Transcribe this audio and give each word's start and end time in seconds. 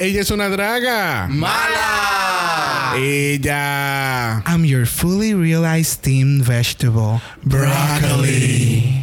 Ella 0.00 0.22
es 0.22 0.30
una 0.30 0.48
draga. 0.48 1.28
¡Mala! 1.28 2.94
Ella. 2.96 4.42
I'm 4.46 4.64
your 4.64 4.86
fully 4.86 5.34
realized 5.34 5.90
steamed 5.90 6.42
vegetable, 6.42 7.20
broccoli. 7.44 8.99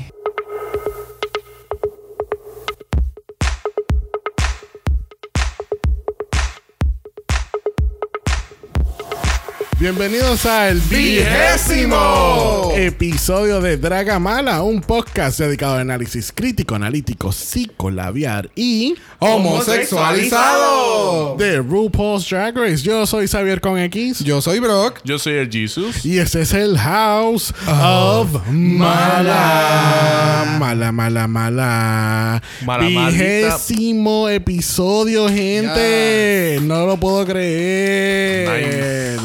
Bienvenidos 9.80 10.44
al 10.48 10.80
Vigésimo 10.90 12.72
episodio 12.76 13.62
de 13.62 13.78
Draga 13.78 14.18
Mala, 14.18 14.64
un 14.64 14.82
podcast 14.82 15.40
dedicado 15.40 15.76
al 15.76 15.82
análisis 15.82 16.32
crítico, 16.34 16.74
analítico, 16.74 17.32
psicolabiar 17.32 18.50
y 18.56 18.96
¡Homosexualizado! 19.20 21.36
de 21.38 21.58
RuPaul's 21.58 22.28
Drag 22.28 22.58
Race. 22.58 22.78
Yo 22.78 23.06
soy 23.06 23.28
Xavier 23.28 23.62
con 23.62 23.78
X. 23.78 24.24
Yo 24.24 24.42
soy 24.42 24.58
Brock. 24.60 25.00
Yo 25.04 25.20
soy 25.20 25.34
el 25.36 25.52
Jesus. 25.52 26.04
Y 26.04 26.18
este 26.18 26.42
es 26.42 26.54
el 26.54 26.76
House 26.80 27.54
of 27.68 28.30
Mala. 28.50 30.56
Mala, 30.60 30.92
mala, 30.92 31.28
mala. 31.28 32.42
Mala, 32.66 32.88
Vigésimo 32.88 34.28
episodio, 34.28 35.30
gente. 35.30 36.58
No 36.64 36.88
lo 36.88 36.98
puedo 36.98 37.24
creer. 37.28 39.20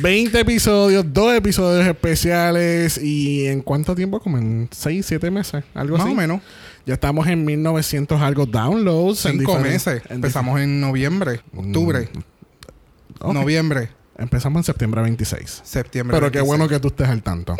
20 0.00 0.40
episodios, 0.40 1.04
dos 1.12 1.34
episodios 1.34 1.86
especiales. 1.86 2.98
¿Y 3.02 3.46
en 3.46 3.62
cuánto 3.62 3.94
tiempo? 3.94 4.20
Como 4.20 4.38
en 4.38 4.68
6, 4.70 5.04
7 5.06 5.30
meses. 5.30 5.64
Algo 5.74 5.96
Más 5.96 6.06
así. 6.06 6.12
o 6.12 6.16
menos. 6.16 6.40
Ya 6.86 6.94
estamos 6.94 7.26
en 7.28 7.44
1900 7.44 8.20
algo 8.20 8.46
downloads. 8.46 9.26
en 9.26 9.38
Cinco 9.38 9.52
diferen- 9.58 9.62
meses. 9.72 10.02
en 10.08 10.16
Empezamos 10.16 10.60
en 10.60 10.80
noviembre, 10.80 11.40
octubre, 11.54 12.08
Ok. 13.20 13.34
noviembre, 13.34 13.90
Empezamos 14.18 14.60
en 14.60 14.64
septiembre 14.64 15.00
26. 15.00 15.62
septiembre. 15.64 16.14
Pero 16.14 16.30
qué 16.30 16.40
26. 16.40 16.46
bueno 16.46 16.68
que 16.68 16.78
tú 16.78 16.88
estés 16.88 17.08
al 17.08 17.22
tanto. 17.22 17.56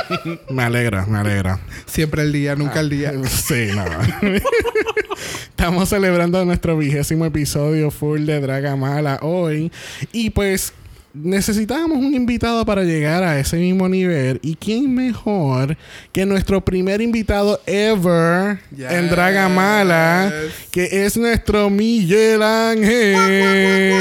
me 0.50 0.62
alegra, 0.62 1.06
me 1.06 1.18
alegra. 1.18 1.58
Siempre 1.86 2.22
el 2.22 2.30
día, 2.32 2.54
nunca 2.54 2.78
el 2.80 2.88
día. 2.90 3.12
Sí, 3.28 3.68
no. 3.74 3.84
Estamos 5.48 5.88
celebrando 5.88 6.44
nuestro 6.44 6.76
vigésimo 6.78 7.24
episodio 7.24 7.90
full 7.90 8.26
de 8.26 8.40
Draga 8.40 8.76
Mala 8.76 9.18
hoy. 9.22 9.72
Y 10.12 10.30
pues 10.30 10.72
necesitábamos 11.14 11.98
un 11.98 12.14
invitado 12.14 12.66
para 12.66 12.82
llegar 12.82 13.22
a 13.22 13.38
ese 13.38 13.56
mismo 13.56 13.88
nivel. 13.88 14.40
¿Y 14.42 14.56
quién 14.56 14.94
mejor 14.94 15.76
que 16.12 16.26
nuestro 16.26 16.64
primer 16.64 17.00
invitado 17.00 17.60
ever 17.66 18.58
Yes. 18.76 18.90
en 18.90 19.08
Draga 19.08 19.48
Mala? 19.48 20.32
Que 20.70 21.04
es 21.06 21.16
nuestro 21.16 21.70
Miguel 21.70 22.42
Ángel. 22.42 23.92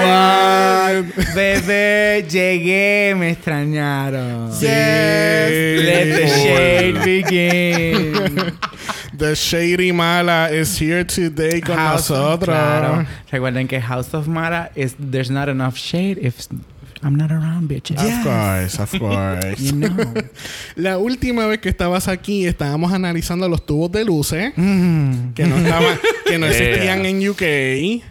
What? 0.00 1.04
Bebé, 1.34 2.24
llegué, 2.30 3.14
me 3.18 3.30
extrañaron. 3.30 4.52
Sí. 4.52 4.66
Let 4.66 6.16
the 6.16 6.26
shade 6.26 7.04
begin. 7.04 8.12
The 9.16 9.34
Shady 9.36 9.92
Mala 9.92 10.48
is 10.50 10.78
here 10.80 11.04
today 11.04 11.60
con 11.60 11.76
House 11.76 12.10
of- 12.10 12.40
nosotros. 12.40 12.46
Claro. 12.56 13.06
Recuerden 13.30 13.68
que 13.68 13.78
House 13.80 14.14
of 14.14 14.26
Mara 14.26 14.70
is 14.74 14.94
there's 14.98 15.30
not 15.30 15.48
enough 15.48 15.76
shade 15.76 16.18
if 16.18 16.48
I'm 17.04 17.16
not 17.16 17.30
around, 17.30 17.68
bitches. 17.68 17.98
Of 17.98 18.22
course, 18.24 18.78
of 18.78 18.90
course. 18.98 19.60
You 19.60 19.72
know. 19.72 20.14
La 20.76 20.98
última 20.98 21.46
vez 21.46 21.58
que 21.60 21.68
estabas 21.70 22.08
aquí 22.08 22.46
estábamos 22.46 22.92
analizando 22.92 23.48
los 23.48 23.66
tubos 23.66 23.90
de 23.92 24.04
luces 24.04 24.52
Mm. 24.56 25.34
que 25.34 25.46
no 25.46 25.56
estaban, 25.56 25.98
que 26.26 26.38
no 26.38 26.46
Yeah. 26.50 26.56
existían 26.56 27.04
en 27.06 27.28
UK. 27.28 28.02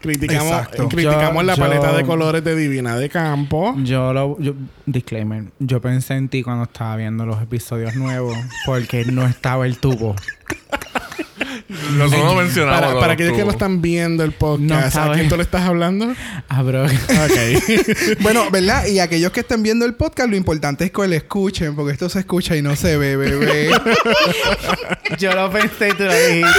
Criticamos, 0.00 0.46
Exacto. 0.50 0.82
eh, 0.84 0.88
criticamos 0.88 1.34
Yo- 1.34 1.42
la 1.42 1.54
yo- 1.56 1.62
paleta 1.62 1.92
de 1.94 2.04
colores 2.04 2.42
de 2.42 2.56
Divina 2.56 2.96
de 2.96 3.08
Campo. 3.10 3.74
Yo 3.84 4.12
lo 4.14 4.38
yo, 4.40 4.54
disclaimer, 4.86 5.44
yo 5.58 5.80
pensé 5.82 6.14
en 6.14 6.28
ti 6.30 6.42
cuando 6.42 6.64
estaba 6.64 6.96
viendo 6.96 7.26
los 7.26 7.40
episodios 7.42 7.94
nuevos 7.96 8.36
porque 8.64 9.04
no 9.04 9.26
estaba 9.26 9.66
el 9.66 9.76
tubo. 9.78 10.16
Nosotros 11.92 12.36
mencionamos. 12.36 12.80
Para, 12.80 12.92
los 12.92 13.00
para 13.00 13.12
aquellos 13.12 13.36
que 13.36 13.44
no 13.44 13.50
están 13.50 13.80
viendo 13.80 14.24
el 14.24 14.30
No 14.30 14.36
podcast, 14.36 14.96
¿a 14.96 15.12
quién 15.12 15.28
tú 15.28 15.36
le 15.36 15.42
estás 15.42 15.62
hablando? 15.62 16.14
Ah, 16.48 16.62
bro. 16.62 16.84
Ok. 16.84 16.90
Bueno, 18.20 18.50
¿verdad? 18.50 18.86
Y 18.86 18.98
aquellos 18.98 19.32
que 19.32 19.40
estén 19.40 19.62
viendo 19.62 19.84
el 19.84 19.94
podcast, 19.94 20.28
lo 20.28 20.36
importante 20.36 20.84
es 20.84 20.90
que 20.90 21.06
lo 21.06 21.14
escuchen, 21.14 21.74
porque 21.74 21.92
esto 21.92 22.08
se 22.08 22.20
escucha 22.20 22.56
y 22.56 22.62
no 22.62 22.76
se 22.76 22.96
ve, 22.96 23.16
bebé. 23.16 23.70
yo 25.18 25.32
lo 25.34 25.50
pensé 25.50 25.90
y 25.90 25.92
tú 25.92 26.04
lo 26.04 26.14
dijiste. 26.14 26.50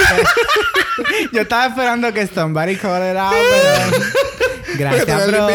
yo 1.32 1.42
estaba 1.42 1.66
esperando 1.66 2.12
que 2.12 2.26
somebody 2.26 2.76
call 2.76 3.10
it 3.10 3.16
out, 3.16 3.34
pero... 3.50 4.51
Gracias, 4.78 5.26
bro. 5.28 5.48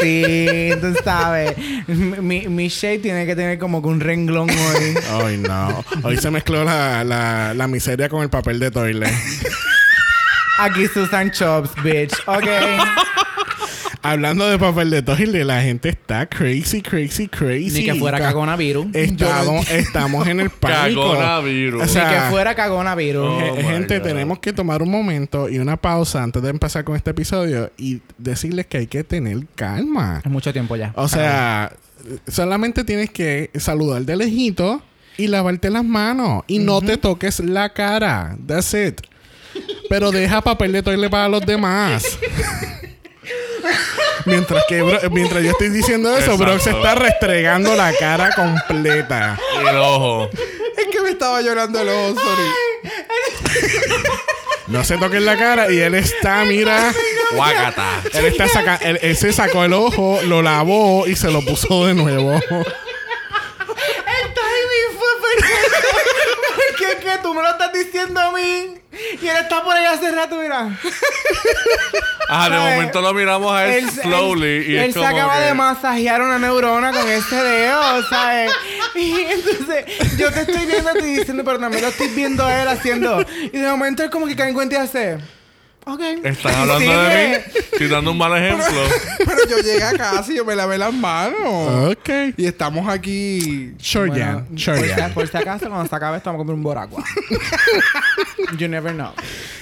Sí, 0.00 0.70
tú 0.80 0.94
sabes. 1.04 1.54
Mi, 1.86 2.48
mi 2.48 2.68
shade 2.68 2.98
tiene 2.98 3.26
que 3.26 3.36
tener 3.36 3.58
como 3.58 3.82
que 3.82 3.88
un 3.88 4.00
renglón 4.00 4.48
hoy. 4.50 4.94
Ay, 5.24 5.36
no. 5.38 5.84
Hoy 6.02 6.16
se 6.16 6.30
mezcló 6.30 6.64
la, 6.64 7.04
la, 7.04 7.54
la 7.54 7.66
miseria 7.68 8.08
con 8.08 8.22
el 8.22 8.30
papel 8.30 8.58
de 8.58 8.70
toilet. 8.70 9.12
Aquí 10.58 10.86
Susan 10.88 11.30
Chops, 11.30 11.70
bitch. 11.82 12.12
Ok. 12.26 12.46
Hablando 14.02 14.48
de 14.48 14.58
papel 14.58 14.90
de 14.90 15.02
toilet, 15.02 15.44
la 15.44 15.62
gente 15.62 15.88
está 15.90 16.26
crazy, 16.26 16.82
crazy, 16.82 17.28
crazy. 17.28 17.70
Ni 17.80 17.84
que 17.84 17.94
fuera 17.94 18.18
Ca- 18.18 18.32
coronavirus. 18.32 18.86
Estamos, 18.94 19.70
estamos 19.70 20.26
en 20.26 20.40
el 20.40 20.50
pánico. 20.50 21.02
Cagonavirus. 21.12 21.82
O 21.82 21.86
Ni 21.86 21.92
que 22.14 22.20
fuera 22.30 22.54
coronavirus. 22.54 23.26
Oh, 23.26 23.56
my 23.56 23.62
gente, 23.62 24.00
tenemos 24.00 24.38
que 24.38 24.52
tomar 24.52 24.82
un 24.82 24.90
momento 24.90 25.48
y 25.48 25.58
una 25.58 25.76
pausa 25.76 26.22
antes 26.22 26.42
de 26.42 26.50
empezar 26.50 26.84
con 26.84 26.96
este 26.96 27.10
episodio 27.10 27.70
y 27.76 28.00
decirles 28.18 28.66
que 28.66 28.78
hay 28.78 28.86
que 28.86 29.04
tener 29.04 29.38
calma. 29.54 30.20
Es 30.24 30.30
mucho 30.30 30.52
tiempo 30.52 30.76
ya. 30.76 30.92
O 30.96 31.08
sea, 31.08 31.72
solamente 32.26 32.84
tienes 32.84 33.10
que 33.10 33.50
saludar 33.54 34.02
de 34.02 34.16
lejito 34.16 34.82
y 35.16 35.26
lavarte 35.26 35.68
las 35.70 35.84
manos 35.84 36.44
y 36.46 36.58
no 36.58 36.80
te 36.80 36.96
toques 36.96 37.40
la 37.40 37.72
cara. 37.74 38.36
That's 38.46 38.72
it. 38.74 39.00
Pero 39.88 40.10
deja 40.12 40.40
papel 40.40 40.72
de 40.72 40.82
toilet 40.82 41.10
para 41.10 41.28
los 41.28 41.44
demás. 41.44 42.04
mientras 44.24 44.64
que 44.68 44.82
Bro- 44.82 45.10
mientras 45.10 45.42
yo 45.42 45.50
estoy 45.52 45.70
diciendo 45.70 46.10
eso, 46.10 46.32
Exacto. 46.32 46.44
Brock 46.44 46.60
se 46.60 46.70
está 46.70 46.94
restregando 46.94 47.74
la 47.74 47.92
cara 47.94 48.30
completa. 48.34 49.38
Y 49.62 49.66
el 49.66 49.76
ojo. 49.76 50.30
es 50.76 50.86
que 50.90 51.00
me 51.00 51.10
estaba 51.10 51.40
llorando 51.42 51.80
el 51.80 51.88
ojo, 51.88 52.14
sorry. 52.20 52.48
No 54.66 54.84
se 54.84 54.96
toquen 54.98 55.24
la 55.26 55.36
cara 55.36 55.70
y 55.72 55.80
él 55.80 55.94
está, 55.96 56.44
mira. 56.44 56.92
Guacata. 57.32 58.02
Él, 58.12 58.26
está 58.26 58.48
saca 58.48 58.76
él, 58.76 58.98
él 59.02 59.16
se 59.16 59.32
sacó 59.32 59.64
el 59.64 59.72
ojo, 59.72 60.20
lo 60.24 60.42
lavó 60.42 61.06
y 61.08 61.16
se 61.16 61.30
lo 61.30 61.42
puso 61.42 61.86
de 61.86 61.94
nuevo. 61.94 62.34
El 62.34 62.40
timing 64.34 64.98
fue 64.98 65.08
perfecto. 65.22 65.88
Porque 66.56 66.79
es 66.90 67.04
que 67.04 67.18
tú 67.22 67.34
me 67.34 67.42
lo 67.42 67.48
estás 67.50 67.72
diciendo 67.72 68.20
a 68.20 68.32
mí. 68.32 68.74
Y 69.22 69.26
él 69.28 69.36
está 69.36 69.62
por 69.62 69.74
ahí 69.76 69.84
hace 69.86 70.10
rato, 70.10 70.36
mira. 70.36 70.68
Ajá, 72.28 72.48
de 72.50 72.56
¿Sabes? 72.56 72.74
momento 72.74 73.00
lo 73.00 73.14
miramos 73.14 73.52
a 73.52 73.66
él, 73.66 73.84
Él, 73.84 73.90
slowly. 73.90 74.46
él- 74.48 74.70
y 74.70 74.76
él 74.76 74.84
es 74.88 74.94
se 74.94 75.00
como 75.00 75.08
acaba 75.16 75.34
que- 75.38 75.40
de 75.46 75.54
masajear 75.54 76.22
una 76.22 76.38
neurona 76.38 76.92
con 76.92 77.08
este 77.08 77.36
dedo, 77.36 78.02
¿sabes? 78.08 78.50
Y 78.94 79.20
entonces 79.22 80.16
yo 80.18 80.30
te 80.32 80.40
estoy 80.42 80.66
viendo 80.66 80.90
a 80.90 80.94
ti 80.94 81.04
diciendo, 81.04 81.44
pero 81.44 81.58
también 81.58 81.82
lo 81.82 81.88
estoy 81.88 82.08
viendo 82.08 82.44
a 82.44 82.62
él 82.62 82.68
haciendo. 82.68 83.24
Y 83.52 83.58
de 83.58 83.68
momento 83.68 84.02
él 84.02 84.10
como 84.10 84.26
que 84.26 84.36
cae 84.36 84.48
en 84.48 84.54
cuenta 84.54 84.74
y 84.76 84.78
hace. 84.78 85.18
Ok. 85.92 86.00
Están 86.24 86.54
hablando 86.60 87.02
de 87.02 87.08
mí. 87.28 87.60
Estoy 87.72 87.88
dando 87.88 88.10
un 88.12 88.18
mal 88.18 88.36
ejemplo. 88.36 88.80
Pero 89.18 89.38
yo 89.48 89.56
llegué 89.58 89.82
a 89.82 89.92
casa 89.92 90.32
y 90.32 90.36
yo 90.36 90.44
me 90.44 90.54
lavé 90.54 90.78
las 90.78 90.92
manos. 90.92 91.90
Ok. 91.92 92.08
Y 92.36 92.46
estamos 92.46 92.88
aquí. 92.88 93.72
Sure, 93.78 94.08
Bueno, 94.08 94.24
Jan. 94.24 94.44
por, 94.46 94.58
Sure, 94.58 94.94
si, 94.94 95.12
por 95.12 95.28
si 95.28 95.36
acaso, 95.36 95.68
cuando 95.68 95.88
se 95.88 95.96
acabe, 95.96 96.16
estamos 96.18 96.38
comiendo 96.38 96.56
un 96.56 96.62
boragua. 96.62 97.02
you 98.58 98.68
never 98.68 98.92
know. 98.92 99.12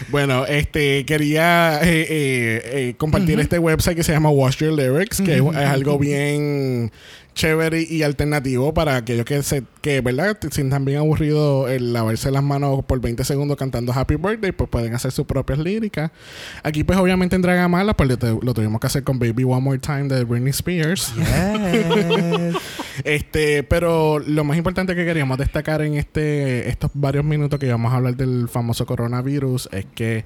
Bueno, 0.08 0.46
este 0.46 1.04
quería 1.04 1.80
eh, 1.82 2.06
eh, 2.08 2.62
eh, 2.64 2.94
compartir 2.96 3.40
este 3.40 3.58
website 3.58 3.96
que 3.96 4.02
se 4.02 4.12
llama 4.12 4.30
Wash 4.30 4.58
Your 4.58 4.72
Lyrics, 4.72 5.20
que 5.20 5.36
es, 5.36 5.42
es 5.42 5.56
algo 5.56 5.98
bien 5.98 6.90
chévere 7.34 7.86
y 7.88 8.02
alternativo 8.02 8.74
para 8.74 8.96
aquellos 8.96 9.24
que 9.24 9.44
se 9.44 9.62
que 9.80 10.00
verdad 10.00 10.36
sientan 10.50 10.84
bien 10.84 10.98
aburridos 10.98 11.70
el 11.70 11.92
lavarse 11.92 12.32
las 12.32 12.42
manos 12.42 12.84
por 12.84 13.00
20 13.00 13.22
segundos 13.22 13.56
cantando 13.56 13.92
Happy 13.92 14.16
Birthday 14.16 14.50
pues 14.50 14.68
pueden 14.68 14.92
hacer 14.94 15.12
sus 15.12 15.24
propias 15.24 15.60
líricas. 15.60 16.10
Aquí 16.64 16.82
pues 16.82 16.98
obviamente 16.98 17.36
en 17.36 17.42
Dragamala 17.42 17.94
pues 17.94 18.10
lo 18.10 18.54
tuvimos 18.54 18.80
que 18.80 18.86
hacer 18.88 19.04
con 19.04 19.20
Baby 19.20 19.44
One 19.44 19.60
More 19.60 19.78
Time 19.78 20.08
de 20.08 20.24
Britney 20.24 20.50
Spears. 20.50 21.14
Yes. 21.14 22.56
Este, 23.04 23.62
pero 23.62 24.18
lo 24.18 24.44
más 24.44 24.56
importante 24.56 24.94
que 24.94 25.04
queríamos 25.04 25.38
destacar 25.38 25.82
en 25.82 25.94
este 25.94 26.68
estos 26.68 26.90
varios 26.94 27.24
minutos 27.24 27.58
que 27.58 27.70
vamos 27.70 27.92
a 27.92 27.96
hablar 27.96 28.16
del 28.16 28.48
famoso 28.48 28.86
coronavirus 28.86 29.68
es 29.72 29.86
que 29.94 30.24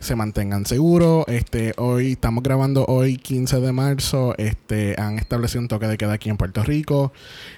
se 0.00 0.16
mantengan 0.16 0.64
seguros. 0.66 1.24
Este, 1.28 1.74
hoy 1.76 2.12
estamos 2.12 2.42
grabando 2.42 2.84
hoy 2.86 3.16
15 3.18 3.60
de 3.60 3.72
marzo. 3.72 4.34
Este, 4.38 4.94
han 4.98 5.18
establecido 5.18 5.60
un 5.60 5.68
toque 5.68 5.86
de 5.86 5.96
queda 5.98 6.14
aquí 6.14 6.30
en 6.30 6.36
Puerto 6.38 6.62
Rico. 6.64 7.12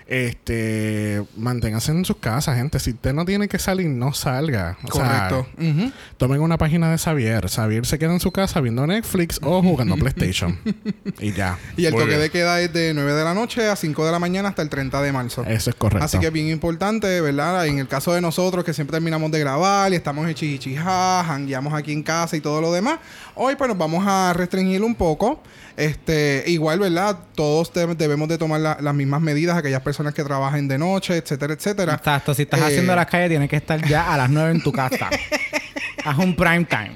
Este, 0.08 1.22
manténganse 1.36 1.92
en 1.92 2.04
sus 2.04 2.16
casas, 2.16 2.56
gente. 2.56 2.78
Si 2.80 2.90
usted 2.90 3.14
no 3.14 3.24
tiene 3.24 3.48
que 3.48 3.58
salir, 3.58 3.88
no 3.88 4.12
salga. 4.12 4.76
O 4.84 4.92
sea, 4.92 5.28
Correcto. 5.28 5.92
Tomen 6.18 6.40
una 6.40 6.58
página 6.58 6.90
de 6.90 6.98
Xavier. 6.98 7.48
Xavier 7.48 7.86
se 7.86 7.98
queda 7.98 8.12
en 8.12 8.20
su 8.20 8.30
casa 8.32 8.60
viendo 8.60 8.86
Netflix 8.86 9.38
o 9.42 9.62
jugando 9.62 9.96
PlayStation. 10.02 10.58
y 11.20 11.32
ya. 11.32 11.58
Y 11.76 11.86
el 11.86 11.92
Muy 11.92 12.00
toque 12.02 12.10
bien. 12.10 12.20
de 12.22 12.30
queda 12.30 12.60
es 12.60 12.72
de 12.72 12.92
9 12.92 13.12
de 13.14 13.24
la 13.24 13.34
noche 13.34 13.68
a 13.68 13.76
5 13.76 14.04
de 14.04 14.12
la 14.12 14.18
mañana 14.18 14.48
hasta 14.50 14.62
el 14.62 14.68
30 14.68 15.00
de 15.00 15.12
marzo. 15.12 15.44
Eso 15.44 15.70
es 15.70 15.76
correcto. 15.76 16.04
Así 16.04 16.18
que 16.18 16.26
es 16.26 16.32
bien 16.32 16.48
importante, 16.48 17.20
¿verdad? 17.20 17.66
En 17.66 17.78
el 17.78 17.88
caso 17.88 18.12
de 18.12 18.20
nosotros, 18.20 18.64
que 18.64 18.74
siempre 18.74 18.96
terminamos 18.96 19.30
de 19.30 19.38
grabar 19.38 19.92
y 19.92 19.96
estamos 19.96 20.26
en 20.28 20.34
chichichijá, 20.34 21.24
jangueamos 21.24 21.72
aquí 21.72 21.92
en 21.92 22.02
casa 22.02 22.31
y 22.36 22.40
todo 22.40 22.60
lo 22.60 22.72
demás. 22.72 22.98
Hoy, 23.34 23.56
pues 23.56 23.68
nos 23.68 23.78
vamos 23.78 24.04
a 24.06 24.32
restringir 24.32 24.82
un 24.82 24.94
poco. 24.94 25.42
Este, 25.76 26.44
igual, 26.48 26.78
¿verdad? 26.80 27.18
Todos 27.34 27.72
de- 27.72 27.94
debemos 27.94 28.28
de 28.28 28.36
tomar 28.38 28.60
la- 28.60 28.76
las 28.80 28.94
mismas 28.94 29.22
medidas, 29.22 29.56
aquellas 29.56 29.80
personas 29.80 30.12
que 30.12 30.22
trabajen 30.22 30.68
de 30.68 30.76
noche, 30.78 31.16
etcétera, 31.16 31.54
etcétera. 31.54 31.94
Exacto, 31.94 32.34
si 32.34 32.42
estás 32.42 32.60
Eh, 32.60 32.64
haciendo 32.64 32.94
las 32.94 33.06
calles, 33.06 33.30
tienes 33.30 33.48
que 33.48 33.56
estar 33.56 33.82
ya 33.88 34.12
a 34.12 34.16
las 34.18 34.28
9 34.28 34.50
en 34.50 34.62
tu 34.62 34.70
casa. 34.72 35.08
Haz 36.04 36.18
un 36.18 36.34
prime 36.34 36.64
time. 36.64 36.92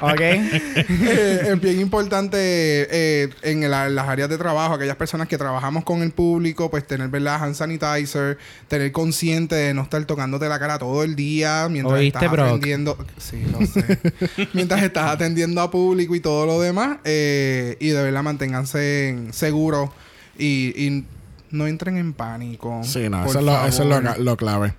¿Ok? 0.00 0.20
Eh, 0.20 1.40
es 1.52 1.60
bien 1.60 1.80
importante 1.80 2.36
eh, 2.40 3.28
en 3.42 3.68
la- 3.70 3.88
las 3.88 4.08
áreas 4.08 4.28
de 4.28 4.38
trabajo, 4.38 4.74
aquellas 4.74 4.96
personas 4.96 5.26
que 5.28 5.36
trabajamos 5.38 5.84
con 5.84 6.02
el 6.02 6.12
público, 6.12 6.70
pues 6.70 6.86
tener, 6.86 7.08
¿verdad? 7.08 7.42
Hand 7.42 7.54
sanitizer, 7.54 8.38
tener 8.68 8.92
consciente 8.92 9.54
de 9.54 9.74
no 9.74 9.82
estar 9.82 10.04
tocándote 10.04 10.48
la 10.48 10.58
cara 10.58 10.78
todo 10.78 11.02
el 11.02 11.16
día 11.16 11.68
mientras 11.70 11.98
¿Oíste, 11.98 12.18
estás 12.18 12.30
Brock? 12.30 12.46
atendiendo. 12.48 13.06
Sí, 13.18 13.42
lo 13.50 13.66
sé. 13.66 13.98
mientras 14.52 14.82
estás 14.82 15.10
atendiendo 15.10 15.60
a 15.60 15.70
público 15.70 16.14
y 16.14 16.20
todo 16.20 16.46
lo 16.46 16.60
demás. 16.60 16.98
eh, 17.04 17.76
y 17.80 17.88
de 17.88 18.02
verdad 18.02 18.22
manténganse 18.22 19.08
en- 19.08 19.32
seguros 19.32 19.90
y, 20.38 20.72
y 20.76 21.04
no 21.50 21.66
entren 21.66 21.96
en 21.96 22.12
pánico. 22.12 22.80
Sí, 22.84 23.08
no, 23.08 23.24
eso 23.24 23.38
es, 23.40 23.44
lo, 23.44 23.66
eso 23.66 23.82
es 23.82 24.18
lo 24.18 24.36
clave. 24.36 24.74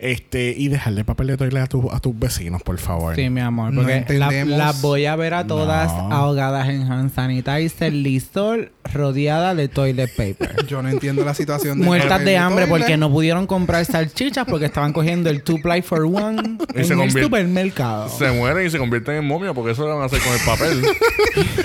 Este, 0.00 0.54
y 0.56 0.68
dejarle 0.68 1.04
papel 1.04 1.26
de 1.26 1.36
toilet 1.36 1.60
a, 1.62 1.66
tu- 1.66 1.90
a 1.90 1.98
tus 1.98 2.16
vecinos, 2.16 2.62
por 2.62 2.78
favor. 2.78 3.16
Sí, 3.16 3.28
mi 3.30 3.40
amor. 3.40 3.72
No 3.72 3.82
Porque 3.82 4.04
la- 4.16 4.30
las 4.44 4.80
voy 4.80 5.06
a 5.06 5.16
ver 5.16 5.34
a 5.34 5.44
todas 5.48 5.92
No. 5.92 6.12
ahogadas 6.12 6.68
en 6.68 6.82
hand 6.82 7.12
sanitizer, 7.12 7.92
Listol, 7.92 8.70
rodeada 8.94 9.56
de 9.56 9.66
toilet 9.66 10.08
paper. 10.16 10.54
Yo 10.68 10.82
no 10.82 10.88
entiendo 10.88 11.24
la 11.24 11.34
situación. 11.34 11.78
del 11.78 11.86
Muertas 11.86 12.24
de 12.24 12.36
hambre 12.36 12.66
toilet. 12.66 12.78
porque 12.80 12.96
no 12.96 13.10
pudieron 13.10 13.48
comprar 13.48 13.84
salchichas 13.86 14.46
porque 14.48 14.66
estaban 14.66 14.92
cogiendo 14.92 15.30
el 15.30 15.42
two 15.42 15.56
ply 15.60 15.82
for 15.82 16.02
one 16.04 16.58
Y 16.76 16.78
en 16.78 16.84
se 16.84 16.94
el 16.94 17.10
supermercado. 17.10 18.08
Se 18.08 18.30
mueren 18.30 18.68
y 18.68 18.70
se 18.70 18.78
convierten 18.78 19.16
en 19.16 19.26
momia 19.26 19.52
porque 19.52 19.72
eso 19.72 19.82
lo 19.84 19.94
van 19.94 20.02
a 20.02 20.06
hacer 20.06 20.20
con 20.20 20.32
el 20.32 20.40
papel. 20.46 20.82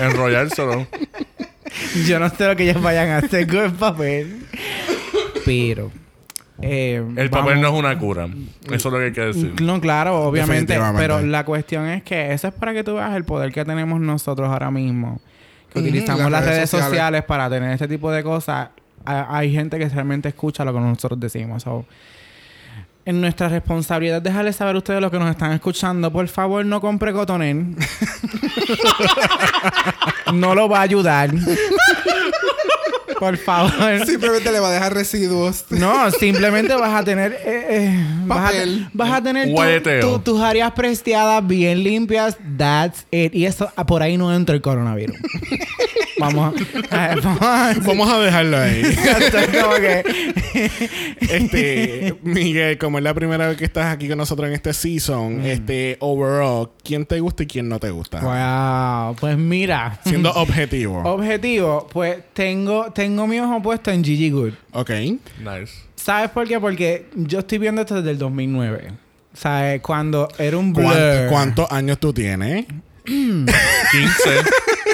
Enrollárselo. 0.00 0.88
Yo 2.06 2.18
no 2.18 2.28
sé 2.30 2.46
lo 2.48 2.56
que 2.56 2.68
ellos 2.68 2.82
vayan 2.82 3.10
a 3.10 3.18
hacer 3.18 3.46
con 3.46 3.58
el 3.64 3.72
papel. 3.72 4.40
Pero. 5.44 5.92
Eh, 6.66 6.96
El 7.16 7.28
vamos- 7.28 7.46
papel 7.46 7.60
no 7.60 7.68
es 7.68 7.74
una 7.74 7.98
cura. 7.98 8.28
Eso 8.70 8.74
es 8.74 8.84
lo 8.84 8.98
que 8.98 9.04
hay 9.04 9.12
que 9.12 9.20
decir. 9.20 9.60
No, 9.62 9.80
claro, 9.80 10.22
obviamente. 10.22 10.78
Pero 10.96 11.20
la 11.20 11.44
cuestión 11.44 11.86
es 11.88 12.02
que 12.02 12.32
eso 12.32 12.48
es 12.48 12.54
para 12.54 12.72
que 12.72 12.84
tú 12.84 12.94
veas 12.94 13.14
el 13.16 13.24
poder 13.24 13.52
que 13.52 13.64
tenemos 13.64 14.00
nosotros 14.00 14.48
ahora 14.48 14.70
mismo. 14.70 15.20
Que 15.72 15.80
utilizamos 15.80 16.22
las 16.22 16.30
las, 16.30 16.40
redes 16.44 16.56
redes 16.56 16.70
sociales. 16.70 16.90
sociales. 16.90 17.24
para 17.24 17.50
tener 17.50 17.70
este 17.72 17.88
tipo 17.88 18.10
de 18.10 18.22
cosas. 18.22 18.68
Ha- 19.04 19.36
Hay 19.36 19.52
gente 19.52 19.78
que 19.78 19.88
realmente 19.88 20.28
escucha 20.28 20.64
lo 20.64 20.72
que 20.72 20.80
nosotros 20.80 21.18
decimos. 21.20 21.62
So, 21.64 21.84
en 23.06 23.20
nuestra 23.20 23.48
responsabilidad 23.50 24.22
dejarles 24.22 24.56
saber 24.56 24.76
a 24.76 24.78
ustedes 24.78 24.98
los 25.00 25.10
que 25.10 25.18
nos 25.18 25.28
están 25.30 25.52
escuchando. 25.52 26.10
Por 26.10 26.26
favor, 26.28 26.64
no 26.64 26.80
compre 26.80 27.12
cotonel. 27.12 27.76
no 30.32 30.54
lo 30.54 30.68
va 30.68 30.78
a 30.78 30.82
ayudar. 30.82 31.30
Por 33.24 33.36
favor. 33.38 33.72
Simplemente 34.06 34.52
le 34.52 34.60
va 34.60 34.68
a 34.68 34.72
dejar 34.72 34.92
residuos. 34.94 35.64
No, 35.70 36.10
simplemente 36.10 36.74
vas 36.74 36.94
a 37.00 37.04
tener. 37.04 37.32
eh, 37.44 37.66
eh, 37.70 38.04
vas, 38.26 38.38
a, 38.38 38.42
Papel. 38.44 38.88
vas 38.92 39.10
a 39.12 39.22
tener 39.22 39.48
tu- 39.82 40.00
tu- 40.00 40.18
tus 40.18 40.40
áreas 40.42 40.72
prestiadas 40.72 41.46
bien 41.46 41.82
limpias. 41.82 42.36
That's 42.58 43.06
it. 43.10 43.34
Y 43.34 43.46
eso 43.46 43.70
ah, 43.76 43.86
por 43.86 44.02
ahí 44.02 44.16
no 44.16 44.34
entra 44.34 44.54
el 44.54 44.60
coronavirus. 44.60 45.16
vamos 46.18 46.54
a. 46.90 47.12
a- 47.12 47.16
vamos 47.16 47.38
a- 47.42 47.74
Vamos 47.84 48.10
a 48.10 48.18
dejarlo 48.20 48.58
ahí. 48.58 48.82
Este, 51.20 52.14
Miguel, 52.22 52.78
como 52.78 52.98
es 52.98 53.04
la 53.04 53.14
primera 53.14 53.48
vez 53.48 53.56
que 53.56 53.64
estás 53.64 53.92
aquí 53.92 54.08
con 54.08 54.18
nosotros 54.18 54.48
en 54.48 54.54
este 54.54 54.72
season, 54.72 55.38
Mm. 55.42 55.46
este, 55.46 55.96
overall, 56.00 56.70
¿quién 56.82 57.06
te 57.06 57.18
gusta 57.20 57.42
y 57.42 57.46
quién 57.46 57.68
no 57.68 57.78
te 57.80 57.90
gusta? 57.90 58.20
wow. 58.20 59.16
Pues 59.16 59.36
mira. 59.36 59.98
Siendo 60.04 60.30
objetivo. 60.34 61.02
Objetivo, 61.04 61.88
pues 61.92 62.18
tengo, 62.32 62.92
tengo 62.92 63.26
mi 63.26 63.40
ojo 63.40 63.62
puesto 63.62 63.90
en 63.90 64.04
Gigi 64.04 64.30
Good. 64.30 64.52
ok. 64.72 64.90
Nice. 64.90 65.72
¿Sabes 65.96 66.30
por 66.30 66.46
qué? 66.46 66.60
Porque 66.60 67.06
yo 67.16 67.38
estoy 67.40 67.58
viendo 67.58 67.80
esto 67.80 67.96
desde 67.96 68.10
el 68.10 68.18
2009. 68.18 68.92
¿Sabes? 69.32 69.80
Cuando 69.80 70.28
era 70.38 70.56
un 70.58 70.72
blur. 70.72 70.84
¿Cuánto- 70.92 71.28
¿Cuántos 71.30 71.72
años 71.72 71.98
tú 71.98 72.12
tienes? 72.12 72.66
15. 73.04 73.50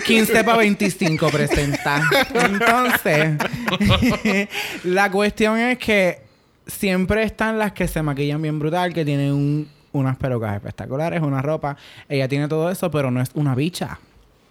15 0.07 0.45
para 0.45 0.59
25 0.59 1.29
presenta. 1.31 2.03
Entonces, 2.35 3.37
la 4.85 5.11
cuestión 5.11 5.59
es 5.59 5.79
que 5.79 6.19
siempre 6.67 7.23
están 7.25 7.59
las 7.59 7.73
que 7.73 7.89
se 7.89 8.03
maquillan 8.03 8.41
bien 8.43 8.59
brutal, 8.59 8.93
que 8.95 9.05
tienen 9.05 9.33
un- 9.33 9.69
unas 9.93 10.17
pelucas 10.17 10.55
espectaculares, 10.55 11.21
una 11.21 11.43
ropa. 11.43 11.77
Ella 12.09 12.29
tiene 12.29 12.47
todo 12.49 12.71
eso, 12.71 12.91
pero 12.91 13.11
no 13.11 13.21
es 13.21 13.31
una 13.35 13.55
bicha. 13.55 13.99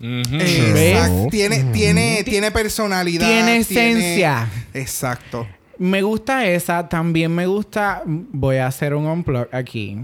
Ujú. 0.02 0.36
Exacto. 0.36 1.28
Tiene, 1.32 1.64
tiene, 1.72 2.24
tiene 2.24 2.52
personalidad. 2.52 3.28
Tiene 3.28 3.58
esencia. 3.58 4.48
Exacto. 4.74 5.48
Me 5.78 6.02
gusta 6.02 6.46
esa. 6.46 6.88
También 6.90 7.34
me 7.34 7.46
gusta... 7.48 8.02
Voy 8.06 8.58
a 8.58 8.68
hacer 8.68 8.94
un 8.94 9.06
unplug 9.06 9.48
aquí. 9.54 9.98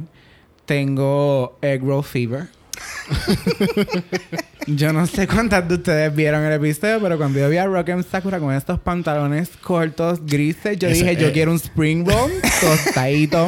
Tengo 0.65 1.57
Egg 1.62 1.81
Roll 1.83 2.03
Fever. 2.03 2.48
yo 4.67 4.93
no 4.93 5.05
sé 5.05 5.27
cuántas 5.27 5.67
de 5.67 5.75
ustedes 5.75 6.15
vieron 6.15 6.43
el 6.43 6.53
episodio, 6.53 6.99
pero 7.01 7.17
cuando 7.17 7.39
yo 7.39 7.49
vi 7.49 7.57
a 7.57 7.65
Rock 7.65 7.89
Sakura 8.09 8.39
con 8.39 8.53
estos 8.53 8.79
pantalones 8.79 9.49
cortos 9.61 10.25
grises, 10.25 10.77
yo 10.79 10.87
Ese, 10.87 11.03
dije, 11.03 11.15
yo 11.21 11.27
eh. 11.27 11.31
quiero 11.31 11.51
un 11.51 11.57
spring 11.57 12.07
roll 12.07 12.31
tostadito 12.61 13.47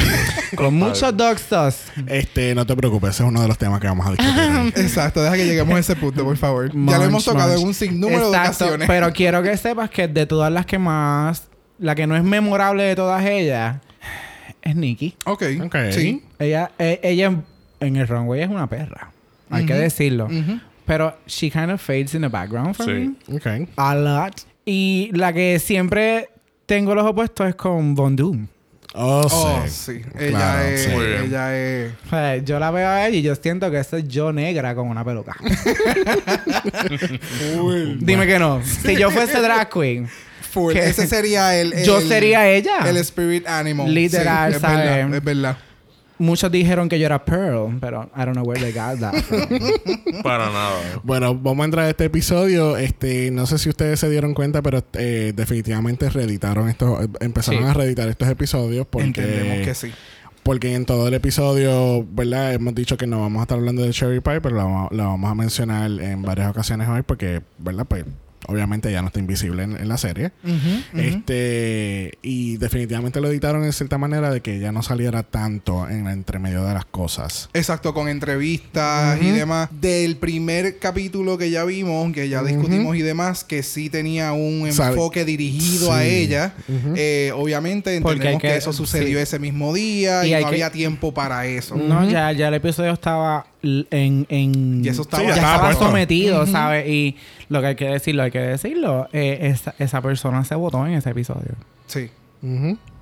con 0.56 0.74
mucho 0.74 1.10
dog 1.12 1.38
sauce. 1.38 1.90
Este, 2.06 2.54
no 2.54 2.64
te 2.66 2.76
preocupes, 2.76 3.10
ese 3.10 3.22
es 3.24 3.28
uno 3.28 3.42
de 3.42 3.48
los 3.48 3.58
temas 3.58 3.80
que 3.80 3.86
vamos 3.88 4.06
a 4.06 4.10
discutir. 4.10 4.72
Exacto. 4.84 5.22
Deja 5.22 5.36
que 5.36 5.46
lleguemos 5.46 5.74
a 5.74 5.78
ese 5.80 5.96
punto, 5.96 6.24
por 6.24 6.36
favor. 6.36 6.70
ya 6.72 6.98
lo 6.98 7.04
hemos 7.04 7.24
tocado 7.24 7.48
munch. 7.50 7.60
en 7.62 7.66
un 7.68 7.74
sinnúmero 7.74 8.30
de 8.30 8.36
Exacto, 8.36 8.64
ocasiones. 8.64 8.88
Pero 8.88 9.12
quiero 9.12 9.42
que 9.42 9.56
sepas 9.56 9.90
que 9.90 10.08
de 10.08 10.26
todas 10.26 10.52
las 10.52 10.66
que 10.66 10.78
más, 10.78 11.48
la 11.78 11.94
que 11.94 12.06
no 12.06 12.16
es 12.16 12.22
memorable 12.22 12.84
de 12.84 12.94
todas 12.94 13.24
ellas, 13.26 13.76
es 14.62 14.76
Nikki. 14.76 15.16
ok. 15.24 15.42
Ok. 15.64 15.76
Sí. 15.90 16.22
Ella, 16.38 16.70
e- 16.78 17.00
ella 17.02 17.32
en 17.82 17.96
el 17.96 18.08
runway 18.08 18.42
es 18.42 18.48
una 18.48 18.66
perra. 18.68 19.10
Hay 19.50 19.66
que 19.66 19.74
decirlo. 19.74 20.28
Pero 20.86 21.16
she 21.26 21.50
kind 21.50 21.70
of 21.70 21.80
fades 21.80 22.14
in 22.14 22.22
the 22.22 22.28
background 22.28 22.74
for 22.74 22.86
Sí. 22.86 23.14
me. 23.28 23.36
ok. 23.36 23.68
A 23.76 23.94
lot. 23.94 24.34
Y 24.64 25.10
la 25.12 25.32
que 25.32 25.58
siempre 25.58 26.28
tengo 26.66 26.94
los 26.94 27.04
opuestos 27.06 27.48
es 27.48 27.54
con 27.54 27.94
Von 27.94 28.16
Doom. 28.16 28.46
Oh, 28.94 29.26
Oh, 29.30 29.62
sí. 29.66 29.70
sí. 29.70 30.02
Ella 30.18 30.30
Claro, 30.30 30.68
es. 30.68 30.82
sí. 30.82 30.90
Ella 31.24 31.56
es. 31.58 31.92
O 32.06 32.10
sea, 32.10 32.36
yo 32.38 32.58
la 32.58 32.70
veo 32.70 32.88
a 32.88 33.06
ella 33.06 33.16
y 33.16 33.22
yo 33.22 33.34
siento 33.34 33.70
que 33.70 33.78
eso 33.78 33.96
es 33.96 34.06
yo 34.08 34.32
negra 34.32 34.74
con 34.74 34.88
una 34.88 35.04
peluca. 35.04 35.34
Dime 38.00 38.26
que 38.26 38.38
no. 38.38 38.62
Si 38.64 38.96
yo 38.96 39.10
fuese 39.10 39.40
drag 39.40 39.68
queen. 39.70 40.08
Ese 40.74 41.06
sería 41.06 41.58
el, 41.58 41.72
yo 41.84 42.00
sería 42.02 42.46
ella. 42.48 42.86
El 42.86 42.98
spirit 42.98 43.46
animal. 43.48 43.92
Literal, 43.92 44.50
Sí, 44.52 44.56
es 44.56 44.60
¿sabes? 44.60 44.76
verdad. 44.78 45.14
Es 45.14 45.24
verdad. 45.24 45.56
Muchos 46.18 46.52
dijeron 46.52 46.88
que 46.88 46.98
yo 46.98 47.06
era 47.06 47.24
Pearl, 47.24 47.78
pero 47.80 48.08
I 48.16 48.20
don't 48.20 48.34
know 48.34 48.44
where 48.44 48.60
they 48.60 48.72
got 48.72 49.00
that 49.00 49.14
from. 49.24 49.48
Para 50.22 50.46
nada. 50.46 51.00
Bueno, 51.02 51.34
vamos 51.34 51.62
a 51.62 51.64
entrar 51.64 51.84
a 51.86 51.90
este 51.90 52.04
episodio. 52.04 52.76
Este, 52.76 53.30
no 53.32 53.46
sé 53.46 53.58
si 53.58 53.68
ustedes 53.68 53.98
se 53.98 54.08
dieron 54.08 54.34
cuenta, 54.34 54.62
pero 54.62 54.84
eh, 54.92 55.32
definitivamente 55.34 56.08
reeditaron 56.10 56.68
estos, 56.68 57.08
empezaron 57.20 57.62
Sí. 57.64 57.68
a 57.68 57.74
reeditar 57.74 58.08
estos 58.08 58.28
episodios 58.28 58.86
porque 58.88 59.06
Entendemos 59.06 59.66
que 59.66 59.74
sí. 59.74 59.90
Porque 60.44 60.74
en 60.74 60.84
todo 60.86 61.06
el 61.08 61.14
episodio, 61.14 62.04
¿verdad? 62.10 62.52
Hemos 62.54 62.74
dicho 62.74 62.96
que 62.96 63.06
no 63.06 63.20
vamos 63.20 63.40
a 63.40 63.42
estar 63.42 63.58
hablando 63.58 63.82
de 63.82 63.90
Cherry 63.90 64.20
Pie, 64.20 64.40
pero 64.40 64.56
lo, 64.56 64.64
vamos- 64.64 64.92
lo 64.92 65.04
vamos 65.04 65.30
a 65.30 65.34
mencionar 65.34 65.90
en 65.90 66.22
varias 66.22 66.50
ocasiones 66.50 66.88
hoy 66.88 67.02
porque, 67.02 67.42
¿verdad? 67.58 67.86
Pues 67.88 68.04
obviamente 68.48 68.90
ya 68.92 69.00
no 69.02 69.08
está 69.08 69.20
invisible 69.20 69.62
en, 69.62 69.76
en 69.76 69.88
la 69.88 69.96
serie. 69.98 70.32
Este, 70.94 72.18
y 72.22 72.56
definitivamente 72.56 73.20
lo 73.20 73.28
editaron 73.28 73.64
en 73.64 73.72
cierta 73.72 73.98
manera 73.98 74.30
de 74.30 74.40
que 74.40 74.58
ya 74.58 74.72
no 74.72 74.82
saliera 74.82 75.22
tanto 75.22 75.88
en 75.88 76.06
el 76.06 76.12
entremedio 76.12 76.64
de 76.64 76.74
las 76.74 76.84
cosas. 76.84 77.48
Exacto, 77.52 77.92
con 77.94 78.08
entrevistas 78.08 79.20
y 79.20 79.30
demás. 79.30 79.68
Del 79.80 80.16
primer 80.16 80.78
capítulo 80.78 81.38
que 81.38 81.50
ya 81.50 81.64
vimos, 81.64 82.12
que 82.12 82.28
ya 82.28 82.42
discutimos 82.42 82.96
y 82.96 83.02
demás, 83.02 83.44
que 83.44 83.62
sí 83.62 83.90
tenía 83.90 84.32
un 84.32 84.70
Sabe- 84.72 84.90
enfoque 84.94 85.24
dirigido 85.24 85.92
a 85.92 86.04
ella. 86.04 86.54
Eh, 86.96 87.32
obviamente 87.34 88.00
Porque 88.00 88.16
entendemos 88.16 88.42
que, 88.42 88.48
que- 88.48 88.56
eso 88.56 88.72
sucedió 88.72 89.18
sí. 89.18 89.22
ese 89.22 89.38
mismo 89.38 89.72
día 89.74 90.26
y, 90.26 90.32
no 90.32 90.38
que- 90.38 90.44
había 90.44 90.70
tiempo 90.70 91.12
para 91.14 91.46
eso. 91.46 91.76
No, 91.76 92.08
ya, 92.08 92.32
ya 92.32 92.48
el 92.48 92.54
episodio 92.54 92.92
estaba 92.92 93.46
en, 93.62 94.26
en 94.28 94.84
Y 94.84 94.88
eso 94.88 95.02
estaba- 95.02 95.22
Sí, 95.22 95.28
ya 95.28 95.34
estaba 95.34 95.72
sometido, 95.74 96.46
¿sabes? 96.46 96.88
Y 96.88 97.16
lo 97.48 97.60
que 97.60 97.66
hay 97.68 97.74
que 97.76 97.86
decirlo, 97.88 98.22
hay 98.24 98.30
que 98.30 98.40
decirlo. 98.40 99.08
eh, 99.12 99.38
esa, 99.42 99.74
esa 99.78 100.00
persona 100.02 100.44
se 100.44 100.54
votó 100.54 100.86
en 100.86 100.94
ese 100.94 101.10
episodio. 101.10 101.52
Sí. 101.86 102.10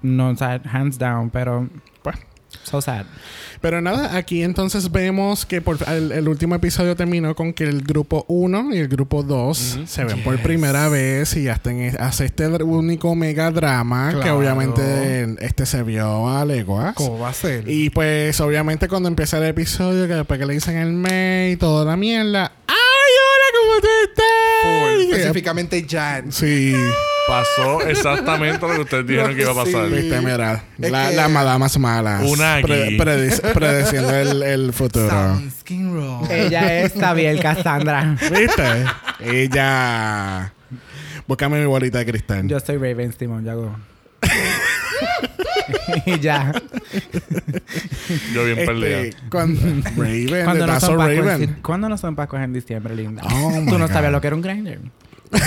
No, 0.03 0.29
o 0.31 0.37
sea, 0.37 0.61
hands 0.71 0.99
down, 0.99 1.31
pero. 1.31 1.69
So 2.63 2.81
sad. 2.81 3.05
Pero 3.61 3.81
nada, 3.83 4.17
aquí 4.17 4.43
entonces 4.43 4.91
vemos 4.91 5.45
que 5.45 5.61
por, 5.61 5.77
el, 5.89 6.13
el 6.13 6.29
último 6.29 6.55
episodio 6.55 6.97
terminó 6.97 7.35
con 7.35 7.53
que 7.53 7.65
el 7.65 7.83
grupo 7.83 8.25
1 8.29 8.75
y 8.75 8.79
el 8.79 8.89
grupo 8.89 9.23
2 9.23 9.81
se 9.87 10.05
ven 10.05 10.23
por 10.23 10.39
primera 10.41 10.89
vez 10.89 11.37
y 11.37 11.49
hasta 11.49 11.71
en- 11.71 12.01
hace 12.01 12.25
este 12.27 12.47
único 12.47 13.15
mega 13.15 13.51
drama 13.51 14.19
que 14.23 14.31
obviamente 14.31 15.37
este 15.41 15.67
se 15.67 15.83
vio 15.83 16.29
a 16.29 16.45
leguas. 16.45 16.95
¿Cómo 16.95 17.19
va 17.19 17.29
a 17.31 17.35
ser? 17.35 17.69
Y 17.69 17.91
pues 17.91 18.41
obviamente 18.41 18.89
cuando 18.89 19.09
empieza 19.09 19.39
el 19.39 19.45
episodio, 19.45 20.07
que 20.09 20.15
después 20.15 20.39
que 20.41 20.47
le 20.47 20.55
dicen 20.55 20.77
el 20.77 20.93
May 20.93 21.53
y 21.53 21.57
toda 21.57 21.85
la 21.85 21.97
mierda, 21.97 22.53
¡ay, 22.67 22.75
hola, 22.77 22.90
cómo 23.61 23.81
tú 23.81 23.89
estás! 24.05 24.25
Full. 24.63 25.13
Específicamente 25.13 25.87
Jan. 25.89 26.33
Sí, 26.33 26.75
Pasó 27.29 27.81
exactamente 27.83 28.67
lo 28.67 28.75
que 28.75 28.81
ustedes 28.81 29.07
dijeron 29.07 29.37
que 29.37 29.43
iba 29.43 29.53
a 29.53 29.55
pasar. 29.55 29.89
Sí. 29.89 29.95
viste, 29.95 30.21
mira, 30.21 30.65
la- 30.79 31.11
que- 31.11 31.17
las 31.17 31.31
madamas 31.31 31.79
malas. 31.79 32.23
Unagi. 32.25 32.97
predic- 32.99 33.53
prediciendo 33.53 34.15
el, 34.17 34.43
el 34.43 34.73
futuro. 34.73 35.41
Ella 36.29 36.81
es 36.83 36.93
Xavier 36.95 37.39
Cassandra. 37.41 38.17
¿Viste? 38.33 38.85
Ella. 39.21 40.53
Búscame 41.29 41.61
mi 41.61 41.67
bolita 41.67 41.99
de 41.99 42.07
cristal. 42.07 42.49
Yo 42.49 42.59
soy 42.59 42.77
Raven 42.79 43.13
Simon, 43.17 43.45
ya 43.45 43.53
hago. 43.53 43.77
Y 46.07 46.19
ya. 46.21 46.53
Yo 48.35 48.45
bien 48.45 48.59
Este, 48.59 48.67
perdido. 48.67 49.17
cuando, 49.31 49.61
Raven, 49.97 50.45
Cuando 50.45 50.67
no, 50.67 50.81
son 50.81 50.97
Pascuas, 50.99 51.17
Raven. 51.27 51.43
en- 51.43 51.55
¿Cuándo 51.63 51.89
no 51.89 51.99
son 51.99 52.17
Pascuas 52.17 52.45
en 52.45 52.53
diciembre, 52.53 52.95
linda? 52.95 53.23
Oh, 53.25 53.53
Tú 53.69 53.79
no 53.79 53.87
God. 53.87 53.93
sabías 53.93 54.13
lo 54.13 54.21
que 54.21 54.27
era 54.27 54.37
un 54.37 54.43
grinder. 54.43 54.81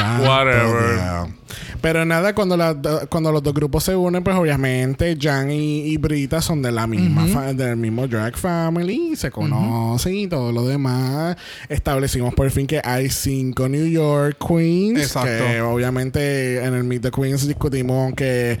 Santo 0.00 0.28
Whatever. 0.28 0.94
Dios. 0.94 1.28
Pero 1.80 2.04
nada, 2.04 2.34
cuando, 2.34 2.58
las 2.58 2.80
do- 2.80 3.08
cuando 3.08 3.32
los 3.32 3.42
dos 3.42 3.54
grupos 3.54 3.84
se 3.84 3.96
unen, 3.96 4.22
pues 4.22 4.36
obviamente 4.36 5.16
Jan 5.18 5.50
y, 5.50 5.80
y 5.86 5.96
Brita 5.96 6.42
son 6.42 6.60
de 6.60 6.70
la 6.70 6.86
misma 6.86 7.26
fa- 7.26 7.54
del 7.54 7.76
mismo 7.76 8.06
drag 8.06 8.36
family, 8.36 9.16
se 9.16 9.30
conocen 9.30 10.14
y 10.14 10.26
todo 10.26 10.52
lo 10.52 10.66
demás. 10.66 11.36
Establecimos 11.70 12.34
por 12.34 12.50
fin 12.50 12.66
que 12.66 12.82
hay 12.84 13.08
cinco 13.08 13.66
New 13.68 13.86
York 13.86 14.36
Queens. 14.46 14.98
Exacto. 15.00 15.28
Que 15.46 15.62
obviamente 15.62 16.62
en 16.62 16.74
el 16.74 16.84
Meet 16.84 17.02
the 17.02 17.10
Queens 17.10 17.46
discutimos 17.48 18.12
que 18.14 18.58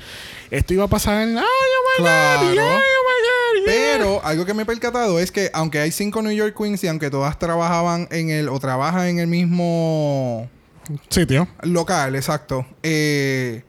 esto 0.50 0.72
iba 0.74 0.84
a 0.84 0.88
pasar 0.88 1.22
en. 1.28 1.36
¡Ay, 1.36 1.44
oh 1.44 1.98
my 1.98 2.02
Claro. 2.04 2.40
God! 2.40 2.48
¡Ay, 2.48 2.56
oh 2.58 3.04
my 3.06 3.60
God! 3.60 3.66
yeah". 3.66 3.96
Pero 3.98 4.20
algo 4.24 4.46
que 4.46 4.54
me 4.54 4.62
he 4.62 4.66
percatado 4.66 5.18
es 5.20 5.30
que 5.30 5.50
aunque 5.52 5.78
hay 5.78 5.90
cinco 5.92 6.22
New 6.22 6.32
York 6.32 6.54
Queens 6.56 6.82
y 6.84 6.88
aunque 6.88 7.10
todas 7.10 7.38
trabajaban 7.38 8.08
en 8.10 8.30
el 8.30 8.48
o 8.48 8.58
trabajan 8.58 9.08
en 9.08 9.18
el 9.18 9.26
mismo 9.26 10.48
Sitio. 11.08 11.48
local, 11.62 12.14
exacto, 12.16 12.66
eh, 12.82 13.62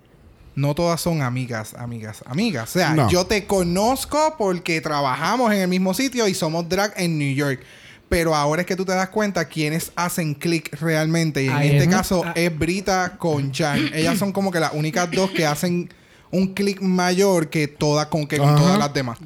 no 0.56 0.76
todas 0.76 1.00
son 1.00 1.22
amigas, 1.22 1.74
amigas, 1.76 2.24
amigas. 2.26 2.70
O 2.70 2.74
sea, 2.74 2.94
No. 2.94 3.10
yo 3.10 3.26
te 3.26 3.46
conozco 3.46 4.36
porque 4.38 4.82
trabajamos 4.82 5.52
en 5.54 5.60
el 5.62 5.68
mismo 5.68 5.94
sitio 5.94 6.28
y 6.28 6.34
somos 6.34 6.68
drag 6.68 6.94
en 6.98 7.18
New 7.18 7.34
York. 7.34 7.62
Pero 8.10 8.36
ahora 8.36 8.62
es 8.64 8.68
que 8.68 8.76
tú 8.76 8.84
te 8.84 8.92
das 8.92 9.08
cuenta 9.08 9.46
quiénes 9.46 9.94
hacen 9.96 10.34
click 10.34 10.74
realmente. 10.82 11.44
Y 11.44 11.48
en 11.48 11.62
este 11.62 11.84
es. 11.84 11.88
caso 11.88 12.24
Ah. 12.26 12.34
es 12.36 12.58
Brita 12.60 13.16
con 13.18 13.54
Jan. 13.54 13.90
Ellas 13.94 14.20
son 14.20 14.34
como 14.34 14.52
que 14.52 14.60
las 14.60 14.74
únicas 14.74 15.10
dos 15.12 15.32
que 15.32 15.46
hacen 15.46 15.90
un 16.32 16.54
click 16.54 16.82
mayor 16.82 17.50
que 17.50 17.68
todas 17.68 18.06
con 18.08 18.26
que 18.28 18.38
con 18.38 18.56
todas 18.56 18.78
las 18.80 18.94
demás. 18.94 19.18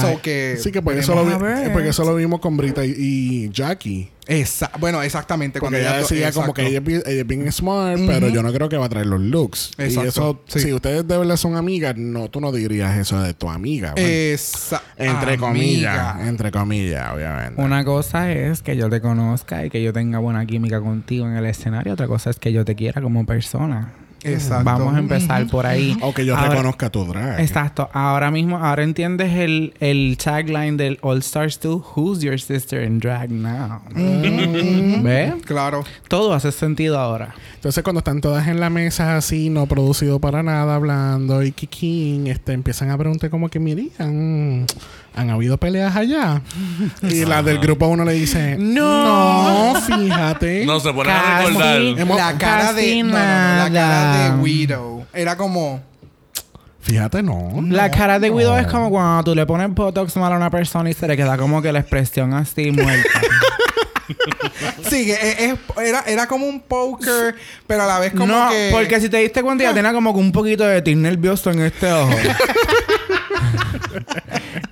So 0.00 0.20
que 0.22 0.56
Sí, 0.60 0.72
que 0.72 0.78
eso, 0.98 1.14
lo 1.14 1.24
vi- 1.24 1.70
porque 1.72 1.88
eso 1.90 2.04
lo 2.04 2.14
vimos 2.16 2.40
con 2.40 2.56
Brita 2.56 2.84
y, 2.84 2.94
y 2.96 3.50
Jackie. 3.50 4.10
Esa- 4.26 4.72
bueno, 4.80 5.02
exactamente. 5.02 5.60
Porque 5.60 5.76
cuando 5.76 5.88
ella 5.88 5.98
decía 5.98 6.32
como 6.32 6.52
que 6.52 6.66
ella, 6.66 6.78
es 6.78 6.84
bien- 6.84 7.02
ella 7.06 7.20
es 7.20 7.26
bien 7.28 7.52
smart, 7.52 8.00
pero 8.08 8.28
yo 8.28 8.42
no 8.42 8.52
creo 8.52 8.68
que 8.68 8.76
va 8.76 8.86
a 8.86 8.88
traer 8.88 9.06
los 9.06 9.20
looks. 9.20 9.70
Y 9.78 9.82
Exacto, 9.84 10.08
eso, 10.08 10.40
sí. 10.48 10.58
si 10.60 10.72
ustedes 10.72 11.06
de 11.06 11.16
verdad 11.16 11.36
son 11.36 11.54
amigas, 11.54 11.94
no, 11.96 12.28
tú 12.28 12.40
no 12.40 12.50
dirías 12.50 12.98
eso 12.98 13.20
de 13.22 13.32
tu 13.34 13.48
amiga. 13.48 13.92
bueno. 13.92 14.08
Esa- 14.08 14.82
entre 14.96 15.34
amiga. 15.34 15.38
comillas, 15.46 16.28
entre 16.28 16.50
comillas, 16.50 17.12
obviamente. 17.14 17.62
Una 17.62 17.84
cosa 17.84 18.32
es 18.32 18.62
que 18.62 18.76
yo 18.76 18.90
te 18.90 19.00
conozca 19.00 19.64
y 19.64 19.70
que 19.70 19.80
yo 19.80 19.92
tenga 19.92 20.18
buena 20.18 20.44
química 20.44 20.80
contigo 20.80 21.26
en 21.28 21.36
el 21.36 21.46
escenario. 21.46 21.92
Otra 21.92 22.08
cosa 22.08 22.30
es 22.30 22.40
que 22.40 22.52
yo 22.52 22.64
te 22.64 22.74
quiera 22.74 23.00
como 23.00 23.24
persona. 23.26 23.92
Exacto. 24.32 24.64
Vamos 24.64 24.94
a 24.94 24.98
empezar 24.98 25.46
por 25.46 25.66
ahí. 25.66 25.96
o 26.02 26.12
que 26.14 26.24
yo 26.26 26.36
Ahora- 26.36 26.50
reconozca 26.50 26.90
tu 26.90 27.04
drag. 27.04 27.40
Exacto. 27.40 27.88
Ahora 27.92 28.30
mismo, 28.30 28.58
ahora 28.58 28.82
entiendes 28.82 29.32
el, 29.34 29.74
el 29.80 30.16
tagline 30.22 30.76
del 30.76 30.98
All 31.02 31.18
Stars 31.18 31.58
2, 31.60 31.82
Who's 31.96 32.20
Your 32.20 32.38
Sister 32.40 32.82
in 32.84 32.98
Drag 32.98 33.30
Now? 33.30 33.80
¿Ves? 35.02 35.34
Claro. 35.44 35.84
Todo 36.08 36.32
hace 36.34 36.52
sentido 36.52 36.98
ahora. 36.98 37.34
Entonces, 37.54 37.82
cuando 37.82 37.98
están 37.98 38.20
todas 38.20 38.46
en 38.48 38.60
la 38.60 38.70
mesa 38.70 39.16
así, 39.16 39.50
no 39.50 39.66
producido 39.66 40.18
para 40.20 40.42
nada, 40.42 40.74
hablando 40.74 41.42
y 41.42 41.52
kikín, 41.52 42.26
este, 42.26 42.52
empiezan 42.52 42.90
a 42.90 42.98
preguntar 42.98 43.30
como 43.30 43.48
que, 43.48 43.58
mirían, 43.58 44.66
¿han 45.16 45.30
habido 45.30 45.56
peleas 45.58 45.96
allá? 45.96 46.40
y 47.02 47.24
la 47.24 47.42
del 47.42 47.58
grupo 47.58 47.86
uno 47.88 48.04
le 48.04 48.12
dice, 48.12 48.56
No. 48.58 49.72
no, 49.74 49.80
fíjate. 49.80 50.64
No, 50.64 50.78
se 50.78 50.92
ponen 50.92 51.12
a 51.16 51.38
recordar. 51.42 51.80
Hemos- 51.80 52.16
la 52.16 52.38
cara 52.38 52.72
de. 52.72 53.02
No, 53.02 53.10
no, 53.12 53.18
no, 53.18 53.64
la 53.64 53.70
cara 53.72 54.28
de 54.30 54.36
Widow. 54.40 55.06
Era 55.12 55.36
como. 55.36 55.82
Fíjate, 56.82 57.20
no. 57.20 57.64
La 57.68 57.90
cara 57.90 58.20
de 58.20 58.30
Guido 58.30 58.52
no. 58.52 58.58
es 58.58 58.68
como 58.68 58.90
cuando 58.90 59.24
tú 59.24 59.34
le 59.34 59.44
pones 59.44 59.74
Botox 59.74 60.14
mal 60.18 60.32
a 60.32 60.36
una 60.36 60.50
persona 60.50 60.88
y 60.88 60.92
se 60.94 61.08
le 61.08 61.16
queda 61.16 61.36
como 61.36 61.60
que 61.60 61.72
la 61.72 61.80
expresión 61.80 62.32
así 62.34 62.70
muerta. 62.70 63.08
Sí, 64.88 65.04
que 65.04 65.14
es- 65.14 65.40
es- 65.40 65.58
era, 65.84 66.04
era 66.06 66.28
como 66.28 66.46
un 66.46 66.60
poker, 66.60 67.34
pero 67.66 67.82
a 67.82 67.86
la 67.86 67.98
vez 67.98 68.12
como 68.12 68.28
no, 68.28 68.48
que. 68.50 68.68
porque 68.70 69.00
si 69.00 69.08
te 69.08 69.16
diste 69.16 69.42
cuenta 69.42 69.64
ya 69.64 69.74
tenía 69.74 69.92
como 69.92 70.14
que 70.14 70.20
un 70.20 70.30
poquito 70.30 70.62
de 70.64 70.80
tic 70.80 70.96
nervioso 70.96 71.50
en 71.50 71.62
este 71.62 71.92
ojo. 71.92 72.12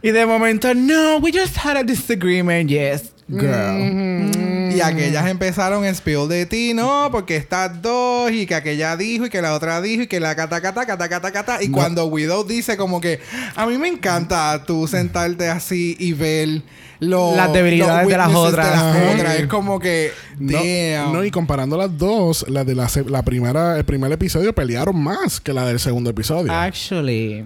y 0.04 0.10
de 0.10 0.26
momento, 0.26 0.74
no, 0.74 1.16
we 1.16 1.32
just 1.32 1.56
had 1.56 1.78
a 1.78 1.82
disagreement. 1.82 2.68
Yes, 2.68 3.10
girl. 3.26 4.30
Y 4.70 4.82
aquellas 4.82 5.26
empezaron 5.26 5.82
a 5.84 5.94
spill 5.94 6.28
de 6.28 6.44
ti, 6.44 6.74
no, 6.74 7.08
porque 7.10 7.36
estas 7.36 7.80
dos, 7.80 8.30
y 8.30 8.44
que 8.44 8.54
aquella 8.54 8.98
dijo, 8.98 9.24
y 9.24 9.30
que 9.30 9.40
la 9.40 9.54
otra 9.54 9.80
dijo, 9.80 10.02
y 10.02 10.06
que 10.06 10.20
la 10.20 10.36
cata, 10.36 10.60
cata, 10.60 10.84
cata, 10.84 11.08
cata, 11.08 11.32
cata. 11.32 11.62
Y 11.62 11.70
cuando 11.70 12.04
Widow 12.04 12.44
dice 12.44 12.76
como 12.76 13.00
que, 13.00 13.18
a 13.56 13.66
mí 13.66 13.78
me 13.78 13.88
encanta 13.88 14.64
tú 14.66 14.86
sentarte 14.86 15.48
así 15.48 15.96
y 15.98 16.12
ver 16.12 16.60
lo- 17.08 17.36
Las 17.36 17.52
debilidades 17.52 18.08
de 18.08 18.16
las 18.16 18.34
otras. 18.34 18.66
de 18.66 18.72
las 18.76 18.82
Ajá. 18.82 19.12
otras. 19.14 19.34
Es 19.40 19.46
como 19.46 19.78
que, 19.78 20.10
No, 20.38 20.52
damn. 20.58 21.12
no, 21.12 21.24
y 21.24 21.30
comparando 21.30 21.76
las 21.76 21.96
dos, 21.96 22.44
la 22.48 22.64
de 22.64 22.74
la, 22.74 22.88
la 23.08 23.22
primera, 23.22 23.76
el 23.78 23.84
primer 23.84 24.10
episodio 24.12 24.52
pelearon 24.54 25.00
más 25.02 25.40
que 25.40 25.52
la 25.52 25.64
del 25.66 25.78
segundo 25.78 26.10
episodio. 26.10 26.52
Actually, 26.52 27.44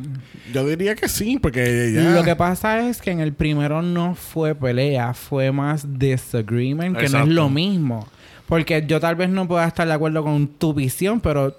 Yo 0.53 0.67
diría 0.67 0.95
que 0.95 1.09
sí, 1.09 1.38
porque 1.41 1.93
ya. 1.95 2.11
lo 2.11 2.25
que 2.25 2.35
pasa 2.37 2.88
es 2.88 3.00
que 3.03 3.11
en 3.11 3.21
el 3.21 3.33
primero 3.33 3.83
no 3.83 4.15
fue 4.15 4.55
pelea, 4.55 5.15
fue 5.15 5.53
más 5.53 5.99
disagreement, 5.99 6.97
que 6.97 7.09
no 7.09 7.23
es 7.23 7.29
lo 7.29 7.49
mismo. 7.49 8.07
Porque 8.47 8.83
yo 8.87 8.99
tal 8.99 9.15
vez 9.15 9.29
no 9.29 9.47
pueda 9.47 9.67
estar 9.67 9.87
de 9.87 9.93
acuerdo 9.93 10.23
con 10.25 10.47
tu 10.49 10.73
visión, 10.73 11.21
pero 11.21 11.55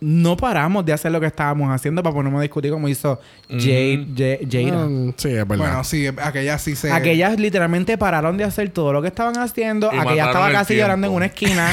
no 0.00 0.36
paramos 0.36 0.84
de 0.86 0.92
hacer 0.92 1.10
lo 1.10 1.20
que 1.20 1.26
estábamos 1.26 1.70
haciendo 1.70 2.02
para 2.02 2.14
ponernos 2.14 2.38
a 2.38 2.42
discutir 2.42 2.70
como 2.70 2.88
hizo 2.88 3.20
Jade, 3.48 4.06
Jade- 4.14 4.48
Jada. 4.70 4.86
Mm, 4.86 5.14
sí, 5.16 5.28
es 5.28 5.34
verdad. 5.34 5.56
Bueno, 5.56 5.84
sí, 5.84 6.06
aquellas 6.22 6.62
sí 6.62 6.76
se... 6.76 6.92
Aquellas 6.92 7.38
literalmente 7.38 7.98
pararon 7.98 8.36
de 8.36 8.44
hacer 8.44 8.68
todo 8.70 8.92
lo 8.92 9.02
que 9.02 9.08
estaban 9.08 9.36
haciendo. 9.38 9.90
Y 9.92 9.98
Aquella 9.98 10.26
estaba 10.26 10.52
casi 10.52 10.74
tiempo. 10.74 10.82
llorando 10.84 11.06
en 11.08 11.12
una 11.14 11.26
esquina. 11.26 11.68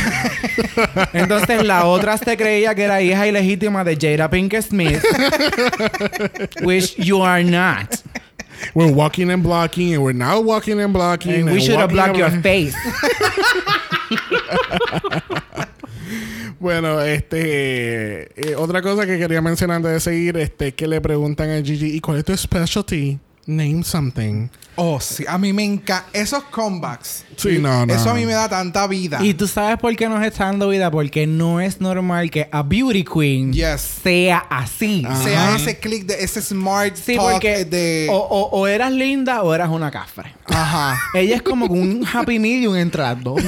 Entonces 1.13 1.63
la 1.63 1.85
otra 1.85 2.17
se 2.17 2.35
creía 2.35 2.73
que 2.73 2.83
era 2.83 3.01
hija 3.01 3.27
ilegítima 3.27 3.83
de 3.83 3.95
Jada 3.95 4.29
Pinkett 4.29 4.65
Smith. 4.65 5.03
which 6.63 6.95
you 6.97 7.21
are 7.23 7.43
not. 7.43 7.95
We're 8.73 8.91
walking 8.91 9.29
and 9.29 9.43
blocking, 9.43 9.93
and 9.93 10.01
we're 10.03 10.17
now 10.17 10.39
walking 10.39 10.79
and 10.79 10.93
blocking. 10.93 11.41
And 11.41 11.51
we 11.51 11.59
should 11.59 11.77
have 11.77 11.91
blocked 11.91 12.17
your 12.17 12.31
face. 12.41 12.73
Bueno, 16.65 16.99
este. 16.99 18.23
eh, 18.41 18.55
otra 18.55 18.81
cosa 18.81 19.05
que 19.05 19.19
quería 19.19 19.39
mencionar 19.39 19.75
antes 19.77 19.91
de 19.91 19.99
seguir, 19.99 20.35
este, 20.37 20.73
que 20.73 20.87
le 20.87 20.99
preguntan 20.99 21.51
a 21.51 21.61
Gigi, 21.61 21.95
¿y 21.95 21.99
cuál 21.99 22.17
es 22.17 22.25
tu 22.25 22.35
specialty? 22.35 23.19
Name 23.45 23.83
something. 23.83 24.47
Oh, 24.75 24.99
sí. 24.99 25.23
A 25.27 25.37
mí 25.37 25.53
me 25.53 25.63
encanta. 25.63 26.05
Esos 26.13 26.43
comebacks. 26.45 27.23
Sí, 27.37 27.57
no, 27.59 27.85
no. 27.85 27.93
Eso 27.93 28.09
a 28.09 28.13
mí 28.13 28.25
me 28.25 28.33
da 28.33 28.47
tanta 28.49 28.87
vida. 28.87 29.19
Y 29.23 29.33
tú 29.33 29.47
sabes 29.47 29.77
por 29.77 29.93
qué 29.95 30.07
nos 30.07 30.23
está 30.25 30.45
dando 30.45 30.69
vida, 30.69 30.89
porque 30.91 31.27
no 31.27 31.59
es 31.59 31.81
normal 31.81 32.29
que 32.31 32.47
a 32.51 32.63
beauty 32.63 33.03
queen 33.03 33.51
Yes. 33.53 33.81
sea 34.03 34.39
así. 34.49 35.05
sea 35.23 35.55
ese 35.55 35.77
click 35.79 36.05
de 36.05 36.23
ese 36.23 36.41
smart 36.41 36.95
Sí, 36.95 37.15
talk 37.15 37.31
porque 37.33 37.65
de. 37.65 38.07
o, 38.09 38.15
o- 38.17 38.49
o 38.59 38.67
eras 38.67 38.91
linda 38.91 39.43
o 39.43 39.53
eras 39.53 39.69
una 39.69 39.91
cafre. 39.91 40.33
Ajá. 40.47 40.97
Ella 41.13 41.35
es 41.35 41.41
como 41.41 41.65
un 41.65 42.05
happy 42.11 42.39
medium 42.39 42.75
entre 42.75 43.01
las 43.01 43.21
dos. 43.21 43.41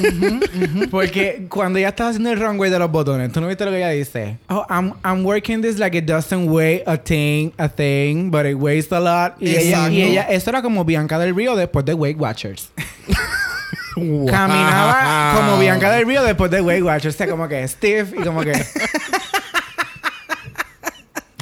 Porque 0.92 1.46
cuando 1.50 1.80
ella 1.80 1.90
estaba 1.90 2.10
haciendo 2.10 2.32
el 2.32 2.40
runway 2.40 2.70
de 2.70 2.80
los 2.80 2.92
botones, 2.92 3.32
tú 3.32 3.42
no 3.42 3.48
viste 3.48 3.66
lo 3.66 3.72
que 3.72 3.78
ella 3.78 3.90
dice. 3.90 4.38
Oh, 4.50 4.66
I'm, 4.70 4.94
I'm 5.04 5.26
working 5.26 5.62
this 5.62 5.78
like 5.78 5.98
it 5.98 6.06
doesn't 6.06 6.50
weigh 6.50 6.84
a 6.86 6.98
thing, 6.98 7.52
a 7.58 7.68
thing, 7.70 8.30
but 8.32 8.46
it 8.46 8.56
weighs 8.56 8.92
a 8.92 9.00
lot. 9.00 9.36
Y 9.42 9.50
ella, 9.50 9.62
Exacto. 9.62 9.92
y 9.94 10.02
ella, 10.02 10.24
eso 10.24 10.50
era 10.50 10.62
como 10.62 10.84
Bianca 10.86 11.17
del 11.20 11.36
Río 11.36 11.56
después 11.56 11.86
de 11.86 11.94
Weight 11.94 12.20
Watchers. 12.20 12.72
Caminaba 13.96 15.34
como 15.36 15.60
Bianca 15.60 15.92
del 15.92 16.06
Río 16.06 16.24
después 16.24 16.52
de 16.52 16.62
Weight 16.62 16.84
Watchers. 16.84 17.16
O 17.16 17.18
sea, 17.18 17.28
como 17.30 17.48
que 17.48 17.68
stiff 17.68 18.14
y 18.14 18.24
como 18.24 18.42
que. 18.42 18.54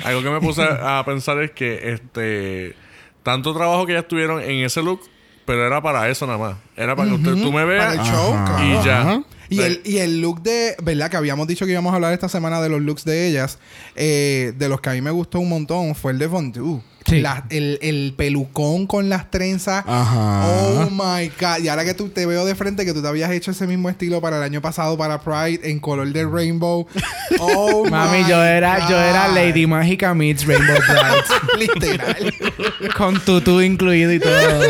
Algo 0.04 0.22
que 0.22 0.30
me 0.30 0.40
puse 0.40 0.62
a 0.64 1.04
pensar 1.06 1.42
es 1.42 1.52
que 1.52 1.94
este 1.94 2.76
tanto 3.24 3.54
trabajo 3.56 3.86
que 3.88 3.94
ya 3.94 4.00
estuvieron 4.00 4.40
en 4.42 4.64
ese 4.64 4.84
look, 4.84 5.02
pero 5.46 5.66
era 5.66 5.82
para 5.82 6.08
eso 6.10 6.28
nada 6.28 6.38
más. 6.38 6.56
Era 6.78 6.96
para 6.96 7.10
que 7.10 7.16
usted, 7.16 7.32
tú 7.34 7.52
me 7.52 7.64
Para 7.64 7.66
veas 7.66 7.94
el 7.96 8.02
show, 8.02 8.34
Ajá. 8.36 8.64
y 8.64 8.86
ya. 8.86 9.02
Ajá. 9.02 9.24
Y 9.50 9.62
el, 9.62 9.82
y 9.84 9.98
el 9.98 10.22
look 10.22 10.42
de, 10.42 10.76
¿verdad? 10.84 11.10
Que 11.10 11.18
habíamos 11.18 11.48
dicho 11.48 11.66
que 11.66 11.72
íbamos 11.72 11.92
a 11.92 11.96
hablar 11.96 12.14
esta 12.14 12.30
semana 12.30 12.62
de 12.62 12.70
los 12.70 12.82
looks 12.82 13.04
de 13.06 13.28
ellas. 13.28 13.58
eh, 13.96 14.54
de 14.56 14.70
los 14.70 14.80
que 14.82 14.90
a 14.90 14.94
mí 14.94 15.02
me 15.02 15.12
gustó 15.12 15.40
un 15.40 15.50
montón 15.50 15.96
fue 15.96 16.12
el 16.12 16.20
de 16.20 16.30
Fondue. 16.30 16.82
Sí. 17.08 17.22
La- 17.22 17.44
el, 17.50 17.78
el 17.84 18.14
pelucón 18.18 18.88
con 18.88 19.10
las 19.10 19.30
trenzas. 19.30 19.84
Ajá. 19.88 20.48
Oh 20.48 20.90
my 20.90 21.30
God. 21.40 21.64
Y 21.64 21.68
ahora 21.68 21.86
que 21.86 21.94
tú 21.94 22.10
te 22.10 22.26
veo 22.26 22.46
de 22.46 22.56
frente, 22.56 22.84
que 22.86 22.94
tú 22.94 23.02
te 23.02 23.08
habías 23.08 23.30
hecho 23.32 23.52
ese 23.52 23.68
mismo 23.68 23.90
estilo 23.90 24.22
para 24.22 24.38
el 24.38 24.44
año 24.44 24.62
pasado 24.62 24.98
para 24.98 25.22
Pride 25.22 25.70
en 25.70 25.80
color 25.80 26.12
de 26.12 26.26
rainbow. 26.26 26.88
Oh 27.40 27.86
Mami, 27.90 28.24
my 28.24 28.30
yo 28.30 28.44
era, 28.44 28.90
yo 28.90 28.98
era. 29.00 29.28
Lady 29.28 29.68
Mágica 29.68 30.14
meets 30.16 30.46
Rainbow 30.48 30.76
Bright. 30.78 31.60
Literal. 31.84 32.34
con 32.98 33.20
tutú 33.20 33.62
incluido 33.62 34.12
y 34.12 34.20
todo. 34.20 34.62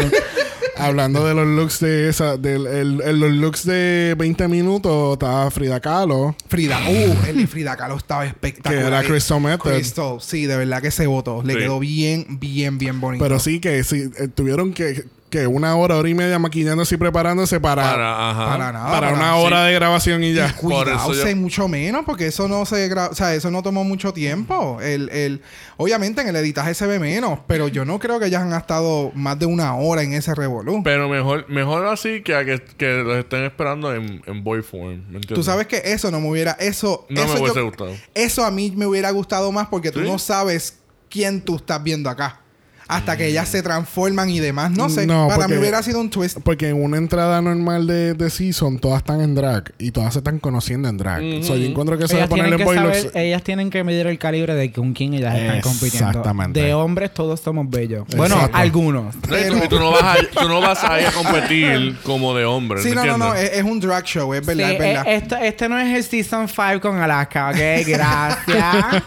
Hablando 0.78 1.26
de 1.26 1.34
los 1.34 1.48
looks 1.48 1.80
de 1.80 2.10
esa, 2.10 2.36
del 2.38 2.68
el- 2.68 3.02
el- 3.02 3.20
los 3.20 3.32
looks 3.32 3.66
de 3.66 4.14
20 4.18 4.48
minutos, 4.50 5.14
estaba 5.14 5.50
Frida 5.50 5.80
Kahlo. 5.80 6.36
Frida, 6.50 6.78
uh, 6.90 7.26
el 7.30 7.38
de 7.38 7.48
Frida 7.48 7.78
Kahlo 7.78 7.96
estaba 7.96 8.26
espectacular. 8.26 8.82
Que 8.82 8.88
era 8.88 9.04
Crystal 9.04 9.40
Method. 9.40 9.72
Crystal, 9.74 10.18
sí, 10.20 10.46
de 10.46 10.58
verdad 10.58 10.82
que 10.82 10.92
se 10.92 11.08
votó. 11.08 11.42
Le 11.44 11.54
Sí. 11.54 11.60
quedó 11.60 11.80
bien, 11.80 12.40
bien, 12.42 12.78
bien 12.78 13.00
bonito. 13.00 13.24
Pero 13.24 13.40
sí 13.40 13.60
que 13.62 13.84
sí, 13.86 14.10
eh, 14.20 14.28
tuvieron 14.28 14.74
que, 14.74 15.06
que 15.36 15.48
una 15.48 15.76
hora, 15.76 15.98
hora 15.98 16.08
y 16.08 16.14
media 16.14 16.40
maquillándose 16.40 16.96
y 16.96 16.98
preparándose 16.98 17.60
para, 17.60 17.84
para, 17.84 17.94
Para, 17.96 18.30
ajá. 18.32 18.46
Para 18.48 18.72
nada. 18.72 19.14
una 19.14 19.36
hora 19.36 19.64
de 19.66 19.74
grabación 19.74 20.24
y 20.24 20.34
ya. 20.34 20.48
Por 20.62 20.88
eso 20.88 21.06
Cuidado, 21.08 21.14
yo- 21.30 21.36
mucho 21.36 21.68
menos, 21.68 22.06
porque 22.06 22.28
eso 22.28 22.48
no 22.48 22.66
se 22.66 22.90
gra- 22.90 23.10
o 23.12 23.16
sea, 23.16 23.36
eso 23.36 23.52
no 23.52 23.62
tomó 23.62 23.84
mucho 23.84 24.14
tiempo. 24.14 24.80
El, 24.82 25.10
el, 25.10 25.42
obviamente 25.78 26.22
en 26.22 26.30
el 26.30 26.36
editaje 26.38 26.74
se 26.74 26.88
ve 26.88 27.00
menos, 27.00 27.40
pero 27.48 27.68
yo 27.68 27.84
no 27.84 28.00
creo 28.00 28.20
que 28.20 28.28
ellas 28.28 28.44
han 28.44 28.54
estado 28.54 29.12
más 29.14 29.38
de 29.38 29.46
una 29.46 29.76
hora 29.76 30.04
en 30.04 30.14
ese 30.14 30.34
revolú. 30.34 30.82
Pero 30.84 31.10
mejor, 31.10 31.50
mejor 31.50 31.86
así 31.88 32.22
que 32.24 32.34
a 32.36 32.46
que, 32.46 32.62
que 32.78 33.04
los 33.04 33.18
estén 33.18 33.44
esperando 33.44 33.94
en, 33.94 34.22
en 34.26 34.44
boy 34.44 34.62
form. 34.62 34.86
¿me 35.10 35.18
entiendes? 35.18 35.34
Tú 35.34 35.44
sabes 35.44 35.68
que 35.68 35.82
eso 35.84 36.10
no 36.12 36.22
me 36.22 36.30
hubiera, 36.30 36.52
eso, 36.60 37.06
No 37.10 37.26
me 37.26 37.34
eso, 37.34 37.66
gustado. 37.66 37.92
eso 38.14 38.46
a 38.46 38.52
mí 38.52 38.72
me 38.76 38.86
hubiera 38.86 39.12
gustado 39.12 39.52
más 39.52 39.68
porque 39.68 39.92
tú 39.92 40.00
no 40.02 40.18
sabes 40.18 40.78
quién 41.10 41.42
tú 41.42 41.58
estás 41.58 41.84
viendo 41.84 42.10
acá. 42.10 42.40
Hasta 42.88 43.18
que 43.18 43.28
ellas 43.28 43.48
se 43.50 43.64
transforman 43.64 44.30
y 44.30 44.40
demás. 44.40 44.72
No 44.72 44.90
sé, 44.90 45.08
No, 45.08 45.26
para 45.28 45.38
porque- 45.42 45.54
mí 45.54 45.60
hubiera 45.60 45.82
sido 45.82 46.00
un 46.00 46.10
twist. 46.10 46.38
Porque 46.44 46.70
en 46.70 46.82
una 46.84 46.98
entrada 46.98 47.42
normal 47.42 47.88
de, 47.88 48.14
de 48.14 48.30
season, 48.30 48.78
todas 48.80 49.00
están 49.00 49.22
en 49.22 49.34
drag 49.34 49.74
y 49.80 49.92
todas 49.92 50.14
se 50.14 50.20
están 50.20 50.38
conociendo 50.40 50.88
en 50.88 50.98
drag. 50.98 51.24
Ujú. 51.24 51.44
So, 51.44 51.56
yo 51.56 51.66
encuentro 51.66 51.98
que 51.98 52.04
eso 52.06 52.16
de 52.16 52.20
ellas, 52.24 52.30
tienen 52.30 52.60
ponerle 52.64 53.00
saber- 53.02 53.12
ellas 53.16 53.42
tienen 53.44 53.70
que 53.72 53.84
medir 53.84 54.06
el 54.08 54.20
calibre 54.20 54.54
de 54.54 54.72
con 54.72 54.94
quién 54.94 55.14
ellas 55.16 55.34
están 55.36 55.62
compitiendo. 55.62 56.10
Exactamente. 56.10 56.62
De 56.62 56.74
hombres 56.76 57.14
todos 57.14 57.40
somos 57.40 57.70
bellos. 57.70 58.06
Bueno, 58.16 58.36
Exacto. 58.36 58.58
algunos. 58.58 59.16
No, 59.30 59.38
y 59.38 59.44
tú- 59.44 59.56
Pero- 59.56 59.70
tú, 59.70 59.80
no 59.80 59.92
vas 59.92 60.04
a, 60.04 60.40
tú 60.42 60.48
no 60.48 60.62
vas 60.62 60.84
a 60.84 61.02
ir 61.02 61.08
a 61.08 61.12
competir 61.12 61.98
como 62.04 62.36
de 62.36 62.46
hombre. 62.46 62.82
Sí, 62.84 62.90
¿me 62.90 62.96
no, 62.96 63.06
no, 63.06 63.18
no, 63.18 63.34
es, 63.36 63.52
es 63.54 63.64
un 63.64 63.80
drag 63.80 64.06
show, 64.06 64.34
es 64.34 64.46
verdad, 64.46 64.68
Sí, 64.68 64.74
es 64.74 64.80
verdad. 64.80 65.08
eh, 65.08 65.16
esto, 65.16 65.36
este 65.38 65.70
no 65.70 65.80
es 65.80 65.96
el 65.96 66.04
Season 66.04 66.48
5 66.48 66.82
con 66.82 66.98
Alaska, 67.00 67.50
¿ok? 67.50 67.88
Gracias. 67.88 69.04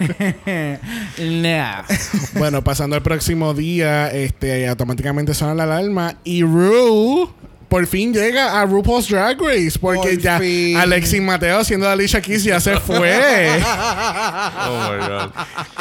no. 1.18 2.38
Bueno, 2.38 2.62
pasando 2.64 2.96
al 2.96 3.02
próximo 3.10 3.54
día, 3.54 4.06
este, 4.12 4.68
automáticamente 4.68 5.34
suena 5.34 5.52
la 5.52 5.64
alarma 5.64 6.18
y 6.22 6.44
Ru 6.44 7.28
por 7.70 7.86
fin 7.86 8.12
llega 8.12 8.60
a 8.60 8.66
RuPaul's 8.66 9.08
Drag 9.08 9.40
Race 9.40 9.78
porque 9.80 10.10
Por 10.10 10.18
ya 10.18 10.38
fin. 10.38 10.76
Alexis 10.76 11.22
Mateo 11.22 11.60
haciendo 11.60 11.88
Alicia 11.88 12.20
Keys 12.20 12.44
ya 12.44 12.60
se 12.60 12.76
fue. 12.80 13.48
Oh 13.62 14.90
my 14.92 15.06
God. 15.06 15.30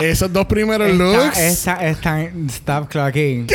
Esos 0.04 0.32
dos 0.32 0.46
primeros 0.46 0.90
Está, 0.90 1.04
looks. 1.04 1.38
está, 1.38 1.88
está, 1.88 2.22
stop 2.50 2.90
clocking. 2.90 3.48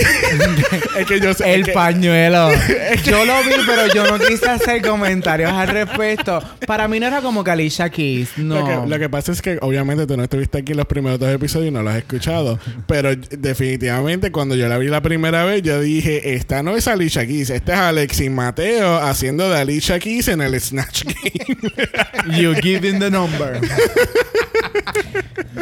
es 0.98 1.06
que 1.06 1.20
yo 1.20 1.32
sé 1.34 1.54
El 1.54 1.60
es 1.62 1.66
que- 1.68 1.72
pañuelo. 1.72 2.50
Yo 3.04 3.24
lo 3.24 3.42
vi, 3.44 3.50
pero 3.66 3.86
yo 3.94 4.04
no 4.06 4.18
quise 4.24 4.48
hacer 4.48 4.82
comentarios 4.82 5.50
al 5.52 5.68
respecto. 5.68 6.42
Para 6.66 6.88
mí 6.88 6.99
no 7.00 7.06
era 7.06 7.20
como 7.20 7.42
que 7.44 7.50
Alicia 7.50 7.88
Keys. 7.90 8.30
No. 8.36 8.60
Lo 8.60 8.64
que, 8.66 8.88
lo 8.90 8.99
que 8.99 9.08
pasa 9.08 9.32
es 9.32 9.40
que 9.42 9.58
obviamente 9.60 10.06
tú 10.06 10.16
no 10.16 10.25
estuviste 10.25 10.58
aquí 10.58 10.73
en 10.73 10.78
los 10.78 10.86
primeros 10.86 11.18
dos 11.18 11.30
episodios 11.30 11.68
y 11.68 11.70
no 11.73 11.82
los 11.82 11.92
has 11.92 11.99
escuchado. 11.99 12.58
Pero 12.86 13.14
definitivamente 13.14 14.30
cuando 14.32 14.54
yo 14.56 14.68
la 14.68 14.78
vi 14.78 14.88
la 14.88 15.00
primera 15.02 15.44
vez, 15.44 15.62
yo 15.62 15.80
dije, 15.80 16.34
esta 16.34 16.62
no 16.62 16.76
es 16.76 16.88
Alicia 16.88 17.26
Keys, 17.26 17.50
esta 17.50 17.75
es 17.75 17.78
Alexis 17.80 18.24
Mateo 18.28 18.97
haciendo 18.99 19.50
de 19.50 19.58
Alicia 19.58 19.99
Keys 19.99 20.28
en 20.28 20.41
el 20.41 20.60
Snatch 20.60 21.04
Game. 21.04 22.39
You 22.39 22.54
giving 22.54 22.99
the 23.00 23.10
number. 23.10 23.60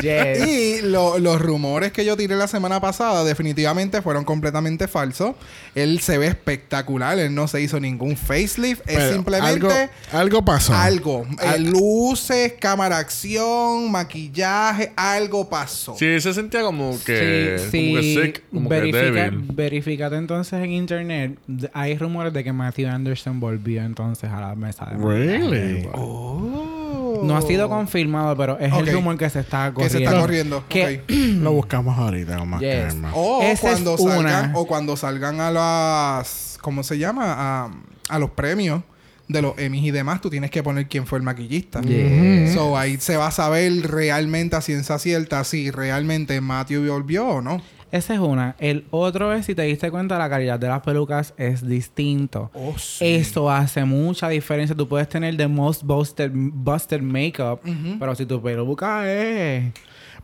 yes. 0.02 0.46
Y 0.46 0.80
lo- 0.82 1.18
los 1.18 1.40
rumores 1.40 1.92
que 1.92 2.04
yo 2.04 2.16
tiré 2.16 2.36
la 2.36 2.48
semana 2.48 2.80
pasada 2.80 3.24
definitivamente 3.24 4.02
fueron 4.02 4.24
completamente 4.24 4.88
falsos. 4.88 5.34
Él 5.74 6.00
se 6.00 6.18
ve 6.18 6.26
espectacular, 6.26 7.18
él 7.18 7.34
no 7.34 7.48
se 7.48 7.60
hizo 7.60 7.80
ningún 7.80 8.16
facelift, 8.16 8.82
es 8.88 8.96
Pero 8.96 9.12
simplemente 9.12 9.48
algo, 9.66 9.70
algo 10.12 10.44
pasó. 10.44 10.74
algo. 10.74 11.26
Eh, 11.42 11.46
Al- 11.46 11.64
luces, 11.70 12.54
cámara 12.60 12.98
acción, 12.98 13.90
maquillaje, 13.90 14.92
algo 14.96 15.48
pasó. 15.48 15.94
Sí, 15.98 16.20
se 16.20 16.32
sentía 16.34 16.62
como 16.62 16.98
que, 17.04 17.56
Sí, 17.58 17.68
sí. 17.70 17.88
como 17.90 18.00
que 18.00 18.02
sick, 18.26 18.42
como 18.50 18.68
Verifica- 18.68 19.00
que 19.00 19.10
débil. 19.20 19.40
Verifícate 19.52 20.16
entonces 20.16 20.62
en 20.62 20.72
internet. 20.72 21.38
D- 21.46 21.70
Hay 21.74 21.96
rumores 21.96 22.32
de 22.32 22.44
que 22.44 22.52
Matthew 22.52 22.88
Anderson 22.88 23.40
volvió 23.40 23.82
entonces 23.82 24.30
a 24.30 24.40
la 24.40 24.54
mesa 24.54 24.86
de 24.86 24.96
Really? 24.96 25.88
Oh. 25.94 26.81
No 27.22 27.36
ha 27.36 27.42
sido 27.42 27.68
confirmado, 27.68 28.36
pero 28.36 28.58
es 28.58 28.72
Ok. 28.72 28.80
el 28.80 28.92
rumor 28.94 29.16
que 29.18 29.28
se 29.30 29.40
está 29.40 29.68
que 29.68 29.74
corriendo. 29.74 29.98
se 29.98 30.04
está 30.04 30.20
corriendo. 30.20 30.64
Que-. 30.68 31.02
Lo 31.08 31.52
buscamos 31.52 31.96
ahorita 31.98 32.38
con 32.38 32.48
más 32.50 32.60
Yes. 32.60 32.84
calma. 32.86 33.12
O 33.14 33.42
cuando 33.60 33.96
salgan, 33.98 34.18
una. 34.18 34.52
o 34.54 34.66
cuando 34.66 34.96
salgan 34.96 35.40
a 35.40 35.50
las, 35.50 36.58
¿cómo 36.60 36.82
se 36.82 36.98
llama? 36.98 37.34
A, 37.36 37.70
a 38.08 38.18
los 38.18 38.30
premios 38.30 38.82
de 39.28 39.40
los 39.40 39.56
Emmys 39.58 39.84
y 39.84 39.90
demás, 39.92 40.20
tú 40.20 40.28
tienes 40.28 40.50
que 40.50 40.62
poner 40.62 40.88
quién 40.88 41.06
fue 41.06 41.18
el 41.18 41.24
maquillista. 41.24 41.80
Yeah. 41.80 42.52
So 42.52 42.76
ahí 42.76 42.98
se 42.98 43.16
va 43.16 43.28
a 43.28 43.30
saber 43.30 43.72
realmente 43.90 44.56
a 44.56 44.60
ciencia 44.60 44.98
cierta 44.98 45.42
si 45.44 45.70
realmente 45.70 46.38
Matthew 46.40 46.86
volvió 46.92 47.26
o 47.26 47.40
no. 47.40 47.62
Esa 47.92 48.14
es 48.14 48.20
una. 48.20 48.56
El 48.58 48.86
otro 48.90 49.34
es, 49.34 49.44
si 49.44 49.54
te 49.54 49.62
diste 49.62 49.90
cuenta, 49.90 50.16
la 50.18 50.30
calidad 50.30 50.58
de 50.58 50.66
las 50.66 50.80
pelucas 50.80 51.34
es 51.36 51.66
distinto. 51.66 52.50
Oh, 52.54 52.74
sí. 52.78 53.04
Eso 53.06 53.50
hace 53.50 53.84
mucha 53.84 54.30
diferencia. 54.30 54.74
Tú 54.74 54.88
puedes 54.88 55.10
tener 55.10 55.36
the 55.36 55.46
most 55.46 55.82
busted, 55.82 56.30
busted 56.32 57.02
makeup, 57.02 57.60
pero 57.98 58.14
si 58.14 58.24
tu 58.24 58.40
peluca 58.42 59.12
es... 59.12 59.72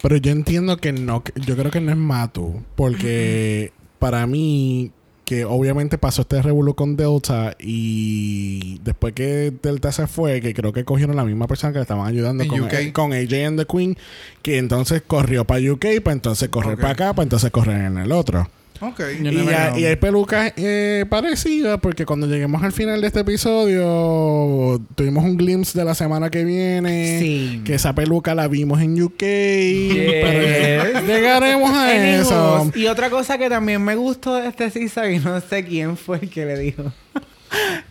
Pero 0.01 0.17
yo 0.17 0.33
entiendo 0.33 0.79
que 0.79 0.93
no, 0.93 1.23
yo 1.35 1.57
creo 1.57 1.71
que 1.71 1.81
no 1.81 1.91
es 1.91 1.99
Matu, 1.99 2.63
porque 2.75 3.73
para 3.99 4.27
mí, 4.27 4.93
que 5.29 5.45
obviamente 5.45 5.99
pasó 5.99 6.23
este 6.23 6.41
revuelo 6.41 6.73
con 6.73 6.97
Delta 6.97 7.55
y 7.59 8.79
después 8.83 9.13
que 9.13 9.53
Delta 9.63 9.93
se 9.93 10.07
fue, 10.07 10.41
que 10.41 10.55
creo 10.55 10.73
que 10.73 10.87
cogieron 10.87 11.17
la 11.17 11.25
misma 11.27 11.47
persona 11.47 11.71
que 11.71 11.81
le 11.81 11.83
estaban 11.83 12.07
ayudando 12.07 12.49
con, 12.49 12.67
eh, 12.73 12.93
con 12.95 13.13
AJ 13.13 13.47
and 13.47 13.61
the 13.61 13.67
Queen, 13.67 13.99
que 14.41 14.57
entonces 14.57 15.03
corrió 15.07 15.45
para 15.45 15.61
UK, 15.61 16.01
para 16.03 16.15
entonces 16.15 16.49
correr 16.49 16.79
para 16.79 16.93
acá, 16.93 17.13
para 17.13 17.25
entonces 17.25 17.51
correr 17.51 17.85
en 17.85 17.99
el 17.99 18.11
otro. 18.11 18.49
Ok. 18.81 19.01
Y, 19.21 19.45
ya- 19.45 19.73
hay 19.73 19.97
pelucas 19.97 20.53
eh, 20.57 21.05
parecidas, 21.09 21.79
porque 21.81 22.07
cuando 22.07 22.27
lleguemos 22.27 22.63
al 22.63 22.73
final 22.73 23.01
de 23.01 23.07
este 23.09 23.21
episodio, 23.21 24.81
tuvimos 24.95 25.25
un 25.25 25.37
glimpse 25.37 25.79
de 25.79 25.85
la 25.85 25.95
semana 25.95 26.31
que 26.31 26.45
viene. 26.45 27.19
Sí. 27.21 27.63
Que 27.65 27.75
esa 27.75 27.95
peluca 27.95 28.35
la 28.35 28.47
vimos 28.49 28.81
en 28.81 29.03
UK. 29.03 29.19
Pero 29.19 31.07
llegaremos 31.07 31.71
a 31.73 31.95
eso. 31.95 32.71
Y 32.75 32.87
otra 32.87 33.11
cosa 33.11 33.39
que 33.39 33.49
también 33.49 33.83
me 33.83 33.97
gustó 33.97 34.35
de 34.37 34.49
este 34.49 34.71
season, 34.71 35.13
y 35.13 35.19
no 35.19 35.41
sé 35.41 35.65
quién 35.65 35.97
fue 35.97 36.19
el 36.23 36.31
que 36.31 36.45
le 36.47 36.59
dijo. 36.59 36.85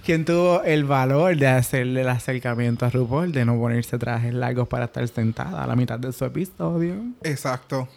Quién 0.05 0.23
tuvo 0.23 0.61
el 0.61 0.85
valor 0.85 1.35
de 1.35 1.47
hacerle 1.47 2.01
el 2.01 2.09
acercamiento 2.09 2.85
a 2.85 2.91
RuPaul, 2.91 3.31
de 3.31 3.43
no 3.43 3.57
ponerse 3.59 3.97
trajes 3.97 4.31
largos 4.31 4.67
para 4.67 4.85
estar 4.85 5.05
sentada 5.07 5.63
a 5.63 5.67
la 5.67 5.75
mitad 5.75 5.97
de 5.97 6.13
su 6.13 6.25
episodio. 6.25 6.93
Exacto. 7.23 7.89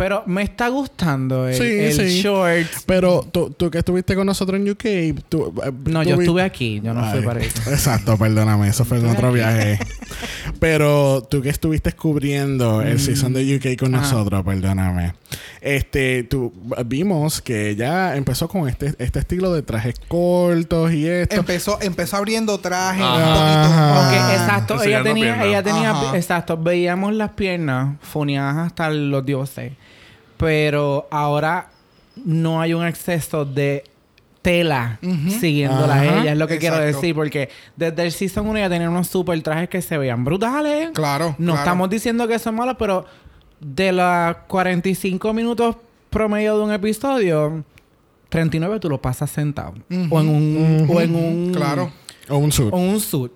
Pero 0.00 0.22
me 0.24 0.40
está 0.42 0.68
gustando 0.68 1.46
el, 1.46 1.54
Sí, 1.54 1.62
el 1.62 1.92
sí. 1.92 2.22
shorts. 2.22 2.84
Pero 2.86 3.20
tú, 3.30 3.50
tú 3.50 3.70
que 3.70 3.76
estuviste 3.76 4.14
con 4.14 4.26
nosotros 4.26 4.58
en 4.58 4.70
UK, 4.70 5.20
tú, 5.28 5.52
eh, 5.62 5.70
No, 5.84 6.02
tú 6.02 6.08
yo 6.08 6.16
vi- 6.16 6.22
estuve 6.24 6.42
aquí. 6.42 6.80
Yo 6.82 6.94
no 6.94 7.04
fui 7.10 7.18
Ay, 7.18 7.24
para 7.26 7.40
eso. 7.44 7.70
Exacto, 7.70 8.16
perdóname, 8.16 8.66
eso 8.68 8.86
fue 8.86 8.96
en 8.98 9.04
otro 9.10 9.30
viaje. 9.30 9.78
Pero 10.58 11.22
tú 11.30 11.42
que 11.42 11.50
estuviste 11.50 11.92
cubriendo 11.92 12.80
el 12.82 12.98
season 12.98 13.34
de 13.34 13.56
UK 13.56 13.78
con 13.78 13.90
Mm. 13.92 13.94
Ajá. 13.96 14.02
nosotros, 14.04 14.42
perdóname. 14.44 15.12
Este, 15.60 16.22
tú 16.24 16.50
vimos 16.86 17.42
que 17.42 17.68
ella 17.68 18.16
empezó 18.16 18.48
con 18.48 18.68
este, 18.70 18.94
este 18.98 19.18
estilo 19.18 19.52
de 19.52 19.60
trajes 19.62 19.96
cortos 20.08 20.92
y 20.92 21.06
esto. 21.06 21.36
Empezó, 21.36 21.78
empezó 21.82 22.16
abriendo 22.16 22.56
trajes 22.58 23.02
Ajá. 23.04 23.18
un 23.18 24.04
poquito. 24.04 24.22
Más- 24.22 24.32
exacto, 24.32 24.82
ella 24.82 25.02
tenía, 25.02 25.44
ella 25.44 25.62
tenía, 25.62 25.90
Ajá. 25.90 26.16
exacto, 26.16 26.56
veíamos 26.56 27.12
las 27.14 27.32
piernas 27.32 27.96
foneadas 28.00 28.56
hasta 28.68 28.88
los 28.90 29.24
dioses. 29.26 29.72
Pero 30.40 31.06
ahora 31.10 31.68
no 32.24 32.60
hay 32.60 32.74
un 32.74 32.84
exceso 32.86 33.44
de 33.44 33.84
tela 34.42 34.98
siguiéndola 35.38 35.94
a 35.94 36.04
ella, 36.20 36.32
es 36.32 36.38
lo 36.38 36.48
que 36.48 36.58
quiero 36.58 36.78
decir, 36.78 37.14
porque 37.14 37.50
desde 37.76 38.02
el 38.04 38.10
season 38.10 38.46
1 38.48 38.58
ya 38.60 38.68
tenía 38.70 38.88
unos 38.88 39.06
super 39.08 39.40
trajes 39.42 39.68
que 39.68 39.82
se 39.82 39.98
veían 39.98 40.24
brutales. 40.24 40.90
Claro. 40.94 41.34
No 41.38 41.52
claro. 41.52 41.58
estamos 41.58 41.90
diciendo 41.90 42.26
que 42.26 42.38
son 42.38 42.54
malos, 42.54 42.76
pero 42.78 43.04
de 43.60 43.92
los 43.92 44.36
45 44.48 45.32
minutos 45.34 45.76
promedio 46.08 46.56
de 46.56 46.64
un 46.64 46.72
episodio, 46.72 47.62
39 48.30 48.80
tú 48.80 48.88
lo 48.88 49.00
pasas 49.00 49.30
sentado. 49.30 49.74
O 50.10 50.20
en 50.20 50.28
un, 50.28 50.86
o 50.90 51.00
en 51.02 51.14
un, 51.14 51.52
Claro. 51.54 51.92
o 52.30 52.38
un 52.38 52.50
suit. 52.50 52.72
o 52.72 52.76
un 52.78 52.98
suit. 52.98 53.32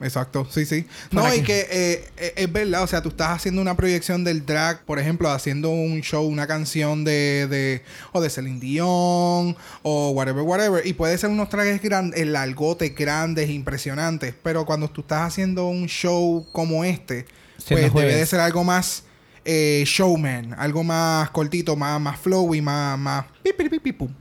Exacto, 0.00 0.46
sí, 0.50 0.66
sí. 0.66 0.86
¿Para 1.10 1.28
No, 1.28 1.34
y 1.34 1.42
que 1.42 1.60
eh, 1.70 2.08
eh, 2.18 2.32
es 2.36 2.52
verdad, 2.52 2.82
o 2.82 2.86
sea, 2.86 3.00
tú 3.00 3.08
estás 3.08 3.30
haciendo 3.30 3.62
una 3.62 3.76
proyección 3.76 4.24
del 4.24 4.44
drag, 4.44 4.84
por 4.84 4.98
ejemplo, 4.98 5.30
haciendo 5.30 5.70
un 5.70 6.02
show, 6.02 6.26
una 6.26 6.46
canción 6.46 7.02
de, 7.02 7.46
de 7.48 7.82
o 8.12 8.20
de 8.20 8.28
Celine 8.28 8.60
Dion, 8.60 9.56
o 9.82 10.10
whatever, 10.10 10.42
whatever, 10.42 10.86
y 10.86 10.92
puede 10.92 11.16
ser 11.16 11.30
unos 11.30 11.48
trajes 11.48 11.80
grandes, 11.80 12.26
largotes 12.26 12.94
grandes, 12.94 13.48
impresionantes, 13.48 14.34
pero 14.42 14.66
cuando 14.66 14.88
tú 14.88 15.00
estás 15.00 15.22
haciendo 15.22 15.66
un 15.66 15.86
show 15.86 16.46
como 16.52 16.84
este, 16.84 17.24
pues 17.66 17.92
debe 17.94 18.16
de 18.16 18.26
ser 18.26 18.40
algo 18.40 18.64
más 18.64 19.04
eh, 19.48 19.84
showman, 19.86 20.54
algo 20.58 20.82
más 20.82 21.30
cortito, 21.30 21.76
más, 21.76 22.00
más 22.00 22.18
flowy, 22.18 22.60
más, 22.60 22.98
más 22.98 23.26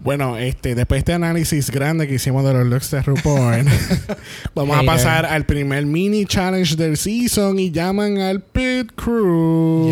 Bueno, 0.01 0.37
este, 0.37 0.75
después 0.75 0.97
de 0.97 0.99
este 0.99 1.13
análisis 1.13 1.71
grande 1.71 2.07
que 2.07 2.15
hicimos 2.15 2.45
de 2.45 2.53
los 2.53 2.65
looks 2.67 2.91
de 2.91 3.01
RuPaul, 3.01 3.65
vamos 4.55 4.77
a 4.77 4.83
pasar 4.83 5.25
al 5.25 5.45
primer 5.45 5.85
mini 5.85 6.25
challenge 6.25 6.75
del 6.75 6.97
season 6.97 7.59
y 7.59 7.71
llaman 7.71 8.19
al 8.19 8.41
Pit 8.41 8.91
Crew. 8.95 9.91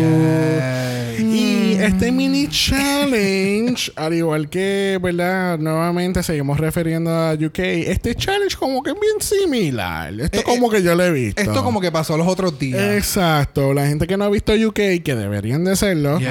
Y 1.18 1.76
este 1.80 2.10
mini 2.10 2.48
challenge, 2.48 3.92
al 3.96 4.14
igual 4.14 4.48
que, 4.48 4.98
¿verdad? 5.02 5.58
Nuevamente 5.58 6.22
seguimos 6.22 6.58
refiriendo 6.58 7.10
a 7.10 7.34
UK. 7.34 7.58
Este 7.58 8.14
challenge 8.14 8.56
como 8.56 8.82
que 8.82 8.90
es 8.90 8.96
bien 9.00 9.20
similar. 9.20 10.12
Esto 10.20 10.40
Eh, 10.40 10.42
como 10.42 10.70
que 10.70 10.82
yo 10.82 10.94
lo 10.94 11.04
he 11.04 11.10
visto. 11.12 11.40
Esto 11.40 11.62
como 11.62 11.80
que 11.80 11.92
pasó 11.92 12.16
los 12.16 12.26
otros 12.26 12.58
días. 12.58 12.96
Exacto. 12.96 13.74
La 13.74 13.86
gente 13.86 14.06
que 14.06 14.16
no 14.16 14.24
ha 14.24 14.30
visto 14.30 14.52
UK, 14.52 15.02
que 15.04 15.14
deberían 15.14 15.64
de 15.64 15.72
hacerlo. 15.72 16.18
Yes. 16.18 16.28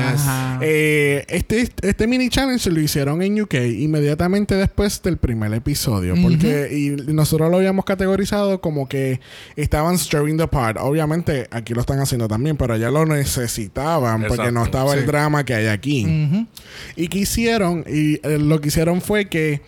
Eh, 0.61 1.25
este, 1.27 1.69
este 1.81 2.07
mini 2.07 2.29
challenge 2.29 2.69
lo 2.69 2.79
hicieron 2.93 3.23
en 3.23 3.41
UK 3.41 3.55
inmediatamente 3.55 4.53
después 4.53 5.01
del 5.01 5.17
primer 5.17 5.51
episodio. 5.53 6.13
Porque 6.21 6.69
y 6.71 7.11
nosotros 7.11 7.49
lo 7.49 7.57
habíamos 7.57 7.85
categorizado 7.85 8.61
como 8.61 8.87
que 8.87 9.19
estaban 9.55 9.97
stirring 9.97 10.37
the 10.37 10.47
pot. 10.47 10.77
Obviamente 10.79 11.47
aquí 11.49 11.73
lo 11.73 11.81
están 11.81 11.99
haciendo 11.99 12.27
también, 12.27 12.55
pero 12.55 12.75
allá 12.75 12.91
lo 12.91 13.05
necesitaban 13.07 14.25
porque 14.27 14.51
no 14.51 14.63
estaba 14.63 14.93
el 14.93 15.07
drama 15.07 15.43
que 15.43 15.55
hay 15.55 15.67
aquí. 15.67 16.47
Y 16.95 17.07
que 17.07 17.19
hicieron, 17.19 17.83
y 17.87 18.19
eh, 18.25 18.37
lo 18.39 18.61
que 18.61 18.67
hicieron 18.67 19.01
fue 19.01 19.25
que 19.25 19.61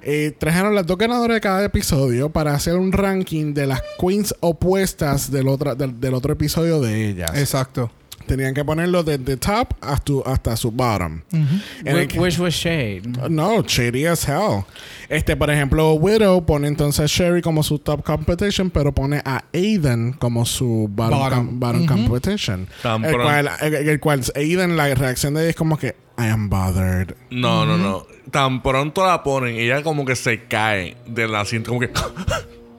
eh, 0.00 0.32
trajeron 0.36 0.74
las 0.74 0.86
dos 0.86 0.96
ganadoras 0.96 1.36
de 1.36 1.40
cada 1.42 1.62
episodio 1.64 2.30
para 2.30 2.54
hacer 2.54 2.76
un 2.76 2.90
ranking 2.90 3.52
de 3.52 3.66
las 3.66 3.82
queens 4.00 4.34
opuestas 4.40 5.30
del, 5.30 5.46
otra, 5.46 5.74
del, 5.74 6.00
del 6.00 6.14
otro 6.14 6.32
episodio 6.32 6.80
de 6.80 7.10
ellas. 7.10 7.32
Exacto. 7.36 7.90
Tenían 8.26 8.54
que 8.54 8.64
ponerlo 8.64 9.02
desde 9.02 9.36
top 9.36 9.74
hasta, 9.80 10.12
hasta 10.26 10.56
su 10.56 10.70
bottom. 10.70 11.20
Which, 12.16 12.38
was 12.38 12.54
shade. 12.54 13.02
no, 13.28 13.62
shady 13.62 14.06
as 14.06 14.26
hell. 14.28 14.64
Este, 15.08 15.36
por 15.36 15.50
ejemplo, 15.50 15.92
Widow 15.94 16.44
pone 16.46 16.68
entonces 16.68 17.00
a 17.00 17.06
Sherry 17.06 17.42
como 17.42 17.62
su 17.62 17.78
top 17.78 18.02
competition, 18.02 18.70
pero 18.70 18.92
pone 18.92 19.20
a 19.24 19.44
Aiden 19.52 20.14
como 20.14 20.46
su 20.46 20.88
bottom, 20.90 21.18
Bottom. 21.18 21.46
com- 21.46 21.60
bottom 21.60 21.86
competition. 21.86 22.68
Tan 22.82 23.04
El 23.04 23.10
pronto. 23.12 23.24
cual, 23.28 23.50
el, 23.60 23.74
el 23.88 24.00
cual 24.00 24.22
Aiden, 24.34 24.76
la 24.76 24.94
reacción 24.94 25.34
de 25.34 25.40
ella 25.42 25.50
es 25.50 25.56
como 25.56 25.76
que, 25.78 25.96
I 26.18 26.26
am 26.28 26.48
bothered. 26.48 27.14
No, 27.30 27.64
no, 27.66 27.76
no. 27.76 28.06
Tan 28.30 28.62
pronto 28.62 29.04
la 29.04 29.22
ponen, 29.22 29.56
ella 29.56 29.82
como 29.82 30.04
que 30.04 30.14
se 30.16 30.44
cae 30.44 30.96
de 31.06 31.26
la 31.28 31.44
cinta, 31.44 31.68
como 31.68 31.80
que. 31.80 31.90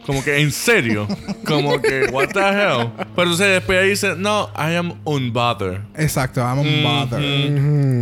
Como 0.06 0.24
que, 0.24 0.42
¿en 0.42 0.52
serio? 0.52 1.08
Como 1.46 1.82
que, 1.82 2.08
¿what 2.12 2.30
the 2.30 2.40
hell? 2.40 2.90
Pero 3.16 3.24
entonces 3.24 3.48
después 3.48 3.90
dice, 3.90 4.16
no, 4.18 4.50
I 4.56 4.76
am 4.76 4.94
unbothered. 5.06 5.82
Exacto. 5.96 6.42
I'm 6.42 6.60
un 6.60 6.84
bother. 6.84 7.22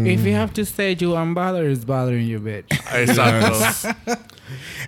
If 0.07 0.25
you 0.25 0.35
have 0.35 0.53
to 0.53 0.65
say 0.65 0.95
you 0.95 1.15
unbothered, 1.15 1.71
it's 1.71 1.85
bothering 1.85 2.27
you, 2.27 2.39
bitch. 2.39 2.65
Exacto. 2.93 4.19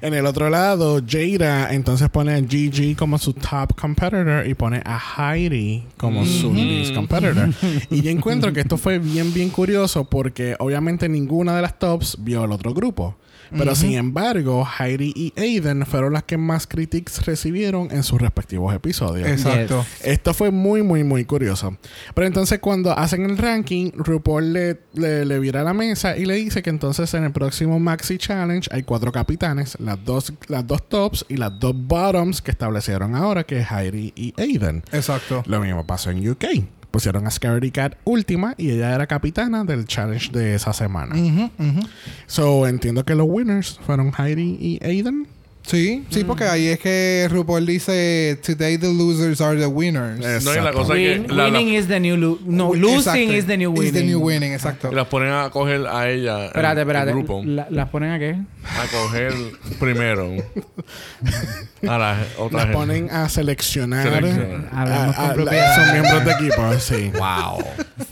En 0.01 0.13
el 0.13 0.25
otro 0.25 0.49
lado, 0.49 1.01
Jada 1.07 1.73
entonces 1.73 2.09
pone 2.09 2.33
a 2.33 2.41
Gigi 2.41 2.95
como 2.95 3.17
su 3.17 3.33
top 3.33 3.73
competitor 3.79 4.45
y 4.45 4.53
pone 4.53 4.81
a 4.83 4.99
Heidi 4.99 5.85
como 5.97 6.25
su 6.25 6.53
least 6.53 6.93
competitor. 6.93 7.49
y 7.89 8.01
yo 8.01 8.09
encuentro 8.09 8.51
que 8.51 8.61
esto 8.61 8.77
fue 8.77 8.99
bien, 8.99 9.33
bien 9.33 9.49
curioso 9.49 10.03
porque 10.03 10.55
obviamente 10.59 11.07
ninguna 11.07 11.55
de 11.55 11.61
las 11.61 11.79
tops 11.79 12.17
vio 12.19 12.43
al 12.43 12.51
otro 12.51 12.73
grupo. 12.73 13.15
Pero 13.57 13.75
sin 13.75 13.93
embargo, 13.93 14.67
Heidi 14.79 15.13
y 15.15 15.33
Aiden 15.39 15.85
fueron 15.85 16.13
las 16.13 16.23
que 16.23 16.37
más 16.37 16.67
critics 16.67 17.25
recibieron 17.25 17.89
en 17.91 18.03
sus 18.03 18.19
respectivos 18.19 18.73
episodios. 18.73 19.27
Exacto. 19.27 19.85
Esto 20.03 20.33
fue 20.33 20.51
muy, 20.51 20.83
muy, 20.83 21.03
muy 21.03 21.25
curioso. 21.25 21.77
Pero 22.13 22.27
entonces 22.27 22.59
cuando 22.59 22.97
hacen 22.97 23.23
el 23.25 23.37
ranking, 23.37 23.91
RuPaul 23.95 24.53
le, 24.53 24.79
le, 24.93 25.25
le 25.25 25.39
vira 25.39 25.63
la 25.63 25.73
mesa 25.73 26.17
y 26.17 26.25
le 26.25 26.35
dice 26.35 26.61
que 26.61 26.69
entonces 26.69 27.13
en 27.13 27.23
el 27.23 27.31
próximo 27.31 27.79
Maxi 27.79 28.17
Challenge 28.17 28.67
hay 28.71 28.83
cuatro 28.83 29.11
capitanes, 29.11 29.77
las 29.79 30.03
dos, 30.03 30.33
las 30.47 30.65
dos 30.65 30.87
tops 30.87 31.25
y 31.29 31.37
las 31.37 31.59
dos 31.59 31.73
bottoms 31.75 32.41
que 32.41 32.51
establecieron 32.51 33.15
ahora, 33.15 33.43
que 33.43 33.59
es 33.59 33.71
Heidi 33.71 34.13
y 34.15 34.33
Aiden. 34.37 34.83
Exacto. 34.91 35.43
Lo 35.45 35.59
mismo 35.59 35.85
pasó 35.85 36.11
en 36.11 36.29
UK. 36.29 36.45
Pusieron 36.93 37.25
a 37.25 37.31
Scaredy 37.31 37.71
Cat 37.71 37.95
última 38.03 38.53
y 38.55 38.69
ella 38.69 38.93
era 38.93 39.07
capitana 39.07 39.63
del 39.63 39.87
challenge 39.87 40.29
de 40.31 40.53
esa 40.53 40.73
semana. 40.73 41.15
Ujú. 41.15 41.49
So 42.27 42.67
entiendo 42.67 43.03
que 43.03 43.15
los 43.15 43.25
winners 43.27 43.79
fueron 43.83 44.13
Heidi 44.15 44.57
y 44.59 44.79
Aiden. 44.85 45.25
Sí, 45.65 46.03
sí, 46.09 46.25
porque 46.25 46.43
ahí 46.43 46.67
es 46.67 46.77
que 46.79 47.25
RuPaul 47.31 47.65
dice 47.65 48.37
Today 48.45 48.77
the 48.77 48.93
losers 48.93 49.39
are 49.39 49.57
the 49.57 49.65
winners. 49.65 50.19
Exacto. 50.19 50.53
No, 50.53 50.61
y 50.61 50.65
la 50.65 50.73
cosa 50.73 50.93
Win- 50.93 51.25
que 51.25 51.33
la- 51.33 51.47
la- 51.49 51.57
winning 51.57 51.73
is 51.73 51.87
the 51.87 51.99
new 52.01 52.17
lo- 52.17 52.37
no 52.45 52.73
losing 52.73 52.97
exacto. 52.97 53.33
is 53.33 53.47
the 53.47 53.57
new 53.57 53.71
winning. 53.71 53.87
Is 53.87 53.93
the 53.93 54.03
new 54.03 54.19
winning, 54.19 54.51
exacto. 54.51 54.91
y 54.91 54.95
las 54.95 55.07
ponen 55.07 55.31
a 55.31 55.49
coger 55.51 55.87
a 55.87 56.09
ella. 56.09 56.47
Espérate, 56.47 56.81
el- 56.81 56.87
espérate. 56.87 57.11
El 57.11 57.15
grupo. 57.15 57.41
La- 57.45 57.67
¿Las 57.69 57.87
ponen 57.89 58.11
a 58.11 58.19
qué? 58.19 58.35
A 58.65 58.87
coger 58.91 59.33
primero. 59.79 60.31
A 61.87 61.97
la 61.97 62.17
otra 62.37 62.57
Las 62.57 62.65
gente. 62.65 62.77
ponen 62.77 63.09
a 63.09 63.29
seleccionar. 63.29 64.03
Seleccionar. 64.03 64.69
a- 64.73 64.81
a- 65.31 65.35
la- 65.35 65.75
son 65.75 65.91
miembros 65.93 66.25
de 66.25 66.31
equipo, 66.33 66.73
sí. 66.79 67.11
Wow. 67.17 67.63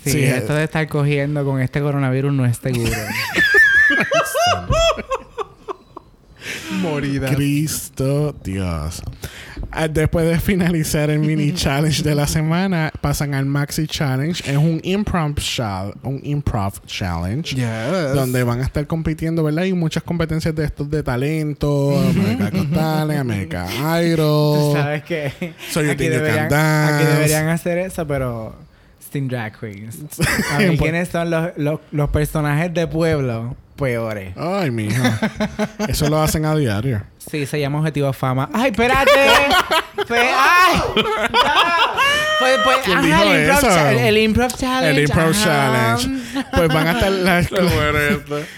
Sí, 0.05 0.11
Sí, 0.11 0.23
esto 0.23 0.53
de 0.53 0.63
estar 0.63 0.87
cogiendo 0.87 1.43
con 1.43 1.59
este 1.59 1.81
coronavirus 1.81 2.31
no 2.33 2.45
es 2.45 2.55
seguro. 2.57 2.91
Morida. 6.81 7.34
Cristo 7.34 8.36
Dios. 8.43 9.01
Ah, 9.71 9.88
Después 9.88 10.27
de 10.27 10.39
finalizar 10.39 11.10
el 11.10 11.19
mini 11.19 11.53
challenge 11.55 12.03
de 12.03 12.15
la 12.15 12.27
semana, 12.27 12.91
pasan 13.01 13.34
al 13.34 13.45
maxi 13.45 13.88
challenge. 13.88 14.43
Es 14.49 14.57
un 14.57 14.79
improv, 14.84 15.36
un 16.03 16.19
improv 16.23 16.86
challenge. 16.86 17.55
Yes. 17.55 18.13
Donde 18.15 18.43
van 18.43 18.62
a 18.62 18.63
estar 18.63 18.86
compitiendo, 18.88 19.43
¿verdad? 19.43 19.63
Hay 19.63 19.73
muchas 19.73 20.03
competencias 20.03 20.55
de 20.55 20.65
estos 20.65 20.89
de 20.89 21.03
talento, 21.03 21.99
America 21.99 22.49
Got 22.49 22.73
Talent, 22.73 23.19
America 23.19 23.67
Idol. 24.01 24.73
¿Sabes 24.73 25.03
qué? 25.03 25.53
So 25.71 25.81
you 25.81 25.91
aquí, 25.91 26.07
deberían, 26.07 26.53
aquí 26.53 27.05
deberían 27.05 27.47
hacer 27.49 27.77
eso, 27.77 28.05
pero 28.07 28.55
sin 29.12 29.27
drag 29.27 29.60
queens. 29.60 29.99
A 30.53 30.57
ver, 30.57 30.77
¿quiénes 30.77 31.10
son 31.10 31.29
los, 31.29 31.49
los, 31.57 31.79
los 31.91 32.10
personajes 32.10 32.73
de 32.73 32.88
pueblo 32.88 33.55
peores? 33.81 34.33
Ay, 34.37 34.71
mijo. 34.71 35.03
Eso 35.87 36.07
lo 36.09 36.21
hacen 36.21 36.45
a 36.45 36.55
diario. 36.55 37.03
Sí, 37.29 37.45
se 37.45 37.59
llama 37.59 37.79
Objetivo 37.79 38.13
Fama. 38.13 38.49
¡Ay, 38.53 38.71
espérate! 38.71 39.11
Fe- 40.07 40.19
¡Ay! 40.33 40.81
Ya. 40.95 41.53
Pues, 42.39 42.57
pues, 42.63 42.77
¿Quién 42.85 42.97
ajá, 42.97 43.05
dijo 43.05 43.21
el, 43.23 43.39
improv 43.41 43.57
eso? 43.59 43.67
cha- 43.67 43.91
el, 43.91 43.97
el 43.99 44.17
Improv 44.17 44.51
Challenge. 44.55 44.89
El 44.89 44.99
Improv 45.07 45.29
ajá. 45.29 45.43
Challenge. 45.43 46.21
Pues 46.55 46.67
van 46.69 46.87
a 46.87 46.91
estar 46.93 47.11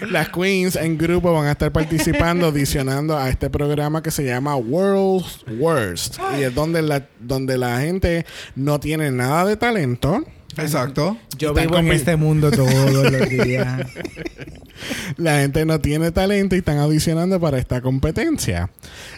las 0.08 0.28
queens 0.30 0.76
en 0.76 0.96
grupo 0.96 1.32
van 1.34 1.46
a 1.46 1.52
estar 1.52 1.70
participando, 1.72 2.46
adicionando 2.46 3.18
a 3.18 3.28
este 3.28 3.50
programa 3.50 4.02
que 4.02 4.10
se 4.10 4.24
llama 4.24 4.56
World's 4.56 5.44
Worst. 5.58 6.18
Y 6.38 6.44
es 6.44 6.54
donde 6.54 6.80
la, 6.82 7.02
donde 7.20 7.58
la 7.58 7.80
gente 7.80 8.24
no 8.56 8.80
tiene 8.80 9.10
nada 9.10 9.44
de 9.44 9.56
talento. 9.56 10.24
Exacto. 10.58 11.16
Yo 11.38 11.50
Están 11.50 11.64
vivo 11.64 11.78
en 11.78 11.92
este 11.92 12.16
mundo 12.16 12.50
todos 12.50 12.92
los 12.92 13.28
días. 13.28 13.86
La 15.16 15.38
gente 15.38 15.64
no 15.64 15.80
tiene 15.80 16.10
talento 16.10 16.54
y 16.56 16.58
están 16.58 16.78
audicionando 16.78 17.40
para 17.40 17.58
esta 17.58 17.80
competencia. 17.80 18.70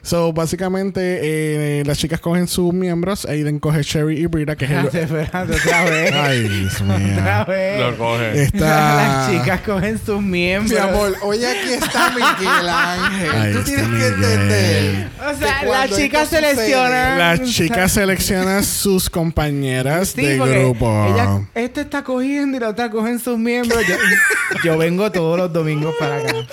So, 0.02 0.32
básicamente, 0.32 1.80
eh, 1.80 1.82
las 1.84 1.98
chicas 1.98 2.20
cogen 2.20 2.46
sus 2.46 2.72
miembros. 2.72 3.24
Aiden 3.24 3.58
coge 3.58 3.82
Sherry 3.82 4.18
y 4.18 4.26
Brita, 4.26 4.56
que 4.56 4.66
es 4.66 4.70
el... 4.70 4.86
espérate, 4.92 5.54
otra 5.54 5.84
vez. 5.84 6.12
Ay, 6.14 6.48
Dios 6.48 6.80
mío. 6.82 7.18
Otra 7.18 7.44
vez. 7.44 7.80
Lo 7.80 7.96
coge. 7.96 8.42
Está... 8.42 8.96
Las 8.96 9.30
chicas 9.30 9.60
cogen 9.62 9.98
sus 9.98 10.22
miembros. 10.22 10.70
Mi 10.70 10.76
amor, 10.78 11.16
hoy 11.22 11.44
aquí 11.44 11.72
está 11.72 12.10
Miguel 12.10 12.68
Ángel. 12.68 13.30
Ahí 13.30 13.52
Tú 13.54 13.62
tienes 13.62 13.88
que 13.88 14.06
entender. 14.06 15.08
O 15.18 15.38
sea, 15.38 15.64
las 15.64 15.90
chicas 15.96 16.28
seleccionan. 16.28 17.18
Las 17.18 17.42
chicas 17.42 17.92
seleccionan 17.92 18.62
sus 18.64 19.10
compañeras 19.10 20.10
Sí, 20.10 20.22
de 20.22 20.38
grupo. 20.38 20.86
Ella- 21.26 21.48
este 21.54 21.80
está 21.82 22.02
cogiendo 22.04 22.56
y 22.56 22.60
la 22.60 22.68
otra 22.70 22.90
cogen 22.90 23.18
sus 23.18 23.38
miembros. 23.38 23.80
Yo, 23.86 23.94
yo 24.64 24.78
vengo 24.78 25.10
todos 25.10 25.38
los 25.38 25.52
domingos 25.52 25.94
para 25.98 26.16
acá. 26.18 26.32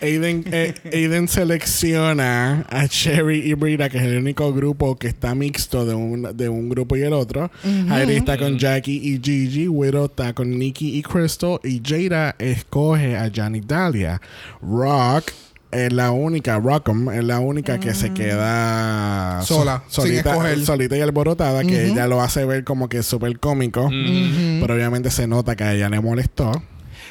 Aiden, 0.00 0.44
eh, 0.50 0.74
Aiden 0.92 1.28
selecciona 1.28 2.66
a 2.68 2.86
Sherry 2.86 3.38
y 3.50 3.54
Brita, 3.54 3.88
que 3.88 3.98
es 3.98 4.04
el 4.04 4.18
único 4.18 4.52
grupo 4.52 4.96
que 4.96 5.08
está 5.08 5.34
mixto 5.34 5.86
de 5.86 5.94
un, 5.94 6.36
de 6.36 6.48
un 6.48 6.68
grupo 6.68 6.96
y 6.96 7.02
el 7.02 7.12
otro. 7.12 7.50
Heidi 7.64 8.14
está 8.16 8.36
con 8.36 8.58
Jackie 8.58 9.00
y 9.02 9.20
Gigi. 9.22 9.68
Widow 9.68 10.06
está 10.06 10.32
con 10.34 10.50
Nikki 10.58 10.98
y 10.98 11.02
Crystal. 11.02 11.58
Y 11.64 11.80
Jada 11.84 12.34
escoge 12.38 13.16
a 13.16 13.30
Johnny 13.34 13.60
Dahlia. 13.60 14.20
Rock 14.60 15.30
es 15.72 15.92
la 15.92 16.10
única, 16.10 16.58
Rockham 16.58 17.10
es 17.10 17.24
la 17.24 17.40
única 17.40 17.80
que 17.80 17.94
se 17.94 18.12
queda 18.12 19.40
so- 19.42 19.56
Sola, 19.56 19.82
sin 19.88 20.02
solita, 20.04 20.30
escoger. 20.30 20.64
solita 20.64 20.96
y 20.96 21.00
alborotada, 21.00 21.62
que 21.64 21.86
ella 21.88 22.06
lo 22.06 22.20
hace 22.22 22.44
ver 22.44 22.64
como 22.64 22.88
que 22.88 23.02
súper 23.02 23.38
cómico. 23.40 23.88
Pero 23.90 24.74
obviamente 24.74 25.10
se 25.10 25.26
nota 25.26 25.56
que 25.56 25.64
a 25.64 25.72
ella 25.74 25.88
le 25.88 26.00
molestó. 26.00 26.52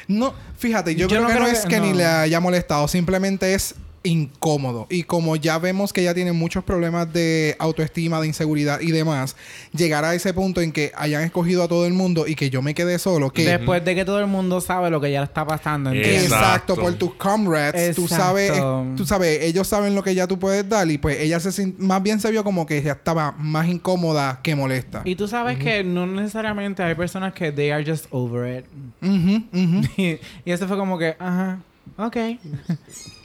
No, 0.08 0.34
fíjate, 0.58 0.94
yo, 0.94 1.02
Yo 1.02 1.08
creo 1.08 1.22
no 1.22 1.26
que 1.28 1.34
creo 1.34 1.46
no 1.46 1.52
es 1.52 1.64
que 1.66 1.80
ni 1.80 1.90
no. 1.90 1.96
le 1.96 2.04
haya 2.06 2.40
molestado, 2.40 2.88
simplemente 2.88 3.54
es 3.54 3.74
incómodo. 4.04 4.86
Y 4.90 5.04
como 5.04 5.36
ya 5.36 5.58
vemos 5.58 5.92
que 5.92 6.00
ella 6.02 6.14
tiene 6.14 6.32
muchos 6.32 6.64
problemas 6.64 7.12
de 7.12 7.56
autoestima, 7.58 8.20
de 8.20 8.26
inseguridad 8.26 8.80
y 8.80 8.90
demás, 8.90 9.36
llegar 9.72 10.04
a 10.04 10.14
ese 10.14 10.34
punto 10.34 10.60
en 10.60 10.72
que 10.72 10.92
hayan 10.96 11.22
escogido 11.22 11.62
a 11.62 11.68
todo 11.68 11.86
el 11.86 11.92
mundo 11.92 12.26
y 12.26 12.34
que 12.34 12.50
yo 12.50 12.62
me 12.62 12.74
quede 12.74 12.98
solo, 12.98 13.30
que 13.30 13.44
Después 13.44 13.84
de 13.84 13.94
que 13.94 14.04
todo 14.04 14.18
el 14.20 14.26
mundo 14.26 14.60
sabe 14.60 14.90
lo 14.90 15.00
que 15.00 15.10
ya 15.12 15.22
está 15.22 15.46
pasando. 15.46 15.92
Exacto, 15.92 16.34
Exacto. 16.34 16.74
por 16.76 16.94
tus 16.94 17.14
comrades, 17.14 17.94
tú 17.96 18.02
Exacto. 18.02 18.24
sabes, 18.24 18.50
eh, 18.54 18.62
tú 18.96 19.06
sabes, 19.06 19.42
ellos 19.42 19.66
saben 19.68 19.94
lo 19.94 20.02
que 20.02 20.14
ya 20.14 20.26
tú 20.26 20.38
puedes 20.38 20.68
dar 20.68 20.90
y 20.90 20.98
pues 20.98 21.20
ella 21.20 21.38
se 21.40 21.72
más 21.78 22.02
bien 22.02 22.18
se 22.20 22.30
vio 22.30 22.44
como 22.44 22.66
que 22.66 22.82
ya 22.82 22.92
estaba 22.92 23.32
más 23.32 23.68
incómoda 23.68 24.40
que 24.42 24.54
molesta. 24.54 25.02
Y 25.04 25.14
tú 25.16 25.28
sabes 25.28 25.58
que 25.58 25.84
no 25.84 26.06
necesariamente 26.06 26.82
hay 26.82 26.94
personas 26.94 27.32
que 27.34 27.52
they 27.52 27.70
are 27.70 27.84
just 27.84 28.06
over 28.10 28.58
it. 28.58 28.64
Ujú, 29.02 29.42
ujú. 29.52 29.80
y, 29.96 30.18
y 30.44 30.50
eso 30.52 30.66
fue 30.66 30.76
como 30.76 30.98
que, 30.98 31.16
ajá, 31.18 31.60
ok. 31.96 32.16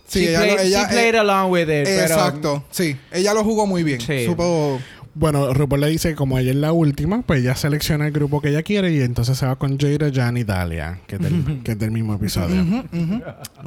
Sí, 0.08 0.20
she 0.20 0.30
ella, 0.30 0.40
played, 0.40 0.60
ella- 0.62 0.82
she 0.88 0.88
played 0.94 1.16
eh, 1.16 1.20
along 1.20 1.52
with 1.52 1.62
it. 1.64 1.84
pero- 1.84 2.02
Exacto, 2.02 2.64
sí, 2.72 2.96
ella 3.12 3.34
lo 3.34 3.44
jugó 3.44 3.66
muy 3.68 3.84
bien. 3.84 4.00
Sí. 4.02 4.26
Supo 4.26 4.80
Bueno, 5.14 5.52
RuPaul 5.54 5.82
le 5.82 5.90
dice 5.90 6.10
que 6.10 6.16
como 6.16 6.38
ella 6.38 6.52
es 6.52 6.56
la 6.58 6.72
última, 6.74 7.24
pues 7.24 7.42
ella 7.42 7.56
selecciona 7.56 8.06
el 8.06 8.12
grupo 8.14 8.40
que 8.40 8.50
ella 8.50 8.62
quiere 8.62 8.94
y 8.94 9.02
entonces 9.02 9.38
se 9.38 9.48
va 9.48 9.56
con 9.56 9.78
Jada, 9.80 10.12
Jan 10.14 10.38
y 10.38 10.44
Dalia, 10.44 11.00
que 11.08 11.16
es 11.16 11.22
del, 11.22 11.62
que 11.64 11.72
es 11.72 11.80
del 11.80 11.90
mismo 11.92 12.14
episodio. 12.14 12.86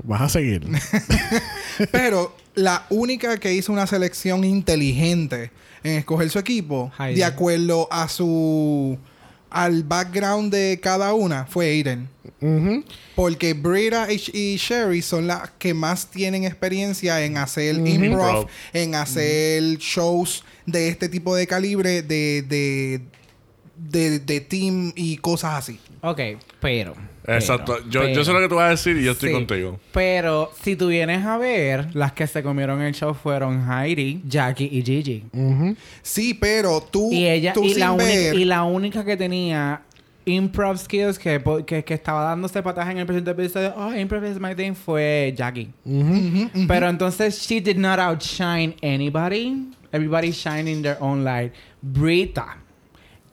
Vas 0.04 0.20
a 0.22 0.28
seguir. 0.28 0.66
Pero 1.92 2.34
la 2.54 2.84
única 2.90 3.36
que 3.38 3.52
hizo 3.52 3.72
una 3.72 3.86
selección 3.86 4.44
inteligente 4.44 5.50
en 5.82 5.96
escoger 5.98 6.30
su 6.30 6.38
equipo, 6.38 6.92
Heidi. 6.98 7.16
de 7.16 7.24
acuerdo 7.24 7.88
a 7.90 8.08
su 8.08 8.96
al 9.50 9.82
background 9.82 10.52
de 10.52 10.78
cada 10.82 11.12
una, 11.14 11.46
fue 11.46 11.66
Aiden. 11.66 12.08
Porque 13.14 13.52
Brita 13.52 14.08
y, 14.10 14.22
y 14.32 14.56
Sherry 14.56 15.02
son 15.02 15.26
las 15.26 15.50
que 15.58 15.74
más 15.74 16.06
tienen 16.10 16.44
experiencia 16.44 17.22
en 17.24 17.36
hacer 17.36 17.74
improv, 17.76 18.02
Improv. 18.04 18.46
en 18.72 18.94
hacer 18.94 19.62
shows 19.76 20.42
de 20.64 20.88
este 20.88 21.08
tipo 21.08 21.34
de 21.36 21.46
calibre, 21.46 22.00
de, 22.02 22.42
de, 22.42 23.02
de, 23.76 24.20
de 24.20 24.40
team 24.40 24.92
y 24.96 25.18
cosas 25.18 25.54
así. 25.58 25.78
Ok, 26.00 26.20
pero. 26.60 26.94
Exacto. 27.34 27.76
pero, 27.78 27.90
Yo, 27.90 28.08
yo 28.08 28.24
sé 28.24 28.32
lo 28.32 28.40
que 28.40 28.48
tú 28.48 28.54
vas 28.56 28.66
a 28.66 28.70
decir 28.70 28.96
y 28.96 29.04
yo 29.04 29.12
estoy 29.12 29.28
Sí. 29.30 29.34
contigo. 29.34 29.78
Pero 29.92 30.50
si 30.62 30.76
tú 30.76 30.88
vienes 30.88 31.24
a 31.24 31.36
ver, 31.38 31.88
las 31.94 32.12
que 32.12 32.26
se 32.26 32.42
comieron 32.42 32.80
el 32.82 32.94
show 32.94 33.14
fueron 33.14 33.70
Heidi, 33.70 34.22
Jackie 34.26 34.68
y 34.70 34.82
Gigi. 34.82 35.24
Sí, 36.02 36.34
pero 36.34 36.80
tú, 36.80 37.10
Y 37.12 37.26
ella, 37.28 37.52
tú 37.52 37.64
y 37.64 37.70
sin 37.70 37.80
la, 37.80 37.92
única, 37.92 38.06
ver... 38.08 38.34
y 38.34 38.44
la 38.44 38.62
única 38.64 39.04
que 39.04 39.16
tenía 39.16 39.82
improv 40.26 40.76
skills 40.78 41.18
que, 41.18 41.42
que, 41.66 41.82
que 41.82 41.94
estaba 41.94 42.22
dándose 42.24 42.62
pataje 42.62 42.92
en 42.92 42.98
el 42.98 43.06
presente 43.06 43.30
episodio, 43.32 43.74
oh, 43.76 43.92
improv 43.94 44.24
is 44.24 44.38
my 44.38 44.54
thing, 44.54 44.74
fue 44.74 45.32
Jackie. 45.36 45.70
Pero 46.68 46.88
entonces, 46.88 47.40
she 47.40 47.60
did 47.60 47.76
not 47.76 47.98
outshine 47.98 48.74
anybody. 48.82 49.68
Everybody 49.92 50.30
shining 50.30 50.82
their 50.82 50.96
own 51.00 51.24
light. 51.24 51.52
Brita 51.82 52.58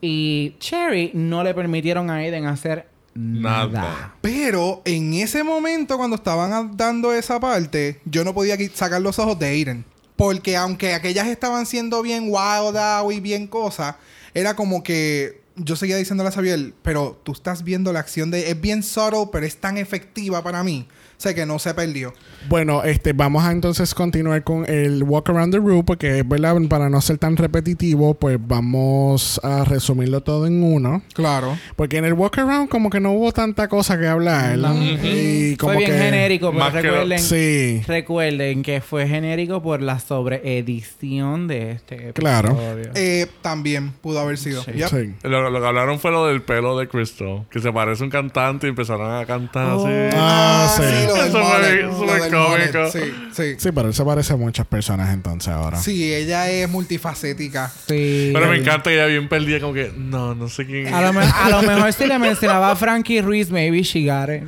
y 0.02 0.56
Cherry 0.60 1.12
no 1.14 1.44
le 1.44 1.54
permitieron 1.54 2.10
a 2.10 2.16
Aiden 2.18 2.46
hacer 2.46 2.88
nada. 3.18 3.82
Nada. 3.82 4.16
Pero 4.22 4.82
en 4.86 5.14
ese 5.14 5.44
momento, 5.44 5.98
cuando 5.98 6.16
estaban 6.16 6.78
dando 6.78 7.14
esa 7.14 7.40
parte, 7.40 8.00
yo 8.06 8.24
no 8.24 8.34
podía 8.34 8.58
sacar 8.74 9.02
los 9.02 9.20
ojos 9.20 9.38
de 9.40 9.48
Aiden. 9.48 9.86
Porque 10.16 10.58
aunque 10.58 10.94
aquellas 10.94 11.28
estaban 11.28 11.66
siendo 11.66 12.02
bien 12.02 12.24
wild 12.26 12.78
out 12.78 13.12
y 13.12 13.20
bien 13.20 13.48
cosas, 13.48 13.96
era 14.34 14.56
como 14.56 14.84
que 14.84 15.42
yo 15.56 15.76
seguía 15.76 15.98
diciéndole 15.98 16.30
a 16.30 16.32
Xavier, 16.32 16.74
pero 16.82 17.20
tú 17.24 17.32
estás 17.32 17.64
viendo 17.64 17.92
la 17.92 18.00
acción 18.00 18.32
de... 18.32 18.52
Es 18.52 18.60
bien 18.60 18.84
subtle, 18.84 19.30
pero 19.32 19.46
es 19.46 19.58
tan 19.58 19.78
efectiva 19.78 20.44
para 20.44 20.64
mí. 20.64 20.88
O 21.18 21.20
sea, 21.20 21.34
que 21.34 21.48
no 21.48 21.58
se 21.58 21.74
perdió. 21.74 22.14
Bueno, 22.48 22.84
este, 22.84 23.12
vamos 23.14 23.44
a 23.44 23.52
entonces 23.52 23.96
continuar 23.96 24.44
con 24.44 24.70
el 24.70 25.02
Walk 25.02 25.28
Around 25.32 25.52
the 25.52 25.58
Room, 25.58 25.84
porque 25.84 26.22
¿verdad? 26.24 26.56
para 26.70 26.90
no 26.92 27.02
ser 27.02 27.18
tan 27.18 27.36
repetitivo, 27.38 28.14
pues 28.14 28.38
vamos 28.40 29.42
a 29.44 29.64
resumirlo 29.64 30.22
todo 30.22 30.46
en 30.46 30.62
uno. 30.62 31.02
Claro. 31.16 31.58
Porque 31.76 31.98
en 31.98 32.06
el 32.06 32.14
Walk 32.14 32.38
Around 32.38 32.70
como 32.70 32.92
que 32.92 33.00
no 33.00 33.14
hubo 33.14 33.32
tanta 33.32 33.68
cosa 33.68 33.98
que 34.00 34.06
hablar. 34.08 34.60
No. 34.60 34.76
Y 34.76 35.56
como 35.58 35.74
Fue 35.74 35.80
bien 35.86 35.92
que... 35.92 35.98
genérico, 35.98 36.52
pero 36.52 36.60
Más 36.64 36.72
que 36.74 36.84
lo- 36.84 36.92
recuerden, 36.92 37.20
Sí. 37.20 37.82
recuerden 37.88 38.62
que 38.62 38.82
fue 38.82 39.08
genérico 39.08 39.64
por 39.64 39.82
la 39.82 39.98
sobreedición 40.00 41.48
de 41.48 41.72
este 41.72 41.96
episodio. 41.96 42.14
Claro. 42.14 42.58
Eh, 42.96 43.28
también 43.42 43.92
pudo 44.02 44.20
haber 44.20 44.38
sido. 44.38 44.64
Sí. 44.64 44.74
Yep. 44.74 44.88
Sí. 44.90 45.16
Lo, 45.24 45.50
lo 45.50 45.60
que 45.60 45.68
hablaron 45.68 46.00
fue 46.00 46.12
lo 46.12 46.28
del 46.28 46.42
pelo 46.44 46.78
de 46.78 46.88
Crystal. 46.88 47.46
Que 47.50 47.60
se 47.60 47.72
parece 47.72 48.04
a 48.04 48.06
un 48.06 48.12
cantante 48.12 48.68
y 48.68 48.70
empezaron 48.70 49.12
a 49.20 49.26
cantar 49.26 49.68
Oh. 49.74 49.86
así. 49.86 49.94
Ah, 50.16 50.76
sí. 50.78 51.07
Lo 51.08 51.13
del 51.15 51.28
Eso 51.28 51.32
fue- 51.32 51.58
mullet, 51.58 51.80
eso 51.80 51.88
lo 51.88 51.96
fue 52.08 52.20
del 52.22 52.32
cómico. 52.32 52.50
mullet, 52.50 52.91
Sí, 52.91 53.00
sí. 53.34 53.56
Sí, 53.58 53.70
pero 53.74 53.88
él 53.88 53.93
se 53.93 54.04
parece 54.06 54.34
a 54.34 54.36
muchas 54.36 54.65
personas 54.67 55.13
entonces 55.13 55.50
ahora. 55.50 55.78
Sí, 55.80 56.13
ella 56.13 56.50
es 56.50 56.70
multifacética. 56.70 57.72
Sí. 57.88 58.32
Pero 58.34 58.48
me 58.50 58.58
encanta 58.58 58.89
que 58.89 58.96
ella 58.96 59.06
bien 59.06 59.28
perdida, 59.30 59.60
como 59.60 59.74
que, 59.74 59.91
no, 59.96 60.36
no 60.36 60.50
sé 60.50 60.65
quién 60.65 60.93
A 60.93 61.02
lo, 61.02 61.13
me- 61.13 61.26
a 61.26 61.50
lo 61.50 61.62
mejor 61.63 61.91
si 61.93 62.06
le 62.06 62.17
mencionaba 62.20 62.72
a 62.72 62.76
Frankie 62.76 63.22
Ruiz, 63.22 63.50
maybe 63.50 63.82
she 63.84 64.06
got 64.06 64.30
it. 64.30 64.43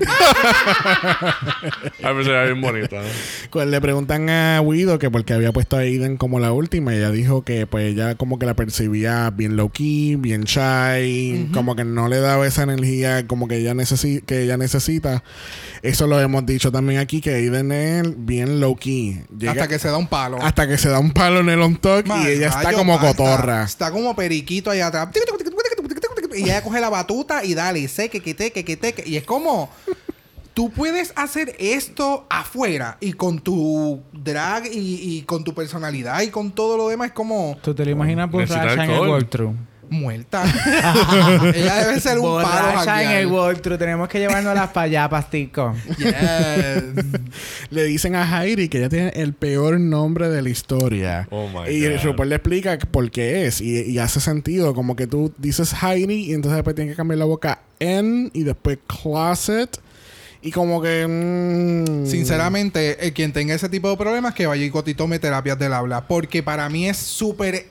A 2.04 2.12
veces 2.12 2.30
era 2.30 2.45
bien 2.45 2.62
bonita. 2.62 3.02
Cuando 3.50 3.72
le 3.72 3.82
preguntan 3.82 4.30
a 4.30 4.62
Widow 4.62 5.00
que 5.00 5.10
porque 5.12 5.34
había 5.34 5.52
puesto 5.52 5.76
a 5.78 5.80
Aiden 5.80 6.17
como 6.17 6.39
la 6.39 6.52
última, 6.52 6.93
ella 6.95 7.12
dijo 7.12 7.43
que 7.43 7.67
pues 7.67 7.86
ella 7.93 8.15
como 8.15 8.39
que 8.39 8.45
la 8.45 8.56
percibía 8.56 9.30
bien 9.32 9.56
low 9.56 9.69
key, 9.69 10.15
bien 10.15 10.43
shy, 10.43 11.50
como 11.54 11.76
que 11.76 11.84
no 11.86 12.08
le 12.08 12.19
daba 12.19 12.48
esa 12.48 12.63
energía 12.63 13.28
como 13.28 13.48
que 13.48 13.58
ella, 13.58 13.74
necesi 13.74 14.22
que 14.26 14.43
ella 14.43 14.58
necesita. 14.58 15.24
Eso 15.82 16.08
lo 16.08 16.19
hemos 16.19 16.45
dicho 16.54 16.72
también 16.72 17.00
aquí, 17.00 17.22
que 17.22 17.34
Aiden 17.36 17.72
es 17.72 18.26
bien 18.26 18.60
low 18.60 18.76
key. 18.76 19.24
Llega- 19.38 19.52
Hasta 19.54 19.68
que 19.68 19.80
se 19.80 19.88
da 19.88 19.98
un 19.98 20.08
palo. 20.08 20.38
hasta 20.42 20.68
que 20.68 20.78
se 20.78 20.90
da 20.90 21.00
un 21.00 21.12
palo 21.12 21.40
en 21.40 21.50
el 21.50 21.62
on 21.62 21.76
talk 21.78 22.06
Man, 22.08 22.24
y 22.24 22.28
ella 22.28 22.48
está 22.48 22.74
como 22.74 22.98
man, 22.98 23.06
cotorra. 23.08 23.64
Está, 23.64 23.86
está 23.86 23.92
como 23.92 24.16
periquito 24.16 24.70
allá 24.72 24.88
atrás. 24.88 25.10
Y 26.36 26.44
ella 26.44 26.62
coge 26.64 26.80
la 26.80 26.90
batuta 26.90 27.44
y 27.44 27.54
dale, 27.54 27.80
y 27.80 27.88
sé 27.88 28.10
que 28.10 28.22
quite, 28.22 28.52
que 28.52 28.64
quite, 28.64 28.94
que... 28.94 29.08
Y 29.10 29.18
es 29.18 29.24
como... 29.24 29.70
Tú 30.54 30.72
puedes 30.72 31.14
hacer 31.16 31.56
esto 31.58 32.26
afuera 32.30 32.98
y 33.00 33.14
con 33.14 33.40
tu 33.40 34.02
drag 34.12 34.66
y, 34.66 35.18
y 35.18 35.22
con 35.22 35.46
tu 35.46 35.54
personalidad 35.54 36.22
y 36.22 36.30
con 36.32 36.52
todo 36.52 36.76
lo 36.76 36.90
demás 36.90 37.10
es 37.10 37.14
como 37.14 37.58
¿Tú 37.62 37.74
te 37.74 37.86
lo 37.86 37.92
imaginas 37.92 38.30
Necesita 38.30 38.60
borracha 38.64 38.84
en 38.84 38.90
el 38.90 38.96
alcohol. 38.98 39.56
Muerta. 39.89 40.43
ella 41.56 41.86
debe 41.86 41.99
ser 41.99 42.19
un 42.19 42.25
palo 42.41 42.47
Borracha 42.47 43.02
en 43.02 43.08
janguear. 43.08 43.21
el 43.21 43.28
walkthrough. 43.28 43.78
Tenemos 43.78 44.08
que 44.10 44.19
llevárnoslas 44.19 44.69
para 44.69 44.86
allá, 44.86 45.10
pastico. 45.10 45.75
Yes. 45.97 46.84
Le 47.69 47.84
dicen 47.86 48.15
a 48.15 48.43
Heidi 48.43 48.69
que 48.69 48.80
ella 48.80 48.89
tiene 48.89 49.10
el 49.15 49.34
peor 49.34 49.80
nombre 49.80 50.30
de 50.30 50.41
la 50.41 50.49
historia. 50.49 51.28
Oh 51.32 51.47
my 51.47 51.69
y 51.71 51.88
God. 51.88 52.04
RuPaul 52.04 52.30
le 52.30 52.36
explica 52.36 52.78
por 52.91 53.10
qué 53.12 53.45
es. 53.45 53.62
Y, 53.62 53.82
y 53.91 53.99
hace 53.99 54.19
sentido. 54.19 54.73
Como 54.73 54.95
que 54.95 55.08
tú 55.08 55.34
dices 55.38 55.73
Heidi 55.84 56.25
y 56.30 56.34
entonces 56.34 56.56
después 56.58 56.75
tienes 56.75 56.93
que 56.93 56.97
cambiar 56.97 57.17
la 57.19 57.25
boca 57.25 57.62
en 57.80 58.30
y 58.34 58.43
después 58.43 58.78
closet. 58.88 59.80
Y 60.41 60.52
como 60.52 60.82
que. 60.82 61.06
mm, 61.06 62.06
Sinceramente, 62.08 63.06
el 63.06 63.13
quien 63.13 63.34
tenga 63.34 63.54
ese 63.54 63.67
tipo 63.67 63.89
de 63.89 63.97
problemas 63.97 64.34
que 64.34 64.47
vaya 64.47 64.63
y 64.63 64.69
cotitome 64.69 65.19
terapias 65.19 65.60
del 65.60 65.73
habla. 65.73 66.08
Porque 66.08 66.41
para 66.43 66.69
mí 66.69 66.88
es 66.88 66.97
súper 66.97 67.65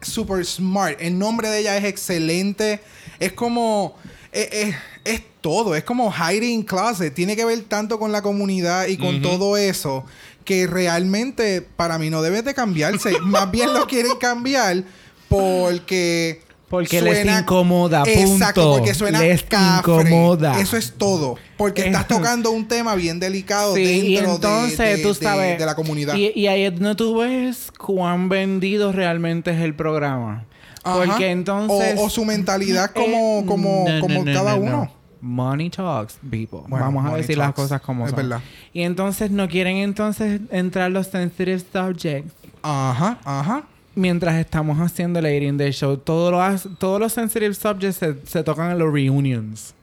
super 0.00 0.44
smart. 0.44 0.96
El 1.00 1.18
nombre 1.18 1.48
de 1.48 1.60
ella 1.60 1.76
es 1.76 1.84
excelente. 1.84 2.80
Es 3.18 3.32
como. 3.32 3.96
Es, 4.32 4.48
es- 4.52 4.74
es 5.04 5.20
todo. 5.42 5.74
Es 5.74 5.84
como 5.84 6.10
hiding 6.10 6.62
closet. 6.62 7.14
Tiene 7.14 7.36
que 7.36 7.44
ver 7.44 7.60
tanto 7.64 7.98
con 7.98 8.10
la 8.10 8.22
comunidad 8.22 8.86
y 8.86 8.96
con 8.96 9.20
todo 9.20 9.56
eso. 9.58 10.04
Que 10.46 10.66
realmente 10.66 11.60
para 11.62 11.98
mí 11.98 12.08
no 12.10 12.22
debe 12.22 12.40
de 12.42 12.54
cambiarse. 12.54 13.18
Más 13.22 13.50
bien 13.50 13.72
lo 13.74 13.86
quieren 13.86 14.16
cambiar 14.18 14.84
porque. 15.28 16.40
Porque 16.74 17.00
les 17.02 17.24
incomoda, 17.40 18.02
Exacto, 18.06 18.72
porque 18.76 18.94
suena 18.94 19.20
Les 19.20 19.42
cafre. 19.44 19.92
incomoda. 20.08 20.58
Eso 20.60 20.76
es 20.76 20.92
todo. 20.98 21.36
Porque 21.56 21.82
Es- 21.82 21.86
estás 21.88 22.08
tocando 22.08 22.50
un 22.50 22.66
tema 22.66 22.94
bien 22.94 23.20
delicado 23.20 23.74
Sí, 23.74 23.82
y 23.82 24.14
dentro 24.16 24.30
de- 24.30 24.34
entonces 24.36 24.78
de, 24.96 25.02
tú 25.02 25.08
de- 25.08 25.14
sabes. 25.14 25.58
de 25.58 25.66
la 25.66 25.74
comunidad. 25.74 26.14
Y, 26.16 26.32
y 26.34 26.46
ahí 26.48 26.62
es 26.64 26.74
donde 26.74 26.94
tú 26.94 27.18
ves 27.18 27.70
cuán 27.78 28.28
vendido 28.28 28.92
realmente 28.92 29.52
es 29.52 29.60
el 29.60 29.74
programa. 29.74 30.44
Ajá. 30.82 30.96
Porque 31.06 31.30
entonces. 31.30 31.94
O, 31.98 32.04
o 32.04 32.10
su 32.10 32.24
mentalidad 32.24 32.90
como, 32.94 33.40
Eh, 33.40 33.44
como, 33.46 33.84
no, 33.88 34.00
como 34.00 34.14
no, 34.24 34.24
no, 34.24 34.34
cada 34.34 34.56
no, 34.56 34.62
uno. 34.62 34.70
no. 34.70 35.04
Money 35.20 35.70
talks, 35.70 36.18
people. 36.30 36.60
Bueno, 36.68 36.84
Vamos 36.84 37.10
a 37.10 37.16
decir 37.16 37.38
las 37.38 37.54
cosas 37.54 37.80
como 37.80 38.04
Es 38.04 38.10
son. 38.10 38.16
verdad. 38.18 38.40
Y 38.74 38.82
entonces 38.82 39.30
no 39.30 39.48
quieren 39.48 39.78
entonces 39.78 40.42
entrar 40.50 40.90
los 40.90 41.06
sensitive 41.06 41.60
subjects. 41.72 42.30
Ajá, 42.62 43.18
ajá. 43.24 43.62
Mientras 43.96 44.34
estamos 44.36 44.78
haciendo 44.80 45.20
el 45.20 45.24
Lady 45.24 45.46
in 45.46 45.56
the 45.58 45.70
Show, 45.72 45.96
todos 45.98 46.32
los, 46.32 46.78
todos 46.78 46.98
los 47.00 47.12
sensitive 47.12 47.54
subjects 47.54 47.96
se, 47.96 48.14
se 48.26 48.42
tocan 48.42 48.70
en 48.72 48.78
los 48.78 48.92
reunions. 48.92 49.74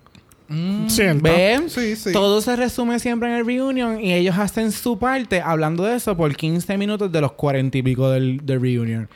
Siento. 0.87 1.23
¿Ven? 1.23 1.69
Sí, 1.69 1.95
sí. 1.95 2.11
Todo 2.11 2.41
se 2.41 2.57
resume 2.57 2.99
siempre 2.99 3.29
en 3.29 3.35
el 3.37 3.45
reunion 3.45 4.01
y 4.01 4.11
ellos 4.13 4.37
hacen 4.37 4.73
su 4.73 4.99
parte 4.99 5.39
hablando 5.39 5.83
de 5.85 5.95
eso 5.95 6.17
por 6.17 6.35
15 6.35 6.77
minutos 6.77 7.09
de 7.09 7.21
los 7.21 7.31
40 7.31 7.77
y 7.77 7.81
pico 7.83 8.09
del, 8.09 8.45
del 8.45 8.59
reunion. 8.61 9.07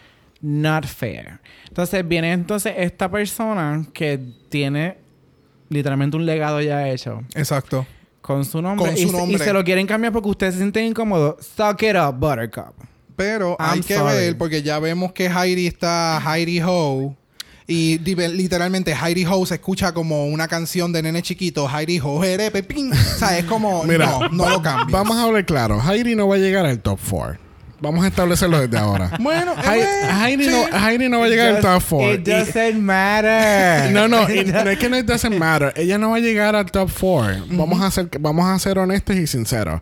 Not 0.41 0.85
fair. 0.85 1.39
Entonces 1.67 2.07
viene 2.07 2.31
entonces 2.31 2.73
esta 2.77 3.11
persona 3.11 3.85
que 3.93 4.17
tiene 4.47 4.97
literalmente 5.67 6.15
un 6.15 6.25
legado 6.25 6.61
ya 6.61 6.87
hecho 6.89 7.21
Exacto. 7.33 7.85
con 8.21 8.45
su 8.45 8.61
nombre, 8.61 8.85
Con 8.91 8.97
y, 8.97 9.01
su 9.01 9.09
se- 9.09 9.15
y 9.15 9.19
nombre. 9.19 9.37
se 9.43 9.51
lo 9.51 9.61
quieren 9.65 9.87
cambiar 9.87 10.13
porque 10.13 10.29
ustedes 10.29 10.53
se 10.53 10.59
sienten 10.61 10.85
incómodos. 10.85 11.45
Suck 11.57 11.81
it 11.83 11.95
up, 11.97 12.15
Buttercup. 12.17 12.73
Pero 13.15 13.55
I'm 13.59 13.69
hay 13.69 13.81
que 13.81 13.95
sorry. 13.95 14.15
ver, 14.15 14.37
porque 14.37 14.61
ya 14.61 14.79
vemos 14.79 15.13
que 15.13 15.27
Heidi 15.27 15.67
está 15.67 16.21
Heidi 16.25 16.61
Ho. 16.65 17.15
Y 17.67 17.97
literalmente 17.97 18.93
Heidi 18.93 19.25
Ho 19.25 19.43
se 19.45 19.55
escucha 19.55 19.91
como 19.93 20.27
una 20.27 20.47
canción 20.47 20.91
de 20.93 21.01
nene 21.01 21.21
chiquito. 21.23 21.67
Heidi 21.67 21.99
Ho, 22.03 22.21
jere, 22.21 22.51
pepín. 22.51 22.91
O 22.93 22.95
sea, 22.95 23.37
es 23.39 23.45
como. 23.45 23.83
Mira, 23.85 24.05
no, 24.05 24.29
no 24.29 24.49
lo 24.49 24.61
cambies. 24.61 24.91
Vamos 24.91 25.17
a 25.17 25.23
hablar 25.23 25.45
claro. 25.45 25.81
Heidi 25.81 26.15
no 26.15 26.27
va 26.27 26.35
a 26.35 26.37
llegar 26.37 26.65
al 26.65 26.79
top 26.79 26.99
4. 27.09 27.39
Vamos 27.81 28.05
a 28.05 28.07
establecerlo 28.07 28.59
desde 28.59 28.77
ahora. 28.77 29.11
Bueno, 29.19 29.53
eh, 29.53 29.55
Hei- 29.63 29.83
bueno, 30.07 30.25
Heidi, 30.25 30.45
sí. 30.45 30.49
no, 30.51 30.87
Heidi 30.87 31.09
no 31.09 31.19
va 31.19 31.25
a 31.25 31.29
llegar 31.29 31.55
al 31.55 31.61
top 31.61 31.83
4. 31.89 32.13
It 32.13 32.19
doesn't 32.27 32.75
matter. 32.79 33.91
No, 33.91 34.07
no, 34.07 34.29
y 34.33 34.45
no 34.45 34.69
es 34.69 34.77
que 34.77 34.87
no 34.89 34.97
it 34.97 35.05
doesn't 35.05 35.37
matter. 35.37 35.73
Ella 35.75 35.97
no 35.97 36.11
va 36.11 36.17
a 36.17 36.19
llegar 36.19 36.55
al 36.55 36.65
top 36.71 36.89
4. 36.99 37.45
Vamos 37.49 37.81
a 37.81 37.89
ser 37.91 38.09
vamos 38.19 38.45
a 38.47 38.57
ser 38.59 38.77
honestos 38.77 39.15
y 39.15 39.25
sinceros. 39.27 39.81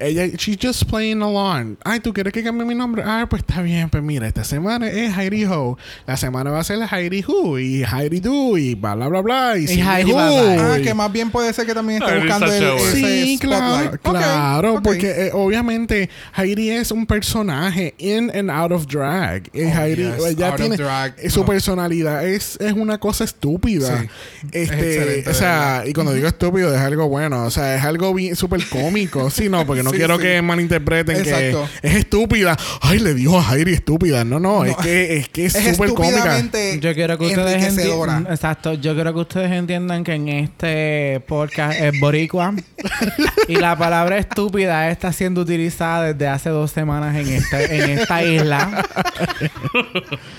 Ella, 0.00 0.26
she's 0.36 0.56
just 0.60 0.84
playing 0.88 1.22
along. 1.22 1.76
Ay, 1.84 2.00
¿tú 2.00 2.12
quieres 2.12 2.32
que 2.32 2.42
cambie 2.42 2.64
mi 2.66 2.74
nombre? 2.74 3.02
Ah, 3.06 3.26
pues 3.28 3.42
está 3.46 3.62
bien. 3.62 3.88
Pues 3.90 4.02
mira, 4.02 4.26
esta 4.26 4.44
semana 4.44 4.88
es 4.88 5.16
Heidi 5.16 5.44
Ho. 5.44 5.78
La 6.06 6.16
semana 6.16 6.50
va 6.50 6.60
a 6.60 6.64
ser 6.64 6.78
Heidi 6.90 7.24
Who 7.26 7.58
y 7.58 7.84
Heidi 7.84 8.20
Do 8.20 8.58
y 8.58 8.74
bla, 8.74 8.94
bla, 8.94 9.08
bla, 9.08 9.20
bla. 9.22 9.58
Y, 9.58 9.66
Cindy 9.66 9.82
Heidi 9.82 10.12
Who. 10.12 10.18
Ah, 10.18 10.78
y- 10.78 10.82
que 10.82 10.94
más 10.94 11.12
bien 11.12 11.30
puede 11.30 11.52
ser 11.52 11.66
que 11.66 11.74
también 11.74 12.02
esté 12.02 12.14
Heidi 12.14 12.26
buscando 12.28 12.52
el, 12.52 12.78
Sí, 12.80 13.38
claro, 13.40 13.74
spotlight. 13.76 13.94
Ok, 13.94 14.00
claro, 14.10 14.74
ok. 14.74 14.80
porque 14.82 15.10
eh, 15.26 15.30
obviamente 15.32 16.10
Heidi 16.36 16.70
es 16.70 16.90
un 16.90 17.06
personaje 17.06 17.94
in 17.98 18.30
and 18.34 18.50
out 18.50 18.72
of 18.72 18.86
drag. 18.86 19.48
Y 19.52 19.62
Oh, 19.62 19.68
Heidi, 19.80 20.02
yes, 20.02 20.24
ella 20.26 20.46
out 20.48 20.54
of 20.54 20.60
tiene 20.60 20.76
drag, 20.76 21.14
eh, 21.18 21.30
su 21.30 21.40
no. 21.40 21.46
personalidad 21.46 22.24
es, 22.26 22.56
es 22.60 22.72
una 22.72 22.98
cosa 22.98 23.22
estúpida. 23.24 24.00
Sí. 24.00 24.08
Es 24.52 24.70
Este, 24.70 24.94
excelente, 24.96 25.30
o 25.30 25.34
sea, 25.34 25.84
y 25.86 25.92
cuando 25.92 26.12
digo 26.12 26.26
estúpido 26.26 26.74
es 26.74 26.80
algo 26.80 27.08
bueno, 27.08 27.44
o 27.44 27.50
sea, 27.50 27.76
es 27.76 27.84
algo 27.84 28.12
bien 28.12 28.34
súper 28.34 28.60
cómico. 28.68 29.30
sí, 29.30 29.48
no, 29.48 29.64
porque 29.66 29.82
no 29.84 29.90
Sí, 29.90 29.96
quiero 29.96 30.16
sí. 30.16 30.22
que 30.22 30.42
malinterpreten 30.42 31.16
Exacto. 31.16 31.68
que 31.80 31.88
es 31.88 31.94
estúpida. 31.96 32.56
Ay, 32.80 32.98
le 32.98 33.14
dijo 33.14 33.38
a 33.38 33.54
Heidi 33.54 33.72
estúpida. 33.72 34.24
No, 34.24 34.40
no, 34.40 34.64
es 34.64 34.76
que 34.78 35.16
es 35.16 35.28
que 35.28 35.46
es 35.46 35.52
súper 35.52 35.90
cómica. 35.90 36.42
Yo 36.80 36.94
quiero 36.94 37.18
que 37.18 37.26
ustedes 37.26 37.64
entiendan. 37.64 38.26
Exacto. 38.30 38.74
Yo 38.74 38.94
quiero 38.94 39.12
que 39.14 39.20
ustedes 39.20 39.52
entiendan 39.52 40.04
que 40.04 40.14
en 40.14 40.28
este 40.28 41.20
podcast 41.26 41.78
es 41.80 42.00
boricua. 42.00 42.54
y 43.48 43.56
la 43.56 43.76
palabra 43.76 44.18
estúpida 44.18 44.90
está 44.90 45.12
siendo 45.12 45.42
utilizada 45.42 46.12
desde 46.12 46.28
hace 46.28 46.50
dos 46.50 46.70
semanas 46.70 47.16
en, 47.16 47.28
este, 47.28 47.76
en 47.76 47.98
esta 47.98 48.22
isla. 48.24 48.84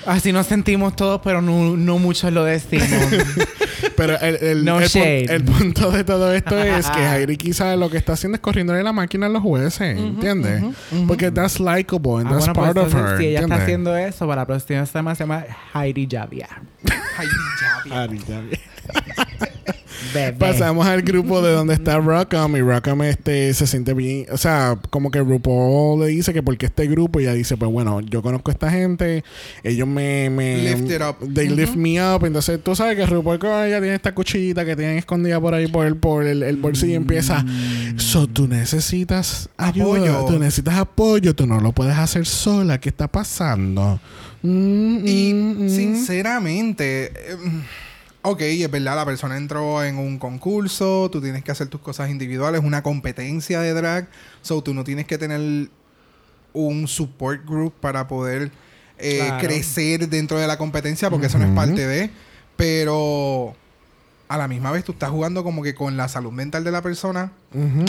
Así 0.05 0.31
nos 0.31 0.47
sentimos 0.47 0.95
todos, 0.95 1.21
pero 1.23 1.41
no, 1.41 1.77
no 1.77 1.99
muchos 1.99 2.31
lo 2.31 2.43
decimos. 2.43 2.89
Pero 3.95 4.19
el, 4.19 4.35
el, 4.41 4.65
No 4.65 4.79
el, 4.79 5.43
punto 5.43 5.91
de 5.91 6.03
todo 6.03 6.33
esto 6.33 6.57
es 6.61 6.89
que 6.89 6.99
Heidi 6.99 7.37
quizás 7.37 7.77
lo 7.77 7.89
que 7.89 7.97
está 7.97 8.13
haciendo 8.13 8.35
es 8.35 8.41
corriéndole 8.41 8.83
la 8.83 8.91
máquina 8.91 9.29
los 9.35 9.43
jueces, 9.43 9.97
¿entiendes? 9.97 10.63
Porque 11.07 11.31
that's 11.31 11.59
likable 11.59 12.21
and 12.21 12.27
Ah, 12.27 12.31
that's 12.33 12.45
bueno, 12.47 12.53
pues 12.53 12.65
part 12.65 12.77
of 12.77 12.85
entonces, 12.87 13.11
her. 13.11 13.17
si 13.19 13.25
ella 13.27 13.39
está 13.41 13.55
haciendo 13.55 13.95
eso, 13.97 14.27
para 14.27 14.41
la 14.41 14.45
próxima 14.45 14.85
semana 14.85 15.15
se 15.15 15.23
llama 15.23 15.43
Heidi 15.73 16.07
Javia. 16.09 16.47
Ya, 17.61 17.81
bien. 17.83 17.97
Heidi 17.97 18.19
Javia. 18.19 19.24
Bebé. 20.13 20.33
Pasamos 20.33 20.85
al 20.87 21.01
grupo 21.01 21.41
de 21.41 21.51
donde 21.53 21.73
está 21.73 21.97
Rockham 21.99 22.55
y 22.55 22.61
Rockham 22.61 23.01
este, 23.03 23.53
se 23.53 23.67
siente 23.67 23.93
bien, 23.93 24.25
o 24.31 24.37
sea, 24.37 24.77
como 24.89 25.11
que 25.11 25.19
RuPaul 25.19 26.01
le 26.01 26.07
dice 26.07 26.33
que 26.33 26.41
porque 26.43 26.65
este 26.67 26.87
grupo 26.87 27.19
y 27.19 27.23
ella 27.23 27.33
dice, 27.33 27.57
pues 27.57 27.71
bueno, 27.71 28.01
yo 28.01 28.21
conozco 28.21 28.51
a 28.51 28.53
esta 28.53 28.69
gente, 28.71 29.23
ellos 29.63 29.87
me, 29.87 30.29
me 30.29 30.57
Lift 30.75 30.91
it 30.91 31.01
up. 31.01 31.33
they 31.33 31.47
lift 31.49 31.75
me 31.75 32.01
up, 32.01 32.25
entonces 32.25 32.59
tú 32.63 32.75
sabes 32.75 32.95
que 32.97 33.05
RuPaul 33.05 33.39
con 33.39 33.49
ella 33.65 33.79
tiene 33.79 33.95
esta 33.95 34.13
cuchillita 34.13 34.65
que 34.65 34.75
tienen 34.75 34.97
escondida 34.97 35.39
por 35.39 35.53
ahí 35.53 35.67
por 35.67 35.85
el, 35.85 35.95
por 35.95 36.25
el, 36.25 36.43
el 36.43 36.57
bolsillo 36.57 36.93
y 36.93 36.95
empieza, 36.95 37.45
so 37.97 38.27
tú 38.27 38.47
necesitas 38.47 39.49
ayuda, 39.57 39.85
Apoyo. 40.11 40.25
tú 40.25 40.39
necesitas 40.39 40.75
apoyo, 40.75 41.35
tú 41.35 41.45
no 41.47 41.59
lo 41.59 41.71
puedes 41.71 41.95
hacer 41.97 42.25
sola, 42.25 42.79
¿qué 42.79 42.89
está 42.89 43.07
pasando? 43.07 43.99
Mm, 44.41 45.07
Y 45.07 45.33
mm, 45.33 45.65
mm. 45.65 45.69
sinceramente, 45.69 47.05
eh, 47.05 47.37
ok, 48.25 48.41
es 48.41 48.69
verdad, 48.71 48.95
la 48.95 49.05
persona 49.05 49.37
entró 49.37 49.83
en 49.83 49.97
un 49.97 50.17
concurso, 50.19 51.09
tú 51.11 51.21
tienes 51.21 51.43
que 51.43 51.51
hacer 51.51 51.67
tus 51.67 51.81
cosas 51.81 52.09
individuales, 52.09 52.61
una 52.63 52.83
competencia 52.83 53.61
de 53.61 53.73
drag, 53.73 54.07
so 54.41 54.61
tú 54.61 54.73
no 54.73 54.83
tienes 54.83 55.05
que 55.05 55.17
tener 55.17 55.69
un 56.53 56.87
support 56.87 57.45
group 57.45 57.73
para 57.79 58.07
poder 58.07 58.51
eh, 58.97 59.17
Claro. 59.27 59.37
crecer 59.47 60.07
dentro 60.09 60.39
de 60.39 60.47
la 60.47 60.57
competencia, 60.57 61.09
porque 61.09 61.25
eso 61.27 61.37
no 61.37 61.45
es 61.45 61.51
parte 61.51 61.85
de, 61.85 62.09
pero 62.55 63.55
a 64.27 64.37
la 64.37 64.47
misma 64.47 64.71
vez 64.71 64.83
tú 64.83 64.93
estás 64.93 65.09
jugando 65.11 65.43
como 65.43 65.61
que 65.61 65.75
con 65.75 65.97
la 65.97 66.07
salud 66.07 66.31
mental 66.31 66.63
de 66.63 66.71
la 66.71 66.81
persona. 66.81 67.31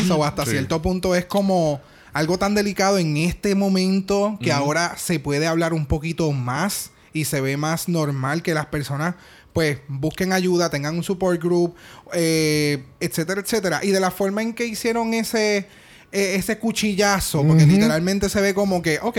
So, 0.07 0.25
hasta 0.25 0.45
Sí. 0.45 0.51
cierto 0.53 0.83
punto 0.83 1.15
es 1.15 1.25
como 1.25 1.81
algo 2.13 2.39
tan 2.39 2.55
delicado 2.55 2.99
en 2.99 3.17
este 3.17 3.55
momento 3.55 4.39
que 4.43 4.53
ahora 4.53 4.97
se 4.97 5.19
puede 5.21 5.47
hablar 5.47 5.73
un 5.73 5.87
poquito 5.87 6.31
más 6.33 6.91
y 7.13 7.25
se 7.25 7.41
ve 7.41 7.57
más 7.57 7.89
normal 7.89 8.43
que 8.43 8.53
las 8.55 8.67
personas 8.67 9.15
pues 9.57 9.79
busquen 9.89 10.35
ayuda, 10.35 10.69
tengan 10.69 10.95
un 10.95 11.03
support 11.03 11.43
group, 11.43 11.75
eh, 12.13 12.85
etcétera, 13.01 13.41
etcétera. 13.41 13.81
Y 13.83 13.91
de 13.91 14.01
la 14.01 14.11
forma 14.11 14.43
en 14.43 14.53
que 14.53 14.67
hicieron 14.67 15.15
ese, 15.15 15.67
eh, 16.13 16.35
ese 16.35 16.59
cuchillazo, 16.59 17.43
porque 17.43 17.65
literalmente 17.65 18.29
se 18.29 18.43
ve 18.43 18.53
como 18.53 18.83
que, 18.83 18.99
ok, 19.01 19.17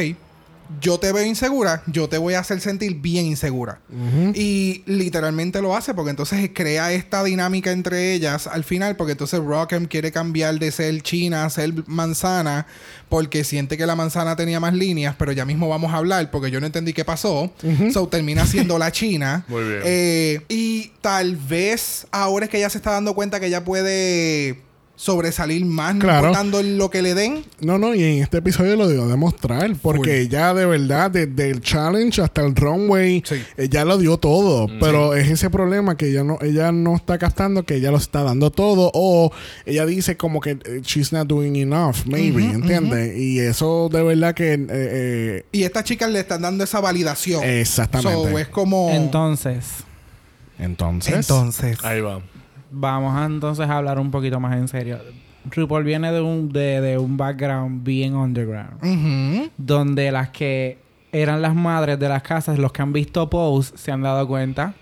yo 0.82 0.99
te 0.99 1.12
veo 1.12 1.25
insegura, 1.25 1.84
yo 1.88 2.10
te 2.10 2.17
voy 2.17 2.36
a 2.36 2.39
hacer 2.39 2.62
sentir 2.62 2.95
bien 2.95 3.25
insegura. 3.25 3.80
Y 4.34 4.84
literalmente 4.86 5.62
lo 5.62 5.75
hace 5.75 5.93
porque 5.93 6.12
entonces 6.12 6.49
crea 6.53 6.91
esta 6.91 7.23
dinámica 7.23 7.71
entre 7.71 8.13
ellas 8.13 8.47
al 8.47 8.63
final 8.63 8.95
porque 8.95 9.13
entonces 9.13 9.39
Rockham 9.39 9.86
quiere 9.86 10.12
cambiar 10.12 10.60
de 10.60 10.71
ser 10.71 11.01
china 11.01 11.45
a 11.45 11.49
ser 11.49 11.73
manzana 11.88 12.67
porque 13.10 13.43
siente 13.43 13.77
que 13.77 13.86
la 13.86 13.95
manzana 13.95 14.36
tenía 14.36 14.60
más 14.60 14.73
líneas 14.73 15.15
pero 15.17 15.32
ya 15.32 15.45
mismo 15.45 15.69
vamos 15.69 15.93
a 15.93 15.97
hablar 15.97 16.30
porque 16.32 16.51
yo 16.51 16.60
no 16.60 16.65
entendí 16.65 16.93
qué 16.93 17.06
pasó. 17.06 17.51
So 17.91 18.08
termina 18.08 18.45
siendo 18.45 18.77
la 18.77 18.91
china. 18.91 19.45
Muy 19.47 19.63
bien. 19.63 19.82
Eh, 19.86 20.41
y 20.49 20.91
tal 21.01 21.36
vez 21.36 22.08
ahora 22.12 22.45
es 22.45 22.51
que 22.51 22.58
ella 22.58 22.69
se 22.69 22.77
está 22.77 22.91
dando 22.91 23.13
cuenta 23.13 23.39
que 23.39 23.47
ella 23.47 23.63
puede 23.63 24.66
sobresalir 24.99 25.63
más 25.63 25.93
no 25.93 26.01
Claro. 26.01 26.27
importando 26.29 26.63
lo 26.63 26.89
que 26.89 27.03
le 27.03 27.13
den. 27.13 27.43
No, 27.62 27.77
no, 27.77 27.93
y 27.93 28.03
en 28.03 28.23
este 28.23 28.39
episodio 28.39 28.75
lo 28.75 28.89
dio 28.89 29.03
a 29.03 29.07
demostrar, 29.07 29.75
porque 29.79 30.21
ella 30.21 30.55
de 30.55 30.65
verdad, 30.65 31.12
desde 31.12 31.51
el 31.51 31.62
challenge 31.62 32.19
hasta 32.19 32.41
el 32.43 32.55
runway, 32.55 33.21
Sí. 33.23 33.36
ella 33.57 33.86
lo 33.86 33.99
dio 33.99 34.17
todo, 34.17 34.65
pero 34.79 35.13
es 35.15 35.29
ese 35.29 35.51
problema 35.51 35.95
que 35.95 36.07
ella 36.10 36.23
no, 36.23 36.39
ella 36.41 36.71
no 36.71 36.95
está 36.95 37.19
captando 37.19 37.63
que 37.63 37.75
ella 37.75 37.91
lo 37.91 37.97
está 37.97 38.23
dando 38.23 38.49
todo, 38.49 38.89
o 38.91 39.31
ella 39.67 39.86
dice 39.86 40.17
como 40.17 40.41
que 40.41 40.57
eh, 40.65 40.81
she's 40.81 41.13
not 41.13 41.27
doing 41.27 41.55
enough, 41.57 41.97
maybe, 42.07 42.43
¿entiendes? 42.45 43.15
Y 43.19 43.38
eso 43.39 43.89
de 43.91 44.01
verdad 44.01 44.33
que 44.33 44.53
eh, 44.53 44.67
eh, 44.69 45.45
Y 45.51 45.62
estas 45.62 45.83
chicas 45.83 46.10
le 46.10 46.21
están 46.21 46.41
dando 46.41 46.63
esa 46.63 46.79
validación. 46.79 47.43
exactamente. 47.43 48.31
So, 48.31 48.39
es 48.39 48.47
como... 48.47 48.89
Entonces, 48.89 49.63
entonces, 50.57 51.13
Entonces. 51.13 51.77
Ahí 51.83 52.01
va. 52.01 52.19
Vamos 52.71 53.15
a 53.15 53.25
entonces 53.25 53.67
a 53.69 53.77
hablar 53.77 53.99
un 53.99 54.12
poquito 54.12 54.39
más 54.39 54.56
en 54.58 54.67
serio. 54.67 54.97
RuPaul 55.49 55.84
viene 55.84 56.12
de 56.12 56.19
un, 56.21 56.49
de, 56.49 56.82
de 56.82 56.97
un 56.97 57.15
background 57.17 57.84
bien 57.84 58.15
underground. 58.15 58.77
Donde 59.58 60.12
las 60.12 60.30
que 60.30 60.77
eran 61.12 61.41
las 61.41 61.56
madres 61.56 61.97
de 61.99 62.10
las 62.10 62.21
casas. 62.21 62.60
Los 62.60 62.71
que 62.73 62.82
han 62.82 62.91
visto 62.93 63.30
Pose 63.30 63.77
se 63.77 63.91
han 63.91 64.01
dado 64.01 64.27
cuenta 64.27 64.73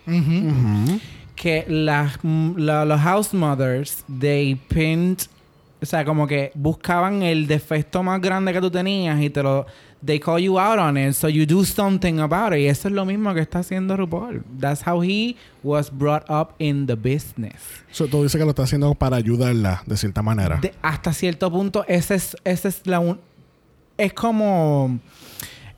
que 1.35 1.65
las 1.67 2.17
la- 2.57 2.85
los 2.85 2.99
house 3.01 3.33
mothers 3.33 4.03
they 4.19 4.55
pinned 4.55 5.17
o 5.81 5.85
sea 5.85 6.03
como 6.05 6.25
que 6.25 6.51
buscaban 6.55 7.21
el 7.21 7.45
defecto 7.45 8.01
más 8.01 8.19
grande 8.21 8.53
que 8.53 8.61
tú 8.61 8.71
tenías 8.71 9.21
y 9.21 9.29
te 9.29 9.43
lo 9.43 9.65
they 10.05 10.19
call 10.19 10.39
you 10.39 10.59
out 10.59 10.77
on 10.77 10.97
it 10.97 11.13
so 11.15 11.27
you 11.27 11.45
do 11.45 11.63
something 11.65 12.19
about 12.19 12.53
it. 12.53 12.59
Y 12.59 12.67
eso 12.67 12.87
es 12.87 12.93
lo 12.93 13.05
mismo 13.05 13.33
que 13.33 13.41
está 13.41 13.59
haciendo 13.59 13.97
RuPaul. 13.97 14.43
That's 14.59 14.85
how 14.85 15.01
he 15.01 15.35
was 15.63 15.89
brought 15.91 16.29
up 16.29 16.53
in 16.59 16.85
the 16.85 16.95
business. 16.95 17.55
So, 17.91 18.07
tú 18.07 18.21
dices 18.23 18.37
que 18.37 18.45
lo 18.45 18.51
está 18.51 18.63
haciendo 18.63 18.93
para 18.95 19.17
ayudarla, 19.17 19.81
de 19.85 19.97
cierta 19.97 20.21
manera. 20.21 20.57
De- 20.61 20.73
hasta 20.81 21.11
cierto 21.13 21.49
punto 21.51 21.83
ese 21.87 22.15
es 22.15 22.35
ese 22.43 22.67
es 22.67 22.81
la 22.85 22.99
un- 22.99 23.19
es 23.97 24.13
como 24.13 24.99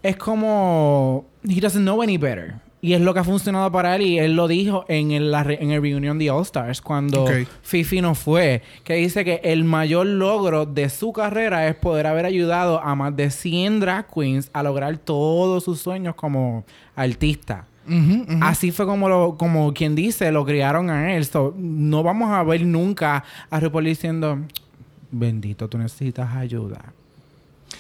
es 0.04 0.16
como 0.18 1.26
he 1.44 1.60
doesn't 1.62 1.84
know 1.84 2.02
any 2.02 2.18
better 2.18 2.56
y 2.80 2.94
es 2.94 3.02
lo 3.02 3.14
que 3.14 3.22
ha 3.22 3.24
funcionado 3.24 3.72
para 3.72 3.96
él 3.96 4.04
y 4.04 4.20
él 4.20 4.36
lo 4.36 4.48
dijo 4.48 4.86
en 4.88 5.12
el, 5.12 5.32
la 5.32 5.44
re- 5.44 5.58
en 5.62 5.72
el 5.72 5.82
reunión 5.82 6.20
de 6.20 6.30
All 6.30 6.44
Stars 6.44 6.80
cuando. 6.82 7.26
Fifi 7.64 8.02
no 8.02 8.14
fue 8.14 8.62
que 8.84 8.94
dice 8.96 9.26
que 9.26 9.42
el 9.44 9.64
mayor 9.64 10.06
logro 10.06 10.66
de 10.66 10.90
su 10.90 11.12
carrera 11.12 11.68
es 11.68 11.76
poder 11.76 12.06
haber 12.06 12.26
ayudado 12.26 12.80
a 12.82 12.94
más 12.96 13.16
de 13.16 13.32
100 13.32 13.80
drag 13.80 14.08
queens 14.14 14.50
a 14.54 14.62
lograr 14.62 14.98
todos 15.00 15.64
sus 15.64 15.80
sueños 15.80 16.14
como 16.16 16.66
artista. 16.96 17.66
Así 18.42 18.72
fue 18.72 18.86
como 18.86 19.08
lo, 19.08 19.38
como 19.38 19.74
quien 19.74 19.96
dice, 19.96 20.32
lo 20.32 20.46
criaron 20.46 20.90
a 20.90 21.16
él. 21.16 21.24
So, 21.26 21.54
no 21.58 22.04
vamos 22.04 22.30
a 22.32 22.44
ver 22.44 22.66
nunca 22.66 23.24
a 23.50 23.60
RuPaul 23.62 23.86
diciendo, 23.86 24.40
bendito, 25.10 25.68
tú 25.70 25.78
necesitas 25.78 26.36
ayuda. 26.36 26.94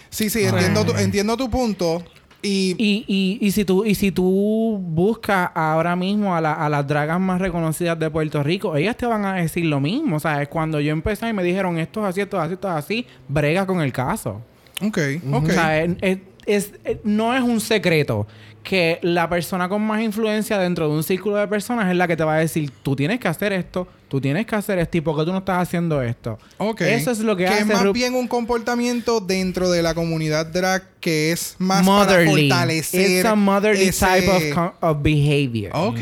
Sí, 0.09 0.29
sí, 0.29 0.43
entiendo 0.43 0.85
tu, 0.85 0.91
entiendo 0.97 1.35
tu 1.37 1.49
punto. 1.49 2.01
Y, 2.47 2.75
Y, 2.77 3.05
y, 3.07 3.37
y 3.45 3.51
si 3.51 3.65
tú, 3.65 3.85
y 3.85 3.95
si 3.95 4.11
tú 4.11 4.79
buscas 4.81 5.49
ahora 5.53 5.95
mismo 5.95 6.35
a, 6.35 6.41
la- 6.41 6.53
a 6.53 6.69
las 6.69 6.87
dragas 6.87 7.19
más 7.19 7.39
reconocidas 7.41 7.97
de 7.99 8.09
Puerto 8.09 8.41
Rico, 8.43 8.75
ellas 8.75 8.95
te 8.97 9.05
van 9.05 9.25
a 9.25 9.35
decir 9.35 9.65
lo 9.65 9.79
mismo. 9.79 10.15
O 10.17 10.19
sea, 10.19 10.41
es 10.41 10.47
cuando 10.47 10.79
yo 10.79 10.91
empecé 10.91 11.29
y 11.29 11.33
me 11.33 11.43
dijeron 11.43 11.77
esto 11.77 12.01
es 12.01 12.07
así, 12.07 12.21
esto 12.21 12.37
es 12.37 12.43
así, 12.43 12.53
esto 12.53 12.67
es 12.69 12.73
así, 12.73 13.05
brega 13.27 13.65
con 13.65 13.81
el 13.81 13.91
caso. 13.91 14.41
ok, 14.81 14.97
ok. 15.31 15.43
O 15.43 15.49
sea, 15.51 15.83
es- 15.83 15.95
es- 16.01 16.19
es- 16.45 16.73
es- 16.83 16.97
no 17.03 17.35
es 17.35 17.41
un 17.41 17.59
secreto 17.59 18.25
que 18.67 18.99
la 19.01 19.29
persona 19.29 19.69
con 19.69 19.81
más 19.81 20.01
influencia 20.01 20.59
dentro 20.59 20.89
de 20.89 20.93
un 20.95 21.01
círculo 21.01 21.37
de 21.37 21.47
personas 21.47 21.89
es 21.89 21.95
la 21.95 22.05
que 22.05 22.17
te 22.17 22.25
va 22.25 22.35
a 22.35 22.39
decir, 22.39 22.69
tú 22.83 22.97
tienes 22.97 23.17
que 23.17 23.29
hacer 23.29 23.53
esto, 23.53 23.87
tú 24.09 24.19
tienes 24.19 24.45
que 24.45 24.57
hacer 24.57 24.77
esto, 24.77 24.97
y 24.97 24.99
por 25.01 25.17
qué 25.17 25.23
tú 25.23 25.31
no 25.31 25.37
estás 25.37 25.59
haciendo 25.59 26.01
esto. 26.01 26.37
Ok. 26.57 26.81
Eso 26.81 27.11
es 27.11 27.19
lo 27.19 27.37
que, 27.37 27.47
hace 27.47 27.59
es 27.61 27.65
más 27.65 27.81
Ru- 27.81 27.93
bien 27.93 28.13
un 28.13 28.27
comportamiento 28.27 29.21
dentro 29.21 29.71
de 29.71 29.81
la 29.81 29.93
comunidad 29.95 30.47
drag 30.47 30.83
que 30.99 31.31
es 31.31 31.55
más 31.59 31.81
motherly. 31.85 32.49
para 32.49 32.65
fortalecer. 32.65 33.09
It's 33.19 33.25
a 33.25 33.35
motherly 33.35 33.83
ese- 33.85 34.05
type 34.05 34.53
of, 34.57 34.73
of 34.81 34.97
behavior. 35.01 35.71
Ok. 35.73 36.01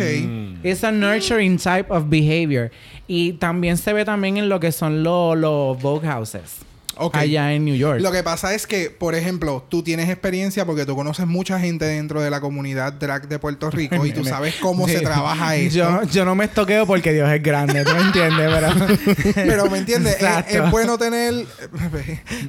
It's 0.64 0.84
a 0.84 0.92
nurturing 0.92 1.58
type 1.60 1.86
of 1.90 2.06
behavior. 2.10 2.72
Y 3.08 3.34
también 3.34 3.78
se 3.78 3.94
ve 3.94 4.06
también 4.06 4.38
en 4.38 4.50
lo 4.50 4.60
que 4.60 4.72
son 4.72 5.04
los 5.04 5.38
los 5.38 5.80
Vogue 5.80 6.08
houses. 6.08 6.65
Allá 7.14 7.54
en 7.54 7.66
New 7.66 7.76
York. 7.76 8.00
Lo 8.02 8.12
que 8.12 8.24
pasa 8.24 8.54
es 8.54 8.66
que, 8.68 8.90
por 8.90 9.16
ejemplo, 9.16 9.66
tú 9.70 9.84
tienes 9.84 10.10
experiencia 10.10 10.66
porque 10.66 10.86
tú 10.86 10.96
conoces 10.96 11.28
mucha 11.28 11.60
gente 11.60 11.86
dentro 11.86 12.22
de 12.22 12.30
la 12.30 12.40
comunidad 12.42 12.94
drag 12.94 13.28
de 13.28 13.38
Puerto 13.40 13.70
Rico 13.72 14.06
y 14.06 14.12
tú 14.12 14.24
sabes 14.26 14.56
cómo 14.62 14.88
se 14.88 15.02
trabaja 15.02 15.56
esto. 15.58 15.76
Yo, 15.78 16.04
yo 16.04 16.26
no 16.26 16.36
me 16.36 16.46
estoqueo 16.46 16.86
porque 16.88 17.12
Dios 17.14 17.30
es 17.32 17.42
grande, 17.44 17.84
¿tú 17.84 17.92
me 17.94 18.02
entiendes? 18.02 18.50
Pero, 18.54 19.34
Pero 19.36 19.70
me 19.70 19.78
entiendes, 19.80 20.18
es, 20.22 20.56
es 20.56 20.72
bueno 20.72 20.98
tener. 20.98 21.46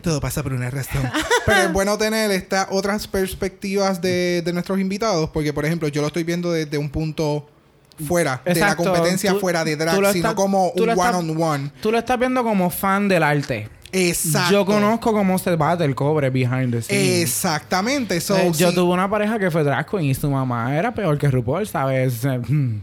Todo 0.03 0.21
pasa 0.21 0.43
por 0.43 0.53
una 0.53 0.71
razón. 0.71 1.03
Pero 1.45 1.61
es 1.63 1.73
bueno 1.73 1.99
tener 1.99 2.31
estas 2.31 2.69
otras 2.71 3.07
perspectivas 3.09 4.01
de, 4.01 4.43
de 4.45 4.53
nuestros 4.53 4.79
invitados, 4.79 5.31
porque, 5.31 5.53
por 5.53 5.65
ejemplo, 5.65 5.89
yo 5.89 6.01
lo 6.01 6.09
estoy 6.09 6.25
viendo 6.25 6.53
desde 6.53 6.79
un 6.79 6.89
punto 6.91 7.49
fuera 8.07 8.43
de 8.45 8.55
la 8.61 8.77
competencia, 8.77 9.33
Tú- 9.33 9.41
fuera 9.41 9.65
de 9.65 9.75
drag, 9.77 10.13
sino 10.13 10.35
como 10.35 10.69
un 10.71 10.87
lo 10.87 10.93
estás- 10.93 11.15
one-on-one. 11.15 11.71
Tú 11.81 11.91
lo 11.91 11.99
estás 11.99 12.19
viendo 12.19 12.43
como 12.45 12.69
fan 12.71 13.09
del 13.09 13.23
arte. 13.23 13.69
Exacto. 13.93 14.53
Yo 14.53 14.67
conozco 14.67 15.13
cómo 15.13 15.39
se 15.39 15.55
bate 15.57 15.85
el 15.85 15.95
cobre 15.95 16.31
behind 16.31 16.73
the 16.73 16.83
scenes. 16.83 17.23
Exactamente. 17.23 18.21
So, 18.21 18.37
Eh, 18.37 18.51
yo 18.57 18.71
sí. 18.71 18.75
tuve 18.75 18.93
una 18.93 19.09
pareja 19.09 19.39
que 19.39 19.51
fue 19.51 19.63
drag 19.65 19.89
queen 19.89 20.05
y 20.07 20.15
su 20.15 20.31
mamá 20.31 20.77
era 20.77 20.93
peor 20.95 21.17
que 21.19 21.31
RuPaul, 21.31 21.67
¿sabes? 21.67 22.23
Hmm. 22.25 22.79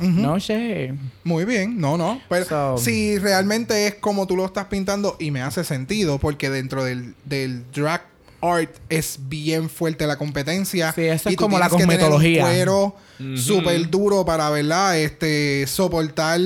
No 0.00 0.38
sé. 0.38 0.92
Muy 1.24 1.44
bien, 1.46 1.80
no, 1.80 1.96
no. 1.96 2.20
Pero 2.28 2.44
So- 2.44 2.78
si 2.78 3.18
realmente 3.18 3.86
es 3.86 3.94
como 3.94 4.26
tú 4.26 4.36
lo 4.36 4.44
estás 4.44 4.66
pintando 4.66 5.16
y 5.18 5.30
me 5.30 5.40
hace 5.40 5.64
sentido, 5.64 6.18
porque 6.18 6.50
dentro 6.50 6.84
del, 6.84 7.14
del 7.24 7.64
drag 7.72 8.02
art 8.42 8.70
es 8.90 9.18
bien 9.28 9.70
fuerte 9.70 10.06
la 10.06 10.16
competencia. 10.18 10.92
Sí, 10.92 11.02
eso 11.04 11.28
es 11.30 11.32
y 11.32 11.36
tú 11.36 11.44
como 11.44 11.58
la 11.58 11.68
tienes 11.70 11.86
que 11.86 11.92
tener 11.92 12.04
un 12.06 12.12
cosmetología. 12.12 12.42
cuero 12.42 12.96
súper 13.36 13.88
duro 13.88 14.26
para, 14.26 14.50
¿verdad? 14.50 14.98
Este, 14.98 15.66
soportar 15.66 16.38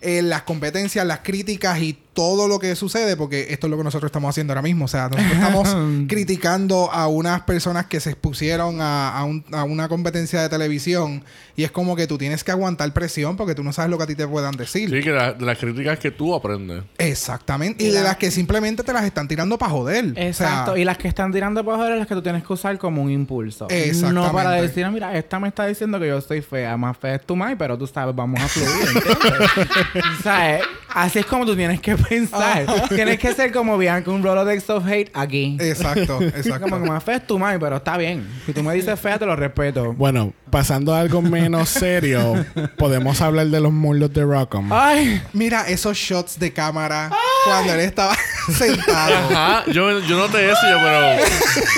eh, 0.00 0.22
las 0.22 0.42
competencias, 0.42 1.06
las 1.06 1.20
críticas 1.20 1.78
y 1.80 1.96
todo 2.16 2.48
lo 2.48 2.58
que 2.58 2.74
sucede, 2.74 3.14
porque 3.16 3.46
esto 3.50 3.66
es 3.68 3.70
lo 3.70 3.76
que 3.76 3.84
nosotros 3.84 4.08
estamos 4.08 4.30
haciendo 4.30 4.52
ahora 4.54 4.62
mismo. 4.62 4.86
O 4.86 4.88
sea, 4.88 5.08
nosotros 5.08 5.32
estamos 5.32 5.76
criticando 6.08 6.90
a 6.90 7.06
unas 7.06 7.42
personas 7.42 7.86
que 7.86 8.00
se 8.00 8.10
expusieron 8.10 8.80
a, 8.80 9.16
a 9.16 9.22
un- 9.24 9.44
a 9.52 9.62
una 9.64 9.86
competencia 9.88 10.40
de 10.42 10.48
televisión 10.48 11.22
y 11.56 11.64
es 11.64 11.70
como 11.70 11.94
que 11.94 12.06
tú 12.06 12.16
tienes 12.18 12.42
que 12.42 12.50
aguantar 12.50 12.92
presión 12.92 13.36
porque 13.36 13.54
tú 13.54 13.62
no 13.62 13.72
sabes 13.72 13.90
lo 13.90 13.98
que 13.98 14.04
a 14.04 14.06
ti 14.06 14.14
te 14.14 14.26
puedan 14.26 14.56
decir. 14.56 14.90
Sí, 14.90 15.00
que 15.00 15.10
la- 15.12 15.34
de 15.34 15.44
las 15.44 15.58
críticas 15.58 15.98
que 15.98 16.10
tú 16.10 16.34
aprendes. 16.34 16.82
Exactamente. 16.98 17.84
Y 17.84 17.90
de 17.90 18.02
las 18.02 18.16
que 18.16 18.30
simplemente 18.30 18.82
te 18.82 18.92
las 18.92 19.04
están 19.04 19.28
tirando 19.28 19.58
para 19.58 19.70
joder. 19.72 20.14
Exacto. 20.16 20.72
O 20.72 20.74
sea, 20.74 20.82
y 20.82 20.84
las 20.86 20.96
que 20.98 21.08
están 21.08 21.30
tirando 21.32 21.64
para 21.64 21.76
joder 21.76 21.92
es 21.92 21.98
las 21.98 22.08
que 22.08 22.14
tú 22.14 22.22
tienes 22.22 22.42
que 22.44 22.52
usar 22.52 22.78
como 22.78 23.02
un 23.02 23.10
impulso. 23.10 23.66
Exactamente. 23.68 24.14
No 24.28 24.32
para 24.32 24.52
decir, 24.52 24.84
"Ah, 24.84 24.90
mira, 24.90 25.16
esta 25.16 25.38
me 25.38 25.48
está 25.48 25.66
diciendo 25.66 26.00
que 26.00 26.08
yo 26.08 26.20
soy 26.22 26.40
fea. 26.40 26.76
Más 26.78 26.96
fea 26.96 27.16
es 27.16 27.26
tu 27.26 27.36
mai, 27.36 27.56
pero 27.56 27.76
tú 27.76 27.86
sabes, 27.86 28.14
vamos 28.16 28.40
a 28.40 28.48
fluir, 28.48 28.68
o 30.18 30.22
sea, 30.22 30.56
eh, 30.56 30.60
así 30.94 31.18
es 31.18 31.26
como 31.26 31.44
tú 31.44 31.54
tienes 31.56 31.80
que 31.80 31.96
pensar. 32.08 32.66
tienes 32.88 33.18
que 33.18 33.32
ser 33.34 33.52
como 33.52 33.76
Bianca, 33.78 34.10
un 34.10 34.22
Rolodex 34.22 34.68
of 34.70 34.84
Hate 34.86 35.10
aquí. 35.14 35.56
Exacto, 35.60 36.06
Como 36.18 36.26
exacto. 36.28 36.66
que 36.82 36.88
más 36.88 37.02
fea 37.04 37.16
es 37.16 37.26
tu 37.26 37.38
mai, 37.38 37.58
pero 37.58 37.76
está 37.76 37.96
bien. 37.96 38.26
Si 38.46 38.52
tú 38.52 38.62
me 38.62 38.74
dices 38.74 38.98
fea, 38.98 39.18
te 39.18 39.26
lo 39.26 39.36
respeto. 39.36 39.92
Bueno, 39.94 40.32
pasando 40.50 40.94
a 40.94 41.00
algo 41.00 41.22
menos 41.22 41.68
serio, 41.68 42.44
podemos 42.76 43.20
hablar 43.20 43.46
de 43.46 43.60
los 43.60 43.72
muslos 43.72 44.12
de 44.12 44.24
Rockham. 44.24 44.72
Ay, 44.72 45.22
Mira 45.32 45.68
esos 45.68 45.96
shots 45.96 46.38
de 46.38 46.52
cámara 46.52 47.10
cuando 47.44 47.72
él 47.74 47.80
estaba 47.80 48.16
sentado. 48.56 49.14
Ajá, 49.30 49.64
yo, 49.70 50.00
yo 50.00 50.16
noté 50.18 50.50
eso, 50.50 50.60
yo, 50.70 50.78
pero. 50.82 51.24